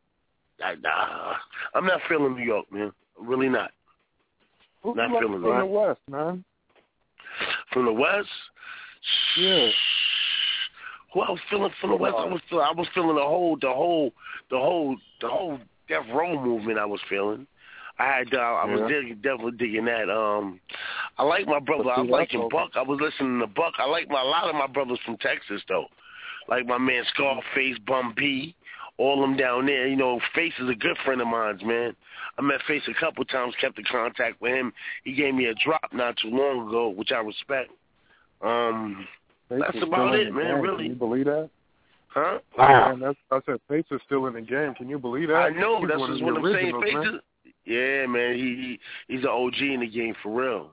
I, 0.64 0.76
nah, 0.76 1.34
I'm 1.74 1.86
not 1.86 2.02
feeling 2.08 2.36
New 2.36 2.44
York, 2.44 2.72
man. 2.72 2.92
Really 3.20 3.50
not. 3.50 3.72
Not 4.84 5.10
feeling 5.10 5.42
from 5.42 5.60
the 5.60 5.66
West, 5.66 6.00
man? 6.10 6.44
From 7.72 7.86
the 7.86 7.94
West, 7.94 8.30
Yeah. 9.38 9.70
Who 11.14 11.22
I 11.22 11.32
was 11.32 11.40
feeling 11.50 11.72
from 11.82 11.90
the 11.90 11.96
West, 11.98 12.16
I 12.18 12.26
was 12.26 12.42
feeling, 12.50 12.66
I 12.66 12.72
was 12.72 12.88
feeling 12.94 13.16
the 13.16 13.22
whole, 13.22 13.58
the 13.58 13.72
whole, 13.74 14.14
the 14.50 14.58
whole, 14.58 14.96
the 15.20 15.28
whole 15.28 15.60
Death 15.90 16.06
Row 16.14 16.42
movement. 16.42 16.80
I 16.80 16.86
was 16.86 17.02
feeling. 17.10 17.48
I 18.00 18.06
had, 18.06 18.34
uh, 18.34 18.40
I 18.40 18.66
was 18.66 18.82
Yeah. 18.82 18.88
dig, 18.88 19.22
definitely 19.22 19.52
digging 19.58 19.86
that. 19.86 20.10
Um, 20.10 20.60
I 21.18 21.24
like 21.24 21.48
my 21.48 21.60
brother. 21.60 21.92
I 21.92 22.02
was 22.02 22.10
liking 22.10 22.48
Buck. 22.50 22.72
I 22.76 22.82
was 22.82 23.00
listening 23.02 23.40
to 23.42 23.48
Buck. 23.48 23.74
I 23.78 23.86
like 23.86 24.10
my 24.10 24.22
a 24.22 24.26
lot 24.26 24.50
of 24.50 24.56
my 24.56 24.68
brothers 24.68 25.00
from 25.06 25.18
Texas 25.18 25.62
though, 25.68 25.88
like 26.48 26.66
my 26.66 26.78
man 26.78 27.04
Scarface, 27.14 27.78
Bun 27.80 28.14
B, 28.16 28.56
all 29.02 29.22
them 29.22 29.36
down 29.36 29.66
there. 29.66 29.88
You 29.88 29.96
know, 29.96 30.20
Face 30.36 30.54
is 30.60 30.70
a 30.70 30.76
good 30.76 30.98
friend 31.04 31.22
of 31.22 31.28
mine, 31.28 31.60
man. 31.64 31.96
I 32.38 32.42
met 32.42 32.62
Face 32.68 32.84
a 32.88 32.94
couple 33.00 33.26
times, 33.26 33.54
kept 33.60 33.78
in 33.80 33.86
contact 33.92 34.42
with 34.42 34.54
him. 34.54 34.72
He 35.04 35.14
gave 35.14 35.34
me 35.34 35.46
a 35.46 35.54
drop 35.56 35.92
not 35.94 36.18
too 36.18 36.30
long 36.30 36.68
ago, 36.68 36.90
which 36.90 37.12
I 37.12 37.20
respect. 37.20 37.72
Um, 38.42 39.08
Face 39.50 39.60
That's 39.60 39.84
about 39.84 40.16
it, 40.16 40.34
man, 40.34 40.56
game. 40.56 40.62
really. 40.62 40.84
Can 40.84 40.92
you 40.94 40.96
believe 40.96 41.26
that? 41.26 41.50
huh? 42.08 42.40
Man, 42.58 43.00
that's, 43.00 43.18
I 43.32 43.40
said 43.46 43.60
Face 43.68 43.86
is 43.92 44.02
still 44.06 44.26
in 44.28 44.34
the 44.34 44.42
game. 44.42 44.74
Can 44.76 44.90
you 44.90 44.98
believe 45.00 45.28
that? 45.30 45.36
I 45.36 45.50
know. 45.50 45.80
He's 45.80 45.88
that's 45.90 46.00
one 46.00 46.10
of 46.12 46.16
just 46.18 46.26
the 46.26 46.34
what 46.34 46.46
I'm 46.46 46.54
saying. 46.54 46.82
Face 46.82 46.94
man. 46.94 47.16
is- 47.16 47.22
yeah, 47.66 48.06
man. 48.08 48.36
He, 48.36 48.78
he 49.08 49.14
he's 49.16 49.24
an 49.24 49.30
OG 49.30 49.62
in 49.62 49.80
the 49.82 49.88
game 49.88 50.16
for 50.24 50.32
real. 50.42 50.72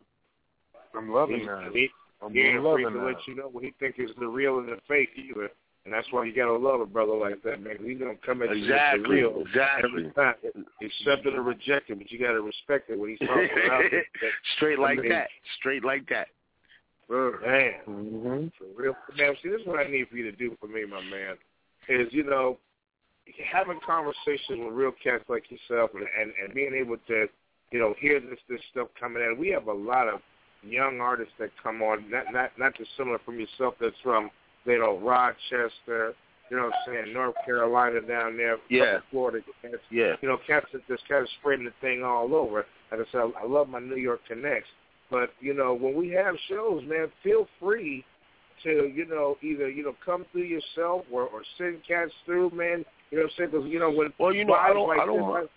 I'm 0.96 1.10
loving 1.12 1.40
He, 1.40 1.46
that. 1.46 1.70
he, 1.74 1.88
I'm 2.22 2.32
he 2.32 2.40
ain't 2.40 2.58
afraid 2.58 2.64
loving 2.84 2.92
to 2.94 2.98
that. 3.00 3.04
let 3.06 3.16
you 3.28 3.36
know 3.36 3.48
what 3.52 3.62
he 3.62 3.72
think 3.78 3.96
is 3.98 4.10
the 4.18 4.26
real 4.26 4.58
and 4.58 4.68
the 4.68 4.78
fake 4.88 5.10
either. 5.16 5.50
And 5.84 5.94
that's 5.94 6.06
why 6.10 6.24
you 6.24 6.34
gotta 6.34 6.52
love 6.56 6.80
a 6.80 6.86
brother 6.86 7.14
like 7.14 7.42
that, 7.44 7.62
man. 7.62 7.76
He's 7.82 7.98
gonna 7.98 8.14
come 8.24 8.42
at 8.42 8.50
you 8.54 8.60
with 8.60 8.68
the 8.68 8.74
Exactly, 8.74 9.16
real 9.16 9.40
exactly. 9.46 9.88
every 9.88 10.10
time. 10.12 10.34
Accept 10.82 11.26
it 11.26 11.34
or 11.34 11.42
reject 11.42 11.88
it, 11.88 11.98
but 11.98 12.10
you 12.10 12.18
gotta 12.18 12.40
respect 12.42 12.90
it 12.90 12.98
when 12.98 13.10
he's 13.10 13.18
talking 13.20 13.48
about 13.64 13.84
it. 13.84 14.04
Straight 14.56 14.78
I 14.78 14.82
like 14.82 14.98
mean, 14.98 15.08
that. 15.10 15.28
Straight 15.58 15.84
like 15.84 16.06
that. 16.10 16.28
Man, 17.10 17.72
Mm-hmm. 17.88 18.46
for 18.58 18.82
real. 18.82 18.94
Man, 19.16 19.34
see, 19.42 19.48
this 19.48 19.62
is 19.62 19.66
what 19.66 19.78
I 19.78 19.90
need 19.90 20.08
for 20.08 20.16
you 20.16 20.24
to 20.30 20.36
do 20.36 20.54
for 20.60 20.66
me, 20.66 20.84
my 20.84 21.00
man. 21.00 21.36
Is 21.88 22.08
you 22.12 22.22
know, 22.24 22.58
having 23.50 23.80
conversations 23.86 24.60
with 24.60 24.74
real 24.74 24.92
cats 25.02 25.24
like 25.28 25.44
yourself, 25.50 25.90
and 25.94 26.04
and, 26.20 26.32
and 26.44 26.52
being 26.54 26.74
able 26.74 26.96
to, 27.06 27.26
you 27.70 27.78
know, 27.78 27.94
hear 27.98 28.20
this 28.20 28.38
this 28.50 28.60
stuff 28.72 28.88
coming 29.00 29.22
in. 29.22 29.38
We 29.38 29.48
have 29.50 29.68
a 29.68 29.72
lot 29.72 30.08
of 30.08 30.20
young 30.62 31.00
artists 31.00 31.32
that 31.38 31.48
come 31.62 31.80
on, 31.82 32.10
not 32.10 32.24
not 32.30 32.50
not 32.58 32.74
dissimilar 32.76 33.20
from 33.24 33.40
yourself. 33.40 33.74
That's 33.80 33.96
from 34.02 34.30
you 34.64 34.78
know 34.78 34.98
Rochester, 34.98 36.14
you 36.50 36.56
know, 36.56 36.64
what 36.64 36.74
I'm 36.88 36.94
saying 37.04 37.12
North 37.14 37.34
Carolina 37.44 38.00
down 38.00 38.36
there, 38.36 38.58
Yeah. 38.68 38.98
Florida 39.10 39.40
cats. 39.62 39.76
Yeah. 39.90 40.16
You 40.22 40.28
know, 40.28 40.38
cats 40.46 40.66
that 40.72 40.86
just 40.88 41.06
kind 41.08 41.22
of 41.22 41.28
spreading 41.40 41.64
the 41.66 41.72
thing 41.80 42.02
all 42.02 42.34
over. 42.34 42.66
Like 42.90 43.00
I 43.00 43.04
said, 43.12 43.20
I 43.40 43.46
love 43.46 43.68
my 43.68 43.80
New 43.80 43.96
York 43.96 44.20
connects. 44.26 44.68
But 45.10 45.30
you 45.40 45.54
know, 45.54 45.74
when 45.74 45.94
we 45.94 46.08
have 46.10 46.34
shows, 46.48 46.82
man, 46.86 47.08
feel 47.22 47.46
free 47.60 48.04
to 48.64 48.90
you 48.94 49.06
know 49.06 49.36
either 49.42 49.68
you 49.70 49.84
know 49.84 49.94
come 50.04 50.24
through 50.32 50.42
yourself 50.42 51.04
or 51.10 51.22
or 51.22 51.42
send 51.56 51.78
cats 51.86 52.12
through, 52.26 52.50
man. 52.50 52.84
You 53.10 53.18
know 53.18 53.24
what 53.24 53.30
I'm 53.32 53.36
saying? 53.38 53.50
Because 53.52 53.66
you 53.68 53.78
know 53.78 53.90
when 53.90 54.12
Well, 54.18 54.34
you 54.34 54.44
know, 54.44 54.54
I 54.54 54.72
don't- 54.72 54.88
like 54.88 55.00
I 55.00 55.06
don't 55.06 55.40
this, 55.42 55.48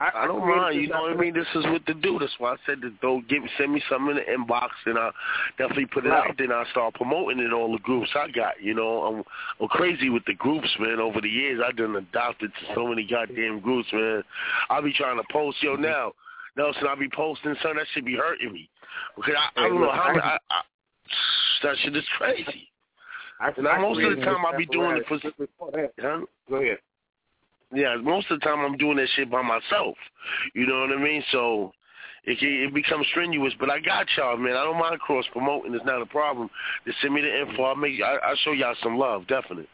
mind. 0.00 0.12
I, 0.16 0.26
don't 0.26 0.46
mind. 0.48 0.80
You 0.80 0.88
know 0.88 1.02
what 1.02 1.12
I 1.12 1.16
mean? 1.16 1.34
This 1.34 1.46
is 1.54 1.64
what 1.66 1.84
to 1.86 1.94
do. 1.94 2.18
That's 2.18 2.32
why 2.38 2.52
I 2.52 2.56
said 2.66 2.80
to 2.82 2.90
don't 3.02 3.26
give 3.28 3.42
send 3.58 3.72
me 3.72 3.82
something 3.88 4.10
in 4.10 4.16
the 4.16 4.22
inbox, 4.22 4.68
and 4.86 4.98
I'll 4.98 5.12
definitely 5.58 5.86
put 5.86 6.06
it 6.06 6.08
Right. 6.10 6.30
out. 6.30 6.36
Then 6.38 6.52
I'll 6.52 6.66
start 6.70 6.94
promoting 6.94 7.38
it 7.40 7.44
in 7.46 7.52
all 7.52 7.72
the 7.72 7.78
groups 7.78 8.10
I 8.14 8.28
got. 8.30 8.60
You 8.60 8.74
know, 8.74 9.02
I'm 9.04 9.24
I'm 9.60 9.68
crazy 9.68 10.08
with 10.08 10.24
the 10.26 10.34
groups, 10.34 10.68
man. 10.78 11.00
Over 11.00 11.20
the 11.20 11.28
years, 11.28 11.60
I've 11.64 11.76
done 11.76 11.96
adopted 11.96 12.50
to 12.52 12.74
so 12.74 12.86
many 12.86 13.06
goddamn 13.06 13.60
groups, 13.60 13.88
man. 13.92 14.22
I'll 14.70 14.82
be 14.82 14.92
trying 14.92 15.16
to 15.18 15.24
post, 15.32 15.62
yo, 15.62 15.74
mm-hmm. 15.74 15.82
now, 15.82 16.12
Nelson, 16.56 16.86
I'll 16.88 16.96
be 16.96 17.08
posting 17.14 17.54
something 17.62 17.76
that 17.78 17.86
should 17.92 18.04
be 18.04 18.16
hurting 18.16 18.52
me 18.52 18.68
because 19.16 19.34
I, 19.36 19.60
I 19.60 19.68
don't 19.68 19.80
know 19.80 19.92
how 19.92 20.14
I- 20.14 20.18
I, 20.18 20.38
I, 20.50 20.60
that 21.62 21.76
shit 21.82 21.94
is 21.96 22.04
crazy. 22.16 22.68
I, 23.40 23.50
And 23.56 23.66
I, 23.68 23.78
most 23.80 24.02
of 24.02 24.10
the 24.10 24.24
time, 24.24 24.42
this 24.42 24.52
I 24.52 24.56
be 24.56 24.66
doing 24.66 24.96
it 24.96 25.06
for. 25.08 25.14
apparatus 25.16 25.32
before 25.38 25.70
that. 25.72 25.92
Huh? 26.00 26.20
Go 26.48 26.56
ahead. 26.56 26.78
Yeah, 27.72 27.96
most 27.96 28.30
of 28.30 28.40
the 28.40 28.44
time 28.44 28.60
I'm 28.60 28.76
doing 28.76 28.96
that 28.96 29.08
shit 29.14 29.30
by 29.30 29.42
myself. 29.42 29.96
You 30.54 30.66
know 30.66 30.80
what 30.80 30.92
I 30.92 31.02
mean? 31.02 31.22
So 31.30 31.72
it 32.24 32.38
it 32.42 32.74
becomes 32.74 33.06
strenuous, 33.08 33.54
but 33.58 33.70
I 33.70 33.80
got 33.80 34.06
y'all, 34.16 34.36
man. 34.36 34.56
I 34.56 34.64
don't 34.64 34.78
mind 34.78 34.98
cross 35.00 35.24
promoting. 35.32 35.74
It's 35.74 35.84
not 35.84 36.02
a 36.02 36.06
problem. 36.06 36.50
Just 36.86 37.00
send 37.00 37.14
me 37.14 37.22
the 37.22 37.40
info. 37.40 37.62
I'll 37.62 37.76
make. 37.76 38.00
I, 38.02 38.16
I'll 38.16 38.36
show 38.36 38.52
y'all 38.52 38.74
some 38.82 38.98
love, 38.98 39.26
definitely. 39.28 39.68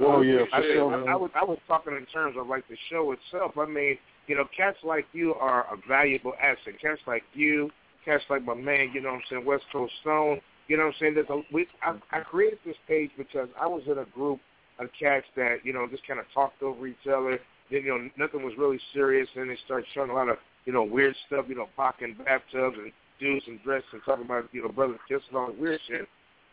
Oh 0.00 0.22
yeah, 0.22 0.44
I, 0.52 0.62
sure. 0.62 1.08
I. 1.08 1.12
I 1.12 1.16
was 1.16 1.30
I 1.34 1.44
was 1.44 1.58
talking 1.68 1.94
in 1.96 2.06
terms 2.06 2.36
of 2.38 2.48
like 2.48 2.66
the 2.68 2.76
show 2.90 3.12
itself. 3.12 3.52
I 3.58 3.66
mean, 3.66 3.98
you 4.26 4.36
know, 4.36 4.44
cats 4.56 4.78
like 4.82 5.06
you 5.12 5.34
are 5.34 5.66
a 5.72 5.76
valuable 5.86 6.32
asset. 6.42 6.80
Cats 6.80 7.00
like 7.06 7.22
you, 7.34 7.70
cats 8.04 8.24
like 8.30 8.44
my 8.44 8.54
man, 8.54 8.90
you 8.94 9.00
know 9.00 9.10
what 9.10 9.16
I'm 9.16 9.22
saying, 9.30 9.44
West 9.44 9.64
Coast 9.70 9.92
Stone. 10.00 10.40
You 10.66 10.78
know 10.78 10.84
what 10.84 10.94
I'm 10.94 11.00
saying? 11.00 11.14
There's 11.14 11.28
a, 11.28 11.42
we, 11.52 11.66
I, 11.82 11.94
I 12.10 12.20
created 12.20 12.58
this 12.64 12.76
page 12.88 13.10
because 13.18 13.48
I 13.60 13.66
was 13.66 13.82
in 13.86 13.98
a 13.98 14.06
group 14.06 14.40
of 14.78 14.88
cats 14.98 15.26
that 15.36 15.58
you 15.64 15.72
know 15.72 15.86
just 15.90 16.06
kind 16.06 16.20
of 16.20 16.26
talked 16.34 16.62
over 16.62 16.86
each 16.86 17.06
other. 17.06 17.38
Then 17.70 17.82
you 17.84 17.88
know 17.98 18.10
nothing 18.16 18.42
was 18.44 18.54
really 18.58 18.80
serious, 18.92 19.28
and 19.36 19.48
they 19.50 19.56
started 19.64 19.86
showing 19.94 20.10
a 20.10 20.14
lot 20.14 20.28
of 20.28 20.36
you 20.64 20.72
know 20.72 20.82
weird 20.82 21.14
stuff. 21.26 21.46
You 21.48 21.54
know, 21.56 21.68
pocking 21.76 22.14
bathtubs 22.24 22.76
and 22.78 22.92
dudes 23.20 23.44
and 23.46 23.62
dress 23.62 23.82
and 23.92 24.00
talking 24.04 24.24
about 24.24 24.48
you 24.52 24.62
know 24.62 24.68
brothers 24.68 24.98
kissing 25.08 25.36
all 25.36 25.46
the 25.46 25.60
weird 25.60 25.80
shit. 25.88 26.08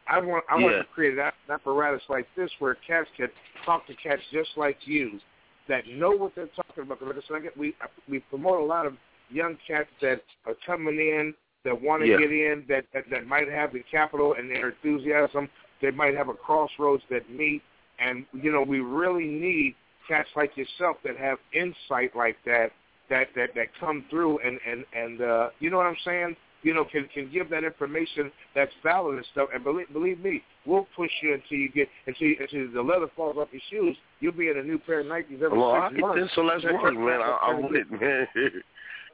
I 0.08 0.20
want 0.20 0.44
I 0.50 0.56
want 0.56 0.76
Yeah. 0.76 0.82
to 0.82 0.88
create 0.94 1.18
an 1.18 1.32
apparatus 1.50 2.02
like 2.10 2.28
this 2.36 2.50
where 2.60 2.76
cats 2.88 3.10
can 3.18 3.30
talk 3.66 3.86
to 3.88 3.94
cats 3.96 4.22
just 4.32 4.50
like 4.58 4.78
you 4.86 5.20
that 5.68 5.88
know 5.88 6.12
what 6.12 6.34
they're 6.36 6.48
talking 6.56 6.84
about. 6.84 7.00
Because 7.00 7.24
like 7.30 7.44
I 7.44 7.46
said, 7.46 7.52
we 7.58 7.76
we 8.10 8.20
promote 8.30 8.60
a 8.62 8.66
lot 8.66 8.86
of 8.86 8.94
young 9.30 9.58
cats 9.68 9.90
that 10.02 10.22
are 10.46 10.56
coming 10.66 10.96
in 10.98 11.34
that 11.64 11.80
want 11.80 12.02
to 12.02 12.08
Yeah. 12.08 12.18
get 12.18 12.32
in 12.32 12.66
that, 12.68 12.86
that 12.94 13.10
that 13.12 13.28
might 13.28 13.48
have 13.50 13.72
the 13.74 13.84
capital 13.92 14.34
and 14.34 14.50
their 14.50 14.70
enthusiasm. 14.70 15.48
They 15.82 15.92
might 15.92 16.16
have 16.16 16.30
a 16.30 16.34
crossroads 16.34 17.04
that 17.10 17.30
meet, 17.30 17.62
and 18.02 18.26
you 18.34 18.52
know 18.52 18.62
we 18.62 18.80
really 18.80 19.26
need 19.26 19.76
cats 20.08 20.30
like 20.36 20.56
yourself 20.58 20.98
that 21.04 21.18
have 21.18 21.38
insight 21.54 22.16
like 22.16 22.38
that 22.46 22.72
that 23.10 23.28
that 23.36 23.50
that 23.56 23.68
come 23.80 24.06
through 24.10 24.40
and 24.40 24.60
and 24.68 24.86
and 24.94 25.22
uh, 25.22 25.50
you 25.60 25.70
know 25.70 25.78
what 25.78 25.86
I'm 25.86 25.98
saying. 26.04 26.36
You 26.64 26.76
know, 26.76 26.86
can 26.86 27.10
can 27.12 27.32
give 27.32 27.50
that 27.50 27.64
information 27.64 28.32
that's 28.54 28.72
valid 28.84 29.16
and 29.18 29.26
stuff. 29.32 29.50
And 29.52 29.64
believe 29.64 29.92
believe 29.92 30.20
me, 30.20 30.44
we'll 30.66 30.88
push 30.96 31.10
you 31.24 31.34
until 31.34 31.58
you 31.58 31.70
get 31.72 31.90
until 32.06 32.28
you, 32.28 32.36
until 32.40 32.72
the 32.72 32.82
leather 32.82 33.08
falls 33.16 33.36
off 33.38 33.48
your 33.52 33.62
shoes. 33.72 33.98
You'll 34.20 34.34
be 34.34 34.50
in 34.50 34.60
a 34.60 34.64
new 34.64 34.78
pair 34.78 35.00
of 35.00 35.08
Nikes 35.08 35.42
every 35.42 35.58
Well, 35.58 35.72
I 35.72 35.90
six 35.90 35.96
get 35.96 36.02
months. 36.02 36.22
this, 36.22 36.32
so 36.36 36.42
let's 36.42 36.64
work, 36.64 36.94
man. 36.94 37.20
I, 37.20 37.60
with 37.60 37.76
it, 37.76 37.92
man. 37.92 38.28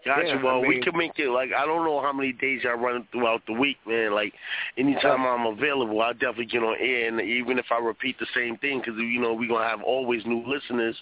Gotcha. 0.06 0.28
Yeah, 0.28 0.40
I 0.40 0.44
well, 0.44 0.62
we 0.62 0.80
can 0.80 0.96
make 0.98 1.18
it 1.18 1.30
like 1.30 1.50
I 1.58 1.66
don't 1.66 1.84
know 1.86 2.02
how 2.02 2.14
many 2.14 2.32
days 2.32 2.62
I 2.68 2.74
run 2.74 3.08
throughout 3.12 3.42
the 3.48 3.54
week, 3.54 3.78
man. 3.86 4.14
Like 4.14 4.34
anytime 4.78 5.26
I'm 5.26 5.46
available, 5.48 6.02
I 6.02 6.14
definitely 6.14 6.46
get 6.46 6.64
on 6.64 6.76
air, 6.80 7.08
and 7.08 7.20
even 7.20 7.60
if 7.60 7.66
I 7.72 7.80
repeat 7.80 8.18
the 8.20 8.28
same 8.34 8.58
thing, 8.58 8.80
because 8.80 8.96
you 8.98 9.20
know 9.20 9.34
we're 9.34 9.50
gonna 9.50 9.68
have 9.68 9.82
always 9.82 10.26
new 10.26 10.44
listeners, 10.48 10.96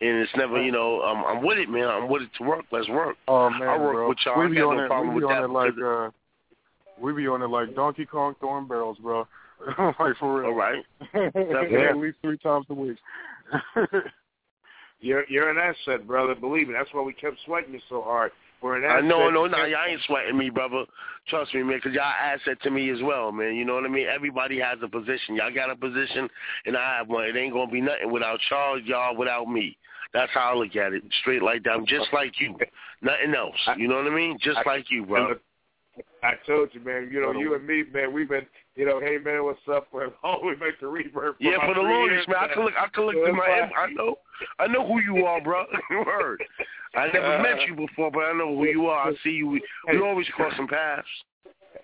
and 0.00 0.18
it's 0.18 0.32
never, 0.36 0.62
you 0.62 0.72
know, 0.72 1.00
I'm, 1.02 1.24
I'm 1.24 1.44
with 1.44 1.58
it, 1.58 1.68
man. 1.70 1.88
I'm 1.88 2.08
with 2.08 2.22
it 2.22 2.30
to 2.38 2.44
work. 2.44 2.64
Let's 2.70 2.88
work. 2.88 3.16
Oh 3.28 3.48
man, 3.48 3.62
I 3.62 3.78
work 3.78 3.94
bro. 3.94 4.08
with 4.10 4.18
y'all. 4.26 4.38
We 4.38 4.46
I 4.46 4.48
be 4.48 4.56
got 4.56 4.68
on 4.68 4.76
no 4.76 4.84
it. 4.84 4.88
problem 4.88 5.14
We 5.14 5.20
be 5.20 5.26
with 5.26 5.34
on 5.34 5.42
that. 5.42 5.48
it 5.48 5.52
like 5.52 5.74
uh, 5.82 6.10
we 7.00 7.12
be 7.12 7.28
on 7.28 7.42
it 7.42 7.46
like 7.48 7.74
Donkey 7.74 8.04
Kong 8.04 8.34
throwing 8.40 8.68
barrels, 8.68 8.98
bro. 8.98 9.26
like 9.78 10.16
for 10.18 10.40
real. 10.40 10.50
All 10.50 10.54
right. 10.54 10.84
At 11.14 11.96
least 11.96 12.18
three 12.22 12.38
times 12.38 12.66
a 12.68 12.74
week. 12.74 12.98
You're 15.02 15.24
you're 15.28 15.50
an 15.50 15.58
asset, 15.58 16.06
brother. 16.06 16.34
Believe 16.34 16.68
me. 16.68 16.74
That's 16.74 16.88
why 16.92 17.02
we 17.02 17.12
kept 17.12 17.36
sweating 17.44 17.74
you 17.74 17.80
so 17.88 18.02
hard. 18.02 18.32
We're 18.62 18.76
an 18.76 18.84
asset. 18.84 19.04
know, 19.04 19.28
no, 19.28 19.46
no, 19.46 19.56
can't- 19.56 19.70
y'all 19.70 19.80
ain't 19.88 20.00
sweating 20.06 20.38
me, 20.38 20.48
brother. 20.48 20.84
Trust 21.28 21.52
me, 21.52 21.64
man, 21.64 21.78
because 21.78 21.92
y'all 21.92 22.04
asset 22.04 22.62
to 22.62 22.70
me 22.70 22.88
as 22.90 23.02
well, 23.02 23.32
man. 23.32 23.56
You 23.56 23.64
know 23.64 23.74
what 23.74 23.84
I 23.84 23.88
mean? 23.88 24.06
Everybody 24.06 24.60
has 24.60 24.78
a 24.82 24.88
position. 24.88 25.34
Y'all 25.34 25.52
got 25.52 25.70
a 25.70 25.76
position, 25.76 26.30
and 26.66 26.76
I 26.76 26.96
have 26.98 27.08
one. 27.08 27.24
It 27.24 27.36
ain't 27.36 27.52
gonna 27.52 27.70
be 27.70 27.80
nothing 27.80 28.12
without 28.12 28.38
y'all, 28.50 28.78
y'all 28.80 29.16
without 29.16 29.46
me. 29.46 29.76
That's 30.14 30.30
how 30.32 30.52
I 30.52 30.54
look 30.54 30.76
at 30.76 30.92
it, 30.92 31.02
straight 31.20 31.42
like 31.42 31.64
that. 31.64 31.70
I'm 31.70 31.86
just 31.86 32.12
like 32.12 32.38
you, 32.38 32.56
nothing 33.00 33.34
else. 33.34 33.56
You 33.76 33.88
know 33.88 33.96
what 33.96 34.06
I 34.06 34.14
mean? 34.14 34.38
Just 34.40 34.58
I- 34.58 34.70
like 34.70 34.90
you, 34.90 35.04
bro. 35.06 35.34
I 36.22 36.32
told 36.46 36.70
you, 36.72 36.80
man. 36.80 37.10
You 37.12 37.20
know, 37.20 37.32
you 37.32 37.54
and 37.54 37.66
me, 37.66 37.84
man. 37.92 38.12
We've 38.12 38.28
been, 38.28 38.46
you 38.76 38.86
know, 38.86 39.00
hey 39.00 39.18
man, 39.18 39.44
what's 39.44 39.58
up? 39.70 39.88
For 39.90 40.08
oh, 40.24 40.36
we 40.44 40.50
make 40.56 40.80
the 40.80 40.86
reverb. 40.86 41.34
Yeah, 41.40 41.56
about 41.56 41.68
for 41.68 41.74
the 41.74 41.88
longest, 41.88 42.28
man. 42.28 42.36
I 42.38 42.60
look, 42.60 42.72
I 42.78 42.88
through 42.94 43.36
my. 43.36 43.68
I 43.76 43.92
know, 43.92 44.16
I 44.58 44.66
know 44.68 44.86
who 44.86 45.00
you 45.00 45.26
are, 45.26 45.40
bro. 45.40 45.64
Word. 45.90 46.42
I 46.94 47.08
never 47.12 47.38
Uh, 47.38 47.42
met 47.42 47.66
you 47.66 47.74
before, 47.74 48.10
but 48.10 48.20
I 48.20 48.32
know 48.32 48.56
who 48.56 48.66
you 48.66 48.86
are. 48.86 49.08
I 49.10 49.14
see 49.24 49.30
you. 49.30 49.48
We, 49.48 49.62
we 49.90 50.00
always 50.00 50.26
cross 50.28 50.52
some 50.56 50.68
paths. 50.68 51.06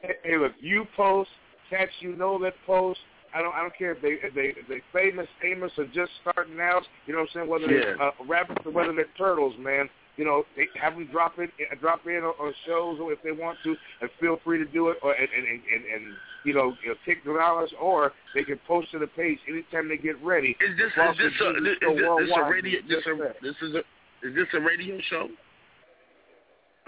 Hey, 0.02 0.36
look, 0.36 0.52
you 0.60 0.86
post, 0.96 1.30
cats 1.70 1.90
you 2.00 2.14
know 2.14 2.38
that 2.42 2.54
post. 2.66 3.00
I 3.34 3.42
don't, 3.42 3.54
I 3.54 3.60
don't 3.60 3.76
care 3.76 3.92
if 3.92 4.00
they, 4.00 4.16
if 4.26 4.34
they, 4.34 4.54
if 4.58 4.68
they 4.68 4.80
famous, 4.92 5.26
famous, 5.40 5.70
or 5.76 5.84
just 5.86 6.10
starting 6.22 6.60
out. 6.60 6.82
You 7.06 7.14
know 7.14 7.20
what 7.20 7.28
I'm 7.30 7.34
saying? 7.34 7.48
Whether 7.48 7.66
they're 7.66 8.02
uh, 8.02 8.10
rabbits 8.26 8.62
or 8.64 8.72
whether 8.72 8.92
they're 8.94 9.06
turtles, 9.18 9.54
man. 9.58 9.88
You 10.18 10.24
know, 10.26 10.42
they 10.56 10.66
have 10.82 10.94
them 10.94 11.06
drop 11.12 11.38
in, 11.38 11.44
uh, 11.46 11.74
drop 11.80 12.00
in 12.06 12.16
on, 12.26 12.34
on 12.42 12.52
shows 12.66 12.98
or 13.00 13.12
if 13.12 13.22
they 13.22 13.30
want 13.30 13.56
to, 13.62 13.76
and 14.02 14.10
feel 14.20 14.38
free 14.44 14.58
to 14.58 14.64
do 14.66 14.88
it, 14.90 14.98
or 15.02 15.12
and 15.14 15.28
and 15.30 15.46
and, 15.46 15.60
and, 15.72 15.84
and 15.94 16.04
you 16.44 16.52
know, 16.52 16.74
you 16.82 16.90
know, 16.90 16.96
take 17.06 17.22
the 17.24 17.32
dollars, 17.32 17.70
or 17.80 18.12
they 18.34 18.42
can 18.42 18.58
post 18.66 18.90
to 18.90 18.98
the 18.98 19.06
page 19.06 19.38
anytime 19.48 19.88
they 19.88 19.96
get 19.96 20.20
ready. 20.22 20.56
Is 20.60 20.76
this 20.76 20.90
is 20.90 21.18
this 21.18 21.32
a, 21.40 21.50
is 21.54 21.62
this, 21.62 21.76
is 21.80 21.96
this 22.26 22.36
a 22.36 22.50
radio? 22.50 22.80
This 22.88 23.06
a 23.06 23.14
this 23.40 23.56
is 23.62 23.74
a 23.74 23.82
is 24.26 24.34
this 24.34 24.48
a 24.54 24.60
radio 24.60 24.98
show? 25.08 25.28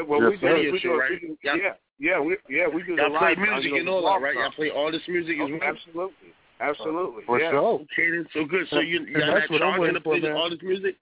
Well, 0.08 0.22
Yes, 0.22 0.30
we 0.30 0.36
do, 0.36 0.40
sir. 0.40 0.56
we 0.56 0.70
do, 0.72 0.78
show, 0.80 0.96
right? 0.96 1.10
we 1.10 1.18
do 1.28 1.36
Yeah. 1.44 1.54
yeah, 1.56 1.72
yeah, 2.00 2.20
we 2.20 2.36
yeah 2.48 2.66
we 2.66 2.82
do 2.82 2.96
the 2.96 3.02
Y'all 3.02 3.18
play 3.18 3.36
live, 3.36 3.38
music 3.38 3.70
you 3.70 3.76
and 3.76 3.86
know, 3.86 3.92
all 3.96 4.02
that, 4.02 4.18
blog 4.18 4.22
right? 4.22 4.34
Y'all 4.34 4.50
play 4.52 4.70
all 4.70 4.90
this 4.90 5.02
music 5.06 5.36
as 5.38 5.46
Oh, 5.46 5.58
well. 5.60 5.68
Absolutely, 5.70 6.32
absolutely. 6.58 7.22
For 7.26 7.38
yeah. 7.38 7.50
sure. 7.50 7.84
Okay, 7.84 8.10
then 8.10 8.26
so 8.32 8.44
good. 8.44 8.66
So 8.70 8.80
you 8.80 8.98
And 9.04 9.08
y'all 9.08 9.34
that's 9.38 9.50
not 9.50 9.78
what 9.78 9.86
charging 9.92 9.94
to 9.94 10.00
play 10.00 10.20
man. 10.20 10.32
all 10.32 10.48
this 10.50 10.58
music? 10.62 10.96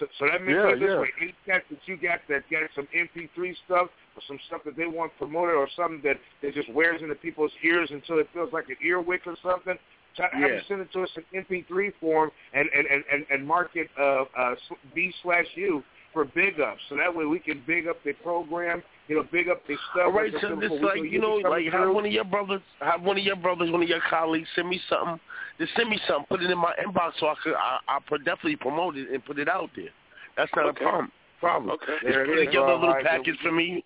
So, 0.00 0.06
so 0.18 0.26
that 0.26 0.42
means 0.42 0.56
Yeah, 0.56 0.74
this 0.74 0.88
yeah. 0.88 1.00
way: 1.00 1.08
any 1.20 1.34
cat 1.46 1.62
that 1.70 1.78
you 1.86 1.96
got 1.96 2.20
that 2.28 2.42
got 2.50 2.62
some 2.74 2.88
MP3 2.96 3.54
stuff 3.66 3.88
or 4.16 4.22
some 4.26 4.38
stuff 4.48 4.62
that 4.64 4.76
they 4.76 4.86
want 4.86 5.12
promoted 5.18 5.54
or 5.54 5.68
something 5.76 6.00
that 6.02 6.16
that 6.42 6.54
just 6.54 6.72
wears 6.72 7.02
into 7.02 7.14
people's 7.14 7.52
ears 7.62 7.90
until 7.92 8.18
it 8.18 8.28
feels 8.32 8.52
like 8.52 8.68
an 8.68 8.76
earwick 8.82 9.26
or 9.26 9.36
something. 9.42 9.78
Have 10.16 10.30
Yeah. 10.34 10.48
them 10.48 10.62
send 10.66 10.80
it 10.80 10.92
to 10.92 11.02
us 11.02 11.10
in 11.16 11.44
MP3 11.44 11.92
form 12.00 12.32
and 12.52 12.68
and 12.74 12.86
and 12.86 13.04
and, 13.12 13.26
and 13.30 13.46
mark 13.46 13.70
it 13.76 13.88
uh, 13.98 14.24
uh, 14.36 14.54
B 14.94 15.12
slash 15.22 15.46
U 15.54 15.84
for 16.12 16.24
big 16.24 16.60
ups. 16.60 16.80
So 16.88 16.96
that 16.96 17.14
way 17.14 17.24
we 17.24 17.38
can 17.38 17.62
big 17.66 17.86
up 17.86 17.96
the 18.04 18.12
program. 18.14 18.82
You 19.08 19.16
know, 19.16 19.24
big 19.30 19.48
up 19.48 19.66
the 19.66 19.74
stuff. 19.90 20.06
All 20.06 20.12
right, 20.12 20.32
so 20.40 20.56
this 20.56 20.70
like 20.82 21.02
you 21.04 21.20
know, 21.20 21.34
like 21.48 21.66
have 21.72 21.92
one 21.92 22.06
of 22.06 22.12
your 22.12 22.24
brothers, 22.24 22.62
have 22.80 23.02
one 23.02 23.18
of 23.18 23.24
your 23.24 23.36
brothers, 23.36 23.70
one 23.70 23.82
of 23.82 23.88
your 23.88 24.00
colleagues 24.08 24.48
send 24.54 24.68
me 24.68 24.80
something. 24.88 25.18
Just 25.60 25.76
send 25.76 25.90
me 25.90 26.00
something, 26.08 26.24
put 26.30 26.42
it 26.42 26.50
in 26.50 26.56
my 26.56 26.72
inbox 26.82 27.12
so 27.20 27.26
I 27.28 27.34
could 27.44 27.54
I, 27.54 27.78
I 27.86 27.98
could 28.08 28.24
definitely 28.24 28.56
promote 28.56 28.96
it 28.96 29.10
and 29.10 29.22
put 29.22 29.38
it 29.38 29.46
out 29.46 29.68
there. 29.76 29.90
That's 30.36 30.50
not 30.56 30.66
Okay. 30.70 30.84
a 30.84 30.88
problem. 30.88 31.12
Problem. 31.38 31.70
Okay. 31.72 31.92
Just 32.00 32.04
There 32.04 32.24
it 32.24 32.28
put 32.28 32.44
together 32.46 32.66
a 32.66 32.74
little 32.74 32.88
All 32.88 32.94
right, 32.94 33.04
package 33.04 33.36
for 33.42 33.52
me, 33.52 33.84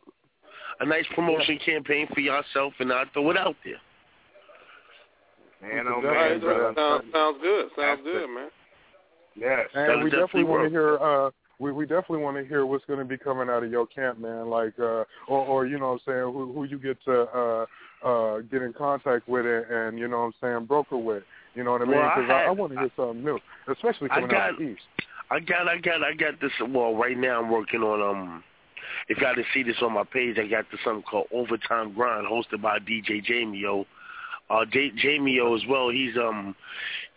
a 0.79 0.87
nice 0.87 1.05
promotion 1.17 1.59
campaign 1.65 2.07
for 2.15 2.21
yourself, 2.21 2.75
and 2.79 2.93
I 2.93 3.05
throw 3.13 3.29
it 3.31 3.37
out 3.37 3.57
there. 3.65 3.81
Man, 5.63 5.87
oh 5.89 6.01
man, 6.01 6.13
right, 6.13 6.41
brother. 6.41 6.73
sounds, 6.77 7.05
sounds 7.13 7.39
good. 7.43 7.71
Sounds 7.77 8.01
good, 8.05 8.29
man. 8.29 8.51
Yes. 9.35 9.67
And 9.75 10.05
we 10.05 10.11
definitely 10.11 10.43
definitely 10.43 10.45
want 10.45 10.63
to 10.65 10.71
hear. 10.71 10.99
uh 10.99 11.31
we, 11.59 11.73
we 11.73 11.87
definitely 11.87 12.19
want 12.19 12.37
to 12.37 12.45
hear 12.45 12.67
what's 12.67 12.85
going 12.85 12.99
to 12.99 13.05
be 13.05 13.17
coming 13.17 13.49
out 13.49 13.63
of 13.63 13.71
your 13.71 13.87
camp, 13.87 14.19
man. 14.19 14.49
Like, 14.51 14.75
uh, 14.79 15.05
or, 15.29 15.47
or 15.47 15.67
you 15.67 15.79
know, 15.79 15.93
what 15.93 15.93
I'm 15.93 16.01
saying 16.07 16.33
who, 16.33 16.53
who 16.53 16.65
you 16.65 16.79
get 16.79 17.03
to 17.05 17.23
uh, 17.23 17.67
uh, 18.07 18.41
get 18.41 18.63
in 18.63 18.73
contact 18.73 19.29
with 19.29 19.47
it, 19.47 19.67
and 19.71 19.99
you 19.99 20.09
know, 20.09 20.19
what 20.19 20.25
I'm 20.27 20.35
saying 20.41 20.67
broker 20.67 20.99
with. 20.99 21.23
You 21.55 21.65
know 21.65 21.73
what 21.73 21.83
I 21.83 21.85
mean? 21.85 21.95
Well, 21.97 22.03
I 22.03 22.21
I, 22.33 22.43
I 22.47 22.51
want 22.51 22.73
to 22.73 22.79
hear 22.81 22.91
something 22.97 23.25
new, 23.25 23.39
especially 23.69 24.09
coming 24.09 24.25
out 24.25 24.31
got- 24.31 24.59
the 24.59 24.65
east. 24.65 24.83
I 25.31 25.41
got, 25.41 25.69
I 25.69 25.79
got, 25.79 26.03
I 26.05 26.13
got 26.15 26.39
this. 26.41 26.53
Well, 26.61 26.95
right 26.95 27.17
now 27.17 27.41
I'm 27.43 27.51
working 27.51 27.83
on 27.83 28.03
um. 28.03 28.45
If 29.09 29.19
y'all 29.19 29.35
didn't 29.35 29.49
see 29.53 29.63
this 29.63 29.77
on 29.83 29.93
my 29.93 30.05
page, 30.05 30.39
I 30.39 30.47
got 30.47 30.67
this 30.71 30.81
something 30.85 31.03
called 31.03 31.27
Overtime 31.33 31.93
Grind, 31.95 32.27
hosted 32.27 32.63
by 32.63 32.79
DJ 32.79 33.25
Jamio. 33.27 33.87
Uh, 34.51 34.65
J- 34.71 34.93
Jamio 34.93 35.57
as 35.57 35.67
well. 35.67 35.89
He's 35.89 36.17
um, 36.17 36.55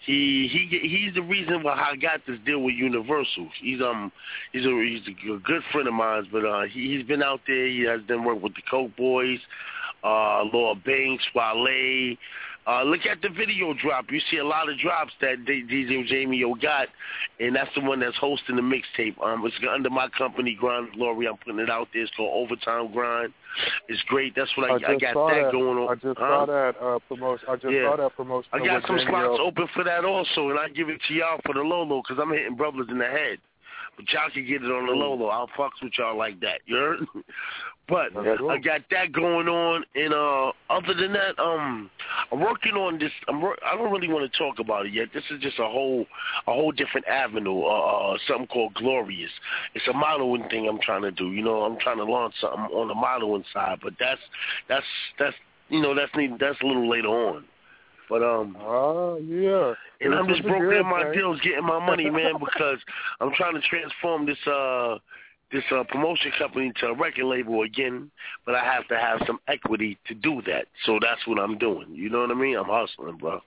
he 0.06 0.48
he 0.48 0.80
he's 0.88 1.14
the 1.14 1.22
reason 1.22 1.64
why 1.64 1.74
I 1.74 1.96
got 1.98 2.22
this 2.26 2.40
deal 2.46 2.60
with 2.60 2.76
Universal. 2.76 3.50
He's 3.62 3.82
um, 3.82 4.12
he's 4.54 4.66
a 4.66 4.70
he's 4.70 5.02
a 5.30 5.38
good 5.40 5.62
friend 5.72 5.88
of 5.88 5.94
mine, 5.94 6.28
but 6.32 6.46
uh, 6.46 6.64
he, 6.64 6.96
he's 6.96 7.06
been 7.06 7.22
out 7.22 7.42
there. 7.46 7.68
He 7.68 7.82
has 7.82 8.02
done 8.08 8.24
work 8.24 8.42
with 8.42 8.56
the 8.56 8.62
Coke 8.70 8.96
Boys. 8.96 9.40
uh, 10.04 10.44
Lloyd 10.54 10.84
Banks, 10.86 11.26
Wale. 11.36 12.16
Uh, 12.68 12.84
look 12.84 13.06
at 13.06 13.22
the 13.22 13.30
video 13.30 13.74
drop. 13.74 14.12
You 14.12 14.20
see 14.30 14.38
a 14.38 14.46
lot 14.46 14.70
of 14.70 14.78
drops 14.80 15.14
that 15.22 15.46
D- 15.46 15.64
DJ 15.70 16.06
Jamie 16.06 16.44
O 16.44 16.54
got, 16.54 16.90
and 17.40 17.56
that's 17.56 17.74
the 17.74 17.82
one 17.82 18.02
that's 18.02 18.18
hosting 18.18 18.58
the 18.58 18.62
mixtape. 18.62 19.16
Um, 19.26 19.46
it's 19.46 19.56
under 19.74 19.90
my 19.90 20.10
company, 20.10 20.54
Grind 20.60 20.90
Glory. 20.94 21.28
I'm 21.28 21.38
putting 21.38 21.60
it 21.60 21.70
out 21.70 21.88
there. 21.94 22.04
It's 22.04 22.12
called 22.18 22.46
Overtime 22.46 22.92
Grind. 22.92 23.32
It's 23.88 24.02
great. 24.04 24.34
That's 24.36 24.52
what 24.58 24.70
I, 24.70 24.74
I, 24.74 24.96
I 24.96 25.00
got 25.00 25.16
that, 25.30 25.44
that 25.46 25.52
going 25.54 25.78
on. 25.78 25.90
I 25.90 25.96
just 25.96 26.20
Huh? 26.20 26.28
saw 26.28 26.46
that 26.46 26.76
uh, 26.82 27.00
promotion. 27.08 27.48
I 27.50 27.56
just 27.56 27.72
Yeah. 27.74 27.90
saw 27.90 27.96
that 27.96 28.16
promotion. 28.18 28.50
I 28.52 28.58
got 28.60 28.86
some 28.86 28.98
Jamie 28.98 29.12
slots 29.12 29.40
O. 29.40 29.46
open 29.48 29.68
for 29.74 29.84
that 29.86 30.04
also, 30.04 30.50
and 30.50 30.60
I 30.60 30.68
give 30.68 30.90
it 30.90 31.00
to 31.08 31.14
y'all 31.14 31.40
for 31.46 31.54
the 31.54 31.62
Lolo 31.62 32.02
because 32.02 32.22
I'm 32.22 32.32
hitting 32.32 32.56
brothers 32.56 32.88
in 32.90 32.98
the 32.98 33.06
head. 33.08 33.40
But 33.96 34.12
y'all 34.12 34.30
can 34.30 34.46
get 34.46 34.62
it 34.62 34.70
on 34.70 34.86
the 34.88 34.92
Lolo. 34.92 35.28
I'll 35.28 35.48
fucks 35.58 35.82
with 35.82 35.94
y'all 35.98 36.18
like 36.18 36.40
that. 36.42 36.60
You 36.66 36.76
heard? 36.76 37.00
But 37.90 38.12
I 38.18 38.58
got 38.58 38.82
that 38.92 39.14
going 39.14 39.48
on, 39.48 39.86
and 39.96 40.14
uh, 40.14 40.52
other 40.70 40.94
than 40.94 41.14
that, 41.14 41.40
um, 41.40 41.90
I'm 42.34 42.42
working 42.42 42.74
on 42.74 43.00
this. 43.00 43.12
I'm. 43.30 43.42
wor- 43.42 43.58
I 43.66 43.78
don't 43.78 43.92
really 43.92 44.10
want 44.10 44.30
to 44.30 44.38
talk 44.38 44.60
about 44.60 44.86
it 44.88 44.94
yet. 44.94 45.08
This 45.14 45.24
is 45.32 45.40
just 45.42 45.58
a 45.58 45.64
whole, 45.68 46.06
a 46.48 46.52
whole 46.54 46.74
different 46.74 47.08
avenue. 47.08 47.62
Uh, 47.62 48.14
uh, 48.14 48.18
something 48.28 48.48
called 48.48 48.74
Glorious. 48.74 49.32
It's 49.74 49.88
a 49.88 49.94
modeling 49.94 50.50
thing 50.50 50.68
I'm 50.68 50.82
trying 50.82 51.04
to 51.04 51.12
do. 51.12 51.32
You 51.32 51.42
know, 51.42 51.62
I'm 51.62 51.80
trying 51.80 51.98
to 51.98 52.04
launch 52.04 52.34
something 52.42 52.60
on 52.76 52.90
the 52.90 52.96
modeling 52.96 53.46
side, 53.54 53.80
but 53.82 53.94
that's 53.98 54.22
that's 54.68 54.86
that's 55.18 55.36
you 55.70 55.82
know 55.82 55.96
that's 55.96 56.14
need- 56.14 56.40
that's 56.40 56.60
a 56.62 56.66
little 56.66 56.90
later 56.90 57.08
on. 57.08 57.46
But 58.10 58.22
um, 58.22 58.58
Oh 58.60 59.18
yeah. 59.18 59.74
and 60.02 60.14
I'm 60.14 60.28
just 60.28 60.44
broke 60.44 60.74
in 60.74 60.86
my 60.86 61.04
thing. 61.04 61.14
deals, 61.14 61.40
getting 61.42 61.66
my 61.66 61.86
money, 61.86 62.10
man, 62.10 62.34
because 62.40 62.80
I'm 63.22 63.32
trying 63.34 63.54
to 63.56 63.62
transform 63.62 64.26
this 64.26 64.38
uh 64.46 64.98
this 65.52 65.64
uh 65.72 65.84
promotion 65.88 66.32
company 66.38 66.72
to 66.80 66.88
a 66.88 66.96
record 66.96 67.26
label 67.26 67.64
again, 67.64 68.12
but 68.46 68.56
I 68.56 68.64
have 68.64 68.88
to 68.90 68.98
have 68.98 69.22
some 69.26 69.40
equity 69.48 69.98
to 70.08 70.14
do 70.14 70.42
that. 70.46 70.66
So 70.86 71.00
that's 71.02 71.26
what 71.26 71.40
I'm 71.40 71.58
doing. 71.58 71.88
You 71.94 72.10
know 72.10 72.22
what 72.22 72.32
I 72.32 72.36
mean? 72.36 72.58
I'm 72.58 72.66
hustling, 72.66 73.18
bro. 73.18 73.42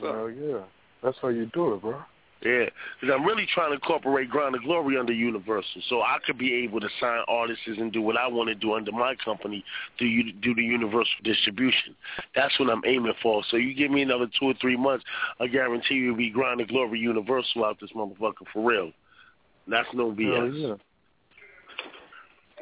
Hell 0.00 0.30
yeah. 0.30 0.62
That's 1.02 1.16
how 1.20 1.28
you 1.28 1.46
do 1.46 1.74
it, 1.74 1.82
bro. 1.82 2.00
Yeah, 2.44 2.64
because 3.00 3.14
I'm 3.14 3.24
really 3.24 3.46
trying 3.54 3.70
to 3.70 3.74
incorporate 3.74 4.28
Grind 4.28 4.54
to 4.54 4.60
Glory 4.60 4.98
under 4.98 5.12
Universal, 5.12 5.80
so 5.88 6.02
I 6.02 6.16
could 6.26 6.38
be 6.38 6.52
able 6.64 6.80
to 6.80 6.88
sign 7.00 7.22
artists 7.28 7.62
and 7.68 7.92
do 7.92 8.02
what 8.02 8.16
I 8.16 8.26
want 8.26 8.48
to 8.48 8.56
do 8.56 8.74
under 8.74 8.90
my 8.90 9.14
company 9.24 9.64
through 9.96 10.08
you 10.08 10.32
do 10.32 10.52
the 10.52 10.62
Universal 10.62 11.22
distribution. 11.22 11.94
That's 12.34 12.58
what 12.58 12.68
I'm 12.68 12.82
aiming 12.84 13.12
for. 13.22 13.44
So 13.48 13.56
you 13.56 13.74
give 13.74 13.92
me 13.92 14.02
another 14.02 14.26
two 14.40 14.46
or 14.46 14.54
three 14.60 14.76
months, 14.76 15.04
I 15.38 15.46
guarantee 15.46 15.94
you, 15.94 16.10
will 16.10 16.16
be 16.16 16.30
Grind 16.30 16.58
to 16.58 16.64
Glory 16.64 16.98
Universal 16.98 17.64
out 17.64 17.78
this 17.80 17.90
motherfucker 17.94 18.44
for 18.52 18.68
real. 18.68 18.90
That's 19.68 19.88
no 19.94 20.08
Hell 20.08 20.16
BS. 20.16 20.60
yeah. 20.60 20.74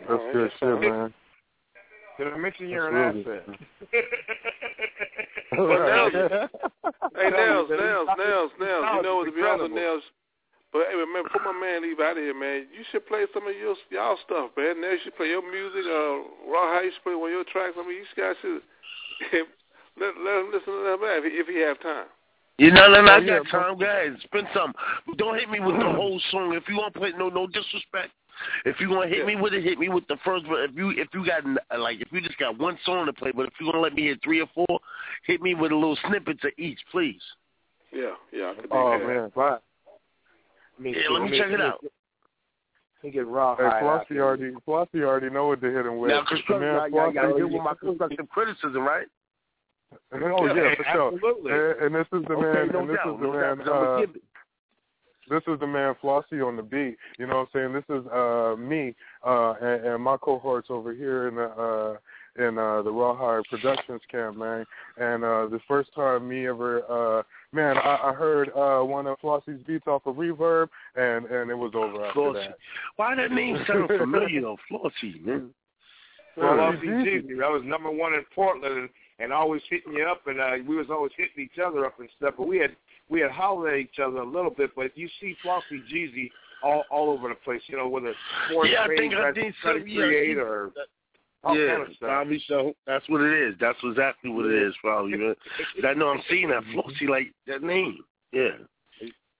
That's 0.08 0.22
good 0.32 0.50
shit, 0.58 0.80
man. 0.80 1.14
Did 2.18 2.28
I 2.28 2.36
mention 2.36 2.68
you're 2.68 2.92
That's 2.92 3.16
an 3.16 3.24
really 3.24 3.40
asset? 3.40 3.60
Well, 5.50 5.66
Nels, 5.66 6.12
hey, 6.14 7.30
Nels, 7.30 7.68
Nels, 7.68 8.08
Nels, 8.14 8.52
Nels. 8.60 8.86
You 8.94 9.02
know, 9.02 9.16
what 9.18 9.24
to 9.26 9.32
be 9.32 9.42
honest, 9.42 9.62
with 9.62 9.72
Nels. 9.72 10.02
But 10.72 10.86
hey, 10.86 10.94
man, 10.94 11.26
put 11.26 11.42
my 11.42 11.50
man 11.50 11.82
leave 11.82 11.98
out 11.98 12.14
of 12.14 12.22
here, 12.22 12.38
man, 12.38 12.70
you 12.70 12.86
should 12.92 13.04
play 13.10 13.26
some 13.34 13.48
of 13.48 13.56
your 13.58 13.74
y'all 13.90 14.16
stuff, 14.24 14.54
man. 14.56 14.80
Nels 14.80 15.00
should 15.02 15.16
play 15.16 15.26
your 15.26 15.42
music. 15.42 15.82
Uh, 15.90 16.22
Raw, 16.46 16.70
how 16.70 16.80
you 16.84 16.94
should 16.94 17.02
play 17.02 17.18
one 17.18 17.34
of 17.34 17.34
your 17.34 17.44
tracks. 17.50 17.74
I 17.74 17.82
mean, 17.82 17.98
you 17.98 18.06
guys 18.14 18.38
should 18.40 18.62
let 19.98 20.14
let 20.22 20.38
him 20.38 20.54
listen 20.54 20.70
to 20.70 20.82
that, 20.86 20.98
man, 21.02 21.18
if 21.18 21.24
he, 21.26 21.34
if 21.34 21.46
he 21.50 21.58
have 21.66 21.82
time. 21.82 22.06
You 22.60 22.70
know, 22.70 22.88
no, 22.92 23.00
no, 23.00 23.12
I 23.12 23.18
yeah, 23.20 23.38
got 23.38 23.48
time, 23.50 23.78
guys. 23.78 24.10
Spend 24.24 24.46
some. 24.52 24.74
Don't 25.16 25.38
hit 25.38 25.48
me 25.48 25.60
with 25.60 25.76
the 25.76 25.90
whole 25.90 26.20
song. 26.30 26.52
If 26.54 26.68
you 26.68 26.76
want 26.76 26.92
to 26.92 27.00
play, 27.00 27.10
no, 27.16 27.30
no 27.30 27.46
disrespect. 27.46 28.12
If 28.66 28.78
you 28.80 28.90
want 28.90 29.08
to 29.10 29.16
hit 29.16 29.24
me 29.26 29.34
with 29.34 29.54
it, 29.54 29.64
hit 29.64 29.78
me 29.78 29.88
with 29.88 30.06
the 30.08 30.18
first. 30.24 30.44
But 30.46 30.60
if 30.64 30.70
you 30.76 30.90
if 30.90 31.08
you 31.14 31.24
got 31.24 31.42
like 31.78 32.02
if 32.02 32.08
you 32.12 32.20
just 32.20 32.36
got 32.38 32.58
one 32.58 32.76
song 32.84 33.06
to 33.06 33.14
play, 33.14 33.32
but 33.34 33.46
if 33.46 33.52
you're 33.58 33.72
gonna 33.72 33.82
let 33.82 33.94
me 33.94 34.08
hit 34.08 34.20
three 34.22 34.42
or 34.42 34.46
four, 34.54 34.78
hit 35.26 35.40
me 35.40 35.54
with 35.54 35.72
a 35.72 35.74
little 35.74 35.96
snippets 36.06 36.44
of 36.44 36.50
each, 36.58 36.78
please. 36.92 37.20
Yeah, 37.92 38.10
yeah. 38.30 38.52
I 38.56 38.60
could 38.60 38.68
Oh 38.70 38.98
that. 38.98 39.06
man, 39.06 39.32
but 39.34 39.62
me 40.78 40.90
Yeah, 40.94 41.08
too. 41.08 41.14
let 41.14 41.30
me 41.30 41.38
check 41.38 41.50
it 41.50 41.60
out. 41.62 41.78
Let 41.82 43.04
me 43.04 43.10
get 43.10 43.26
raw 43.26 43.56
Hey, 43.56 43.62
high 43.64 43.80
out 43.80 43.82
Flossie 44.06 44.08
there. 44.16 44.24
already, 44.24 44.52
Flossie 44.68 45.02
already 45.02 45.30
know 45.30 45.46
what 45.48 45.62
to 45.62 45.70
hit 45.70 45.86
him 45.86 45.96
with. 45.98 46.10
Now, 46.10 46.20
The 46.20 46.26
construct, 46.26 46.60
man 46.60 46.74
I, 46.74 46.78
I, 46.78 46.84
I 46.86 46.90
gotta 46.90 47.28
Flossie- 47.28 47.36
deal 47.38 47.48
with 47.48 47.62
my 47.62 47.74
constructive 47.80 48.28
criticism, 48.28 48.86
right? 50.12 50.22
Oh 50.38 50.46
yeah, 50.46 50.74
for 50.76 50.84
sure. 50.92 51.74
And, 51.78 51.82
and 51.86 51.94
this 51.94 52.06
is 52.12 52.24
the 52.26 52.34
Okay, 52.34 52.58
man. 52.58 52.68
no 52.72 52.80
and 52.80 52.90
this 52.90 52.96
doubt, 53.04 53.14
is 53.14 53.20
the 53.20 53.26
no 53.26 53.32
man. 53.32 53.58
doubt. 53.58 54.02
Uh, 54.02 54.06
this 55.28 55.42
is 55.46 55.60
the 55.60 55.66
man 55.66 55.94
Flossie 56.02 56.40
on 56.44 56.56
the 56.56 56.62
beat. 56.62 56.96
You 57.18 57.26
know 57.28 57.46
what 57.46 57.48
I'm 57.54 57.72
saying? 57.72 57.72
This 57.72 57.84
is 58.00 58.06
uh 58.12 58.56
me 58.58 58.94
uh 59.24 59.52
and, 59.60 59.86
and 59.86 60.02
my 60.02 60.16
cohorts 60.16 60.68
over 60.70 60.92
here 60.92 61.28
in 61.28 61.36
the 61.36 61.44
uh 61.44 61.96
in 62.44 62.58
uh 62.58 62.82
the 62.82 62.90
Rawhide 62.90 63.44
Productions 63.48 64.00
camp, 64.10 64.36
man. 64.36 64.64
And 64.96 65.22
uh 65.22 65.46
the 65.46 65.60
first 65.68 65.94
time 65.94 66.28
me 66.28 66.48
ever 66.48 66.82
uh 66.90 67.22
man, 67.52 67.78
I, 67.78 68.10
I 68.10 68.12
heard 68.12 68.50
uh 68.56 68.84
one 68.84 69.06
of 69.06 69.18
Flossie's 69.20 69.62
beats 69.68 69.86
off 69.86 70.04
of 70.06 70.16
reverb 70.16 70.68
and 70.96 71.26
and 71.26 71.48
it 71.48 71.54
was 71.56 71.72
over 71.76 72.06
after 72.06 72.18
Flossie. 72.20 72.34
that. 72.48 72.56
Why 72.96 73.14
that 73.14 73.30
name 73.30 73.56
sound 73.68 73.86
familiar? 73.88 74.40
Flossie, 74.68 75.24
man. 75.24 75.50
Well, 76.36 76.56
Yeah. 76.56 76.72
Flossie 76.72 77.42
I 77.44 77.48
was 77.50 77.62
number 77.64 77.90
one 77.90 78.14
in 78.14 78.24
Portland 78.34 78.88
and, 79.20 79.24
and 79.24 79.32
always 79.32 79.62
hitting 79.68 79.92
you 79.92 80.04
up, 80.04 80.26
and 80.26 80.40
uh, 80.40 80.52
we 80.66 80.76
was 80.76 80.86
always 80.90 81.12
hitting 81.16 81.44
each 81.44 81.58
other 81.64 81.84
up 81.84 81.98
and 82.00 82.08
stuff. 82.16 82.34
But 82.38 82.48
we 82.48 82.58
had 82.58 82.76
we 83.08 83.20
had 83.20 83.30
hollered 83.30 83.74
at 83.74 83.80
each 83.80 83.98
other 84.02 84.18
a 84.18 84.26
little 84.26 84.50
bit. 84.50 84.70
But 84.74 84.96
you 84.96 85.08
see 85.20 85.36
Flossie 85.44 85.82
Jeezy 85.92 86.30
all 86.62 86.84
all 86.90 87.10
over 87.10 87.28
the 87.28 87.34
place, 87.36 87.62
you 87.66 87.76
know, 87.76 87.88
whether 87.88 88.14
sports 88.48 88.70
Yeah, 88.72 88.82
I 88.84 88.88
think 88.88 89.14
I 89.14 89.22
that's 89.24 89.36
think 89.36 89.54
trying 89.62 89.78
so. 89.80 89.84
to 89.84 89.90
Yeah, 89.90 90.02
create 90.06 90.38
or 90.38 90.70
all 91.42 91.56
yeah, 91.56 91.68
kind 91.76 91.82
of 91.82 91.96
stuff. 91.96 92.08
probably 92.08 92.42
so. 92.48 92.74
That's 92.86 93.08
what 93.08 93.22
it 93.22 93.48
is. 93.48 93.54
That's 93.60 93.78
exactly 93.82 94.30
what 94.30 94.46
it 94.46 94.62
is, 94.62 94.74
probably. 94.82 95.16
Man. 95.16 95.34
But 95.80 95.86
I 95.88 95.94
know 95.94 96.08
I'm 96.08 96.22
seeing 96.28 96.48
that 96.50 96.62
Flossie 96.74 97.08
like 97.08 97.32
that 97.46 97.62
name. 97.62 97.98
Yeah. 98.32 98.50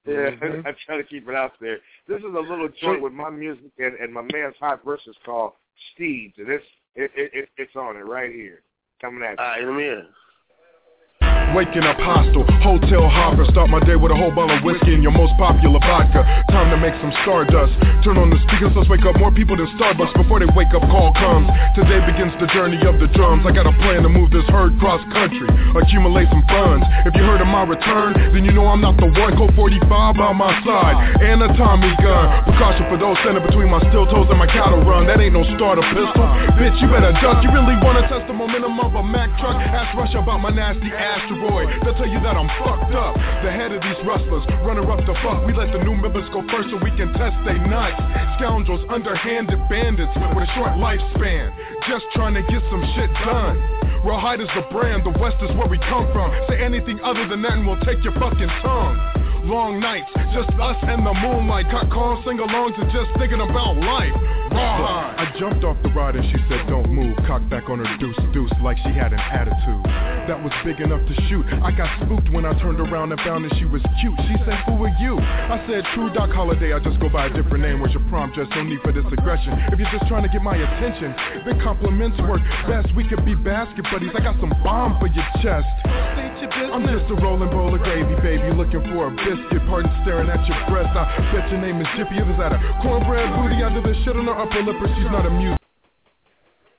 Yeah, 0.07 0.31
Mm-hmm. 0.31 0.67
I 0.67 0.73
try 0.87 0.97
to 0.97 1.05
keep 1.05 1.29
it 1.29 1.35
out 1.35 1.53
there. 1.61 1.79
This 2.09 2.19
is 2.21 2.25
a 2.25 2.41
little 2.41 2.69
joint 2.83 3.03
with 3.03 3.13
my 3.13 3.29
music 3.29 3.71
and, 3.79 3.95
and 3.97 4.13
my 4.13 4.23
man's 4.33 4.55
hot 4.59 4.83
verses 4.83 5.15
called 5.27 5.53
Steeds, 5.95 6.35
and 6.39 6.49
it's 6.49 6.65
it, 6.95 7.11
it, 7.15 7.31
it 7.35 7.49
it's 7.59 7.77
on 7.77 7.97
it 7.97 8.01
right 8.07 8.33
here, 8.33 8.63
coming 9.01 9.23
at 9.23 9.33
you. 9.33 9.37
All 9.39 9.51
right, 9.51 9.65
let 9.65 9.75
me 9.75 9.89
in. 9.89 10.07
Waking 11.51 11.83
up 11.83 11.99
hostile, 11.99 12.47
hotel 12.63 13.11
hopper. 13.11 13.43
Start 13.51 13.75
my 13.75 13.83
day 13.83 13.99
with 13.99 14.15
a 14.15 14.17
whole 14.17 14.31
bottle 14.31 14.55
of 14.55 14.63
whiskey 14.63 14.95
and 14.95 15.03
your 15.03 15.11
most 15.11 15.35
popular 15.35 15.83
vodka. 15.83 16.23
Time 16.47 16.71
to 16.71 16.79
make 16.79 16.95
some 17.03 17.11
stardust. 17.27 17.75
Turn 18.07 18.23
on 18.23 18.31
the 18.31 18.39
speakers, 18.47 18.71
let's 18.79 18.87
wake 18.87 19.03
up 19.03 19.19
more 19.19 19.35
people 19.35 19.59
than 19.59 19.67
Starbucks 19.75 20.15
before 20.15 20.39
they 20.39 20.47
wake 20.55 20.71
up. 20.71 20.87
Call 20.87 21.11
comes. 21.19 21.51
Today 21.75 21.99
begins 22.07 22.31
the 22.39 22.47
journey 22.55 22.79
of 22.87 23.03
the 23.03 23.11
drums. 23.19 23.43
I 23.43 23.51
got 23.51 23.67
a 23.67 23.75
plan 23.83 24.07
to 24.07 24.11
move 24.11 24.31
this 24.31 24.47
herd 24.47 24.79
cross 24.79 25.03
country, 25.11 25.51
accumulate 25.75 26.31
some 26.31 26.47
funds. 26.47 26.87
If 27.03 27.19
you 27.19 27.27
heard 27.27 27.43
of 27.43 27.51
my 27.51 27.67
return, 27.67 28.15
then 28.31 28.47
you 28.47 28.55
know 28.55 28.71
I'm 28.71 28.81
not 28.81 28.95
the 29.03 29.11
one. 29.11 29.35
Colt 29.35 29.51
45 29.59 29.91
by 29.91 30.31
my 30.31 30.55
side, 30.63 30.97
and 31.19 31.43
a 31.43 31.51
Tommy 31.59 31.91
gun. 31.99 32.47
Precaution 32.47 32.87
for 32.87 32.97
those 32.97 33.19
standing 33.27 33.43
between 33.43 33.75
my 33.75 33.83
steel 33.91 34.07
toes 34.07 34.31
and 34.31 34.39
my 34.39 34.47
cattle 34.47 34.87
run. 34.87 35.11
That 35.11 35.19
ain't 35.19 35.35
no 35.35 35.43
starter 35.59 35.83
pistol. 35.91 36.25
Bitch, 36.55 36.79
you 36.79 36.87
better 36.95 37.11
duck. 37.19 37.43
You 37.43 37.51
really 37.51 37.75
wanna 37.83 38.07
test 38.07 38.31
the 38.31 38.37
momentum 38.39 38.79
of 38.79 38.95
a 38.95 39.03
Mack 39.03 39.35
truck? 39.43 39.59
Ask 39.59 39.99
Russia 39.99 40.23
about 40.23 40.39
my 40.39 40.55
nasty 40.55 40.95
asteroid. 41.41 41.69
They'll 41.85 41.95
tell 41.95 42.09
you 42.09 42.21
that 42.21 42.37
I'm 42.37 42.49
fucked 42.61 42.95
up. 42.95 43.15
The 43.43 43.51
head 43.51 43.73
of 43.73 43.83
these 43.83 44.01
rustlers, 44.05 44.45
runner 44.65 44.85
up 44.91 45.01
the 45.07 45.15
fuck. 45.25 45.47
We 45.47 45.55
let 45.55 45.73
the 45.73 45.83
new 45.83 45.97
members 45.97 46.29
go 46.33 46.43
first 46.53 46.71
so 46.71 46.77
we 46.83 46.91
can 46.97 47.13
test 47.15 47.37
they 47.45 47.57
nuts. 47.59 47.97
Scoundrels, 48.37 48.85
underhanded 48.91 49.59
bandits 49.69 50.13
with 50.17 50.45
a 50.45 50.51
short 50.55 50.77
lifespan. 50.77 51.53
Just 51.89 52.05
trying 52.15 52.35
to 52.35 52.43
get 52.43 52.63
some 52.71 52.85
shit 52.95 53.11
done. 53.25 53.57
Rawhide 54.05 54.41
is 54.41 54.49
the 54.55 54.65
brand, 54.73 55.05
the 55.05 55.17
West 55.21 55.37
is 55.43 55.51
where 55.57 55.69
we 55.69 55.79
come 55.79 56.09
from. 56.13 56.33
Say 56.49 56.63
anything 56.63 57.01
other 57.01 57.29
than 57.29 57.43
that 57.43 57.53
and 57.53 57.67
we'll 57.67 57.81
take 57.81 58.03
your 58.05 58.15
fucking 58.15 58.49
tongue. 58.63 59.20
Long 59.45 59.81
nights, 59.81 60.11
just 60.35 60.51
us 60.61 60.77
and 60.83 61.07
the 61.07 61.15
moonlight. 61.15 61.67
Cut 61.71 61.91
calls, 61.91 62.25
sing 62.25 62.39
alongs, 62.39 62.77
and 62.81 62.91
just 62.93 63.09
thinking 63.19 63.41
about 63.41 63.77
life. 63.77 64.13
Rawhide. 64.53 65.17
I 65.17 65.39
jumped 65.39 65.65
off 65.65 65.77
the 65.83 65.91
ride 65.91 66.17
and 66.17 66.27
she 66.27 66.39
said, 66.51 66.67
Don't 66.67 66.91
move. 66.91 67.17
Cocked 67.27 67.49
back 67.49 67.71
on 67.71 67.79
her 67.79 67.91
deuce 67.99 68.19
deuce 68.35 68.51
like 68.63 68.77
she 68.79 68.91
had 68.91 69.13
an 69.13 69.23
attitude. 69.23 69.85
That 70.27 70.43
was 70.43 70.53
big 70.65 70.81
enough 70.81 71.01
to 71.07 71.15
shoot. 71.29 71.47
I 71.63 71.71
got 71.71 71.89
spooked 72.03 72.31
when 72.31 72.45
I 72.45 72.53
turned 72.61 72.81
around 72.81 73.13
and 73.13 73.21
found 73.23 73.45
that 73.47 73.55
she 73.59 73.65
was 73.65 73.83
cute. 74.01 74.19
She 74.27 74.37
said, 74.45 74.59
Who 74.67 74.83
are 74.85 74.95
you? 74.99 75.19
I 75.19 75.63
said, 75.67 75.85
True 75.95 76.11
Doc 76.13 76.31
Holliday. 76.31 76.75
I 76.75 76.79
just 76.81 76.99
go 77.01 77.09
by 77.09 77.27
a 77.27 77.33
different 77.33 77.63
name. 77.63 77.81
Where's 77.81 77.95
your 77.95 78.05
prom 78.11 78.35
dress? 78.35 78.49
No 78.55 78.63
need 78.63 78.83
for 78.83 78.93
this 78.93 79.07
aggression. 79.11 79.55
If 79.71 79.79
you're 79.79 79.91
just 79.91 80.07
trying 80.11 80.27
to 80.27 80.31
get 80.31 80.43
my 80.43 80.57
attention, 80.57 81.15
then 81.47 81.61
compliments 81.63 82.19
work 82.27 82.43
best. 82.67 82.91
We 82.95 83.07
could 83.07 83.25
be 83.25 83.35
basket 83.35 83.87
buddies. 83.91 84.11
I 84.15 84.21
got 84.21 84.39
some 84.41 84.53
bomb 84.63 84.99
for 84.99 85.07
your 85.07 85.27
chest. 85.43 85.67
I'm 85.87 86.83
just 86.87 87.11
a 87.11 87.15
rolling 87.23 87.51
bowl 87.51 87.75
of 87.75 87.81
gravy, 87.83 88.15
baby, 88.23 88.51
looking 88.55 88.83
for 88.91 89.09
a 89.09 89.15
biscuit. 89.37 89.63
Pardon 89.69 89.91
staring 90.03 90.29
at 90.31 90.45
your 90.47 90.59
breast. 90.69 90.91
I 90.97 91.07
bet 91.33 91.51
your 91.51 91.61
name 91.61 91.81
is 91.81 91.87
Jippy. 91.99 92.19
It 92.19 92.27
was 92.27 92.39
at 92.41 92.53
a 92.53 92.59
cornbread 92.83 93.29
booty 93.37 93.63
under 93.63 93.81
the 93.81 93.95
shit 94.05 94.17
on 94.17 94.27
her 94.27 94.35
upper 94.39 94.63
lip, 94.63 94.77
or 94.81 94.89
she's 94.89 95.05
not 95.11 95.27
amused. 95.27 95.59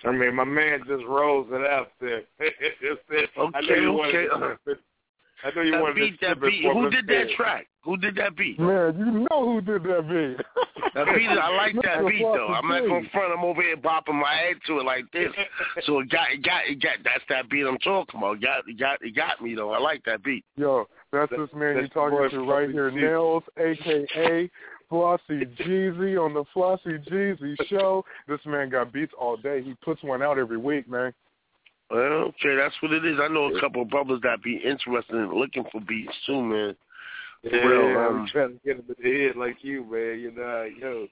I 0.03 0.11
mean, 0.11 0.35
my 0.35 0.43
man 0.43 0.79
just 0.87 1.03
rolls 1.05 1.47
it 1.51 1.65
out 1.69 1.91
there. 1.99 2.23
It's- 2.39 2.97
it's- 3.11 3.29
I 3.37 3.61
know 3.61 3.67
Okay, 3.67 3.87
wanted 3.87 4.31
okay. 4.31 4.55
to. 4.67 4.77
I 5.43 5.49
know 5.55 5.61
you 5.63 5.71
That 5.71 5.81
wanted 5.81 5.95
beat, 5.95 6.19
to 6.19 6.27
that 6.27 6.41
beat. 6.41 6.63
Who 6.63 6.89
did 6.91 7.07
that 7.07 7.25
there. 7.27 7.35
track? 7.35 7.67
Who 7.83 7.97
did 7.97 8.15
that 8.17 8.35
beat? 8.35 8.59
Man, 8.59 8.95
you 8.99 9.25
know 9.27 9.53
who 9.53 9.61
did 9.61 9.83
that 9.83 10.07
beat. 10.07 10.45
That 10.93 11.07
beat, 11.15 11.25
I 11.29 11.55
like 11.55 11.73
that 11.83 12.05
beat 12.05 12.21
though. 12.21 12.47
I'm 12.49 12.67
not 12.67 12.81
gonna 12.85 13.07
front. 13.13 13.31
I'm 13.31 13.45
over 13.45 13.61
here 13.61 13.77
bopping 13.77 14.19
my 14.19 14.33
head 14.33 14.57
to 14.67 14.79
it 14.79 14.83
like 14.83 15.05
this. 15.13 15.31
So 15.85 15.99
it 15.99 16.09
got, 16.09 16.31
it 16.31 16.43
got, 16.43 16.67
it 16.67 16.81
got. 16.81 16.97
That's 17.05 17.23
that 17.29 17.49
beat 17.49 17.65
I'm 17.65 17.77
talking 17.77 18.19
about. 18.19 18.35
It 18.35 18.41
got, 18.41 18.67
it 18.67 18.77
got, 18.77 19.01
it 19.01 19.15
got 19.15 19.41
me 19.41 19.55
though. 19.55 19.71
I 19.71 19.79
like 19.79 20.03
that 20.03 20.21
beat. 20.21 20.43
Yo, 20.57 20.85
that's 21.11 21.31
this 21.31 21.49
man 21.55 21.75
you're 21.75 21.87
talking 21.89 22.29
to 22.29 22.43
right 22.43 22.69
here, 22.69 22.91
Nails, 22.91 23.43
aka 23.57 24.49
Flossy 24.89 25.45
Jeezy 25.59 26.23
on 26.23 26.33
the 26.33 26.43
Flossy 26.53 26.97
Jeezy 27.09 27.55
show. 27.67 28.03
This 28.27 28.39
man 28.45 28.69
got 28.69 28.91
beats 28.91 29.13
all 29.19 29.37
day. 29.37 29.61
He 29.63 29.73
puts 29.83 30.03
one 30.03 30.21
out 30.21 30.37
every 30.37 30.57
week, 30.57 30.89
man. 30.89 31.13
Well, 31.89 31.99
okay, 32.01 32.55
that's 32.55 32.75
what 32.81 32.93
it 32.93 33.05
is. 33.05 33.17
I 33.21 33.27
know 33.27 33.53
a 33.53 33.59
couple 33.59 33.81
of 33.81 33.89
brothers 33.89 34.21
that 34.23 34.41
be 34.41 34.55
interested 34.55 35.15
in 35.15 35.37
looking 35.37 35.65
for 35.71 35.81
beats 35.81 36.13
too, 36.25 36.41
man. 36.41 36.75
Yeah, 37.43 37.65
Well, 37.65 38.09
I'm 38.09 38.19
um, 38.21 38.29
trying 38.31 38.49
to 38.49 38.59
get 38.65 38.77
him 38.77 38.85
in 38.87 38.95
the 39.03 39.25
head 39.25 39.35
like 39.35 39.57
you, 39.61 39.83
man. 39.83 40.19
You 40.19 40.31
know, 40.31 40.69
yo. 40.79 41.07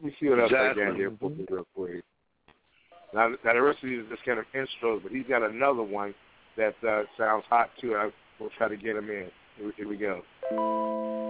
Let 0.00 0.06
me 0.06 0.16
see 0.18 0.28
what 0.28 0.40
else 0.40 0.52
I 0.54 0.70
Exactly. 0.70 0.84
got 0.84 0.96
here 0.96 1.12
for 1.20 1.30
me 1.30 1.46
real 1.50 1.66
quick. 1.74 2.04
Now, 3.12 3.28
now 3.44 3.52
the 3.52 3.60
rest 3.60 3.82
of 3.82 3.88
these 3.88 4.00
are 4.00 4.08
just 4.08 4.24
kind 4.24 4.38
of 4.38 4.46
intros, 4.54 5.02
but 5.02 5.12
he's 5.12 5.26
got 5.28 5.42
another 5.42 5.82
one 5.82 6.14
that 6.56 6.74
uh, 6.86 7.02
sounds 7.18 7.44
hot 7.48 7.70
too. 7.80 7.96
I 7.96 8.10
will 8.40 8.50
try 8.56 8.68
to 8.68 8.76
get 8.76 8.96
him 8.96 9.10
in. 9.10 9.30
Here 9.76 9.88
we 9.88 9.96
go. 9.96 11.29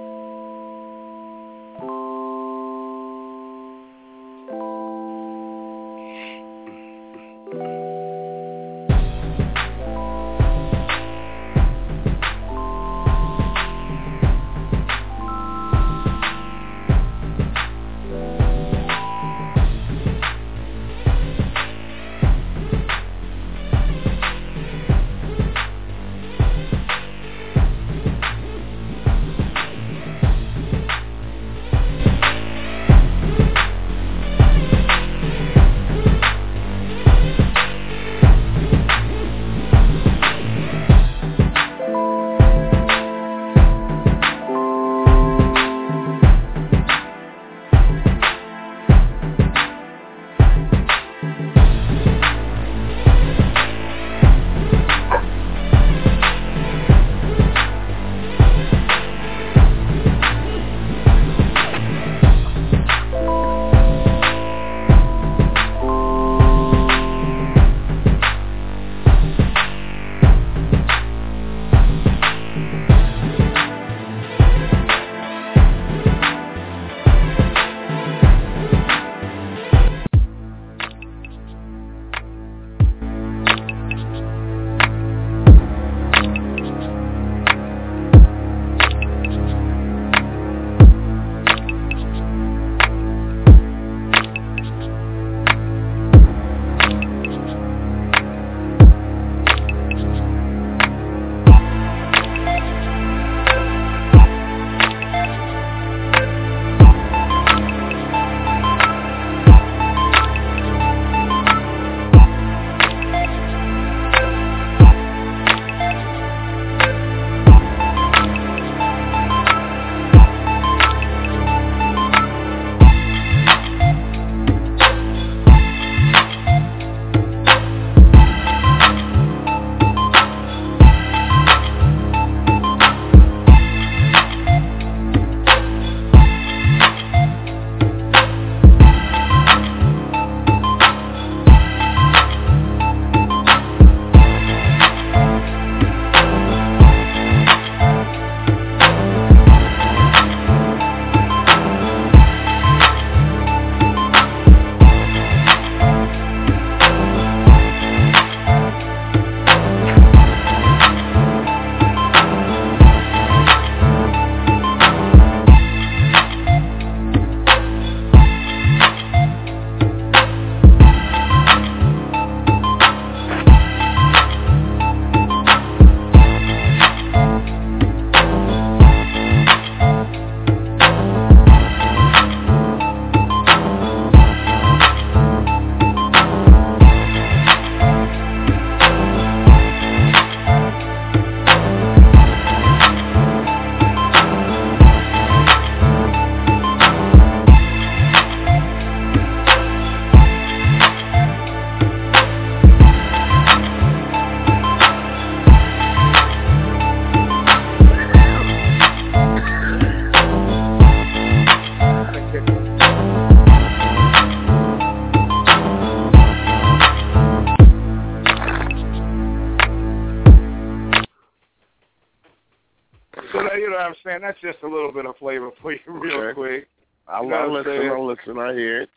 That, 224.11 224.17
you 224.17 224.21
know 224.21 224.27
what 224.27 224.35
I'm 224.35 224.35
saying? 224.35 224.35
That's 224.43 224.55
just 224.55 224.65
a 224.65 224.69
little 224.69 224.93
bit 224.93 225.07
of 225.07 225.17
flavor 225.17 225.51
for 225.63 225.73
you, 225.73 225.79
real 225.89 226.17
Okay. 226.21 226.35
quick. 226.35 226.69
I 227.09 227.23
You 227.23 227.29
know 227.29 227.37
I'm 227.37 227.53
listen. 227.53 227.91
I'll 227.91 228.07
listen. 228.07 228.39
I 228.39 228.53
hear 228.55 228.83
it. 228.83 228.91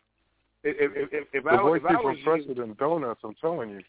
If, 0.64 0.92
if, 0.96 1.10
if, 1.12 1.28
if 1.34 1.44
The 1.44 1.50
I, 1.50 1.62
voice 1.62 1.82
if 1.84 1.86
I 1.86 1.90
people 1.96 2.06
was 2.06 2.18
fresher 2.24 2.54
than 2.54 2.74
donuts. 2.76 3.20
I'm 3.24 3.36
telling 3.42 3.70
you. 3.72 3.82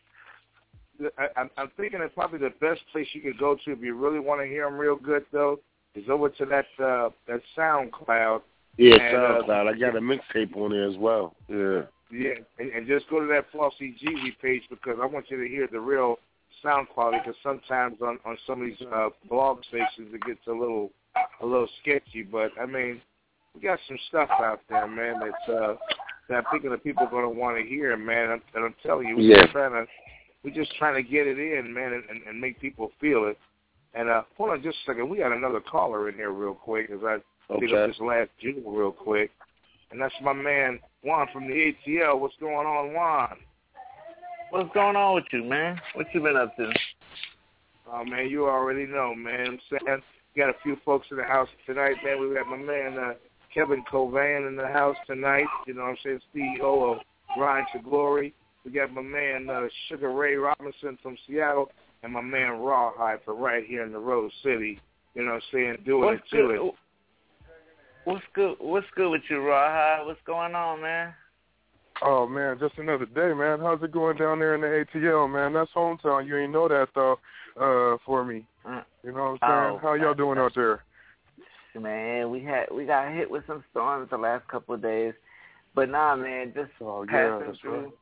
you, 0.98 1.10
I, 1.18 1.26
I'm, 1.36 1.50
I'm 1.56 1.70
thinking 1.76 2.00
it's 2.02 2.14
probably 2.14 2.38
the 2.38 2.52
best 2.60 2.80
place 2.92 3.06
you 3.12 3.20
could 3.20 3.38
go 3.38 3.54
to 3.64 3.72
if 3.72 3.80
you 3.80 3.94
really 3.94 4.18
want 4.20 4.40
to 4.40 4.46
hear 4.46 4.64
them 4.64 4.78
real 4.78 4.96
good, 4.96 5.24
though, 5.32 5.60
is 5.94 6.08
over 6.08 6.28
to 6.30 6.44
that 6.46 6.66
uh, 6.82 7.10
that 7.28 7.40
SoundCloud. 7.56 8.42
Yeah, 8.76 8.96
And, 8.96 9.16
uh, 9.16 9.42
SoundCloud. 9.42 9.74
I 9.74 9.78
got 9.78 9.96
a 9.96 10.00
mixtape 10.00 10.56
on 10.56 10.70
there 10.72 10.88
as 10.88 10.96
well. 10.96 11.34
Yeah. 11.48 11.82
Yeah, 12.10 12.34
and, 12.58 12.70
and 12.70 12.86
just 12.86 13.08
go 13.08 13.20
to 13.20 13.26
that 13.26 13.50
Flossy 13.52 13.96
Jeezy 14.02 14.38
page 14.40 14.62
because 14.70 14.98
I 15.02 15.06
want 15.06 15.30
you 15.30 15.42
to 15.42 15.48
hear 15.48 15.66
the 15.70 15.80
real 15.80 16.18
sound 16.62 16.88
quality. 16.88 17.18
Because 17.18 17.36
sometimes 17.42 17.96
on 18.02 18.18
on 18.24 18.36
some 18.46 18.62
of 18.62 18.68
these 18.68 18.86
uh, 18.92 19.10
blog 19.28 19.62
stations 19.68 20.12
it 20.12 20.22
gets 20.24 20.46
a 20.46 20.52
little 20.52 20.90
a 21.40 21.46
little 21.46 21.68
sketchy. 21.82 22.22
But 22.22 22.50
I 22.60 22.66
mean, 22.66 23.00
we 23.54 23.60
got 23.60 23.78
some 23.88 23.98
stuff 24.08 24.30
out 24.30 24.60
there, 24.68 24.86
man. 24.86 25.20
That's 25.20 25.48
uh, 25.48 25.74
that 26.28 26.36
I'm 26.38 26.44
thinking 26.50 26.70
the 26.70 26.78
people 26.78 27.04
are 27.06 27.10
going 27.10 27.24
to 27.24 27.40
want 27.40 27.56
to 27.58 27.68
hear, 27.68 27.96
man. 27.96 28.32
And, 28.32 28.42
and 28.54 28.64
I'm 28.64 28.74
telling 28.82 29.06
you, 29.08 29.16
we're 29.16 29.22
Yeah. 29.22 29.42
just 29.42 29.52
trying 29.52 29.72
to 29.72 29.86
we're 30.42 30.54
just 30.54 30.74
trying 30.76 31.02
to 31.02 31.08
get 31.08 31.26
it 31.26 31.38
in, 31.38 31.72
man, 31.72 31.94
and, 31.94 32.04
and, 32.10 32.22
and 32.26 32.40
make 32.40 32.60
people 32.60 32.92
feel 33.00 33.24
it. 33.26 33.38
And 33.94 34.08
uh, 34.10 34.22
hold 34.36 34.50
on 34.50 34.62
just 34.62 34.76
a 34.82 34.90
second. 34.90 35.08
We 35.08 35.18
got 35.18 35.32
another 35.32 35.60
caller 35.60 36.08
in 36.08 36.16
here 36.16 36.32
real 36.32 36.54
quick 36.54 36.88
because 36.88 37.04
I 37.04 37.16
picked 37.58 37.72
Okay. 37.72 37.82
up 37.82 37.88
this 37.88 38.00
last 38.00 38.30
jewel 38.40 38.72
real 38.72 38.92
quick. 38.92 39.30
And 39.90 40.00
that's 40.00 40.14
my 40.22 40.32
man 40.32 40.80
Juan 41.02 41.28
from 41.32 41.46
the 41.46 41.72
ATL. 41.86 42.18
What's 42.18 42.34
going 42.40 42.66
on, 42.66 42.92
Juan? 42.92 43.36
What's 44.50 44.72
going 44.74 44.96
on 44.96 45.14
with 45.14 45.24
you, 45.32 45.44
man? 45.44 45.80
What 45.94 46.06
you 46.12 46.20
been 46.20 46.36
up 46.36 46.56
to? 46.56 46.72
Oh 47.92 48.04
man, 48.04 48.28
you 48.28 48.46
already 48.46 48.86
know, 48.86 49.14
man. 49.14 49.46
I'm 49.46 49.60
saying 49.70 49.82
we 49.86 50.02
got 50.36 50.50
a 50.50 50.54
few 50.62 50.76
folks 50.84 51.06
in 51.10 51.16
the 51.16 51.24
house 51.24 51.48
tonight, 51.66 51.96
man. 52.04 52.20
We 52.20 52.34
got 52.34 52.46
my 52.46 52.56
man 52.56 52.98
uh, 52.98 53.12
Kevin 53.52 53.84
Covan 53.90 54.48
in 54.48 54.56
the 54.56 54.66
house 54.66 54.96
tonight. 55.06 55.46
You 55.66 55.74
know 55.74 55.82
what 55.82 55.90
I'm 55.90 55.96
saying? 56.04 56.20
CEO 56.34 56.92
of 56.92 56.98
Grind 57.36 57.66
to 57.72 57.80
Glory. 57.80 58.34
We 58.64 58.72
got 58.72 58.92
my 58.92 59.02
man 59.02 59.48
uh, 59.50 59.66
Sugar 59.88 60.12
Ray 60.12 60.34
Robinson 60.36 60.98
from 61.02 61.16
Seattle, 61.26 61.70
and 62.02 62.12
my 62.12 62.22
man 62.22 62.60
Rawhide 62.60 63.20
from 63.24 63.38
right 63.38 63.64
here 63.64 63.84
in 63.84 63.92
the 63.92 63.98
Rose 63.98 64.32
City. 64.42 64.80
You 65.14 65.24
know 65.24 65.32
what 65.32 65.36
I'm 65.36 65.42
saying? 65.52 65.76
Doing 65.84 66.04
What's 66.04 66.22
it 66.32 66.36
to 66.36 66.46
good? 66.46 66.66
it. 66.66 66.74
What's 68.04 68.24
good? 68.34 68.56
What's 68.60 68.86
good 68.96 69.10
with 69.10 69.22
you, 69.30 69.40
Rawhide? 69.40 70.06
What's 70.06 70.20
going 70.26 70.54
on, 70.54 70.82
man? 70.82 71.14
Oh 72.02 72.26
man, 72.26 72.58
just 72.58 72.76
another 72.78 73.06
day, 73.06 73.32
man. 73.34 73.60
How's 73.60 73.82
it 73.82 73.92
going 73.92 74.16
down 74.16 74.40
there 74.40 74.54
in 74.54 74.60
the 74.60 74.84
ATL, 74.94 75.32
man? 75.32 75.52
That's 75.52 75.70
hometown. 75.74 76.26
You 76.26 76.38
ain't 76.38 76.52
know 76.52 76.68
that 76.68 76.88
though, 76.94 77.18
uh, 77.56 77.98
for 78.04 78.24
me. 78.24 78.44
You 78.66 79.12
know 79.12 79.12
what 79.12 79.22
I'm 79.22 79.38
saying? 79.40 79.42
Oh, 79.42 79.78
How 79.82 79.94
y'all 79.94 80.14
doing 80.14 80.38
out 80.38 80.52
there? 80.54 80.82
Man, 81.78 82.30
we 82.30 82.40
had 82.40 82.66
we 82.72 82.84
got 82.84 83.12
hit 83.12 83.30
with 83.30 83.44
some 83.46 83.64
storms 83.70 84.08
the 84.10 84.16
last 84.16 84.46
couple 84.48 84.74
of 84.74 84.82
days, 84.82 85.12
but 85.74 85.88
nah, 85.90 86.14
man, 86.14 86.52
just 86.54 86.70
Oh 86.80 87.02
yeah, 87.02 87.38
passing 87.38 87.46
that's 87.46 87.60
through. 87.60 87.80
right. 87.82 87.92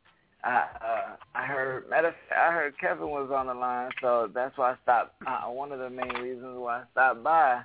I 0.45 0.67
uh, 0.85 1.17
I 1.35 1.47
heard 1.47 1.89
matter 1.89 2.09
of 2.09 2.15
fact, 2.29 2.39
I 2.39 2.53
heard 2.53 2.79
Kevin 2.79 3.09
was 3.09 3.31
on 3.35 3.47
the 3.47 3.55
line, 3.55 3.91
so 4.03 4.29
that's 4.33 4.57
why 4.59 4.73
I 4.73 4.77
stopped. 4.83 5.15
Uh, 5.27 5.51
one 5.51 5.73
of 5.73 5.79
the 5.79 5.89
main 5.89 6.13
reasons 6.21 6.59
why 6.59 6.81
I 6.81 6.83
stopped 6.93 7.25
by. 7.25 7.63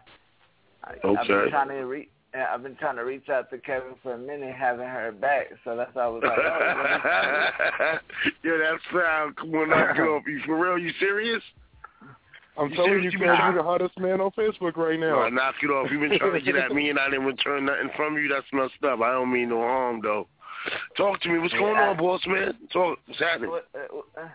I, 0.83 0.91
I've 0.91 1.27
been 1.27 1.37
Okay. 1.37 1.49
trying 1.49 1.69
to 1.69 1.75
reach. 1.75 2.09
I've 2.33 2.61
been 2.63 2.75
trying 2.75 2.97
to 2.97 3.03
reach 3.03 3.29
out 3.29 3.49
to 3.49 3.57
Kevin 3.57 3.95
for 4.03 4.13
a 4.13 4.17
minute, 4.17 4.53
haven't 4.55 4.87
heard 4.87 5.19
back. 5.19 5.47
So 5.63 5.75
that's 5.75 5.93
why 5.95 6.03
I 6.03 6.07
was 6.07 6.21
like, 6.23 6.37
oh, 6.37 7.99
Yo, 8.43 8.57
that 8.59 8.79
sound. 8.93 9.35
Come 9.37 9.55
on, 9.55 9.69
knock 9.69 9.97
it 9.97 10.01
off. 10.01 10.23
You 10.27 10.39
for 10.45 10.57
real? 10.57 10.77
You 10.77 10.91
serious? 10.99 11.41
I'm 12.57 12.69
You 12.69 12.75
telling 12.75 13.03
you, 13.03 13.09
You 13.11 13.19
Kev, 13.19 13.19
been- 13.19 13.45
you're 13.45 13.55
the 13.55 13.63
hottest 13.63 13.99
man 13.99 14.19
on 14.21 14.31
Facebook 14.31 14.75
right 14.77 14.99
now. 14.99 15.21
No, 15.23 15.29
knock 15.29 15.55
it 15.61 15.67
off. 15.67 15.89
You've 15.91 16.01
been 16.01 16.17
trying 16.17 16.33
to 16.33 16.41
get 16.41 16.55
at 16.55 16.71
me 16.71 16.89
and 16.91 16.97
I 16.99 17.09
didn't 17.09 17.25
return 17.25 17.65
nothing 17.65 17.89
from 17.95 18.17
you. 18.17 18.27
That's 18.27 18.45
messed 18.53 18.83
up. 18.83 19.01
I 19.01 19.11
don't 19.11 19.31
mean 19.31 19.49
no 19.49 19.59
harm 19.59 20.01
though. 20.01 20.27
Talk 20.97 21.21
to 21.21 21.29
me. 21.29 21.39
What's 21.39 21.53
going 21.53 21.77
on, 21.77 21.97
boss 21.97 22.21
man? 22.27 22.53
Talk. 22.73 22.99
What's 23.05 23.19
happening? 23.19 23.51
What, 23.51 23.67
uh, 23.75 24.19
uh, 24.21 24.27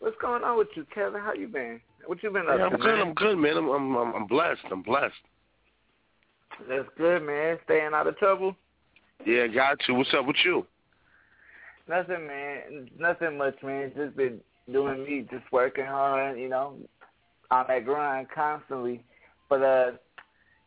what's 0.00 0.16
going 0.20 0.44
on 0.44 0.58
with 0.58 0.68
you, 0.76 0.86
Kevin? 0.94 1.20
How 1.20 1.32
you 1.32 1.48
been? 1.48 1.80
What 2.06 2.22
you 2.22 2.30
been 2.30 2.42
up 2.48 2.58
Yeah, 2.58 2.68
to, 2.68 2.74
I'm 2.74 2.80
good. 2.80 2.86
man? 2.98 3.00
I'm 3.00 3.14
good, 3.14 3.38
man. 3.38 3.56
I'm, 3.56 3.68
I'm 3.68 3.96
I'm 3.96 4.14
I'm 4.14 4.26
blessed. 4.26 4.60
I'm 4.70 4.82
blessed. 4.82 5.14
That's 6.68 6.88
good, 6.98 7.22
man. 7.22 7.58
Staying 7.64 7.92
out 7.94 8.06
of 8.06 8.16
trouble. 8.18 8.54
Yeah, 9.26 9.46
got 9.46 9.78
to. 9.86 9.94
What's 9.94 10.12
up 10.14 10.26
with 10.26 10.36
you? 10.44 10.66
Nothing, 11.88 12.26
man. 12.26 12.90
Nothing 12.98 13.38
much, 13.38 13.56
man. 13.62 13.92
Just 13.96 14.16
been 14.16 14.40
doing 14.70 15.04
me, 15.04 15.26
just 15.30 15.50
working 15.50 15.86
hard. 15.86 16.38
You 16.38 16.48
know, 16.48 16.74
on 17.52 17.66
that 17.68 17.84
grind 17.84 18.26
constantly. 18.34 19.04
But 19.48 19.62
uh, 19.62 19.90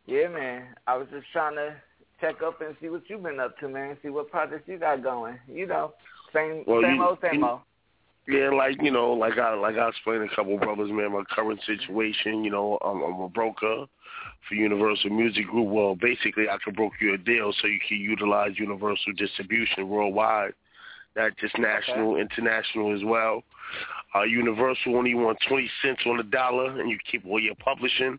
yeah, 0.06 0.28
man. 0.28 0.68
I 0.86 0.96
was 0.96 1.08
just 1.10 1.26
trying 1.32 1.56
to 1.56 1.74
check 2.20 2.36
up 2.42 2.60
and 2.60 2.76
see 2.80 2.88
what 2.88 3.02
you've 3.08 3.22
been 3.22 3.40
up 3.40 3.58
to, 3.58 3.68
man. 3.68 3.96
See 4.02 4.08
what 4.08 4.30
projects 4.30 4.68
you 4.68 4.78
got 4.78 5.02
going. 5.02 5.38
You 5.52 5.66
know, 5.66 5.92
same 6.32 6.62
Well, 6.66 6.82
same 6.82 6.94
you- 6.96 7.04
old, 7.04 7.18
same 7.20 7.40
you- 7.40 7.48
old. 7.48 7.60
Yeah, 8.28 8.50
like 8.50 8.82
you 8.82 8.90
know, 8.90 9.12
like 9.12 9.38
I 9.38 9.54
like 9.54 9.76
I 9.76 9.88
explained 9.88 10.26
to 10.28 10.32
a 10.32 10.34
couple 10.36 10.54
of 10.56 10.60
brothers, 10.60 10.90
man, 10.90 11.12
my 11.12 11.22
current 11.30 11.60
situation. 11.64 12.42
You 12.42 12.50
know, 12.50 12.76
I'm, 12.84 13.00
I'm 13.00 13.20
a 13.20 13.28
broker 13.28 13.86
for 14.48 14.54
Universal 14.54 15.10
Music 15.10 15.46
Group. 15.46 15.68
Well, 15.68 15.94
basically, 15.94 16.48
I 16.48 16.56
can 16.64 16.74
broker 16.74 16.96
you 17.00 17.14
a 17.14 17.18
deal 17.18 17.52
so 17.52 17.68
you 17.68 17.78
can 17.86 17.98
utilize 17.98 18.58
Universal 18.58 19.12
distribution 19.16 19.88
worldwide, 19.88 20.54
not 21.14 21.36
just 21.38 21.56
national, 21.56 22.16
international 22.16 22.96
as 22.96 23.04
well. 23.04 23.44
Uh, 24.16 24.22
Universal 24.22 24.96
only 24.96 25.14
want 25.14 25.38
20 25.48 25.70
cents 25.82 26.00
on 26.06 26.16
the 26.16 26.22
dollar, 26.22 26.80
and 26.80 26.90
you 26.90 26.98
keep 27.10 27.24
all 27.26 27.40
your 27.40 27.54
publishing. 27.56 28.18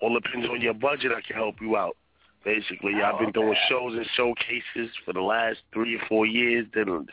All 0.00 0.18
depends 0.18 0.48
on 0.48 0.60
your 0.60 0.74
budget. 0.74 1.12
I 1.12 1.20
can 1.20 1.36
help 1.36 1.56
you 1.60 1.76
out. 1.76 1.96
Basically, 2.44 2.94
I've 3.02 3.18
been 3.18 3.32
doing 3.32 3.56
shows 3.68 3.94
and 3.94 4.06
showcases 4.16 4.94
for 5.04 5.12
the 5.12 5.20
last 5.20 5.58
three 5.72 5.96
or 5.96 6.00
four 6.08 6.26
years. 6.26 6.66
Then 6.72 7.06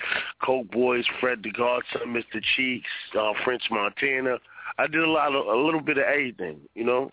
Coke 0.43 0.69
Boys, 0.69 1.05
Fred 1.19 1.41
the 1.41 1.51
Godson, 1.51 2.01
Mr. 2.07 2.39
Cheeks, 2.55 2.89
uh, 3.19 3.33
French 3.43 3.63
Montana. 3.71 4.37
I 4.77 4.87
did 4.87 5.01
a 5.01 5.09
lot 5.09 5.33
of 5.35 5.47
a 5.47 5.55
little 5.55 5.81
bit 5.81 5.97
of 5.97 6.03
everything, 6.03 6.59
you 6.75 6.83
know. 6.83 7.11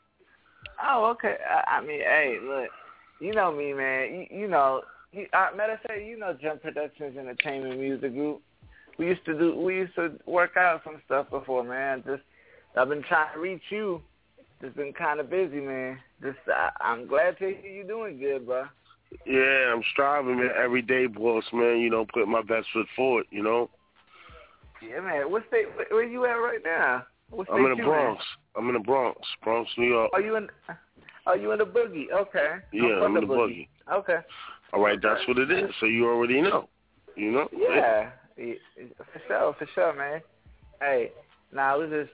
Oh, 0.87 1.07
okay. 1.13 1.37
I, 1.49 1.79
I 1.79 1.81
mean, 1.81 2.01
hey, 2.01 2.39
look, 2.43 2.71
you 3.21 3.33
know 3.33 3.53
me, 3.53 3.73
man. 3.73 4.27
You, 4.31 4.41
you 4.41 4.49
know, 4.49 4.83
you, 5.13 5.27
uh, 5.33 5.49
matter 5.57 5.75
of 5.75 5.81
fact, 5.81 6.03
you 6.05 6.19
know 6.19 6.37
Jump 6.41 6.63
Productions 6.63 7.17
Entertainment 7.17 7.81
Music 7.81 8.13
Group. 8.13 8.43
We 9.01 9.07
used 9.07 9.25
to 9.25 9.33
do, 9.33 9.57
we 9.59 9.77
used 9.77 9.95
to 9.95 10.13
work 10.27 10.59
out 10.59 10.83
some 10.85 11.01
stuff 11.07 11.31
before, 11.31 11.65
man. 11.65 12.03
Just, 12.07 12.21
I've 12.77 12.91
been 12.91 13.03
trying 13.03 13.33
to 13.33 13.41
reach 13.41 13.63
you. 13.71 14.03
Just 14.61 14.77
been 14.77 14.93
kind 14.93 15.21
of 15.21 15.31
busy, 15.31 15.59
man. 15.59 15.99
Just, 16.23 16.37
I, 16.47 16.69
I'm 16.83 17.09
glad 17.09 17.39
to 17.39 17.47
hear 17.47 17.73
you 17.73 17.85
doing 17.85 18.19
good, 18.19 18.45
bro. 18.45 18.65
Yeah, 19.25 19.73
I'm 19.73 19.83
striving, 19.93 20.37
man, 20.37 20.51
every 20.63 20.83
day, 20.83 21.07
boss, 21.07 21.45
man. 21.51 21.79
You 21.79 21.89
know, 21.89 22.05
putting 22.13 22.31
my 22.31 22.43
best 22.43 22.67
foot 22.75 22.87
forward. 22.95 23.25
You 23.31 23.43
know, 23.43 23.71
Yeah, 24.87 25.01
man. 25.01 25.33
What 25.33 25.45
state? 25.49 25.75
Where, 25.75 25.87
where 25.89 26.05
you 26.05 26.27
at 26.27 26.33
right 26.33 26.61
now? 26.63 27.07
What 27.31 27.47
state 27.47 27.55
I'm 27.55 27.73
in 27.73 27.79
the 27.79 27.83
Bronx. 27.83 28.23
I'm 28.55 28.69
in 28.69 28.75
the 28.75 28.81
Bronx, 28.81 29.19
Bronx, 29.43 29.71
New 29.79 29.89
York. 29.89 30.11
Are 30.13 30.21
you 30.21 30.37
in? 30.37 30.47
Are 31.27 31.39
you 31.39 31.53
in 31.53 31.59
the 31.59 31.65
boogie? 31.65 32.13
Okay. 32.13 32.57
Yeah, 32.75 32.99
from 32.99 33.17
I'm 33.17 33.23
in 33.23 33.29
the 33.29 33.35
boogie. 33.35 33.69
Okay. 33.91 34.19
All 34.75 34.83
right, 34.83 34.99
that's 35.03 35.27
what 35.27 35.39
it 35.39 35.51
is. 35.51 35.71
So 35.81 35.87
you 35.87 36.07
already 36.07 36.43
know. 36.43 36.69
You 37.17 37.31
know. 37.33 37.49
Yeah, 37.53 37.75
yeah, 37.75 38.11
for 38.97 39.21
sure, 39.29 39.55
for 39.59 39.67
sure, 39.75 39.95
man. 39.95 40.21
Hey, 40.81 41.13
now 41.53 41.75
I 41.75 41.77
was 41.77 41.91
just 41.91 42.11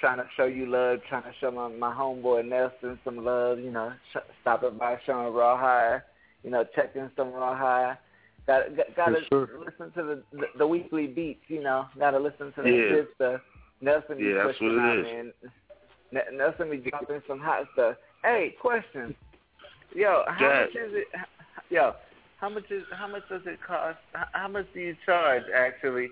trying 0.00 0.18
to 0.18 0.26
show 0.36 0.44
you 0.44 0.66
love, 0.66 1.00
trying 1.08 1.24
to 1.24 1.32
show 1.40 1.50
my 1.50 1.68
my 1.68 1.94
homeboy 1.94 2.48
Nelson 2.48 2.98
some 3.04 3.24
love. 3.24 3.58
You 3.58 3.70
know, 3.70 3.92
sh- 4.12 4.18
stopping 4.42 4.78
by 4.78 4.98
showing 5.06 5.32
Rawhide. 5.32 6.02
You 6.44 6.50
know, 6.50 6.64
checking 6.74 7.10
some 7.16 7.32
Rawhide. 7.32 7.98
Got 8.46 8.76
got, 8.76 8.96
got 8.96 9.08
to 9.08 9.20
sir. 9.30 9.48
listen 9.58 9.90
to 9.92 10.02
the, 10.02 10.22
the 10.32 10.46
the 10.58 10.66
weekly 10.66 11.06
beats. 11.06 11.42
You 11.48 11.62
know, 11.62 11.86
got 11.98 12.12
to 12.12 12.18
listen 12.18 12.52
to 12.52 12.62
the 12.62 12.70
Yeah. 12.70 12.88
good 12.90 13.08
stuff. 13.16 13.40
Nelson 13.80 14.18
Yeah, 14.18 14.34
that's 14.44 14.58
pushing 14.58 14.76
what 14.76 14.84
it 14.84 14.98
out, 14.98 15.02
man. 15.02 15.32
N- 16.14 16.36
Nelson 16.38 16.70
be 16.70 16.76
dropping 16.78 17.22
some 17.26 17.40
hot 17.40 17.66
stuff. 17.72 17.96
Hey, 18.22 18.54
question. 18.60 19.14
Yo, 19.94 20.24
how 20.28 20.38
Go 20.38 20.60
much 20.60 20.70
is 20.70 20.94
it? 20.94 21.08
Yo, 21.70 21.94
how 22.46 22.54
much 22.54 22.70
is 22.70 22.84
how 22.92 23.08
much 23.08 23.22
does 23.28 23.42
it 23.44 23.58
cost? 23.66 23.98
How, 24.12 24.46
much 24.46 24.66
do 24.72 24.78
you 24.78 24.96
charge 25.04 25.42
actually? 25.52 26.08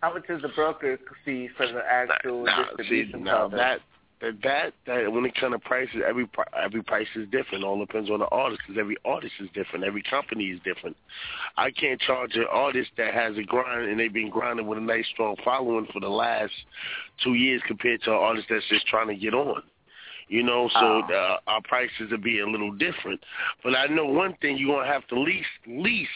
How 0.00 0.14
much 0.14 0.22
is 0.28 0.40
the 0.40 0.48
broker 0.48 0.96
fee 1.24 1.48
for 1.56 1.66
the 1.66 1.80
actual 1.84 2.46
see, 2.46 2.62
distribution 2.62 3.24
now 3.24 3.48
process? 3.48 3.80
that 4.20 4.32
that 4.42 4.72
that 4.86 5.02
that 5.02 5.12
when 5.12 5.24
it 5.24 5.34
comes 5.34 5.54
to 5.54 5.58
prices, 5.58 5.96
every 6.06 6.30
every 6.62 6.84
price 6.84 7.08
is 7.16 7.28
different. 7.32 7.64
All 7.64 7.84
depends 7.84 8.10
on 8.10 8.20
the 8.20 8.26
artist 8.26 8.62
because 8.64 8.78
every 8.78 8.96
artist 9.04 9.32
is 9.40 9.48
different. 9.54 9.84
Every 9.84 10.04
company 10.04 10.44
is 10.44 10.60
different. 10.64 10.96
I 11.56 11.72
can't 11.72 12.00
charge 12.00 12.36
an 12.36 12.46
artist 12.48 12.90
that 12.96 13.12
has 13.12 13.36
a 13.36 13.42
grind 13.42 13.90
and 13.90 13.98
they've 13.98 14.12
been 14.12 14.30
grinding 14.30 14.68
with 14.68 14.78
a 14.78 14.82
nice 14.82 15.06
strong 15.12 15.34
following 15.44 15.88
for 15.92 15.98
the 15.98 16.08
last 16.08 16.52
two 17.24 17.34
years 17.34 17.60
compared 17.66 18.02
to 18.02 18.12
an 18.12 18.18
artist 18.18 18.46
that's 18.48 18.68
just 18.68 18.86
trying 18.86 19.08
to 19.08 19.16
get 19.16 19.34
on. 19.34 19.64
You 20.32 20.42
know, 20.42 20.66
so 20.80 21.02
Oh. 21.10 21.14
uh, 21.14 21.38
our 21.46 21.60
prices 21.60 22.10
will 22.10 22.16
be 22.16 22.40
a 22.40 22.46
little 22.46 22.72
different. 22.72 23.22
But 23.62 23.76
I 23.76 23.84
know 23.84 24.06
one 24.06 24.32
thing: 24.40 24.56
you're 24.56 24.74
gonna 24.74 24.90
have 24.90 25.06
to 25.08 25.20
least 25.20 25.50
least 25.66 26.08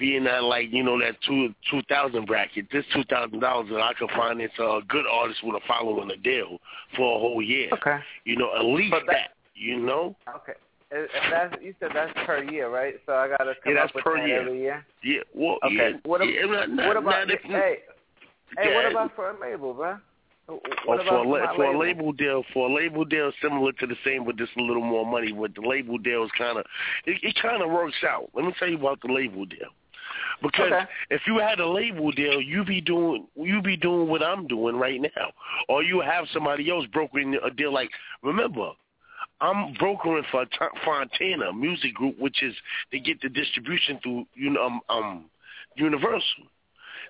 be 0.00 0.16
in 0.16 0.24
that 0.24 0.42
like 0.42 0.72
you 0.72 0.82
know 0.82 0.98
that 0.98 1.14
two 1.22 1.54
two 1.70 1.80
thousand 1.82 2.26
bracket. 2.26 2.66
This 2.72 2.84
two 2.92 3.04
thousand 3.04 3.38
dollars, 3.38 3.68
that 3.70 3.80
I 3.80 3.92
can 3.94 4.08
finance 4.08 4.50
a 4.58 4.80
good 4.88 5.06
artist 5.06 5.44
with 5.44 5.54
a 5.54 5.64
following 5.68 6.10
a 6.10 6.16
deal 6.16 6.58
for 6.96 7.16
a 7.16 7.20
whole 7.20 7.40
year. 7.40 7.70
Okay. 7.74 7.98
You 8.24 8.34
know, 8.34 8.50
at 8.56 8.64
least 8.64 8.96
that. 9.06 9.36
You 9.54 9.78
know. 9.78 10.16
Okay. 10.38 10.54
And 10.90 11.02
and 11.02 11.32
that's 11.32 11.62
you 11.62 11.72
said 11.78 11.90
that's 11.94 12.12
per 12.26 12.42
year, 12.42 12.68
right? 12.68 12.96
So 13.06 13.12
I 13.12 13.28
gotta 13.28 13.54
come 13.62 13.74
Yeah, 13.76 13.82
that's 13.82 13.90
up 13.90 13.94
with 13.94 14.04
per 14.04 14.16
that 14.16 14.26
year. 14.26 14.40
every 14.40 14.58
year. 14.58 14.84
Yeah. 15.04 15.20
Well. 15.32 15.58
Okay. 15.64 15.74
Yeah. 15.76 15.90
What, 16.02 16.20
ab- 16.20 16.28
yeah, 16.28 16.46
not, 16.46 16.68
not, 16.68 16.88
what 16.88 16.96
about 16.96 17.30
if, 17.30 17.40
hey? 17.42 17.76
Hey, 18.58 18.74
what 18.74 18.90
about 18.90 19.14
for 19.14 19.30
a 19.30 19.40
label, 19.40 19.72
bro? 19.72 19.98
What 20.46 21.06
for 21.06 21.14
a, 21.14 21.28
la- 21.28 21.54
for 21.54 21.64
a 21.64 21.78
label? 21.78 22.12
deal, 22.12 22.42
for 22.52 22.68
a 22.68 22.74
label 22.74 23.04
deal 23.04 23.32
similar 23.40 23.72
to 23.72 23.86
the 23.86 23.96
same, 24.04 24.24
but 24.24 24.36
just 24.36 24.52
a 24.56 24.62
little 24.62 24.82
more 24.82 25.06
money. 25.06 25.32
But 25.32 25.54
the 25.54 25.60
label 25.60 25.98
deal 25.98 26.24
is 26.24 26.30
kind 26.36 26.58
of, 26.58 26.64
it, 27.06 27.18
it 27.22 27.36
kind 27.40 27.62
of 27.62 27.70
works 27.70 28.02
out. 28.06 28.30
Let 28.34 28.44
me 28.44 28.54
tell 28.58 28.68
you 28.68 28.76
about 28.76 29.00
the 29.02 29.12
label 29.12 29.44
deal. 29.44 29.68
Because 30.42 30.72
Okay. 30.72 30.84
if 31.10 31.22
you 31.26 31.38
had 31.38 31.60
a 31.60 31.66
label 31.68 32.10
deal, 32.10 32.40
you 32.40 32.64
be 32.64 32.80
doing 32.80 33.26
you 33.36 33.62
be 33.62 33.76
doing 33.76 34.08
what 34.08 34.22
I'm 34.22 34.46
doing 34.48 34.76
right 34.76 35.00
now, 35.00 35.30
or 35.68 35.84
you 35.84 36.00
have 36.00 36.26
somebody 36.32 36.68
else 36.68 36.84
brokering 36.92 37.38
a 37.44 37.50
deal. 37.50 37.72
Like 37.72 37.90
remember, 38.22 38.72
I'm 39.40 39.72
brokering 39.74 40.24
for 40.30 40.44
Fontana 40.84 41.52
Music 41.52 41.94
Group, 41.94 42.18
which 42.18 42.42
is 42.42 42.54
they 42.90 42.98
get 42.98 43.20
the 43.20 43.28
distribution 43.28 44.00
through 44.02 44.26
you 44.34 44.50
know 44.50 44.64
um, 44.64 44.80
um 44.88 45.24
Universal. 45.76 46.44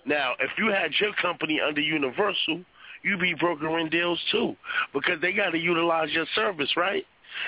Now, 0.04 0.34
if 0.40 0.50
you 0.58 0.66
had 0.68 0.92
your 1.00 1.12
company 1.14 1.60
under 1.60 1.80
Universal, 1.80 2.64
you 3.04 3.18
be 3.18 3.34
brokering 3.34 3.88
deals 3.88 4.20
too, 4.30 4.56
because 4.92 5.20
they 5.20 5.32
got 5.32 5.50
to 5.50 5.58
utilize 5.58 6.10
your 6.12 6.26
service, 6.34 6.72
right? 6.76 7.04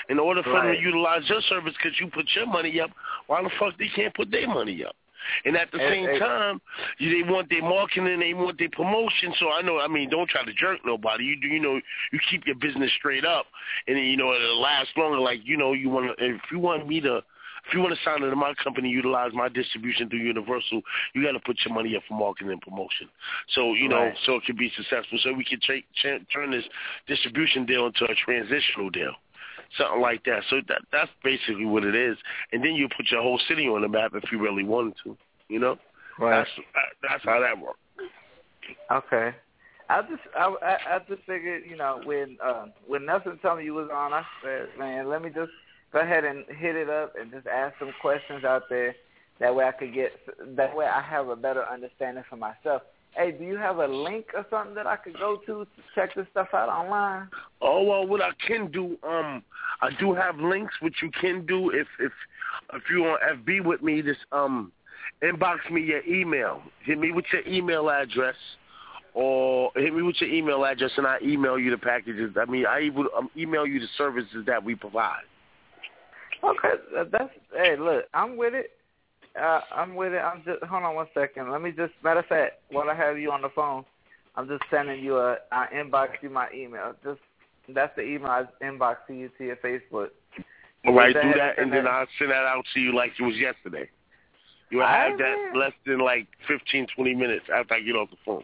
In 0.09 0.17
order 0.17 0.41
for 0.43 0.53
them 0.53 0.73
to 0.73 0.79
utilize 0.79 1.21
your 1.29 1.41
service, 1.41 1.73
because 1.77 1.99
you 1.99 2.07
put 2.07 2.25
your 2.35 2.47
money 2.47 2.79
up, 2.79 2.89
why 3.27 3.43
the 3.43 3.51
fuck 3.59 3.77
they 3.77 3.89
can't 3.95 4.13
put 4.15 4.31
their 4.31 4.47
money 4.47 4.83
up? 4.83 4.95
And 5.43 5.55
at 5.57 5.71
the 5.71 5.79
Hey, 5.79 5.89
same 5.89 6.05
hey. 6.05 6.19
time, 6.19 6.61
you, 6.99 7.23
they 7.23 7.29
want 7.29 7.49
their 7.49 7.61
marketing, 7.61 8.19
they 8.19 8.33
want 8.33 8.57
their 8.59 8.69
promotion. 8.69 9.33
So 9.39 9.51
I 9.51 9.61
know, 9.61 9.79
I 9.79 9.87
mean, 9.87 10.09
don't 10.09 10.29
try 10.29 10.43
to 10.43 10.53
jerk 10.53 10.79
nobody. 10.85 11.23
You 11.23 11.41
do, 11.41 11.47
you 11.47 11.59
know, 11.59 11.79
you 12.11 12.19
keep 12.29 12.45
your 12.45 12.55
business 12.55 12.91
straight 12.97 13.25
up, 13.25 13.45
and 13.87 13.97
then, 13.97 14.03
you 14.03 14.17
know 14.17 14.33
it'll 14.33 14.61
last 14.61 14.89
longer. 14.97 15.19
Like 15.19 15.39
you 15.43 15.57
know, 15.57 15.73
you 15.73 15.89
want 15.89 16.11
if 16.19 16.41
you 16.51 16.59
want 16.59 16.87
me 16.87 17.01
to, 17.01 17.23
if 17.67 17.73
you 17.73 17.79
want 17.79 17.95
to 17.95 17.99
sign 18.03 18.23
into 18.23 18.35
my 18.35 18.53
company, 18.63 18.89
utilize 18.89 19.31
my 19.33 19.49
distribution 19.49 20.09
through 20.09 20.19
Universal, 20.19 20.81
you 21.13 21.23
got 21.23 21.31
to 21.31 21.39
put 21.39 21.57
your 21.65 21.73
money 21.73 21.95
up 21.95 22.03
for 22.07 22.13
marketing 22.13 22.51
and 22.51 22.61
promotion. 22.61 23.09
So 23.49 23.73
you 23.73 23.87
know, 23.89 24.05
Right. 24.05 24.17
so 24.25 24.35
it 24.35 24.43
can 24.45 24.55
be 24.55 24.71
successful. 24.75 25.17
So 25.21 25.33
we 25.33 25.43
can 25.43 25.59
tra- 25.61 25.81
tra- 26.01 26.23
turn 26.25 26.51
this 26.51 26.65
distribution 27.07 27.65
deal 27.65 27.87
into 27.87 28.05
a 28.05 28.15
transitional 28.15 28.89
deal. 28.89 29.13
Something 29.77 30.01
like 30.01 30.23
that. 30.25 30.43
So 30.49 30.61
that 30.67 30.81
that's 30.91 31.11
basically 31.23 31.65
what 31.65 31.83
it 31.83 31.95
is. 31.95 32.17
And 32.51 32.63
then 32.63 32.75
you 32.75 32.87
put 32.95 33.11
your 33.11 33.21
whole 33.21 33.39
city 33.47 33.67
on 33.67 33.81
the 33.81 33.89
map 33.89 34.11
if 34.13 34.31
you 34.31 34.39
really 34.39 34.63
wanted 34.63 34.95
to. 35.03 35.17
You 35.49 35.59
know, 35.59 35.77
Right. 36.19 36.45
that's 36.45 36.49
that's 37.01 37.23
how 37.23 37.39
that 37.39 37.59
works. 37.59 37.79
Okay. 38.91 39.35
I 39.89 40.01
just 40.01 40.21
I 40.37 40.55
I, 40.61 40.95
I 40.95 40.99
just 41.07 41.23
figured 41.25 41.63
you 41.69 41.75
know 41.77 42.01
when 42.03 42.37
uh, 42.43 42.67
when 42.87 43.05
Nelson 43.05 43.39
told 43.41 43.59
me 43.59 43.65
you 43.65 43.73
was 43.73 43.89
on, 43.93 44.13
I 44.13 44.23
said, 44.43 44.69
man, 44.77 45.09
let 45.09 45.21
me 45.21 45.29
just 45.29 45.51
go 45.91 45.99
ahead 45.99 46.25
and 46.25 46.45
hit 46.57 46.75
it 46.75 46.89
up 46.89 47.13
and 47.19 47.31
just 47.31 47.47
ask 47.47 47.75
some 47.79 47.93
questions 48.01 48.43
out 48.43 48.63
there. 48.69 48.95
That 49.39 49.53
way 49.53 49.65
I 49.65 49.71
could 49.71 49.93
get 49.93 50.11
that 50.55 50.75
way 50.75 50.85
I 50.85 51.01
have 51.01 51.27
a 51.27 51.35
better 51.35 51.65
understanding 51.65 52.23
for 52.29 52.37
myself. 52.37 52.83
Hey, 53.15 53.31
do 53.31 53.43
you 53.45 53.57
have 53.57 53.77
a 53.77 53.87
link 53.87 54.27
or 54.33 54.45
something 54.49 54.75
that 54.75 54.87
I 54.87 54.97
could 54.97 55.17
go 55.17 55.37
to 55.45 55.65
to 55.65 55.67
check 55.93 56.15
this 56.15 56.27
stuff 56.31 56.49
out 56.53 56.69
online? 56.69 57.29
Oh 57.61 57.83
well, 57.83 58.05
what 58.05 58.21
I 58.21 58.31
can 58.45 58.71
do, 58.71 58.97
um, 59.07 59.43
I 59.81 59.89
do 59.99 60.13
have 60.13 60.37
links. 60.37 60.73
What 60.81 60.93
you 61.01 61.11
can 61.11 61.45
do 61.45 61.69
if 61.69 61.87
if 61.99 62.11
if 62.73 62.83
you're 62.89 63.11
on 63.11 63.37
FB 63.37 63.65
with 63.65 63.81
me, 63.81 64.01
just 64.01 64.19
um, 64.31 64.71
inbox 65.21 65.69
me 65.71 65.81
your 65.81 66.05
email. 66.05 66.61
Hit 66.83 66.99
me 66.99 67.11
with 67.11 67.25
your 67.31 67.45
email 67.47 67.89
address, 67.89 68.35
or 69.13 69.71
hit 69.75 69.93
me 69.93 70.01
with 70.01 70.15
your 70.19 70.29
email 70.29 70.65
address, 70.65 70.91
and 70.97 71.07
I 71.07 71.17
email 71.23 71.57
you 71.59 71.71
the 71.71 71.77
packages. 71.77 72.35
I 72.39 72.45
mean, 72.45 72.65
I 72.65 72.81
even 72.81 73.07
um, 73.17 73.29
email 73.35 73.65
you 73.65 73.79
the 73.79 73.87
services 73.97 74.45
that 74.45 74.63
we 74.63 74.75
provide. 74.75 75.23
Okay, 76.45 76.75
that- 76.93 77.11
that's 77.11 77.33
hey, 77.55 77.75
look, 77.75 78.05
I'm 78.13 78.37
with 78.37 78.53
it. 78.53 78.71
Uh, 79.39 79.61
I'm 79.71 79.95
with 79.95 80.13
it. 80.13 80.19
I'm 80.19 80.43
just 80.43 80.63
hold 80.63 80.83
on 80.83 80.95
one 80.95 81.07
second. 81.13 81.51
Let 81.51 81.61
me 81.61 81.71
just 81.71 81.93
matter 82.03 82.21
of 82.21 82.25
fact, 82.27 82.61
while 82.69 82.89
I 82.89 82.93
have 82.95 83.17
you 83.17 83.31
on 83.31 83.41
the 83.41 83.49
phone, 83.49 83.83
I'm 84.35 84.47
just 84.47 84.63
sending 84.69 85.03
you 85.03 85.17
a 85.17 85.37
I 85.51 85.67
inbox 85.73 86.09
you 86.21 86.29
my 86.29 86.47
email. 86.53 86.93
Just 87.03 87.19
that's 87.69 87.95
the 87.95 88.03
email 88.03 88.29
I 88.31 88.45
inbox 88.63 88.97
to 89.07 89.13
you 89.13 89.29
to 89.37 89.45
your 89.45 89.55
Facebook. 89.57 90.09
All 90.85 90.93
right, 90.93 91.13
do 91.13 91.33
that, 91.33 91.57
and 91.57 91.73
then 91.73 91.87
I'll 91.87 92.05
send 92.19 92.29
that 92.29 92.45
out 92.45 92.63
to 92.75 92.79
you 92.79 92.93
like 92.93 93.13
it 93.19 93.23
was 93.23 93.35
yesterday. 93.37 93.89
You 94.69 94.79
will 94.79 94.87
have 94.87 95.17
that 95.17 95.51
less 95.55 95.73
than 95.85 95.99
like 95.99 96.27
fifteen, 96.47 96.87
twenty 96.95 97.15
minutes 97.15 97.45
after 97.53 97.75
I 97.75 97.81
get 97.81 97.95
off 97.95 98.09
the 98.11 98.17
phone. 98.25 98.43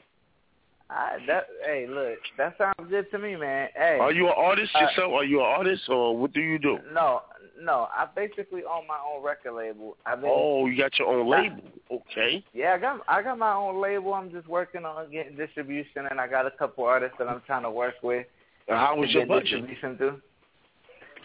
I, 0.90 1.18
that 1.28 1.48
hey, 1.66 1.88
look, 1.88 2.18
that 2.38 2.58
sounds 2.58 2.90
good 2.90 3.10
to 3.12 3.20
me, 3.20 3.36
man. 3.36 3.70
Hey, 3.76 3.98
Are 4.00 4.12
you 4.12 4.28
an 4.28 4.34
artist 4.36 4.72
uh, 4.76 4.80
yourself? 4.80 5.14
Are 5.14 5.24
you 5.24 5.40
an 5.40 5.46
artist, 5.46 5.84
or 5.88 6.18
what 6.18 6.34
do 6.34 6.42
you 6.42 6.60
do? 6.60 6.80
No, 6.94 7.22
no. 7.60 7.88
I 7.96 8.06
basically 8.16 8.62
own 8.64 8.88
my 8.88 8.98
own 9.06 9.24
record 9.24 9.54
label. 9.56 9.98
I've 10.06 10.22
been, 10.22 10.30
Oh, 10.32 10.66
you 10.68 10.78
got 10.78 10.98
your 11.00 11.08
own 11.10 11.30
label. 11.30 11.62
Okay. 11.92 12.44
Yeah, 12.54 12.74
I 12.74 12.78
got 12.78 13.02
I 13.08 13.22
got 13.22 13.38
my 13.38 13.54
own 13.54 13.82
label. 13.82 14.14
I'm 14.14 14.32
just 14.32 14.48
working 14.48 14.86
on 14.86 15.12
getting 15.12 15.36
distribution, 15.36 16.08
and 16.10 16.20
I 16.20 16.28
got 16.28 16.46
a 16.46 16.52
couple 16.52 16.84
artists 16.86 17.16
that 17.20 17.28
I'm 17.28 17.42
trying 17.46 17.64
to 17.64 17.72
work 17.72 17.96
with. 18.04 18.26
And 18.68 18.78
how 18.78 18.96
was 18.98 19.12
your 19.12 19.26
budget? 19.26 19.66
Through. 19.98 20.22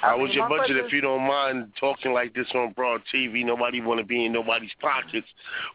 How 0.01 0.11
I 0.11 0.15
was 0.15 0.29
mean, 0.29 0.37
your 0.39 0.49
budget? 0.49 0.69
budget- 0.77 0.85
If 0.87 0.93
you 0.93 1.01
don't 1.01 1.23
mind 1.27 1.73
talking 1.81 2.13
like 2.13 2.35
this 2.35 2.47
on 2.55 2.73
broad 2.73 3.01
TV, 3.15 3.45
nobody 3.47 3.81
want 3.81 3.99
to 3.99 4.05
be 4.05 4.27
in 4.27 4.33
nobody's 4.33 4.71
pockets. 4.81 5.27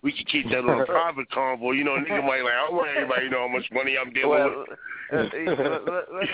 We 0.03 0.11
can 0.11 0.26
keep 0.26 0.48
that 0.52 0.60
on 0.60 0.82
a 0.82 0.86
private 0.98 1.28
convo. 1.32 1.76
You 1.76 1.84
know, 1.84 1.98
nigga 1.98 2.23
might 2.23 2.41
like, 2.44 2.53
I 2.53 2.65
don't 2.68 2.76
want 2.76 2.90
everybody 2.95 3.26
to 3.26 3.30
know 3.32 3.48
how 3.48 3.48
much 3.48 3.65
money 3.72 3.95
I'm 3.99 4.11
dealing 4.14 4.30
Well, 4.30 4.65
with. 4.68 4.78
uh, 5.11 5.18
let- 5.18 5.86
let- 5.88 6.14
let's- 6.14 6.14
let's 6.14 6.30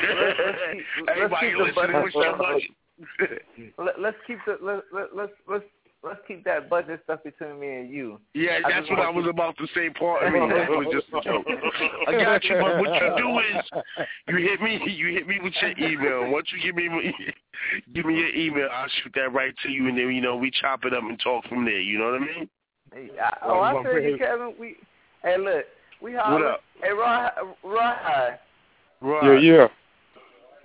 keep- 0.73 0.85
let's 1.05 1.11
Everybody 1.15 1.53
listening, 1.55 2.01
what's 2.01 2.15
your 2.15 2.35
budget? 2.37 2.71
Let, 3.77 3.99
let's 3.99 4.17
keep 4.25 4.39
the 4.45 4.57
let, 4.61 4.81
let, 4.91 5.15
let's 5.15 5.31
let's 5.47 5.63
let's 6.03 6.19
keep 6.27 6.43
that 6.45 6.69
budget 6.69 7.01
stuff 7.03 7.23
between 7.23 7.59
me 7.59 7.75
and 7.75 7.89
you. 7.89 8.19
Yeah, 8.33 8.59
I 8.65 8.71
that's 8.71 8.89
what 8.89 8.99
I 8.99 9.05
want 9.05 9.17
was 9.17 9.27
about 9.27 9.57
to 9.57 9.67
say. 9.73 9.89
Pardon 9.89 10.33
me. 10.33 10.39
That 10.55 10.69
was 10.69 10.87
just 10.91 11.07
a 11.09 11.21
joke. 11.21 11.45
I 12.07 12.11
got 12.13 12.43
you. 12.43 12.55
But 12.59 12.79
what 12.79 13.01
you 13.01 13.13
do 13.17 13.39
is 13.39 14.05
you 14.27 14.37
hit 14.37 14.61
me. 14.61 14.79
You 14.91 15.13
hit 15.13 15.27
me 15.27 15.39
with 15.41 15.53
your 15.61 15.77
email. 15.77 16.31
Once 16.31 16.47
you 16.51 16.61
give 16.61 16.75
me 16.75 17.13
give 17.93 18.05
me 18.05 18.15
your 18.15 18.33
email, 18.33 18.69
I'll 18.71 18.89
shoot 19.03 19.11
that 19.15 19.33
right 19.33 19.53
to 19.63 19.69
you, 19.69 19.87
and 19.87 19.97
then 19.97 20.09
you 20.13 20.21
know 20.21 20.35
we 20.37 20.51
chop 20.51 20.85
it 20.85 20.93
up 20.93 21.03
and 21.03 21.19
talk 21.19 21.45
from 21.47 21.65
there. 21.65 21.79
You 21.79 21.99
know 21.99 22.11
what 22.11 22.21
I 22.21 22.25
mean? 22.25 22.49
Hey, 22.93 23.09
I, 23.21 23.37
oh, 23.43 23.61
I 23.61 23.83
tell 23.83 23.99
you, 23.99 24.17
Kevin. 24.17 24.53
We 24.59 24.75
hey, 25.23 25.37
look, 25.37 25.65
we 26.01 26.13
holler. 26.13 26.39
What 26.39 26.45
up? 26.45 26.61
Hey, 26.81 26.91
Rod, 26.91 27.31
Rod, 27.63 28.39
Yeah, 29.23 29.39
yeah. 29.39 29.67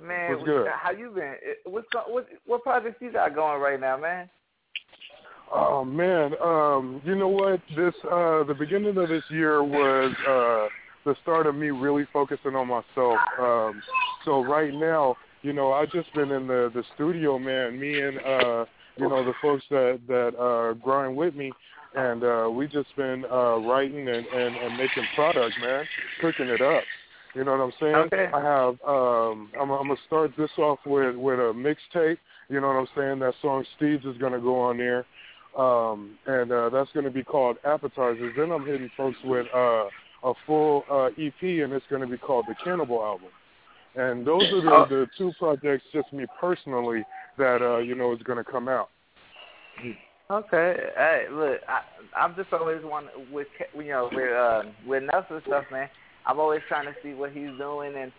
Man, 0.03 0.33
What's 0.33 0.45
good? 0.45 0.67
how 0.75 0.91
you 0.91 1.11
been? 1.11 1.35
What's 1.65 1.87
what 2.09 2.27
what 2.47 2.63
projects 2.63 2.97
you 3.01 3.13
got 3.13 3.35
going 3.35 3.61
right 3.61 3.81
now, 3.81 3.97
man? 3.97 4.29
Oh 5.55 5.85
man, 5.85 6.33
um, 6.43 7.03
you 7.05 7.15
know 7.15 7.29
what? 7.29 7.61
This 7.77 7.95
uh 8.05 8.45
the 8.45 8.57
beginning 8.59 8.97
of 8.97 9.09
this 9.09 9.25
year 9.31 9.63
was 9.63 10.13
uh 10.29 10.69
the 11.05 11.15
start 11.23 11.47
of 11.47 11.55
me 11.55 11.71
really 11.71 12.07
focusing 12.13 12.55
on 12.55 12.69
myself. 12.69 13.19
Um 13.39 13.83
so 14.25 14.45
right 14.45 14.73
now, 14.73 15.17
you 15.43 15.53
know, 15.53 15.73
I 15.73 15.87
just 15.87 16.13
been 16.15 16.31
in 16.31 16.47
the 16.47 16.71
the 16.75 16.85
studio, 16.95 17.39
man. 17.39 17.79
Me 17.79 18.01
and 18.01 18.19
uh 18.19 18.65
you 18.97 19.09
know, 19.09 19.25
the 19.25 19.35
folks 19.43 19.65
that 19.71 20.01
that 20.09 20.39
uh 20.39 20.75
grind 20.75 21.17
with 21.17 21.35
me 21.35 21.53
and 21.95 22.25
uh 22.25 22.49
we 22.51 22.67
just 22.67 22.95
been 22.97 23.25
uh 23.31 23.59
writing 23.59 24.09
and, 24.09 24.27
and, 24.27 24.57
and 24.57 24.77
making 24.77 25.05
product, 25.15 25.55
man. 25.61 25.85
Cooking 26.21 26.49
it 26.49 26.63
up. 26.63 26.83
You 27.35 27.45
know 27.45 27.53
what 27.53 27.61
I'm 27.61 27.73
saying? 27.81 27.95
Okay. 27.95 28.29
I 28.33 28.41
have 28.41 28.75
um 28.87 29.51
I'm 29.59 29.71
I'm 29.71 29.89
gonna 29.89 29.97
start 30.07 30.33
this 30.37 30.51
off 30.59 30.79
with 30.85 31.17
with 31.17 31.39
a 31.39 31.53
mixtape. 31.55 32.19
You 32.49 32.61
know 32.61 32.69
what 32.69 32.77
I'm 32.77 32.89
saying? 32.97 33.19
That 33.21 33.35
song 33.41 33.65
Steve's 33.77 34.05
is 34.05 34.19
gonna 34.19 34.41
go 34.41 34.61
on 34.61 34.77
there. 34.77 35.07
Um 35.57 36.19
and 36.27 36.53
uh 36.53 36.69
that's 36.71 36.91
gonna 36.95 37.11
be 37.11 37.25
called 37.25 37.57
Appetizers. 37.65 38.35
Then 38.37 38.51
I'm 38.53 38.67
hitting 38.67 38.91
folks 38.97 39.17
with 39.25 39.47
uh 39.55 39.85
a 40.25 40.35
full 40.47 40.85
uh 40.91 41.07
EP 41.07 41.43
and 41.43 41.73
it's 41.73 41.87
gonna 41.91 42.07
be 42.07 42.19
called 42.19 42.47
the 42.49 42.55
Cannibal 42.63 43.03
album. 43.03 43.29
And 43.95 44.27
those 44.27 44.43
are 44.45 44.63
the, 44.63 44.71
Oh. 44.71 44.87
the 44.89 45.07
two 45.19 45.33
projects 45.39 45.85
just 45.93 46.13
me 46.13 46.25
personally 46.41 47.05
that 47.39 47.61
uh, 47.63 47.79
you 47.79 47.95
know 47.95 48.13
is 48.13 48.23
gonna 48.23 48.45
come 48.45 48.69
out. 48.69 48.89
Okay. 50.31 50.77
Hey, 50.97 51.27
look, 51.31 51.61
I 51.69 51.83
I'm 52.17 52.35
just 52.37 52.53
always 52.53 52.83
one 52.85 53.09
with 53.31 53.49
you 53.75 53.85
know 53.85 54.09
with 54.13 54.33
uh 54.33 54.63
with 54.87 55.03
Nelson 55.03 55.43
stuff, 55.47 55.65
man. 55.71 55.89
I'm 56.27 56.39
always 56.39 56.61
trying 56.69 56.87
to 56.87 56.95
see 57.03 57.15
what 57.15 57.33
he's 57.33 57.51
doing, 57.59 57.95
and 57.97 58.13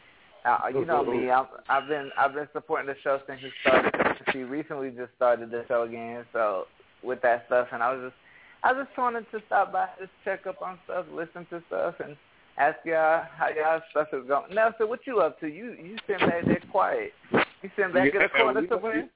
uh, 0.46 0.68
you 0.74 0.86
know 0.86 1.04
me, 1.04 1.30
I'm, 1.30 1.46
I've 1.70 1.88
been 1.88 2.12
I've 2.18 2.34
been 2.34 2.48
supporting 2.54 2.88
the 2.88 2.96
show 3.04 3.20
since 3.28 3.40
he 3.42 3.50
started. 3.62 3.94
He 4.34 4.44
recently 4.44 4.90
just 4.90 5.12
started 5.16 5.52
the 5.52 5.64
show 5.68 5.84
again, 5.84 6.26
so 6.34 6.66
with 7.04 7.22
that 7.22 7.46
stuff, 7.48 7.68
and 7.72 7.82
I 7.82 7.94
was 7.94 8.12
just 8.12 8.16
I 8.64 8.74
just 8.74 8.98
wanted 8.98 9.30
to 9.32 9.42
stop 9.48 9.74
by, 9.74 9.88
just 10.00 10.12
check 10.24 10.48
up 10.48 10.62
on 10.62 10.80
stuff, 10.86 11.06
listen 11.14 11.46
to 11.50 11.62
stuff, 11.68 11.96
and 12.04 12.16
ask 12.58 12.78
y'all 12.86 13.24
how 13.38 13.50
y'all 13.50 13.82
stuff 13.92 14.08
is 14.14 14.28
going. 14.28 14.54
Nelson, 14.54 14.88
what 14.88 15.02
you 15.06 15.20
up 15.20 15.40
to? 15.40 15.48
You 15.48 15.72
you 15.72 15.98
sitting 16.08 16.28
back 16.28 16.46
there 16.46 16.62
quiet. 16.72 17.12
You 17.32 17.70
sitting 17.76 17.94
back 17.94 18.14
in 18.14 18.22
the 18.22 18.30
corner 18.30 18.64
somewhere? 18.70 19.10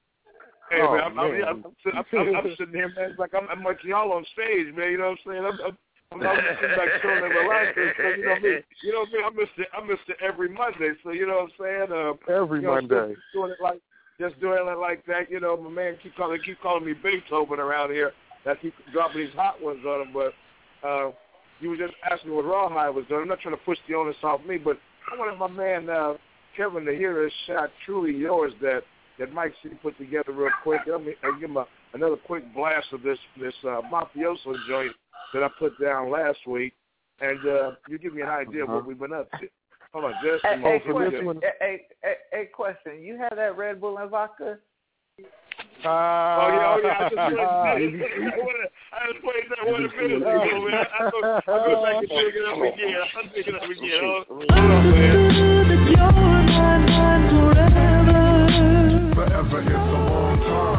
Hey 0.70 0.82
Oh, 0.82 0.92
man, 0.92 1.08
I'm, 1.08 1.16
I'm. 1.16 1.64
I'm, 1.64 2.04
I'm, 2.12 2.28
I'm, 2.28 2.36
I'm 2.36 2.56
sitting 2.58 2.74
here, 2.74 2.92
man. 2.94 3.10
It's 3.10 3.18
like 3.18 3.32
I'm, 3.34 3.48
I'm 3.48 3.64
like 3.64 3.82
y'all 3.84 4.12
on 4.12 4.24
stage, 4.34 4.74
man. 4.74 4.92
You 4.92 4.98
know 4.98 5.16
what 5.16 5.32
I'm 5.32 5.32
saying? 5.32 5.44
I'm, 5.44 5.58
I'm, 5.66 5.78
I'm, 6.12 6.22
I'm 6.22 6.36
just 6.36 6.60
sitting 6.60 6.76
back 6.76 6.88
chilling 7.02 7.24
and 7.24 7.34
relaxing. 7.34 7.92
So, 7.96 8.02
you 8.08 8.24
know 8.24 8.40
me, 8.40 8.54
you 8.82 8.92
know 8.92 9.04
me. 9.06 9.18
I 9.24 9.30
miss 9.30 9.48
it. 9.58 9.68
I 9.76 9.84
miss 9.84 9.98
it 10.08 10.16
every 10.22 10.48
Monday. 10.48 10.92
So 11.02 11.10
you 11.10 11.26
know 11.26 11.48
what 11.48 11.50
I'm 11.60 11.88
saying? 11.88 11.92
Uh, 11.92 12.32
Every 12.32 12.60
you 12.60 12.66
know, 12.66 12.74
Monday. 12.74 13.14
Just 13.14 13.32
doing 13.34 13.50
it 13.52 13.62
like, 13.62 13.80
just 14.18 14.40
doing 14.40 14.58
it 14.66 14.78
like 14.78 15.04
that. 15.06 15.30
You 15.30 15.40
know, 15.40 15.56
my 15.56 15.70
man 15.70 15.98
keep 16.02 16.16
calling, 16.16 16.40
keep 16.44 16.60
calling 16.60 16.84
me 16.84 16.94
Beethoven 16.94 17.60
around 17.60 17.90
here. 17.90 18.12
That 18.44 18.60
keep 18.62 18.74
dropping 18.92 19.20
these 19.20 19.34
hot 19.34 19.62
ones 19.62 19.84
on 19.86 20.08
him. 20.08 20.14
But 20.14 20.32
uh, 20.86 21.12
you 21.60 21.70
were 21.70 21.76
just 21.76 21.94
asking 22.10 22.34
what 22.34 22.44
Rawhide 22.44 22.94
was 22.94 23.04
doing. 23.08 23.22
I'm 23.22 23.28
not 23.28 23.40
trying 23.40 23.56
to 23.56 23.62
push 23.64 23.78
the 23.88 23.94
onus 23.94 24.16
off 24.22 24.40
me, 24.46 24.58
but 24.58 24.78
I 25.12 25.18
wanted 25.18 25.38
my 25.38 25.48
man 25.48 25.90
uh, 25.90 26.14
Kevin 26.56 26.84
to 26.86 26.96
hear 26.96 27.26
a 27.26 27.30
shot 27.46 27.70
truly 27.84 28.16
yours 28.16 28.52
that 28.62 28.82
that 29.18 29.32
Mike 29.32 29.52
C 29.62 29.70
put 29.82 29.98
together 29.98 30.32
real 30.32 30.50
quick. 30.62 30.80
Let 30.86 31.04
me 31.04 31.14
I'll 31.22 31.38
give 31.38 31.50
him 31.50 31.56
a, 31.56 31.66
another 31.92 32.16
quick 32.16 32.44
blast 32.54 32.86
of 32.92 33.02
this 33.02 33.18
this 33.40 33.54
uh, 33.64 33.82
mafioso 33.92 34.54
joint 34.68 34.92
that 35.34 35.42
I 35.42 35.48
put 35.58 35.80
down 35.80 36.10
last 36.10 36.38
week, 36.46 36.74
and 37.20 37.38
uh, 37.46 37.72
you 37.88 37.98
give 37.98 38.14
me 38.14 38.22
an 38.22 38.28
idea 38.28 38.62
of 38.64 38.70
what 38.70 38.86
we've 38.86 38.98
been 38.98 39.12
up 39.12 39.30
to. 39.32 39.48
Hold 39.92 40.04
on, 40.06 40.14
just 40.22 40.44
a 40.44 40.48
Hey, 40.48 40.56
hey, 40.56 40.80
moment. 40.90 41.14
question. 41.14 41.40
Hey, 41.42 41.52
hey, 41.60 41.86
hey, 42.02 42.14
hey, 42.32 42.46
question. 42.46 43.02
You 43.02 43.16
had 43.16 43.36
that 43.36 43.56
Red 43.56 43.80
Bull 43.80 43.98
and 43.98 44.10
vodka? 44.10 44.58
Uh, 45.18 45.88
oh 45.88 46.48
yeah, 46.50 46.74
oh 46.74 46.80
yeah. 46.82 46.98
I 46.98 47.08
just 47.08 47.14
played 47.30 47.94
that. 47.98 48.16
I 48.92 48.94
just 49.12 49.22
played 49.22 49.46
that 49.48 49.62
one 49.64 49.82
minute 49.82 50.22
ago, 50.22 50.56
man. 50.68 50.86
I 50.92 51.10
go, 51.10 51.18
I 51.22 51.40
go 51.46 51.72
back 51.84 51.96
and 51.98 52.08
dig 52.08 52.34
it 52.34 52.44
up 52.44 52.58
again. 52.58 53.00
I'll 53.16 53.28
dig 53.32 53.46
it 53.46 53.54
up 53.54 53.62
again. 53.62 54.02
Hold 54.28 54.50
on, 54.50 54.82
man. 54.90 55.18
Forever 59.14 59.60
is 59.62 59.66
a 59.68 59.72
long 59.72 60.38
time. 60.40 60.78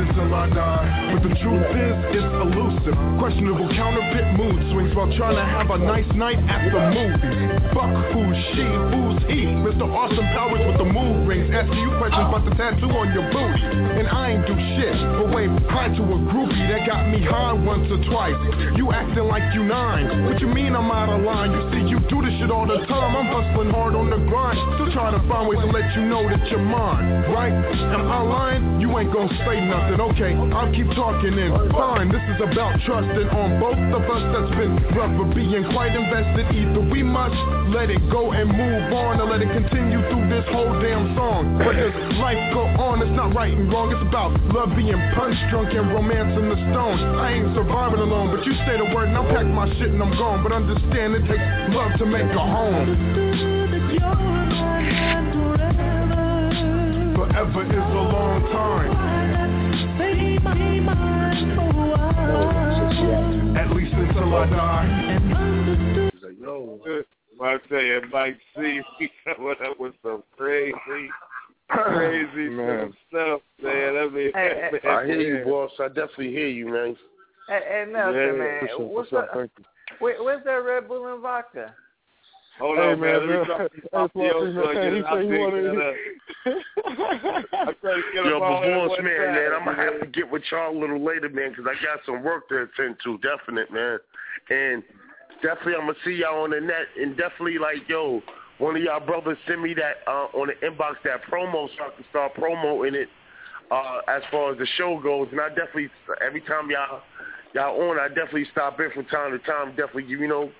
until 0.01 0.33
I 0.33 0.49
die. 0.49 1.11
But 1.13 1.21
the 1.29 1.33
truth 1.37 1.67
is, 1.77 1.95
it's 2.17 2.31
elusive. 2.41 2.97
Questionable 3.21 3.69
counterfeit 3.77 4.27
mood 4.33 4.57
swings 4.73 4.95
while 4.95 5.11
trying 5.17 5.37
to 5.37 5.45
have 5.45 5.69
a 5.69 5.77
nice 5.77 6.09
night 6.17 6.41
at 6.49 6.71
the 6.73 6.81
movies. 6.89 7.61
Fuck 7.77 7.93
who's 8.13 8.39
she, 8.53 8.65
who's 8.65 9.21
he? 9.29 9.45
Mr. 9.61 9.85
Austin 9.85 10.25
Powers 10.33 10.63
with 10.65 10.77
the 10.81 10.89
move 10.89 11.27
rings. 11.27 11.53
Asking 11.53 11.77
you 11.77 11.91
questions 12.01 12.25
about 12.25 12.43
the 12.45 12.53
tattoo 12.57 12.89
on 12.89 13.13
your 13.13 13.25
booty. 13.29 13.65
And 14.01 14.07
I 14.07 14.33
ain't 14.33 14.45
do 14.49 14.55
shit, 14.77 14.97
but 15.21 15.29
wave 15.29 15.53
hi 15.69 15.93
to 15.93 16.03
a 16.03 16.17
groupie 16.33 16.65
that 16.73 16.87
got 16.87 17.09
me 17.09 17.21
high 17.21 17.53
once 17.53 17.85
or 17.91 18.01
twice. 18.09 18.37
You 18.75 18.91
acting 18.91 19.27
like 19.29 19.53
you 19.53 19.63
nine. 19.63 20.25
What 20.25 20.41
you 20.41 20.47
mean 20.47 20.75
I'm 20.75 20.89
out 20.89 21.09
of 21.09 21.21
line? 21.21 21.51
You 21.51 21.61
see, 21.71 21.81
you 21.89 21.99
do 22.09 22.21
this 22.25 22.33
shit 22.39 22.49
all 22.49 22.65
the 22.65 22.81
time. 22.87 23.15
I'm 23.15 23.29
hustling 23.29 23.69
hard 23.69 23.95
on 23.95 24.09
the 24.09 24.17
grind. 24.29 24.57
Still 24.75 24.91
trying 24.93 25.13
to 25.13 25.21
find 25.27 25.47
ways 25.47 25.59
to 25.59 25.69
let 25.69 25.85
you 25.95 26.05
know 26.05 26.23
that 26.27 26.41
you're 26.49 26.61
mine, 26.61 27.31
right? 27.31 27.53
Am 27.53 28.09
I 28.09 28.21
lying? 28.21 28.81
You 28.81 28.89
ain't 28.97 29.13
gonna 29.13 29.31
say 29.45 29.61
nothing. 29.61 29.90
Okay, 29.99 30.31
I'll 30.55 30.71
keep 30.71 30.87
talking 30.95 31.35
and 31.35 31.51
Fine, 31.75 32.15
this 32.15 32.23
is 32.31 32.39
about 32.39 32.79
trusting 32.87 33.27
on 33.35 33.59
both 33.59 33.75
of 33.75 34.03
us 34.07 34.23
that's 34.31 34.53
been 34.55 34.79
rough 34.95 35.11
for 35.19 35.27
being 35.35 35.67
quite 35.75 35.91
invested. 35.91 36.47
Either 36.47 36.79
we 36.79 37.03
must 37.03 37.35
let 37.75 37.91
it 37.91 37.99
go 38.07 38.31
and 38.31 38.47
move 38.47 38.93
on 38.95 39.19
or 39.19 39.27
let 39.27 39.43
it 39.43 39.51
continue 39.51 39.99
through 40.07 40.31
this 40.31 40.47
whole 40.47 40.71
damn 40.79 41.11
song. 41.19 41.59
But 41.59 41.75
does 41.75 41.91
life 42.23 42.39
go 42.55 42.63
on? 42.79 43.03
It's 43.03 43.11
not 43.19 43.35
right 43.35 43.51
and 43.51 43.67
wrong. 43.67 43.91
It's 43.91 43.99
about 44.07 44.31
love 44.55 44.71
being 44.79 44.95
punch 45.11 45.35
drunk 45.51 45.75
and 45.75 45.91
romance 45.91 46.39
in 46.39 46.47
the 46.47 46.59
stone. 46.71 46.99
I 47.19 47.35
ain't 47.35 47.51
surviving 47.51 47.99
alone, 47.99 48.31
but 48.31 48.47
you 48.47 48.55
say 48.63 48.79
the 48.79 48.87
word 48.95 49.11
and 49.11 49.17
I'll 49.19 49.27
pack 49.27 49.43
my 49.43 49.67
shit 49.75 49.91
and 49.91 49.99
I'm 49.99 50.15
gone. 50.15 50.39
But 50.39 50.55
understand 50.55 51.19
it 51.19 51.27
takes 51.27 51.43
love 51.75 51.99
to 51.99 52.05
make 52.07 52.31
a 52.31 52.45
home. 52.47 52.87
Forever 57.19 57.63
is 57.67 57.87
a 57.91 58.03
long 58.07 58.39
time. 58.55 59.20
At 63.55 63.71
least 63.71 63.93
until 63.95 64.35
I 64.35 64.45
die. 64.49 65.19
Yo, 66.39 66.79
I 67.41 67.57
tell 67.67 67.81
you, 67.81 68.01
Mike 68.11 68.37
C, 68.55 68.81
coming 69.25 69.55
up 69.65 69.79
with 69.79 69.93
some 70.03 70.23
crazy, 70.37 71.09
crazy 71.67 72.49
Man. 72.49 72.93
stuff, 73.09 73.41
man. 73.61 73.97
I 73.97 74.07
mean, 74.09 74.31
Hey, 74.33 74.69
hey, 74.83 74.89
I 74.89 75.05
hear 75.05 75.39
you, 75.39 75.45
boss. 75.45 75.71
I 75.79 75.87
definitely 75.87 76.31
hear 76.31 76.47
you, 76.47 76.69
man. 76.69 76.95
Hey, 77.47 77.61
hey 77.67 77.85
Nelson, 77.91 78.15
Yeah, 78.15 78.31
man, 78.33 78.59
for 78.59 78.67
sure, 78.67 78.87
what's 78.87 79.09
for 79.09 79.23
up? 79.23 79.33
thank. 79.33 79.51
Where, 79.99 80.23
where's 80.23 80.43
that 80.45 80.51
Red 80.51 80.87
Bull 80.87 81.13
and 81.13 81.21
vodka? 81.21 81.75
Hold 82.59 82.77
Hey, 82.77 82.91
on, 82.93 82.99
man. 82.99 83.11
man, 83.11 83.19
Let 83.19 83.21
me 83.21 83.35
man. 83.35 83.45
drop 83.45 83.71
these 83.71 83.81
Hey, 83.83 83.89
off 83.97 84.11
the 84.13 84.19
Fluffy, 84.19 84.27
yo, 84.27 84.61
so 84.61 84.69
I 84.69 84.73
man, 84.75 84.83
get 84.83 84.93
he 84.93 84.99
it. 84.99 85.03
said 85.03 85.11
I'll 85.11 85.21
he 85.21 85.27
dig 85.29 85.39
wanted- 85.39 85.65
that 85.65 85.81
up. 85.81 85.95
I 86.45 87.73
try 87.81 87.95
to 87.95 88.01
get 88.13 88.25
Yo, 88.25 88.39
them 88.39 88.41
all 88.41 88.61
but 88.61 88.67
in 88.67 88.75
boss, 88.75 88.89
one 88.89 89.03
man, 89.05 89.17
time, 89.17 89.35
man, 89.35 89.51
I'm 89.53 89.65
gonna 89.65 89.81
have 89.83 89.99
to 90.01 90.07
get 90.07 90.29
with 90.29 90.43
y'all 90.51 90.75
a 90.75 90.79
little 90.79 91.03
later, 91.03 91.29
man, 91.29 91.49
because 91.51 91.65
I 91.67 91.75
got 91.83 91.99
some 92.05 92.23
work 92.23 92.49
to 92.49 92.63
attend 92.63 92.97
to, 93.03 93.17
definite, 93.19 93.71
man. 93.71 93.99
And 94.49 94.83
definitely, 95.41 95.75
I'm 95.75 95.87
gonna 95.87 95.97
see 96.03 96.13
y'all 96.21 96.43
on 96.43 96.51
the 96.51 96.59
net, 96.61 96.87
and 96.99 97.15
definitely, 97.17 97.57
like, 97.59 97.87
yo, 97.87 98.21
one 98.57 98.75
of 98.75 98.81
y'all 98.81 98.99
brothers 98.99 99.37
send 99.47 99.61
me 99.61 99.73
that 99.75 100.01
uh, 100.07 100.27
on 100.33 100.47
the 100.49 100.57
inbox 100.65 100.95
that 101.05 101.23
promo, 101.23 101.67
so 101.77 101.83
I 101.85 101.89
can 101.95 102.05
start 102.09 102.33
promoting 102.35 102.95
it 102.95 103.09
uh, 103.71 103.99
as 104.07 104.21
far 104.31 104.51
as 104.53 104.57
the 104.57 104.67
show 104.77 104.99
goes. 104.99 105.27
And 105.31 105.39
I 105.41 105.49
definitely, 105.49 105.89
every 106.25 106.41
time 106.41 106.69
y'all 106.69 107.01
y'all 107.53 107.79
on, 107.89 107.99
I 107.99 108.07
definitely 108.07 108.47
stop 108.51 108.79
in 108.79 108.91
from 108.91 109.05
time 109.05 109.31
to 109.31 109.39
time, 109.39 109.69
definitely, 109.75 110.05
you 110.05 110.27
know, 110.27 110.51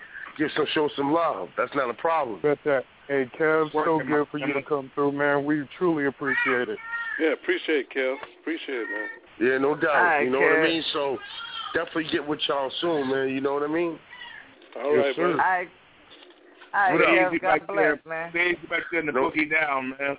give 0.41 0.49
some 0.55 0.65
show 0.73 0.89
some 0.95 1.13
love. 1.13 1.49
That's 1.57 1.73
not 1.75 1.89
a 1.89 1.93
problem. 1.93 2.39
Bet 2.41 2.57
that. 2.65 2.83
Hey, 3.07 3.29
Kev, 3.39 3.71
so 3.71 3.97
Working, 3.97 4.07
good 4.07 4.27
for 4.31 4.37
you 4.39 4.53
to 4.53 4.61
come 4.61 4.89
through, 4.95 5.11
man. 5.11 5.45
We 5.45 5.67
truly 5.77 6.05
appreciate 6.07 6.69
it. 6.69 6.79
Yeah, 7.19 7.33
appreciate 7.33 7.87
it, 7.87 7.89
Kel. 7.91 8.17
Appreciate 8.39 8.77
it, 8.81 8.87
man. 8.89 9.49
Yeah, 9.51 9.57
no 9.57 9.75
doubt. 9.75 9.95
All 9.95 10.03
right, 10.03 10.23
you 10.23 10.29
know 10.31 10.39
what 10.39 10.53
I 10.53 10.63
mean? 10.63 10.83
So 10.93 11.17
definitely 11.75 12.07
get 12.11 12.25
with 12.25 12.39
y'all 12.47 12.71
soon, 12.79 13.09
man. 13.09 13.29
You 13.29 13.41
know 13.41 13.53
what 13.53 13.63
I 13.63 13.67
mean? 13.67 13.99
All 14.81 14.95
Yes, 14.95 15.05
right, 15.05 15.15
sir. 15.15 15.27
man. 15.27 15.39
I, 15.39 15.67
I 16.73 16.91
What 16.93 17.01
up? 17.01 17.07
Kev, 17.09 17.29
Easy 17.31 17.39
God 17.39 17.47
back 17.59 17.67
bless, 17.67 17.77
there. 17.77 18.01
man. 18.07 18.29
Stay 18.31 18.49
easy 18.51 18.67
back 18.67 18.83
there 18.91 18.99
in 19.01 19.05
the 19.05 19.11
Nope. 19.11 19.33
boogie 19.35 19.51
down, 19.51 19.89
man. 19.99 20.17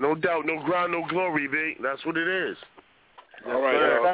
No 0.00 0.14
doubt, 0.14 0.46
no 0.46 0.62
grind, 0.64 0.92
no 0.92 1.06
glory, 1.08 1.46
Vic. 1.46 1.78
That's 1.82 2.04
what 2.04 2.16
it 2.16 2.28
is. 2.28 2.56
All 3.46 3.62
right, 3.62 3.74
sir. 3.74 3.96
y'all. 3.96 4.06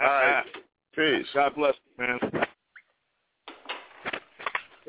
All 0.00 0.06
right. 0.06 0.44
Peace. 0.94 1.26
God 1.34 1.54
bless 1.54 1.74
you, 1.98 2.06
man. 2.06 2.46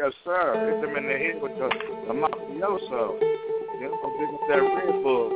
Yes, 0.01 0.13
sir. 0.25 0.57
Hit 0.65 0.81
them 0.81 0.97
in 0.97 1.05
the 1.05 1.13
head 1.13 1.37
with 1.39 1.51
the, 1.59 1.69
the 2.07 2.13
mafioso. 2.13 3.21
You 3.79 3.85
know, 3.85 4.09
big 4.17 4.33
up 4.33 4.41
that 4.49 4.57
Red 4.57 4.97
Bull. 5.03 5.29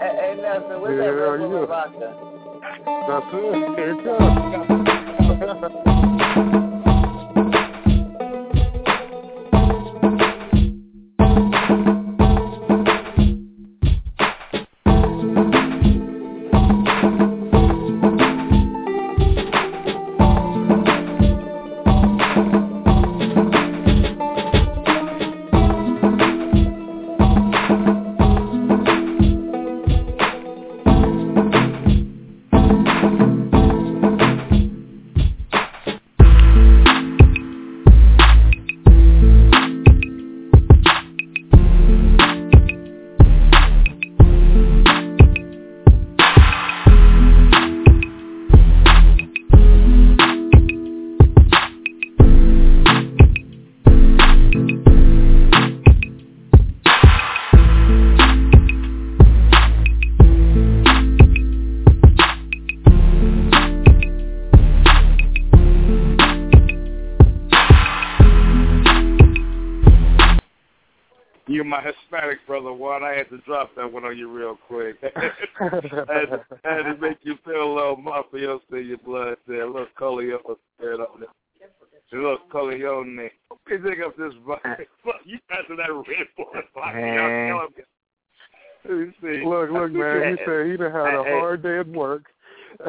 Hey, 0.00 0.12
hey 0.20 0.34
Nelson, 0.42 0.76
where's 0.82 0.98
that 0.98 1.04
Yeah, 1.06 1.16
Red 1.16 1.40
Bull 1.40 1.60
yeah. 1.60 1.66
vodka? 1.66 2.08
That's 3.08 3.32
it. 3.32 3.56
Here 3.78 3.92
it 3.96 4.04
comes. 5.64 5.86
my 71.70 71.80
Hispanic 71.80 72.38
brother, 72.46 72.72
one. 72.72 73.02
I 73.02 73.12
had 73.14 73.28
to 73.30 73.38
drop 73.38 73.70
that 73.76 73.90
one 73.90 74.04
on 74.04 74.18
you 74.18 74.30
real 74.30 74.58
quick. 74.66 74.96
I, 75.02 75.30
had 75.70 75.80
to, 75.80 76.44
I 76.64 76.74
had 76.74 76.82
to 76.82 76.96
make 77.00 77.18
you 77.22 77.36
feel 77.44 77.62
a 77.62 77.74
little 77.74 77.96
mafioso 77.96 78.60
in 78.72 78.88
your 78.88 78.98
blood 78.98 79.36
there, 79.46 79.62
a 79.62 79.66
little 79.66 79.86
Corleone 79.98 80.40
spirit 80.76 81.00
on 81.00 81.22
it. 81.22 81.28
A 82.12 82.16
little 82.16 82.38
Corleone. 82.50 83.30
What 83.48 83.60
do 83.68 83.74
you 83.76 83.82
think 83.82 83.98
of 84.04 84.12
this? 84.18 84.32
Uh, 84.50 84.56
Fuck, 85.04 85.14
you 85.24 85.38
guys 85.48 85.60
are 85.70 85.76
that 85.76 85.92
red 85.92 86.26
boy. 86.36 86.92
Man. 86.92 87.56
Let 88.84 88.98
me 88.98 89.14
see. 89.22 89.44
Look, 89.46 89.70
look, 89.70 89.92
man. 89.92 90.36
He 90.36 90.44
said 90.44 90.66
he 90.66 90.76
done 90.76 90.90
had 90.90 91.14
a 91.14 91.22
Hey, 91.22 91.30
hey. 91.30 91.38
hard 91.38 91.62
day 91.62 91.78
at 91.78 91.86
work. 91.86 92.24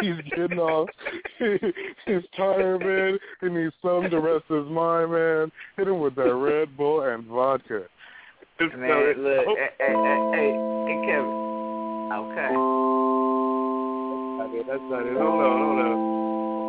He's 0.00 0.16
getting 0.36 0.58
off. 0.58 0.88
He's 1.38 2.22
tired, 2.36 2.80
man. 2.80 3.18
He 3.40 3.48
needs 3.48 3.74
something 3.82 4.10
to 4.10 4.20
rest 4.20 4.44
his 4.48 4.66
mind, 4.66 5.12
man. 5.12 5.52
Hit 5.76 5.88
him 5.88 6.00
with 6.00 6.14
that 6.16 6.34
Red 6.34 6.76
Bull 6.76 7.02
and 7.02 7.24
vodka. 7.24 7.84
Man, 8.60 8.70
look, 8.70 8.78
hey, 8.78 9.66
hey, 9.80 9.90
hey, 9.90 10.18
hey, 10.30 10.54
hey, 10.86 10.98
Kevin, 11.06 11.26
Okay. 12.06 12.54
I 12.54 12.54
mean, 14.46 14.62
that's 14.62 14.78
not 14.86 15.02
it. 15.02 15.18
Hold 15.18 15.42
on, 15.42 15.58
hold 15.58 15.82
on. 15.82 15.90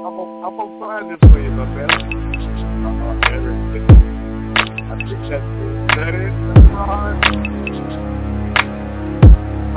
I'm 0.01 0.17
gonna, 0.17 0.49
I'm 0.49 0.57
gonna 0.57 0.79
find 0.81 1.13
this 1.13 1.21
for 1.29 1.37
you, 1.39 1.51
my 1.51 1.65
man. 1.69 1.85
Uh, 1.85 3.21
there 3.21 3.37
it 3.37 3.77
is. 3.77 3.85
I 4.81 4.97
think 4.97 5.29
that's 5.29 5.45
it. 5.45 5.77
Is 5.77 5.93
that 5.93 6.09
it? 6.17 6.33
That's 6.33 6.73
right. 6.73 7.21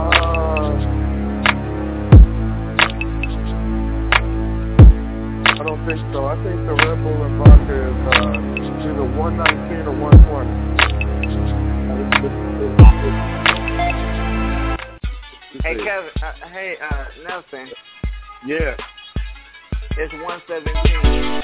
Uh, 0.00 0.80
I 5.44 5.60
don't 5.60 5.84
think 5.84 6.00
so. 6.14 6.24
I 6.24 6.40
think 6.40 6.56
the 6.64 6.72
Red 6.72 7.04
Bull 7.04 7.20
and 7.20 7.36
vodka 7.36 7.76
is 7.84 8.00
uh, 8.16 8.88
either 8.88 9.04
119 9.04 9.84
or 9.84 9.92
120. 9.92 10.97
Hey 11.98 12.04
Kevin, 15.82 16.14
uh, 16.22 16.30
hey 16.52 16.76
uh, 16.80 17.04
Nelson, 17.26 17.66
Yeah. 18.46 18.76
it's 19.96 20.12
117. 20.14 20.22
117. 20.22 21.42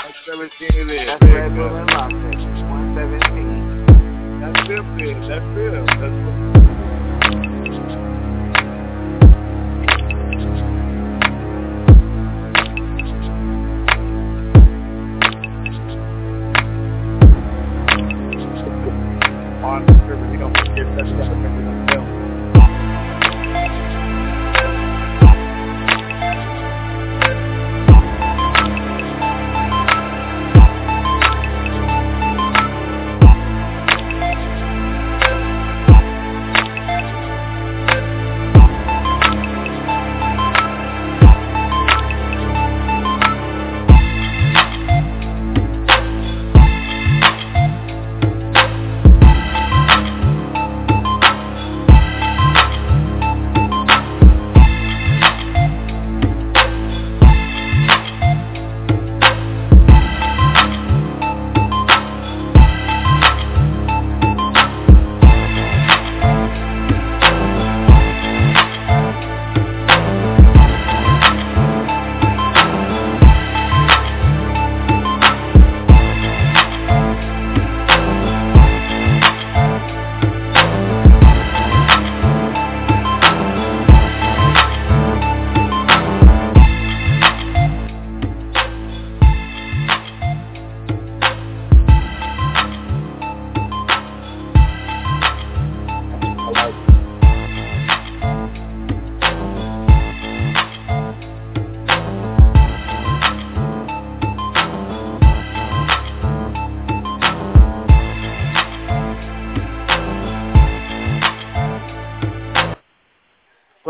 117 0.00 0.72
it 0.72 0.88
is. 0.88 1.04
That's 1.04 1.20
Red 1.24 1.52
Bull 1.54 1.76
and 1.76 1.90
vodka. 1.90 2.16
117. 2.16 4.40
That's 4.40 4.66
them 4.66 4.96
then. 4.96 5.20
That's 5.28 5.44
them. 5.52 5.84
That's 5.84 6.00
what 6.00 6.53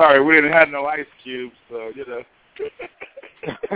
Sorry, 0.05 0.22
we 0.22 0.35
didn't 0.35 0.52
have 0.52 0.68
no 0.68 0.85
ice 0.85 1.06
cubes, 1.22 1.56
so 1.70 1.90
you 1.97 2.05
know. 2.06 2.20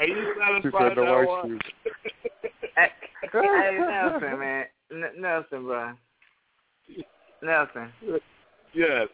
Are 0.00 0.08
you 0.08 0.34
She 0.34 0.40
satisfied 0.40 0.88
said 0.88 0.96
no 0.96 1.04
now? 1.04 1.20
ice 1.20 1.26
Juan? 1.28 1.60
Hey, 2.76 2.88
hey 3.32 3.78
Nelson, 3.78 4.38
man, 4.40 4.64
N- 4.90 5.20
Nelson, 5.20 5.62
bro, 5.62 5.92
Nelson, 7.44 7.92
Yes. 8.74 9.06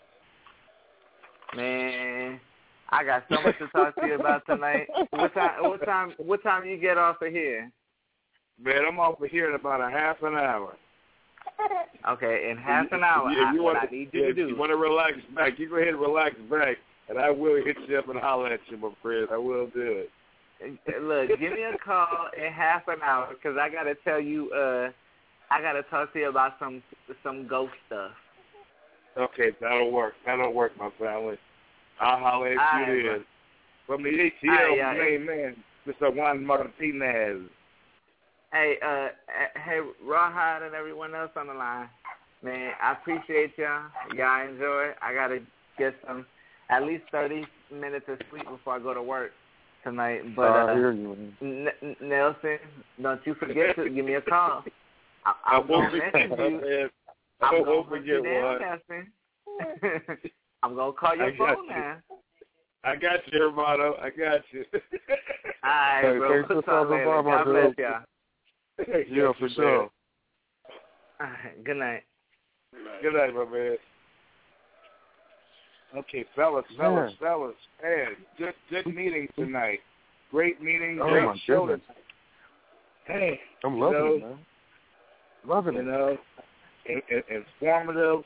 man, 1.55 2.41
I 2.89 3.05
got 3.05 3.25
so 3.29 3.43
much 3.43 3.59
to 3.59 3.69
talk 3.69 3.95
to 3.97 4.07
you 4.07 4.15
about 4.15 4.47
tonight. 4.47 4.89
What 5.11 5.35
time? 5.35 5.69
What 5.69 5.85
time? 5.85 6.15
What 6.17 6.43
time 6.43 6.65
you 6.65 6.79
get 6.79 6.97
off 6.97 7.21
of 7.21 7.31
here? 7.31 7.71
Man, 8.59 8.87
I'm 8.89 8.99
off 8.99 9.21
of 9.21 9.29
here 9.31 9.51
in 9.51 9.55
about 9.55 9.83
a 9.83 9.91
half 9.91 10.23
an 10.23 10.35
hour. 10.35 10.75
Okay, 12.09 12.51
in 12.51 12.57
half 12.57 12.87
an 12.93 13.05
hour, 13.05 13.31
If 13.31 13.39
I, 13.39 13.53
you 13.53 13.63
what 13.63 13.75
want 13.75 13.89
I 13.91 13.95
need 13.95 14.09
you 14.13 14.23
to 14.23 14.31
if 14.31 14.37
you 14.37 14.57
want 14.57 14.71
to 14.71 14.77
relax 14.77 15.13
back, 15.35 15.59
you 15.59 15.69
go 15.69 15.77
ahead 15.77 15.89
and 15.89 16.01
relax 16.01 16.35
back, 16.51 16.79
and 17.11 17.19
I 17.19 17.31
will 17.31 17.63
hit 17.63 17.77
you 17.87 17.99
up 17.99 18.09
and 18.09 18.19
holler 18.19 18.47
at 18.49 18.61
you, 18.69 18.79
my 18.79 18.91
friend. 19.03 19.29
I 19.31 19.37
will 19.37 19.67
do 19.67 20.05
it. 20.05 20.11
Look, 21.03 21.39
give 21.39 21.53
me 21.53 21.63
a 21.63 21.77
call 21.85 22.29
in 22.37 22.53
half 22.53 22.89
an 22.89 23.03
hour 23.05 23.29
because 23.35 23.59
I 23.61 23.69
gotta 23.69 23.95
tell 24.03 24.21
you. 24.21 24.51
uh 24.53 24.91
I 25.51 25.61
gotta 25.61 25.83
talk 25.85 26.13
to 26.13 26.19
you 26.21 26.29
about 26.29 26.53
some 26.59 26.83
some 27.23 27.47
ghost 27.47 27.73
stuff. 27.87 28.13
Okay, 29.19 29.51
that'll 29.61 29.91
work. 29.91 30.15
That'll 30.25 30.53
work, 30.53 30.73
my 30.79 30.91
family. 30.99 31.37
I'll 32.01 32.19
holler 32.19 32.49
at 32.49 32.59
All 32.59 32.81
you 32.81 33.09
right, 33.09 33.19
then. 33.19 33.25
From 33.87 34.03
the 34.05 34.11
ATL 34.11 34.79
right, 34.79 34.99
main 34.99 35.27
man, 35.27 35.57
Mr. 35.87 36.15
Juan 36.15 36.47
Martinez. 36.47 37.43
Hey, 38.53 38.77
uh, 38.83 38.87
uh, 38.87 39.09
hey, 39.65 39.81
Rawhide 40.05 40.63
and 40.63 40.75
everyone 40.75 41.15
else 41.15 41.31
on 41.37 41.47
the 41.47 41.55
line, 41.55 41.89
man, 42.43 42.73
I 42.83 42.93
appreciate 42.93 43.53
y'all. 43.57 43.85
Y'all 44.17 44.49
enjoy. 44.49 44.91
I 45.01 45.15
gotta 45.15 45.39
get 45.79 45.95
some, 46.07 46.27
at 46.69 46.83
least 46.83 47.05
thirty 47.13 47.45
minutes 47.73 48.07
of 48.09 48.19
sleep 48.31 48.49
before 48.49 48.75
I 48.75 48.79
go 48.81 48.93
to 48.93 49.03
work 49.03 49.31
tonight. 49.85 50.35
But 50.35 50.49
I 50.49 50.73
uh, 50.73 50.75
you. 50.75 51.33
N- 51.41 51.69
N- 51.81 51.97
Nelson, 52.03 52.59
don't 53.01 53.21
you 53.25 53.35
forget 53.37 53.77
to 53.77 53.89
give 53.89 54.05
me 54.05 54.15
a 54.15 54.21
call. 54.21 54.65
I, 55.25 55.35
I 55.47 55.57
I'm 55.59 55.69
won't 55.69 55.93
forget, 55.93 56.13
you. 56.39 56.61
I 57.41 57.53
won't 57.53 57.89
hunt 57.89 58.05
you 58.07 58.23
forget 58.23 58.43
one. 58.43 58.59
Nelson. 58.61 60.19
I'm 60.65 60.75
gonna 60.75 60.93
call 60.93 61.15
your 61.15 61.27
I 61.27 61.39
phone 61.39 61.67
you. 61.67 61.71
now. 61.71 61.99
I 62.83 62.97
got 62.97 63.21
you, 63.31 63.39
hermano. 63.39 63.95
I 64.03 64.11
got 64.11 64.41
you. 64.51 64.65
All 65.63 65.71
right, 65.71 66.03
Hey, 66.03 66.19
bro. 66.19 66.31
thanks 66.33 66.49
for 66.49 66.55
We'll 66.55 66.63
stopping 66.63 67.05
by, 67.05 67.23
my 67.23 67.37
God 67.37 67.45
girl. 67.45 67.75
bless 67.77 67.79
y'all. 67.79 68.05
Yeah, 69.09 69.33
for 69.39 69.49
sure. 69.51 69.83
All 69.83 69.91
right, 71.21 71.65
good 71.65 71.77
night. 71.77 72.03
Good 73.03 73.15
night, 73.15 73.35
my 73.35 73.45
man. 73.45 73.77
Okay, 75.97 76.25
fellas, 76.37 76.65
fellas, 76.77 77.13
Yeah. 77.13 77.19
fellas. 77.19 77.57
Hey, 77.83 78.05
good 78.39 78.55
good 78.71 78.87
meeting 78.87 79.29
tonight. 79.35 79.81
Great 80.31 80.63
meeting, 80.63 81.01
Oh, 81.03 81.09
great 81.11 81.25
my 81.25 81.37
show 81.39 81.67
goodness. 81.67 81.87
tonight. 83.07 83.21
Hey, 83.21 83.41
I'm 83.65 83.79
loving 83.79 83.99
know, 83.99 84.15
it, 84.15 84.21
man. 84.21 84.47
Loving 85.45 85.75
you 85.75 85.81
it. 85.81 85.85
know, 85.85 86.19
in, 86.87 87.03
in, 87.11 87.23
informative, 87.29 88.25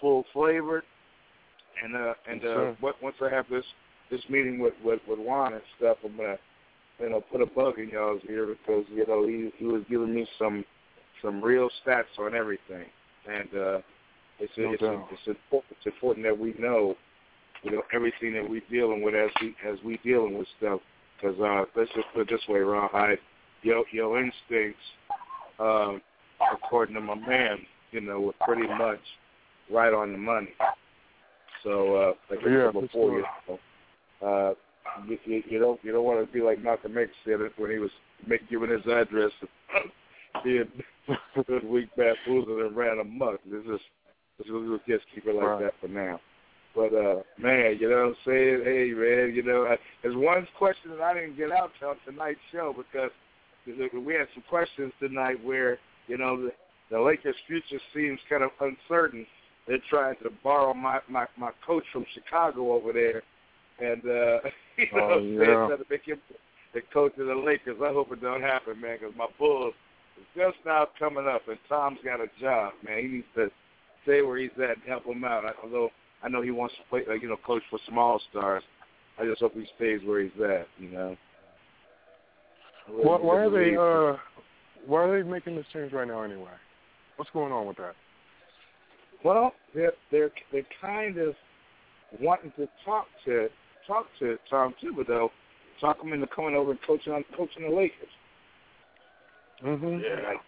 full 0.00 0.24
flavored, 0.32 0.84
and 1.82 1.96
uh 1.96 2.14
and 2.28 2.40
uh 2.42 2.44
sir. 2.44 2.76
what, 2.80 3.02
once 3.02 3.16
I 3.22 3.30
have 3.30 3.48
this 3.48 3.64
this 4.10 4.20
meeting 4.28 4.58
with 4.58 4.74
with 4.84 5.00
with 5.08 5.18
Juan 5.18 5.54
and 5.54 5.62
stuff, 5.78 5.96
I'm 6.04 6.16
gonna 6.16 6.36
you 6.98 7.10
know 7.10 7.20
put 7.20 7.40
a 7.40 7.46
bug 7.46 7.78
in 7.78 7.90
y'all's 7.90 8.22
ear 8.28 8.46
because 8.46 8.84
you 8.92 9.06
know 9.06 9.26
he 9.26 9.50
he 9.58 9.66
was 9.66 9.82
giving 9.90 10.14
me 10.14 10.26
some 10.38 10.64
some 11.22 11.42
real 11.42 11.68
stats 11.84 12.04
on 12.18 12.34
everything, 12.34 12.86
and 13.28 13.48
uh 13.54 13.78
it's 14.38 14.52
No 14.56 14.72
it's 14.72 14.82
doubt. 14.82 15.08
it's 15.12 15.26
important 15.26 15.76
it's 15.76 15.86
important 15.86 16.26
that 16.26 16.38
we 16.38 16.54
know 16.58 16.94
you 17.62 17.70
know 17.72 17.82
everything 17.92 18.34
that 18.34 18.48
we're 18.48 18.60
dealing 18.70 19.02
with 19.02 19.14
as 19.14 19.30
we 19.40 19.54
as 19.66 19.78
we 19.84 19.98
dealing 20.04 20.36
with 20.38 20.46
stuff 20.58 20.80
because 21.20 21.38
uh 21.40 21.64
let's 21.74 21.90
just 21.94 22.06
put 22.14 22.22
it 22.22 22.28
this 22.30 22.46
way, 22.48 22.60
Rawhide, 22.60 23.18
your 23.62 23.84
your 23.92 24.18
instincts, 24.18 24.82
um, 25.58 26.00
according 26.52 26.94
to 26.94 27.00
my 27.00 27.14
man, 27.14 27.58
you 27.92 28.00
know, 28.00 28.20
were 28.20 28.34
pretty 28.44 28.66
much 28.68 29.00
right 29.72 29.92
on 29.92 30.12
the 30.12 30.18
money. 30.18 30.50
So 31.64 31.96
uh 31.96 32.12
like 32.30 32.40
I 32.40 32.50
Yeah, 32.50 32.64
said 32.66 32.72
for 32.74 32.82
before, 32.82 33.10
you 33.18 33.24
know, 33.48 33.58
uh 34.26 34.54
you, 35.08 35.18
you, 35.24 35.42
you 35.48 35.58
don't 35.58 35.80
you 35.82 35.92
don't 35.92 36.04
want 36.04 36.26
to 36.26 36.32
be 36.32 36.40
like 36.40 36.62
Malcolm 36.62 36.96
X 36.98 37.10
said 37.24 37.40
it 37.40 37.52
when 37.56 37.70
he 37.70 37.78
was 37.78 37.90
make, 38.26 38.48
giving 38.48 38.70
his 38.70 38.86
address. 38.86 39.30
Being 40.44 40.68
this 41.48 41.62
week 41.64 41.88
bamboozled 41.96 42.60
and 42.60 42.76
ran 42.76 42.98
amok. 42.98 43.40
This 43.50 43.62
is 43.64 43.80
we'll, 44.48 44.60
we'll 44.68 44.80
just 44.86 45.04
keep 45.14 45.26
it 45.26 45.34
like 45.34 45.44
Right. 45.44 45.62
that 45.62 45.74
for 45.80 45.88
now. 45.88 46.20
But 46.74 46.92
uh 46.92 47.22
man, 47.38 47.78
you 47.80 47.88
know 47.88 47.96
what 47.96 48.08
I'm 48.08 48.16
saying? 48.26 48.60
Hey 48.64 48.92
man, 48.94 49.32
you 49.34 49.42
know, 49.42 49.64
I, 49.66 49.76
there's 50.02 50.16
one 50.16 50.46
question 50.58 50.90
that 50.90 51.00
I 51.00 51.14
didn't 51.14 51.38
get 51.38 51.52
out 51.52 51.70
on 51.86 51.96
tonight's 52.04 52.38
show 52.52 52.74
because 52.76 53.10
we 53.66 54.14
had 54.14 54.28
some 54.34 54.44
questions 54.48 54.92
tonight 55.00 55.42
where 55.42 55.78
you 56.06 56.18
know 56.18 56.36
the, 56.42 56.50
the 56.90 57.00
Lakers' 57.00 57.34
future 57.46 57.80
seems 57.94 58.20
kind 58.28 58.42
of 58.44 58.50
uncertain. 58.60 59.26
They're 59.66 59.78
trying 59.88 60.16
to 60.22 60.30
borrow 60.44 60.74
my 60.74 61.00
my 61.08 61.26
my 61.38 61.50
coach 61.66 61.84
from 61.92 62.04
Chicago 62.14 62.72
over 62.72 62.92
there, 62.92 63.22
and 63.80 64.02
uh 64.04 64.48
you 64.78 64.86
know 64.92 65.04
Oh, 65.04 65.08
what 65.08 65.18
I'm 65.18 65.22
saying? 65.22 65.38
yeah. 65.38 65.66
Trying 65.66 65.78
to 65.78 65.84
make 65.90 66.04
him 66.04 66.20
the 66.74 66.80
coach 66.92 67.12
of 67.18 67.26
the 67.26 67.34
Lakers. 67.34 67.78
I 67.82 67.92
hope 67.92 68.12
it 68.12 68.20
don't 68.20 68.42
happen, 68.42 68.80
man, 68.80 68.98
because 69.00 69.14
my 69.16 69.26
Bulls 69.38 69.74
is 70.18 70.26
just 70.36 70.56
now 70.64 70.86
coming 70.98 71.26
up, 71.26 71.42
and 71.48 71.58
Tom's 71.68 71.98
got 72.04 72.20
a 72.20 72.26
job, 72.40 72.74
man. 72.84 72.98
He 73.00 73.08
needs 73.08 73.26
to 73.36 73.50
stay 74.02 74.22
where 74.22 74.38
he's 74.38 74.50
at 74.56 74.76
and 74.76 74.82
help 74.86 75.06
him 75.06 75.24
out. 75.24 75.44
Although 75.62 75.90
I 76.22 76.28
know 76.28 76.42
he 76.42 76.50
wants 76.50 76.74
to 76.76 76.82
play, 76.90 77.02
like, 77.08 77.22
you 77.22 77.28
know, 77.28 77.36
coach 77.44 77.62
for 77.70 77.78
small 77.88 78.20
stars. 78.30 78.62
I 79.18 79.24
just 79.24 79.40
hope 79.40 79.54
he 79.54 79.66
stays 79.76 80.00
where 80.04 80.20
he's 80.20 80.30
at, 80.44 80.68
you 80.78 80.90
know. 80.90 81.16
Why, 82.88 83.16
why 83.16 83.36
are 83.36 83.50
they 83.50 83.76
uh 83.76 84.16
why 84.86 85.02
are 85.02 85.22
they 85.22 85.28
making 85.28 85.56
this 85.56 85.66
change 85.72 85.92
right 85.92 86.06
now 86.06 86.22
anyway? 86.22 86.50
What's 87.16 87.30
going 87.32 87.52
on 87.52 87.66
with 87.66 87.78
that? 87.78 87.94
Well, 89.24 89.52
they're 89.74 89.92
they're 90.10 90.30
they're 90.52 90.66
kind 90.80 91.18
of 91.18 91.34
wanting 92.20 92.52
to 92.56 92.68
talk 92.84 93.06
to 93.24 93.48
talk 93.86 94.06
to 94.18 94.38
Tom 94.48 94.74
Thibodeau, 94.82 95.28
talk 95.80 96.02
him 96.02 96.12
into 96.12 96.26
coming 96.28 96.54
over 96.54 96.72
and 96.72 96.80
coaching 96.86 97.12
on 97.12 97.24
coaching 97.36 97.68
the 97.68 97.74
Lakers. 97.74 98.08
Mhm. 99.62 100.02
Yeah. 100.02 100.28
Like, 100.28 100.40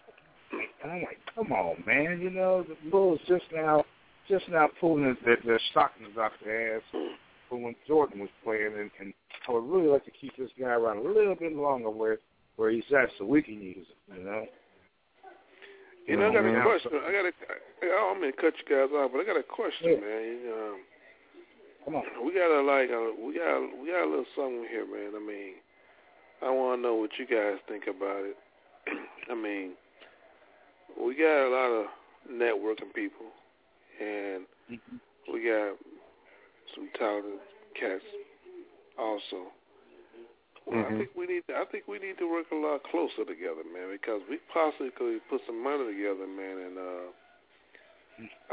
and 0.83 0.91
I'm 0.91 1.01
like, 1.01 1.19
come 1.35 1.51
on, 1.51 1.83
man. 1.85 2.21
You 2.21 2.29
know, 2.29 2.63
the 2.63 2.75
Bulls 2.89 3.19
just 3.27 3.45
now 3.53 3.85
just 4.27 4.47
now 4.49 4.69
pulling 4.79 5.03
their, 5.03 5.17
their, 5.25 5.37
their 5.43 5.59
stockings 5.71 6.17
off 6.17 6.31
their 6.43 6.77
ass 6.77 6.83
for 7.49 7.57
when 7.57 7.75
Jordan 7.87 8.19
was 8.19 8.29
playing, 8.43 8.73
and, 8.77 8.91
and 8.99 9.13
I 9.47 9.51
would 9.51 9.63
really 9.65 9.87
like 9.87 10.05
to 10.05 10.11
keep 10.11 10.37
this 10.37 10.51
guy 10.59 10.67
around 10.67 10.97
a 10.97 11.01
little 11.01 11.35
bit 11.35 11.55
longer 11.55 11.89
where 11.89 12.19
where 12.57 12.69
he's 12.71 12.83
at, 12.91 13.09
so 13.17 13.25
we 13.25 13.41
can 13.41 13.61
use 13.61 13.87
him. 14.07 14.17
You 14.17 14.23
know. 14.23 14.45
You 16.05 16.17
know, 16.17 16.29
I 16.29 16.33
got 16.33 16.45
a 16.45 16.49
Mhm. 16.49 16.63
question. 16.63 16.91
I 16.93 17.11
got 17.11 17.25
a. 17.25 17.33
I 17.83 17.85
don't 17.87 18.21
mean 18.21 18.31
to 18.31 18.37
cut 18.37 18.53
you 18.57 18.65
guys 18.65 18.91
off, 18.93 19.11
but 19.11 19.21
I 19.21 19.23
got 19.23 19.37
a 19.37 19.43
question, 19.43 19.91
Yeah. 19.91 19.99
man. 20.01 20.53
Um, 20.53 20.79
Come 21.85 21.95
on. 21.95 22.03
we 22.25 22.33
got 22.33 22.51
a 22.51 22.61
like 22.61 22.89
a 22.89 23.13
we 23.25 23.33
got 23.35 23.81
we 23.81 23.87
got 23.89 24.03
a 24.03 24.09
little 24.09 24.25
something 24.35 24.65
here, 24.69 24.85
man. 24.85 25.13
I 25.15 25.19
mean, 25.25 25.53
I 26.41 26.49
want 26.51 26.79
to 26.79 26.81
know 26.83 26.95
what 26.95 27.11
you 27.17 27.25
guys 27.25 27.59
think 27.67 27.85
about 27.87 28.23
it. 28.25 28.37
I 29.31 29.35
mean, 29.35 29.71
we 30.99 31.15
got 31.15 31.47
a 31.47 31.49
lot 31.49 31.71
of 31.71 31.85
networking 32.31 32.93
people, 32.93 33.27
and 34.01 34.45
we 35.31 35.43
got 35.43 35.75
some 36.75 36.89
talented 36.97 37.39
cats 37.79 38.03
also. 38.97 39.51
Well, 40.65 40.85
I 40.85 40.89
Mhm. 40.91 40.97
think 40.99 41.09
we 41.15 41.25
need. 41.25 41.47
To, 41.47 41.55
I 41.57 41.65
think 41.65 41.87
we 41.87 41.97
need 41.97 42.17
to 42.19 42.29
work 42.29 42.51
a 42.51 42.55
lot 42.55 42.83
closer 42.83 43.25
together, 43.25 43.63
man, 43.73 43.89
because 43.91 44.21
we 44.29 44.37
possibly 44.53 44.91
could 44.91 45.21
put 45.29 45.41
some 45.47 45.63
money 45.63 45.85
together, 45.85 46.27
man, 46.27 46.57
and 46.59 46.77
uh, 46.77 47.07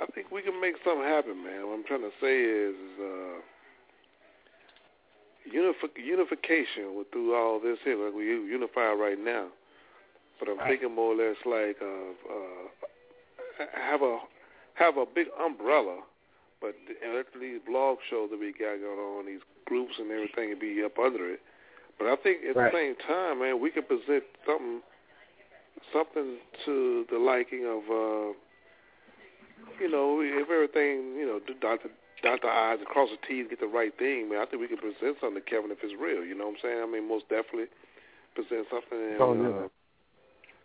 I 0.01 0.07
think 0.15 0.31
we 0.31 0.43
can 0.43 0.61
make 0.61 0.75
something 0.85 1.05
happen, 1.05 1.43
man. 1.43 1.67
What 1.67 1.75
I'm 1.75 1.85
trying 1.85 2.03
to 2.03 2.13
say 2.21 2.41
is, 2.41 2.75
is 2.75 3.01
uh, 3.01 3.41
unifi- 5.55 5.97
unification 6.05 6.97
with 6.97 7.11
through 7.13 7.35
all 7.35 7.61
this 7.61 7.79
here, 7.85 7.97
like 7.97 8.15
we 8.15 8.25
unify 8.27 8.93
right 8.93 9.19
now. 9.19 9.49
But 10.39 10.49
I'm 10.51 10.59
thinking 10.69 10.95
more 10.95 11.15
or 11.15 11.17
less 11.17 11.37
like 11.47 11.77
uh, 11.81 12.13
uh, 12.29 13.67
have 13.75 14.03
a 14.03 14.19
have 14.75 14.99
a 14.99 15.07
big 15.07 15.29
umbrella, 15.43 16.01
but 16.61 16.75
these 17.41 17.61
blog 17.67 17.99
shows 18.11 18.29
that 18.31 18.39
we 18.39 18.53
got 18.53 18.77
going 18.81 18.99
on, 18.99 19.27
these 19.27 19.41
groups 19.65 19.95
and 19.99 20.11
everything, 20.11 20.51
and 20.53 20.61
be 20.61 20.83
up 20.85 20.99
under 20.99 21.31
it. 21.33 21.41
But 21.99 22.09
I 22.09 22.17
think 22.17 22.45
at 22.45 22.55
Right. 22.57 22.71
the 22.71 22.77
same 22.79 22.95
time, 23.09 23.39
man, 23.41 23.61
we 23.61 23.71
can 23.71 23.85
present 23.85 24.25
something 24.45 24.83
something 25.93 26.37
to 26.67 27.07
the 27.11 27.19
liking 27.19 27.65
of 27.65 27.83
uh 27.91 28.33
you 29.81 29.91
know, 29.91 30.21
if 30.23 30.49
everything, 30.51 31.15
you 31.17 31.27
know, 31.27 31.41
dot 31.61 31.83
the 31.83 31.91
dot 32.23 32.41
the 32.43 32.49
I's 32.49 32.79
and 32.79 32.89
cross 32.89 33.09
the 33.11 33.21
T's, 33.27 33.47
get 33.49 33.61
the 33.61 33.67
right 33.67 33.93
thing, 33.99 34.29
man, 34.31 34.41
I 34.41 34.47
think 34.47 34.61
we 34.63 34.69
could 34.69 34.81
present 34.81 35.17
something 35.21 35.37
to 35.37 35.45
Kevin 35.45 35.71
if 35.71 35.79
it's 35.83 35.95
real, 36.01 36.25
you 36.25 36.35
know 36.35 36.49
what 36.49 36.59
I'm 36.59 36.63
saying? 36.63 36.81
I 36.83 36.89
mean, 36.89 37.09
most 37.09 37.29
definitely 37.29 37.69
present 38.35 38.67
something 38.71 38.97
and 38.99 39.21
Oh, 39.21 39.35
yeah. 39.35 39.65
uh, 39.65 39.69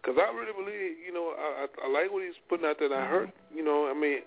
Cause 0.01 0.17
I 0.17 0.33
really 0.33 0.53
believe, 0.57 0.97
you 1.05 1.13
know, 1.13 1.37
I, 1.37 1.67
I, 1.69 1.85
I 1.85 1.87
like 1.93 2.09
what 2.11 2.25
he's 2.25 2.33
putting 2.49 2.65
out 2.65 2.77
there. 2.81 2.89
And 2.89 2.97
I 2.97 3.05
heard, 3.05 3.29
you 3.53 3.63
know, 3.63 3.85
I 3.85 3.93
mean, 3.93 4.25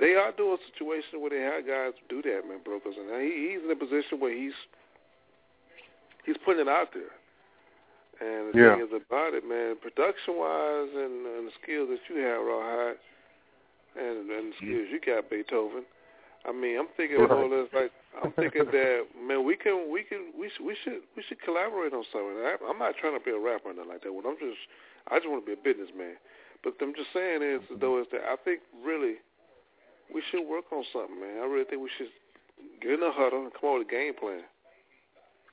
they 0.00 0.16
are 0.16 0.32
doing 0.32 0.56
a 0.56 0.62
situation 0.72 1.20
where 1.20 1.28
they 1.28 1.44
have 1.44 1.68
guys 1.68 1.92
do 2.08 2.22
that, 2.24 2.48
man, 2.48 2.64
brokers, 2.64 2.96
and 2.96 3.12
he, 3.20 3.52
he's 3.52 3.60
in 3.60 3.68
a 3.70 3.76
position 3.76 4.16
where 4.18 4.32
he's 4.32 4.56
he's 6.24 6.40
putting 6.44 6.62
it 6.64 6.72
out 6.72 6.88
there. 6.96 7.12
And 8.20 8.48
the 8.48 8.52
Yeah. 8.56 8.76
thing 8.76 8.80
is 8.80 8.92
about 8.96 9.36
it, 9.36 9.44
man, 9.44 9.76
production 9.76 10.40
wise 10.40 10.88
and, 10.92 11.24
and 11.36 11.44
the 11.48 11.52
skills 11.62 11.88
that 11.92 12.00
you 12.08 12.20
have, 12.24 12.40
Rawhide, 12.40 12.96
and 13.96 14.30
and 14.30 14.54
skills 14.56 14.88
you 14.90 15.00
got, 15.00 15.30
Beethoven. 15.30 15.84
I 16.46 16.52
mean, 16.52 16.78
I'm 16.78 16.88
thinking 16.96 17.18
more 17.18 17.44
or 17.44 17.48
less 17.48 17.68
like 17.74 17.92
I'm 18.24 18.32
thinking 18.32 18.64
that 18.64 19.04
man, 19.20 19.44
we 19.44 19.56
can 19.56 19.92
we 19.92 20.02
can 20.02 20.32
we 20.38 20.50
should 20.56 20.64
we 20.64 20.76
should 20.84 21.00
we 21.16 21.22
should 21.28 21.40
collaborate 21.42 21.92
on 21.92 22.04
something. 22.12 22.40
I, 22.40 22.56
I'm 22.68 22.78
not 22.78 22.96
trying 22.96 23.18
to 23.18 23.24
be 23.24 23.30
a 23.30 23.38
rapper 23.38 23.70
or 23.70 23.74
nothing 23.74 23.90
like 23.92 24.02
that. 24.02 24.12
What 24.12 24.24
I'm 24.24 24.40
just 24.40 24.60
I 25.08 25.18
just 25.18 25.28
want 25.28 25.44
to 25.44 25.48
be 25.48 25.58
a 25.58 25.62
businessman. 25.62 26.16
But 26.64 26.80
I'm 26.80 26.94
just 26.94 27.12
saying 27.12 27.42
is 27.42 27.60
though 27.80 28.00
is 28.00 28.06
that 28.12 28.24
I 28.24 28.36
think 28.40 28.60
really 28.84 29.20
we 30.12 30.22
should 30.30 30.48
work 30.48 30.72
on 30.72 30.84
something, 30.92 31.20
man. 31.20 31.42
I 31.42 31.46
really 31.46 31.64
think 31.64 31.82
we 31.82 31.90
should 31.98 32.12
get 32.80 32.92
in 32.92 33.02
a 33.02 33.12
huddle 33.12 33.44
and 33.44 33.52
come 33.52 33.70
up 33.70 33.78
with 33.78 33.88
a 33.88 33.90
game 33.90 34.14
plan. 34.14 34.42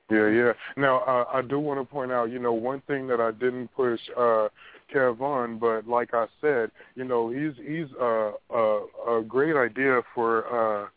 Yeah, 0.10 0.30
yeah. 0.30 0.54
Now, 0.78 1.00
uh, 1.00 1.26
I 1.34 1.42
do 1.42 1.60
want 1.60 1.82
to 1.82 1.86
point 1.86 2.12
out, 2.12 2.32
you 2.32 2.40
know, 2.40 2.54
one 2.54 2.82
thing 2.88 3.08
that 3.08 3.20
I 3.20 3.32
didn't 3.32 3.68
push 3.76 4.00
uh, 4.18 4.48
Kev 4.94 5.22
on, 5.22 5.60
but 5.60 5.88
like 5.88 6.14
I 6.14 6.28
said, 6.42 6.72
you 6.96 7.04
know, 7.04 7.30
he's 7.30 7.54
he's 7.66 7.88
uh, 8.00 8.32
a 8.50 8.86
a 9.10 9.24
great 9.28 9.56
idea 9.56 10.02
for 10.16 10.86
uh, 10.86 10.88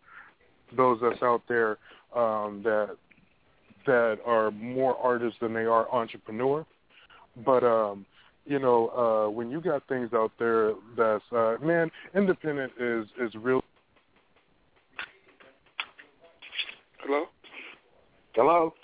those 0.77 0.99
that's 1.03 1.23
out 1.23 1.43
there 1.49 1.79
um, 2.15 2.63
that 2.63 2.97
that 3.87 4.19
are 4.25 4.51
more 4.51 4.97
artists 4.97 5.39
than 5.41 5.53
they 5.53 5.65
are 5.65 5.93
entrepreneur. 5.93 6.65
But 7.45 7.65
um, 7.65 8.07
you 8.47 8.59
know, 8.59 8.89
uh, 8.89 9.31
when 9.31 9.51
you 9.51 9.61
got 9.61 9.87
things 9.89 10.11
out 10.15 10.33
there 10.39 10.73
that's 10.97 11.25
uh, 11.33 11.57
man, 11.63 11.91
independent 12.15 12.73
is 12.79 13.07
is 13.21 13.35
real. 13.35 13.63
Hello? 16.99 17.25
Hello? 18.35 18.75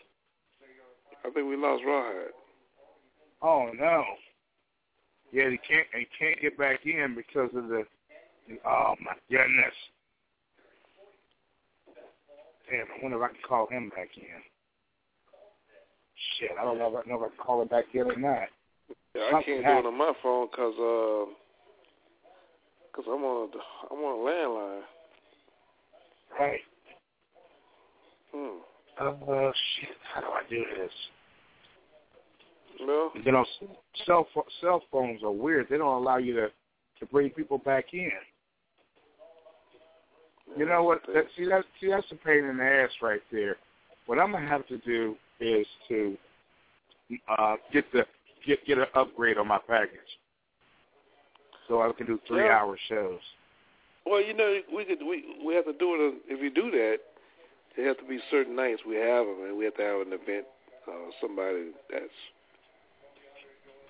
I 1.25 1.31
think 1.31 1.49
we 1.49 1.57
lost 1.57 1.83
Rawhide. 1.85 2.33
Oh 3.43 3.71
no. 3.79 4.05
Yeah, 5.33 5.51
he 5.51 5.59
can't 5.59 5.87
he 5.93 6.07
can't 6.19 6.41
get 6.41 6.59
back 6.59 6.81
in 6.87 7.15
because 7.15 7.51
of 7.55 7.69
the 7.69 7.85
oh 8.65 8.95
my 9.01 9.13
goodness. 9.31 9.75
Damn, 12.71 12.87
I 12.87 13.03
wonder 13.03 13.19
if 13.19 13.31
I 13.31 13.33
can 13.35 13.43
call 13.47 13.67
him 13.69 13.91
back 13.91 14.09
in. 14.17 14.43
Shit, 16.39 16.51
I 16.61 16.65
don't 16.65 16.79
know 16.79 16.89
if 16.89 17.07
I 17.07 17.09
know 17.09 17.17
if 17.17 17.33
I 17.33 17.37
can 17.37 17.45
call 17.45 17.63
him 17.63 17.69
back 17.69 17.85
in 17.93 18.03
or 18.03 18.17
not. 18.17 18.49
Yeah, 19.15 19.23
I 19.35 19.43
can't 19.43 19.65
do 19.65 19.79
it 19.79 19.87
on 19.87 19.99
my 19.99 20.13
phone 20.23 20.49
because 20.51 20.75
uh, 20.75 21.31
cause 22.95 23.05
I'm 23.07 23.23
on 23.25 23.49
a, 23.49 23.95
I'm 23.95 24.01
on 24.01 24.15
a 24.15 24.23
landline. 24.31 24.83
Right. 26.39 26.61
Hmm. 28.35 28.59
Uh, 28.99 29.53
shit, 29.79 29.97
how 30.15 30.21
do 30.21 30.27
I 30.29 30.43
do 30.49 30.65
this? 30.79 30.93
No. 32.81 33.11
You 33.23 33.33
know, 33.33 33.45
cell 34.05 34.27
cell 34.61 34.83
phones 34.91 35.23
are 35.23 35.31
weird. 35.31 35.67
They 35.69 35.79
don't 35.79 36.03
allow 36.03 36.19
you 36.19 36.35
to 36.35 36.49
to 36.99 37.07
bring 37.07 37.31
people 37.31 37.59
back 37.59 37.87
in. 37.93 38.11
You 40.57 40.67
know 40.67 40.83
what? 40.85 41.03
That, 41.15 41.25
see 41.37 41.47
that 41.47 41.65
see 41.81 41.89
that's 41.89 42.07
a 42.11 42.15
pain 42.17 42.45
in 42.45 42.57
the 42.57 42.65
ass 42.65 42.91
right 43.03 43.21
there. 43.33 43.57
What 44.07 44.19
I'm 44.19 44.33
gonna 44.33 44.47
have 44.47 44.67
to 44.69 44.79
do 44.79 45.17
is 45.41 45.67
to 45.89 46.17
uh, 47.29 47.57
get 47.73 47.91
the 47.93 48.05
get 48.47 48.65
get 48.67 48.79
an 48.79 48.87
upgrade 48.95 49.39
on 49.39 49.49
my 49.49 49.59
package, 49.67 49.99
so 51.69 51.83
I 51.83 51.91
can 51.93 52.07
do 52.07 52.21
three 52.27 52.45
Yeah. 52.45 52.59
hour 52.59 52.79
shows. 52.89 53.21
Well, 54.05 54.23
you 54.23 54.35
know, 54.35 54.61
we 54.75 54.85
could 54.85 55.03
we 55.03 55.25
we 55.45 55.55
have 55.55 55.65
to 55.65 55.73
do 55.73 55.95
it. 55.95 56.15
If 56.29 56.41
you 56.41 56.51
do 56.51 56.71
that, 56.71 56.99
there 57.77 57.89
have 57.89 57.99
to 57.99 58.05
be 58.05 58.21
certain 58.31 58.55
nights 58.55 58.83
we 58.87 58.97
have 58.97 59.27
them, 59.27 59.45
and 59.47 59.57
we 59.57 59.65
have 59.65 59.75
to 59.77 59.83
have 59.83 60.07
an 60.07 60.13
event. 60.13 60.47
Uh, 60.89 61.11
somebody 61.21 61.73
that's, 61.91 62.05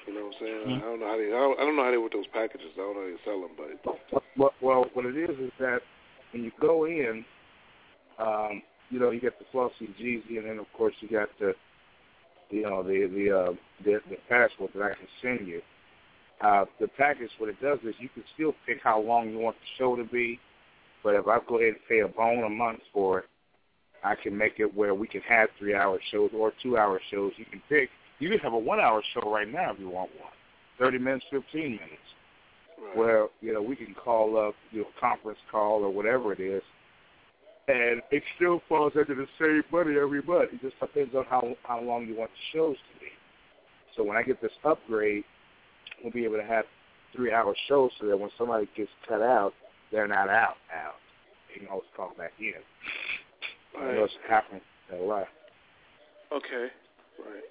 you 0.07 0.15
know, 0.15 0.27
what 0.27 0.35
I'm 0.35 0.41
saying. 0.41 0.67
Mhm. 0.67 0.77
I 0.77 0.81
don't 0.81 1.01
know 1.01 1.07
how 1.07 1.17
they. 1.17 1.27
I 1.27 1.31
don't, 1.31 1.59
I 1.59 1.63
don't 1.65 1.77
know 1.77 1.85
how 1.85 1.91
they 1.91 1.97
with 1.99 2.13
those 2.13 2.27
packages. 2.29 2.73
I 2.75 2.79
don't 2.79 2.95
know 2.95 3.03
how 3.03 3.07
they 3.07 3.25
sell 3.25 3.41
them, 3.41 3.51
but 3.57 4.23
Well, 4.37 4.55
well, 4.61 4.91
what 4.95 5.07
it 5.07 5.17
is 5.17 5.39
is 5.39 5.53
that 5.59 5.83
when 6.33 6.45
you 6.45 6.53
go 6.61 6.87
in, 6.87 7.25
um, 8.19 8.63
you 8.91 8.99
know, 9.01 9.11
you 9.11 9.21
get 9.21 9.39
the 9.39 9.45
Flossy 9.53 9.89
Jeezy, 10.01 10.39
and 10.39 10.47
then 10.47 10.59
of 10.59 10.67
course 10.73 10.95
you 11.01 11.09
got 11.09 11.29
the, 11.39 11.55
you 12.51 12.63
know, 12.63 12.83
the 12.83 13.07
the 13.07 13.37
uh, 13.37 13.53
the, 13.85 14.01
the 14.09 14.17
passport 14.29 14.73
that 14.75 14.83
I 14.83 14.95
can 14.95 15.09
send 15.23 15.47
you. 15.47 15.63
Uh, 16.41 16.67
the 16.81 16.89
package, 16.89 17.31
what 17.39 17.49
it 17.49 17.61
does 17.61 17.79
is 17.83 17.95
you 17.99 18.11
can 18.11 18.23
still 18.35 18.55
pick 18.67 18.79
how 18.83 19.01
long 19.01 19.31
you 19.31 19.39
want 19.39 19.57
the 19.57 19.67
show 19.79 19.97
to 19.97 20.05
be. 20.05 20.39
But 21.03 21.15
if 21.15 21.27
I 21.27 21.39
go 21.49 21.57
ahead 21.59 21.75
and 21.75 21.89
pay 21.89 22.01
a 22.01 22.09
bone 22.09 22.45
a 22.45 22.49
month 22.49 22.81
for 22.93 23.21
it, 23.21 23.25
I 24.05 24.15
can 24.15 24.37
make 24.37 24.55
it 24.59 24.75
where 24.75 24.95
we 24.95 25.09
can 25.09 25.23
have 25.23 25.49
three-hour 25.59 25.99
shows 26.11 26.31
or 26.35 26.53
two-hour 26.63 27.01
shows. 27.11 27.33
You 27.37 27.47
can 27.47 27.63
pick. 27.69 27.89
You 28.19 28.31
can 28.31 28.39
have 28.39 28.53
a 28.53 28.59
one-hour 28.59 29.03
show 29.15 29.31
right 29.31 29.51
now 29.51 29.73
if 29.73 29.79
you 29.79 29.89
want 29.89 30.11
one. 30.21 30.33
Thirty 30.79 30.99
minutes, 30.99 31.25
fifteen 31.31 31.73
minutes. 31.73 32.09
Right. 32.79 32.97
Where 32.97 33.27
you 33.41 33.55
know 33.55 33.63
we 33.63 33.77
can 33.77 33.95
call 33.95 34.39
up, 34.39 34.55
you 34.71 34.81
know, 34.81 34.87
conference 35.01 35.39
call 35.51 35.83
or 35.83 35.91
whatever 35.91 36.33
it 36.33 36.41
is, 36.41 36.63
and 37.69 38.03
it 38.11 38.23
still 38.37 38.61
falls 38.69 38.93
under 38.97 39.15
the 39.15 39.27
same 39.41 39.63
money 39.73 39.97
every 39.99 40.23
month. 40.23 40.51
It 40.53 40.61
just 40.61 40.79
depends 40.79 41.15
on 41.15 41.25
how 41.25 41.57
how 41.63 41.81
long 41.81 42.07
you 42.07 42.17
want 42.17 42.31
the 42.31 42.59
shows 42.59 42.77
to 42.77 43.01
be. 43.01 43.07
So 43.97 44.03
when 44.05 44.17
I 44.17 44.23
get 44.23 44.43
this 44.43 44.53
upgrade, 44.65 45.25
we'll 46.03 46.13
be 46.13 46.25
able 46.25 46.37
to 46.37 46.45
have 46.45 46.67
three-hour 47.15 47.55
shows 47.67 47.91
so 47.99 48.07
that 48.09 48.19
when 48.19 48.31
somebody 48.37 48.69
gets 48.77 48.91
cut 49.09 49.23
out, 49.23 49.55
they're 49.91 50.07
not 50.07 50.29
out 50.29 50.57
out. 50.75 50.97
They 51.49 51.61
can 51.61 51.69
always 51.69 51.89
call 51.97 52.13
back 52.19 52.33
in. 52.39 52.53
I 53.79 53.93
know 53.95 54.05
it's 54.05 54.13
happening 54.29 54.61
a 54.93 54.97
lot. 54.97 55.29
Okay. 56.33 56.67
Right. 57.19 57.45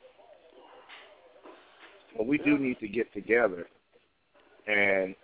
But 2.18 2.28
we 2.28 2.38
do 2.38 2.58
need 2.58 2.80
to 2.80 2.88
get 2.88 3.12
together 3.14 3.68
and 4.68 5.16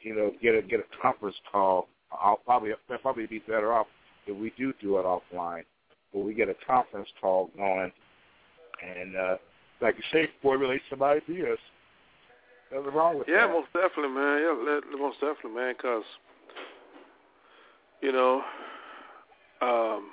you 0.00 0.14
know 0.14 0.32
get 0.42 0.54
a 0.54 0.62
get 0.62 0.80
a 0.80 1.02
conference 1.02 1.36
call. 1.50 1.88
I'll 2.12 2.40
probably 2.44 2.70
I'll 2.72 2.98
probably 2.98 3.26
be 3.26 3.40
better 3.40 3.72
off 3.72 3.86
if 4.26 4.36
we 4.36 4.52
do 4.56 4.72
do 4.80 4.98
it 4.98 5.04
offline. 5.04 5.62
But 6.12 6.20
we 6.20 6.34
get 6.34 6.48
a 6.48 6.54
conference 6.66 7.08
call 7.20 7.50
going, 7.56 7.92
and 8.82 9.16
uh, 9.16 9.36
like 9.80 9.96
you 9.96 10.02
say, 10.12 10.30
formulate 10.42 10.80
some 10.88 11.02
ideas. 11.02 11.58
Nothing 12.72 12.94
wrong 12.94 13.18
with 13.18 13.28
Yeah, 13.28 13.46
that. 13.46 13.46
Yeah, 13.48 13.52
most 13.52 13.72
definitely, 13.72 14.14
man. 14.14 14.42
Yeah, 14.42 14.72
let- 14.72 14.98
most 14.98 15.20
definitely, 15.20 15.52
man. 15.52 15.74
Because 15.76 16.04
you 18.02 18.12
know, 18.12 18.42
um, 19.60 20.10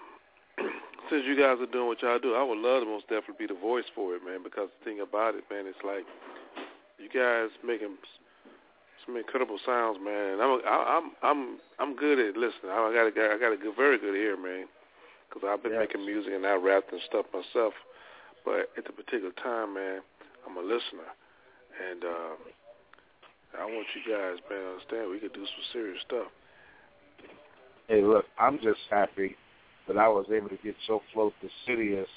since 1.09 1.23
you 1.25 1.35
guys 1.35 1.57
are 1.59 1.69
doing 1.71 1.87
what 1.87 2.01
y'all 2.01 2.19
do, 2.19 2.35
I 2.35 2.43
would 2.43 2.57
love 2.57 2.81
to 2.83 2.89
most 2.89 3.07
definitely 3.07 3.47
be 3.47 3.53
the 3.53 3.59
voice 3.59 3.85
for 3.93 4.15
it, 4.15 4.23
man. 4.25 4.43
Because 4.43 4.69
the 4.79 4.85
thing 4.85 4.99
about 5.01 5.35
it, 5.35 5.43
man, 5.49 5.65
it's 5.67 5.81
like 5.85 6.05
you 6.97 7.09
guys 7.09 7.49
making 7.65 7.97
some 9.05 9.17
incredible 9.17 9.59
sounds, 9.65 9.97
man. 10.03 10.33
And 10.37 10.41
I'm 10.41 10.61
I- 10.65 10.87
I'm 10.97 11.05
I'm 11.21 11.41
I'm 11.79 11.95
good 11.95 12.19
at 12.19 12.37
listening. 12.37 12.71
I 12.71 12.91
got 12.93 13.07
a 13.07 13.33
I 13.33 13.37
got 13.37 13.53
a 13.53 13.57
good, 13.57 13.75
very 13.75 13.97
good 13.97 14.15
ear, 14.15 14.37
man. 14.37 14.67
Because 15.29 15.47
I've 15.47 15.61
been 15.63 15.73
Yes. 15.73 15.87
making 15.89 16.05
music 16.05 16.33
and 16.33 16.45
I 16.45 16.55
rap 16.55 16.85
and 16.91 17.01
stuff 17.09 17.25
myself. 17.33 17.73
But 18.45 18.69
at 18.77 18.85
the 18.85 18.93
particular 18.93 19.33
time, 19.41 19.73
man, 19.73 20.01
I'm 20.45 20.55
a 20.55 20.61
listener, 20.61 21.09
and 21.81 22.03
um, 22.03 22.37
I 23.59 23.65
want 23.65 23.87
you 23.97 24.05
guys, 24.05 24.37
man, 24.49 24.61
to 24.61 24.69
understand 24.77 25.09
we 25.09 25.19
could 25.19 25.33
do 25.33 25.45
some 25.45 25.65
serious 25.73 25.99
stuff. 26.05 26.27
Hey, 27.87 28.01
look, 28.01 28.25
I'm 28.39 28.59
just 28.61 28.79
happy 28.89 29.35
that 29.87 29.97
I 29.97 30.07
was 30.07 30.25
able 30.33 30.49
to 30.49 30.57
get 30.63 30.75
so 30.87 31.01
close 31.13 31.33
to 31.41 31.49
Sidious 31.67 32.07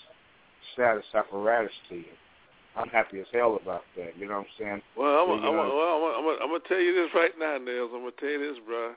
status 0.75 1.05
apparatus 1.15 1.73
to 1.89 1.97
you. 1.97 2.15
I'm 2.77 2.89
happy 2.89 3.21
as 3.21 3.27
hell 3.33 3.59
about 3.61 3.83
that. 3.97 4.17
You 4.17 4.29
know 4.29 4.39
what 4.39 4.47
I'm 4.47 4.59
saying? 4.59 4.83
Well, 4.97 5.09
I'm, 5.09 5.43
You 5.43 5.49
I'm, 5.49 5.57
well, 5.57 6.15
I'm, 6.17 6.27
I'm, 6.27 6.43
I'm 6.43 6.49
gonna 6.49 6.69
tell 6.69 6.81
you 6.81 6.95
this 6.95 7.11
right 7.15 7.33
now, 7.39 7.59
Nails. 7.59 7.91
I'm 7.93 8.01
gonna 8.01 8.13
tell 8.21 8.29
you 8.29 8.53
this, 8.53 8.63
bro. 8.65 8.95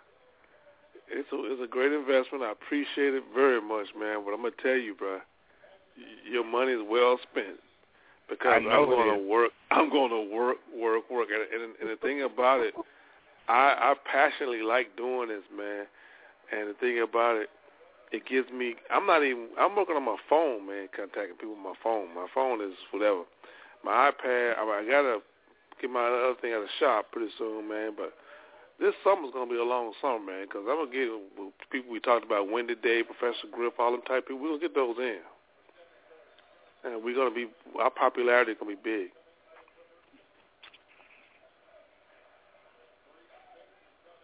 It's 1.09 1.27
a, 1.33 1.37
it's 1.51 1.61
a 1.63 1.67
great 1.67 1.91
investment. 1.91 2.43
I 2.43 2.51
appreciate 2.51 3.13
it 3.13 3.23
very 3.33 3.61
much, 3.61 3.87
man. 3.97 4.23
But 4.23 4.31
I'm 4.31 4.43
gonna 4.43 4.51
tell 4.61 4.77
you, 4.77 4.93
bro, 4.95 5.19
your 6.29 6.45
money 6.45 6.73
is 6.73 6.81
well 6.87 7.17
spent 7.31 7.59
because 8.31 8.53
I'm 8.55 8.63
going 8.63 9.19
to 9.19 9.27
work. 9.27 9.51
I'm 9.71 9.89
going 9.89 10.09
to 10.09 10.35
work, 10.35 10.57
work, 10.75 11.09
work. 11.11 11.27
And, 11.31 11.61
and, 11.61 11.75
and 11.81 11.89
the 11.89 11.97
thing 11.97 12.23
about 12.23 12.61
it, 12.61 12.73
I, 13.47 13.75
I 13.77 13.93
passionately 14.09 14.61
like 14.61 14.95
doing 14.95 15.27
this, 15.27 15.43
man. 15.55 15.85
And 16.51 16.69
the 16.69 16.73
thing 16.75 17.01
about 17.01 17.35
it, 17.35 17.49
it 18.11 18.23
gives 18.27 18.49
me. 18.51 18.75
I'm 18.91 19.07
not 19.07 19.23
even. 19.23 19.47
I'm 19.59 19.75
working 19.75 19.95
on 19.95 20.05
my 20.05 20.17
phone, 20.29 20.67
man. 20.67 20.87
Contacting 20.95 21.37
people 21.37 21.55
on 21.55 21.63
my 21.63 21.79
phone. 21.81 22.13
My 22.13 22.27
phone 22.33 22.61
is 22.61 22.75
whatever. 22.91 23.23
My 23.83 24.11
iPad. 24.11 24.57
I, 24.57 24.63
I 24.63 24.85
gotta 24.85 25.19
get 25.81 25.89
my 25.89 26.05
other 26.05 26.35
thing 26.41 26.51
at 26.51 26.59
the 26.59 26.67
shop 26.79 27.11
pretty 27.11 27.31
soon, 27.37 27.69
man. 27.69 27.93
But 27.95 28.13
this 28.79 28.93
summer's 29.03 29.31
gonna 29.33 29.49
be 29.49 29.57
a 29.57 29.63
long 29.63 29.93
summer, 30.01 30.19
man, 30.19 30.45
because 30.45 30.67
I'm 30.67 30.83
gonna 30.83 30.91
get 30.91 31.07
with 31.37 31.53
people 31.71 31.91
we 31.91 31.99
talked 31.99 32.25
about, 32.25 32.51
Wendy 32.51 32.75
Day, 32.75 33.03
Professor 33.03 33.47
Griff, 33.51 33.73
all 33.79 33.91
them 33.91 34.01
type 34.01 34.27
people. 34.27 34.41
We're 34.41 34.49
gonna 34.49 34.61
get 34.61 34.75
those 34.75 34.97
in, 34.97 35.19
and 36.83 37.03
we're 37.03 37.15
gonna 37.15 37.33
be 37.33 37.47
our 37.79 37.91
popularity 37.91 38.55
gonna 38.59 38.75
be 38.75 38.81
big. 38.83 39.09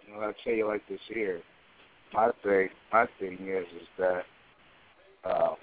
You 0.07 0.13
know, 0.13 0.27
I 0.27 0.33
tell 0.43 0.53
you 0.53 0.67
like 0.67 0.81
this 0.89 0.99
here. 1.07 1.41
My 2.13 2.31
thing, 2.43 2.69
my 2.91 3.05
thing 3.19 3.37
is, 3.41 3.65
is 3.81 3.87
that 3.99 4.23
uh, 5.25 5.55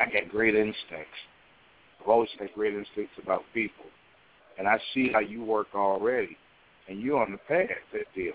I 0.00 0.04
got 0.10 0.30
great 0.30 0.54
instincts. 0.54 1.20
I've 2.00 2.08
always 2.08 2.30
had 2.38 2.52
great 2.54 2.74
instincts 2.74 3.14
about 3.22 3.42
people, 3.52 3.84
and 4.58 4.66
I 4.66 4.78
see 4.92 5.10
how 5.12 5.20
you 5.20 5.44
work 5.44 5.68
already, 5.74 6.36
and 6.88 7.00
you're 7.00 7.20
on 7.22 7.32
the 7.32 7.38
path. 7.38 7.68
That 7.92 8.06
deal. 8.14 8.34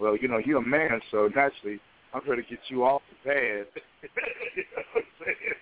Well, 0.00 0.16
you 0.16 0.28
know, 0.28 0.38
you're 0.44 0.58
a 0.62 0.66
man, 0.66 1.00
so 1.10 1.28
naturally, 1.34 1.80
I'm 2.12 2.22
trying 2.22 2.42
to 2.42 2.48
get 2.48 2.58
you 2.68 2.84
off 2.84 3.02
the 3.10 3.30
path. 3.30 3.66
you 4.02 4.64
know 4.76 4.82
what 4.92 5.04
I'm 5.04 5.24
saying? 5.24 5.56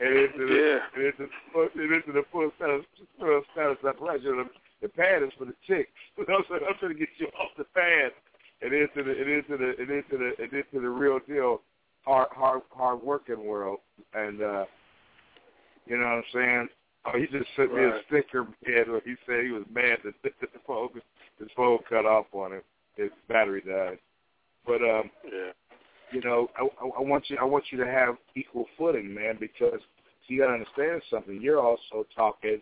And 0.00 0.18
into 0.18 0.46
the, 0.46 0.54
Yeah. 0.54 0.80
and 0.96 1.04
into, 1.06 1.82
and 1.82 1.92
into 1.92 2.12
the 2.12 2.24
full 2.32 2.50
status, 2.56 2.84
full 3.18 3.42
status 3.52 3.78
apparatus. 3.86 4.48
The 4.82 4.88
pad 4.88 5.22
is 5.22 5.30
for 5.38 5.44
the 5.44 5.54
chicks. 5.66 5.90
You 6.18 6.26
know 6.28 6.34
what 6.34 6.46
I'm 6.50 6.58
saying? 6.58 6.62
I'm 6.68 6.78
trying 6.78 6.92
to 6.92 6.98
get 6.98 7.08
you 7.18 7.28
off 7.40 7.50
the 7.56 7.64
pad 7.72 8.12
and 8.62 8.72
into 8.72 9.02
the 9.02 9.10
and 9.10 9.30
into 9.30 9.56
the 9.56 9.74
and 9.78 9.90
into 9.90 10.18
the 10.18 10.32
and 10.42 10.52
into 10.52 10.80
the 10.80 10.88
real 10.88 11.18
deal 11.26 11.62
hard 12.04 12.28
hard 12.32 12.62
hard 12.70 13.02
working 13.02 13.44
world. 13.44 13.78
And 14.14 14.42
uh 14.42 14.64
you 15.86 15.98
know 15.98 16.04
what 16.04 16.12
I'm 16.12 16.24
saying? 16.32 16.68
Oh, 17.04 17.18
he 17.18 17.26
just 17.26 17.50
sent 17.56 17.74
me 17.74 17.82
a 17.82 18.00
sticker 18.06 18.44
man 18.44 18.90
where 18.92 19.02
he 19.04 19.16
said 19.26 19.44
he 19.44 19.50
was 19.50 19.64
mad 19.72 19.98
that 20.04 20.14
the 20.22 20.46
phone 20.66 20.88
his 21.38 21.48
phone 21.56 21.78
cut 21.88 22.06
off 22.06 22.26
on 22.32 22.52
him. 22.52 22.62
His 22.96 23.10
battery 23.28 23.62
died. 23.66 23.98
But 24.66 24.82
um 24.82 25.10
Yeah. 25.24 25.52
you 26.12 26.20
know, 26.20 26.48
I, 26.56 26.62
I, 26.62 26.88
I 26.98 27.00
want 27.00 27.28
you 27.28 27.38
I 27.40 27.44
want 27.44 27.64
you 27.70 27.78
to 27.78 27.86
have 27.86 28.16
equal 28.36 28.66
footing, 28.78 29.12
man, 29.12 29.36
because 29.40 29.80
you 30.28 30.38
gotta 30.38 30.52
understand 30.52 31.02
something. 31.10 31.40
You're 31.40 31.60
also 31.60 32.06
talking 32.14 32.60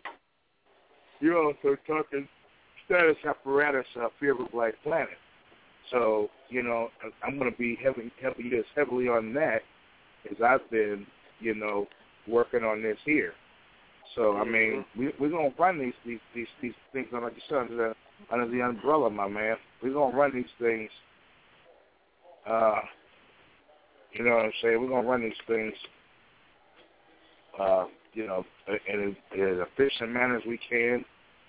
you're 1.19 1.37
also 1.41 1.77
talking 1.85 2.27
status 2.85 3.17
apparatus 3.25 3.85
uh, 4.01 4.07
fear 4.19 4.33
of 4.33 4.39
a 4.39 4.45
black 4.45 4.73
planet. 4.83 5.17
So, 5.91 6.29
you 6.49 6.63
know, 6.63 6.89
I'm 7.23 7.37
gonna 7.37 7.51
be 7.51 7.77
heavy 7.83 8.11
heavy 8.21 8.51
as 8.57 8.65
heavily 8.75 9.07
on 9.07 9.33
that 9.33 9.61
as 10.29 10.37
I've 10.43 10.69
been, 10.69 11.05
you 11.39 11.55
know, 11.55 11.87
working 12.27 12.63
on 12.63 12.81
this 12.81 12.97
here. 13.05 13.33
So 14.15 14.37
I 14.37 14.43
mean, 14.43 14.85
we 14.97 15.11
we're 15.19 15.29
gonna 15.29 15.53
run 15.59 15.79
these 15.79 15.93
these 16.05 16.19
these 16.33 16.47
these 16.61 16.73
things 16.93 17.07
under 17.13 17.29
the 17.29 17.57
under 17.57 17.75
the 17.75 17.93
under 18.31 18.47
the 18.49 18.61
umbrella, 18.61 19.09
my 19.09 19.27
man. 19.27 19.55
We're 19.81 19.93
gonna 19.93 20.15
run 20.15 20.31
these 20.33 20.45
things 20.59 20.89
uh 22.47 22.79
you 24.13 24.25
know 24.25 24.35
what 24.35 24.45
I'm 24.45 24.51
saying? 24.61 24.81
We're 24.81 24.89
gonna 24.89 25.07
run 25.07 25.21
these 25.21 25.33
things 25.47 25.73
uh, 27.59 27.85
you 28.13 28.27
know, 28.27 28.45
in 28.67 29.15
in 29.33 29.41
as 29.41 29.67
efficient 29.77 30.11
manner 30.11 30.37
as 30.37 30.43
we 30.45 30.59
can 30.69 31.03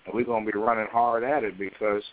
and 0.05 0.13
we're 0.13 0.25
gonna 0.25 0.45
be 0.45 0.57
running 0.57 0.87
hard 0.91 1.23
at 1.23 1.43
it 1.43 1.57
because 1.57 2.03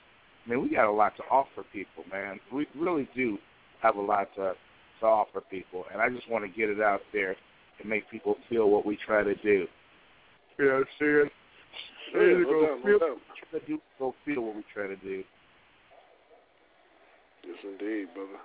mean 0.51 0.63
we 0.63 0.75
got 0.75 0.87
a 0.87 0.93
lot 0.93 1.17
to 1.17 1.23
offer 1.31 1.65
people, 1.73 2.05
man. 2.11 2.41
We 2.53 2.67
really 2.77 3.09
do 3.15 3.39
have 3.83 3.97
a 3.97 4.01
lot 4.01 4.29
to 4.37 4.55
to 5.01 5.07
offer 5.07 5.41
people 5.41 5.85
and 5.93 6.03
I 6.03 6.11
just 6.11 6.29
wanna 6.31 6.49
get 6.49 6.69
it 6.69 6.81
out 6.81 7.01
there 7.13 7.37
and 7.79 7.89
make 7.89 8.11
people 8.11 8.37
feel 8.49 8.69
what 8.69 8.85
we 8.85 8.99
try 9.07 9.23
to 9.23 9.35
do. 9.37 9.67
You 10.59 10.65
know 10.67 10.73
what 10.75 10.81
I'm 10.81 10.87
saying? 10.99 11.31
Yeah, 12.15 12.21
no 12.21 12.45
go 12.45 12.67
doubt, 12.67 12.79
no 12.79 12.85
feel, 12.85 12.99
doubt. 12.99 13.19
try 13.51 13.61
to 13.61 13.67
do- 13.67 13.81
go 13.99 14.15
feel 14.25 14.43
what 14.43 14.57
we 14.57 14.65
try 14.75 14.87
to 14.87 14.97
do. 14.97 15.25
Yes, 17.47 17.57
indeed, 17.65 18.09
brother. 18.15 18.41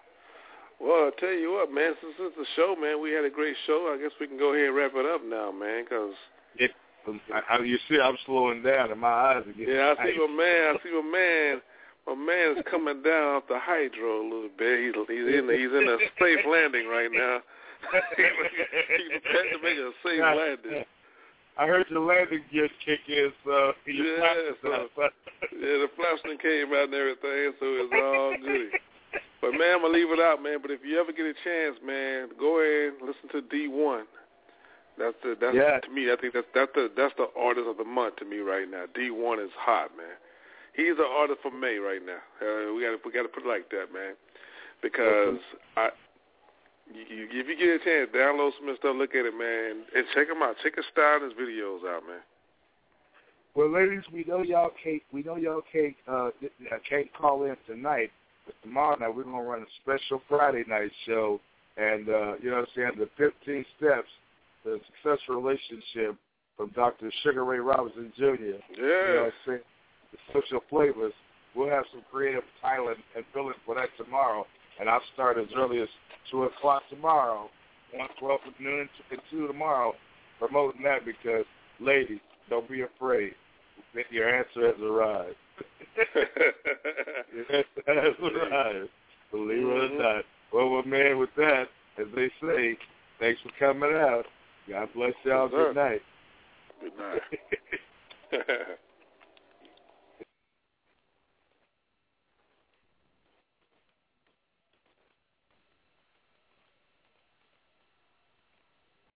Well, 0.80 1.08
I 1.08 1.20
tell 1.20 1.32
you 1.34 1.54
what, 1.54 1.72
man. 1.72 1.94
Since 2.02 2.16
it's 2.20 2.36
the 2.36 2.46
show, 2.56 2.76
man, 2.80 3.02
we 3.02 3.12
had 3.12 3.26
a 3.26 3.30
great 3.30 3.56
show. 3.66 3.94
I 3.94 4.02
guess 4.02 4.12
we 4.20 4.28
can 4.28 4.38
go 4.38 4.54
ahead 4.54 4.68
and 4.68 4.76
wrap 4.76 4.92
it 4.96 5.06
up 5.06 5.22
now, 5.24 5.52
man, 5.52 5.84
because 5.84 6.14
It, 6.58 6.72
I, 7.34 7.56
I, 7.56 7.60
you 7.64 7.78
see, 7.88 8.00
I'm 8.00 8.18
slowing 8.26 8.62
down, 8.62 8.92
and 8.92 9.00
my 9.00 9.08
eyes 9.08 9.44
are 9.48 9.54
getting. 9.54 9.76
Yeah, 9.76 9.94
I 9.98 10.06
see 10.06 10.18
my 10.20 10.34
man. 10.34 10.76
I 10.76 10.84
see 10.84 10.94
my 10.94 11.12
man. 11.12 11.62
My 12.08 12.14
man 12.16 12.58
is 12.58 12.64
coming 12.70 13.02
down 13.02 13.36
off 13.42 13.44
the 13.50 13.58
hydro 13.60 14.22
a 14.22 14.26
little 14.30 14.50
bit. 14.58 14.80
He's 14.80 14.94
he's 15.10 15.26
in 15.40 15.50
he's 15.50 15.74
in 15.74 15.86
a 15.90 15.98
safe 16.22 16.46
landing 16.46 16.88
right 16.88 17.10
now. 17.12 17.40
he's 18.18 19.22
prepared 19.22 19.48
to 19.54 19.60
make 19.64 19.78
a 19.78 19.92
safe 20.06 20.22
landing. 20.22 20.86
I 21.58 21.66
heard 21.68 21.88
your 21.90 22.02
landing 22.06 22.44
gear 22.52 22.68
kick 22.86 23.00
in, 23.08 23.32
so 23.46 23.72
Yeah, 23.88 24.52
so- 24.62 24.88
Yeah, 25.54 25.78
the 25.82 25.90
flashing 25.96 26.38
came 26.38 26.74
out 26.76 26.92
and 26.92 26.94
everything, 26.94 27.54
so 27.60 27.66
it's 27.80 27.94
all 28.04 28.36
good. 28.44 28.70
But 29.42 29.52
man, 29.58 29.76
I'm 29.76 29.82
gonna 29.82 29.94
leave 29.94 30.12
it 30.12 30.20
out, 30.20 30.44
man. 30.44 30.60
But 30.62 30.72
if 30.72 30.82
you 30.84 31.00
ever 31.00 31.12
get 31.14 31.26
a 31.26 31.34
chance, 31.44 31.78
man, 31.86 32.30
go 32.40 32.60
ahead 32.60 33.00
and 33.00 33.08
listen 33.08 33.30
to 33.34 33.42
D1. 33.48 34.04
That's 34.98 35.16
the 35.24 35.36
that's 35.40 35.56
Yeah. 35.56 35.80
to 35.80 35.90
me. 35.90 36.12
I 36.12 36.16
think 36.20 36.34
that's 36.34 36.48
that's 36.54 36.72
the 36.76 36.92
that's 36.96 37.14
the 37.18 37.28
artist 37.40 37.68
of 37.68 37.78
the 37.78 37.84
month 37.86 38.18
to 38.18 38.26
me 38.26 38.38
right 38.40 38.70
now. 38.70 38.86
D1 38.98 39.44
is 39.44 39.52
hot, 39.58 39.90
man. 39.98 40.16
He's 40.76 40.98
the 40.98 41.06
artist 41.06 41.40
for 41.42 41.52
May 41.52 41.78
right 41.78 42.02
now. 42.06 42.20
Uh, 42.42 42.74
we 42.74 42.84
got 42.84 42.92
to 42.92 43.00
we 43.06 43.12
got 43.12 43.24
to 43.24 43.30
put 43.30 43.44
it 43.44 43.50
like 43.50 43.70
that, 43.72 43.94
man, 43.94 44.14
because 44.82 45.40
I 45.78 45.90
You, 46.94 47.28
if 47.32 47.48
you 47.48 47.56
get 47.58 47.82
a 47.82 47.84
chance, 47.84 48.12
download 48.14 48.52
some 48.60 48.70
of 48.70 48.78
stuff, 48.78 48.96
look 48.96 49.16
at 49.16 49.26
it, 49.26 49.34
man, 49.34 49.84
and 49.96 50.06
check 50.14 50.28
them 50.28 50.44
out. 50.44 50.56
Check 50.62 50.76
his 50.76 50.86
style 50.92 51.24
and 51.24 51.32
his 51.32 51.34
videos 51.34 51.80
out, 51.88 52.04
man. 52.06 52.22
Well, 53.56 53.72
ladies, 53.72 54.04
we 54.12 54.26
know 54.28 54.44
y'all 54.44 54.72
can't. 54.84 55.02
We 55.14 55.24
know 55.24 55.38
y'all 55.38 55.64
can't. 55.72 55.96
Uh, 56.08 56.30
can't 56.90 57.08
call 57.14 57.46
in 57.46 57.56
tonight, 57.66 58.12
but 58.46 58.56
tomorrow 58.62 58.98
night 59.00 59.16
we're 59.16 59.24
gonna 59.24 59.42
run 59.42 59.62
a 59.64 59.72
special 59.82 60.22
Friday 60.28 60.66
night 60.68 60.92
show, 61.08 61.40
and 61.78 62.10
uh, 62.10 62.34
you 62.44 62.52
know 62.52 62.58
what 62.58 62.68
I'm 62.68 62.76
saying. 62.76 62.92
The 63.00 63.10
15 63.18 63.66
steps 63.78 64.10
to 64.66 64.74
a 64.74 64.78
successful 64.92 65.42
relationship 65.42 66.18
from 66.58 66.70
Dr. 66.76 67.12
Sugar 67.24 67.46
Ray 67.46 67.60
Robinson 67.60 68.12
Jr. 68.18 68.24
Yeah. 68.24 68.36
You 68.36 68.84
know 68.84 69.16
what 69.16 69.26
I'm 69.26 69.32
saying. 69.48 69.60
Social 70.34 70.62
flavors. 70.70 71.14
We'll 71.56 71.70
have 71.70 71.86
some 71.92 72.04
creative 72.12 72.44
title 72.62 72.90
and, 72.90 73.26
feeling 73.34 73.54
for 73.66 73.76
that 73.76 73.90
tomorrow, 73.98 74.46
and 74.80 74.90
I'll 74.90 75.02
start 75.14 75.38
as 75.38 75.48
early 75.56 75.80
as 75.82 75.88
two 76.30 76.44
o'clock 76.44 76.84
tomorrow, 76.90 77.50
one 77.94 78.10
twelve 78.20 78.42
at 78.46 78.60
noon 78.60 78.90
and 79.12 79.22
two 79.32 79.48
tomorrow, 79.48 79.94
promoting 80.40 80.84
that 80.84 81.06
because, 81.06 81.46
ladies, 81.80 82.20
don't 82.50 82.70
be 82.70 82.82
afraid. 82.82 83.34
Your 84.12 84.30
answer 84.30 84.68
has 84.68 84.82
arrived. 84.82 85.36
Your 87.34 87.56
answer 87.56 87.84
has 87.88 88.14
arrived. 88.22 88.90
Believe 89.32 89.60
it 89.60 89.64
or 89.64 89.90
mm-hmm. 89.90 89.98
not. 89.98 90.26
Well, 90.54 90.70
well, 90.70 90.84
man, 90.84 91.18
with 91.18 91.30
that, 91.38 91.68
as 91.98 92.08
they 92.16 92.30
say, 92.42 92.78
thanks 93.20 93.40
for 93.42 93.52
coming 93.58 93.96
out. 93.96 94.26
God 94.70 94.90
bless 94.94 95.14
y'all. 95.24 95.50
Yes. 95.52 95.68
Good 95.68 95.76
night. 95.76 96.02
Good 96.82 96.94
night. 96.98 97.22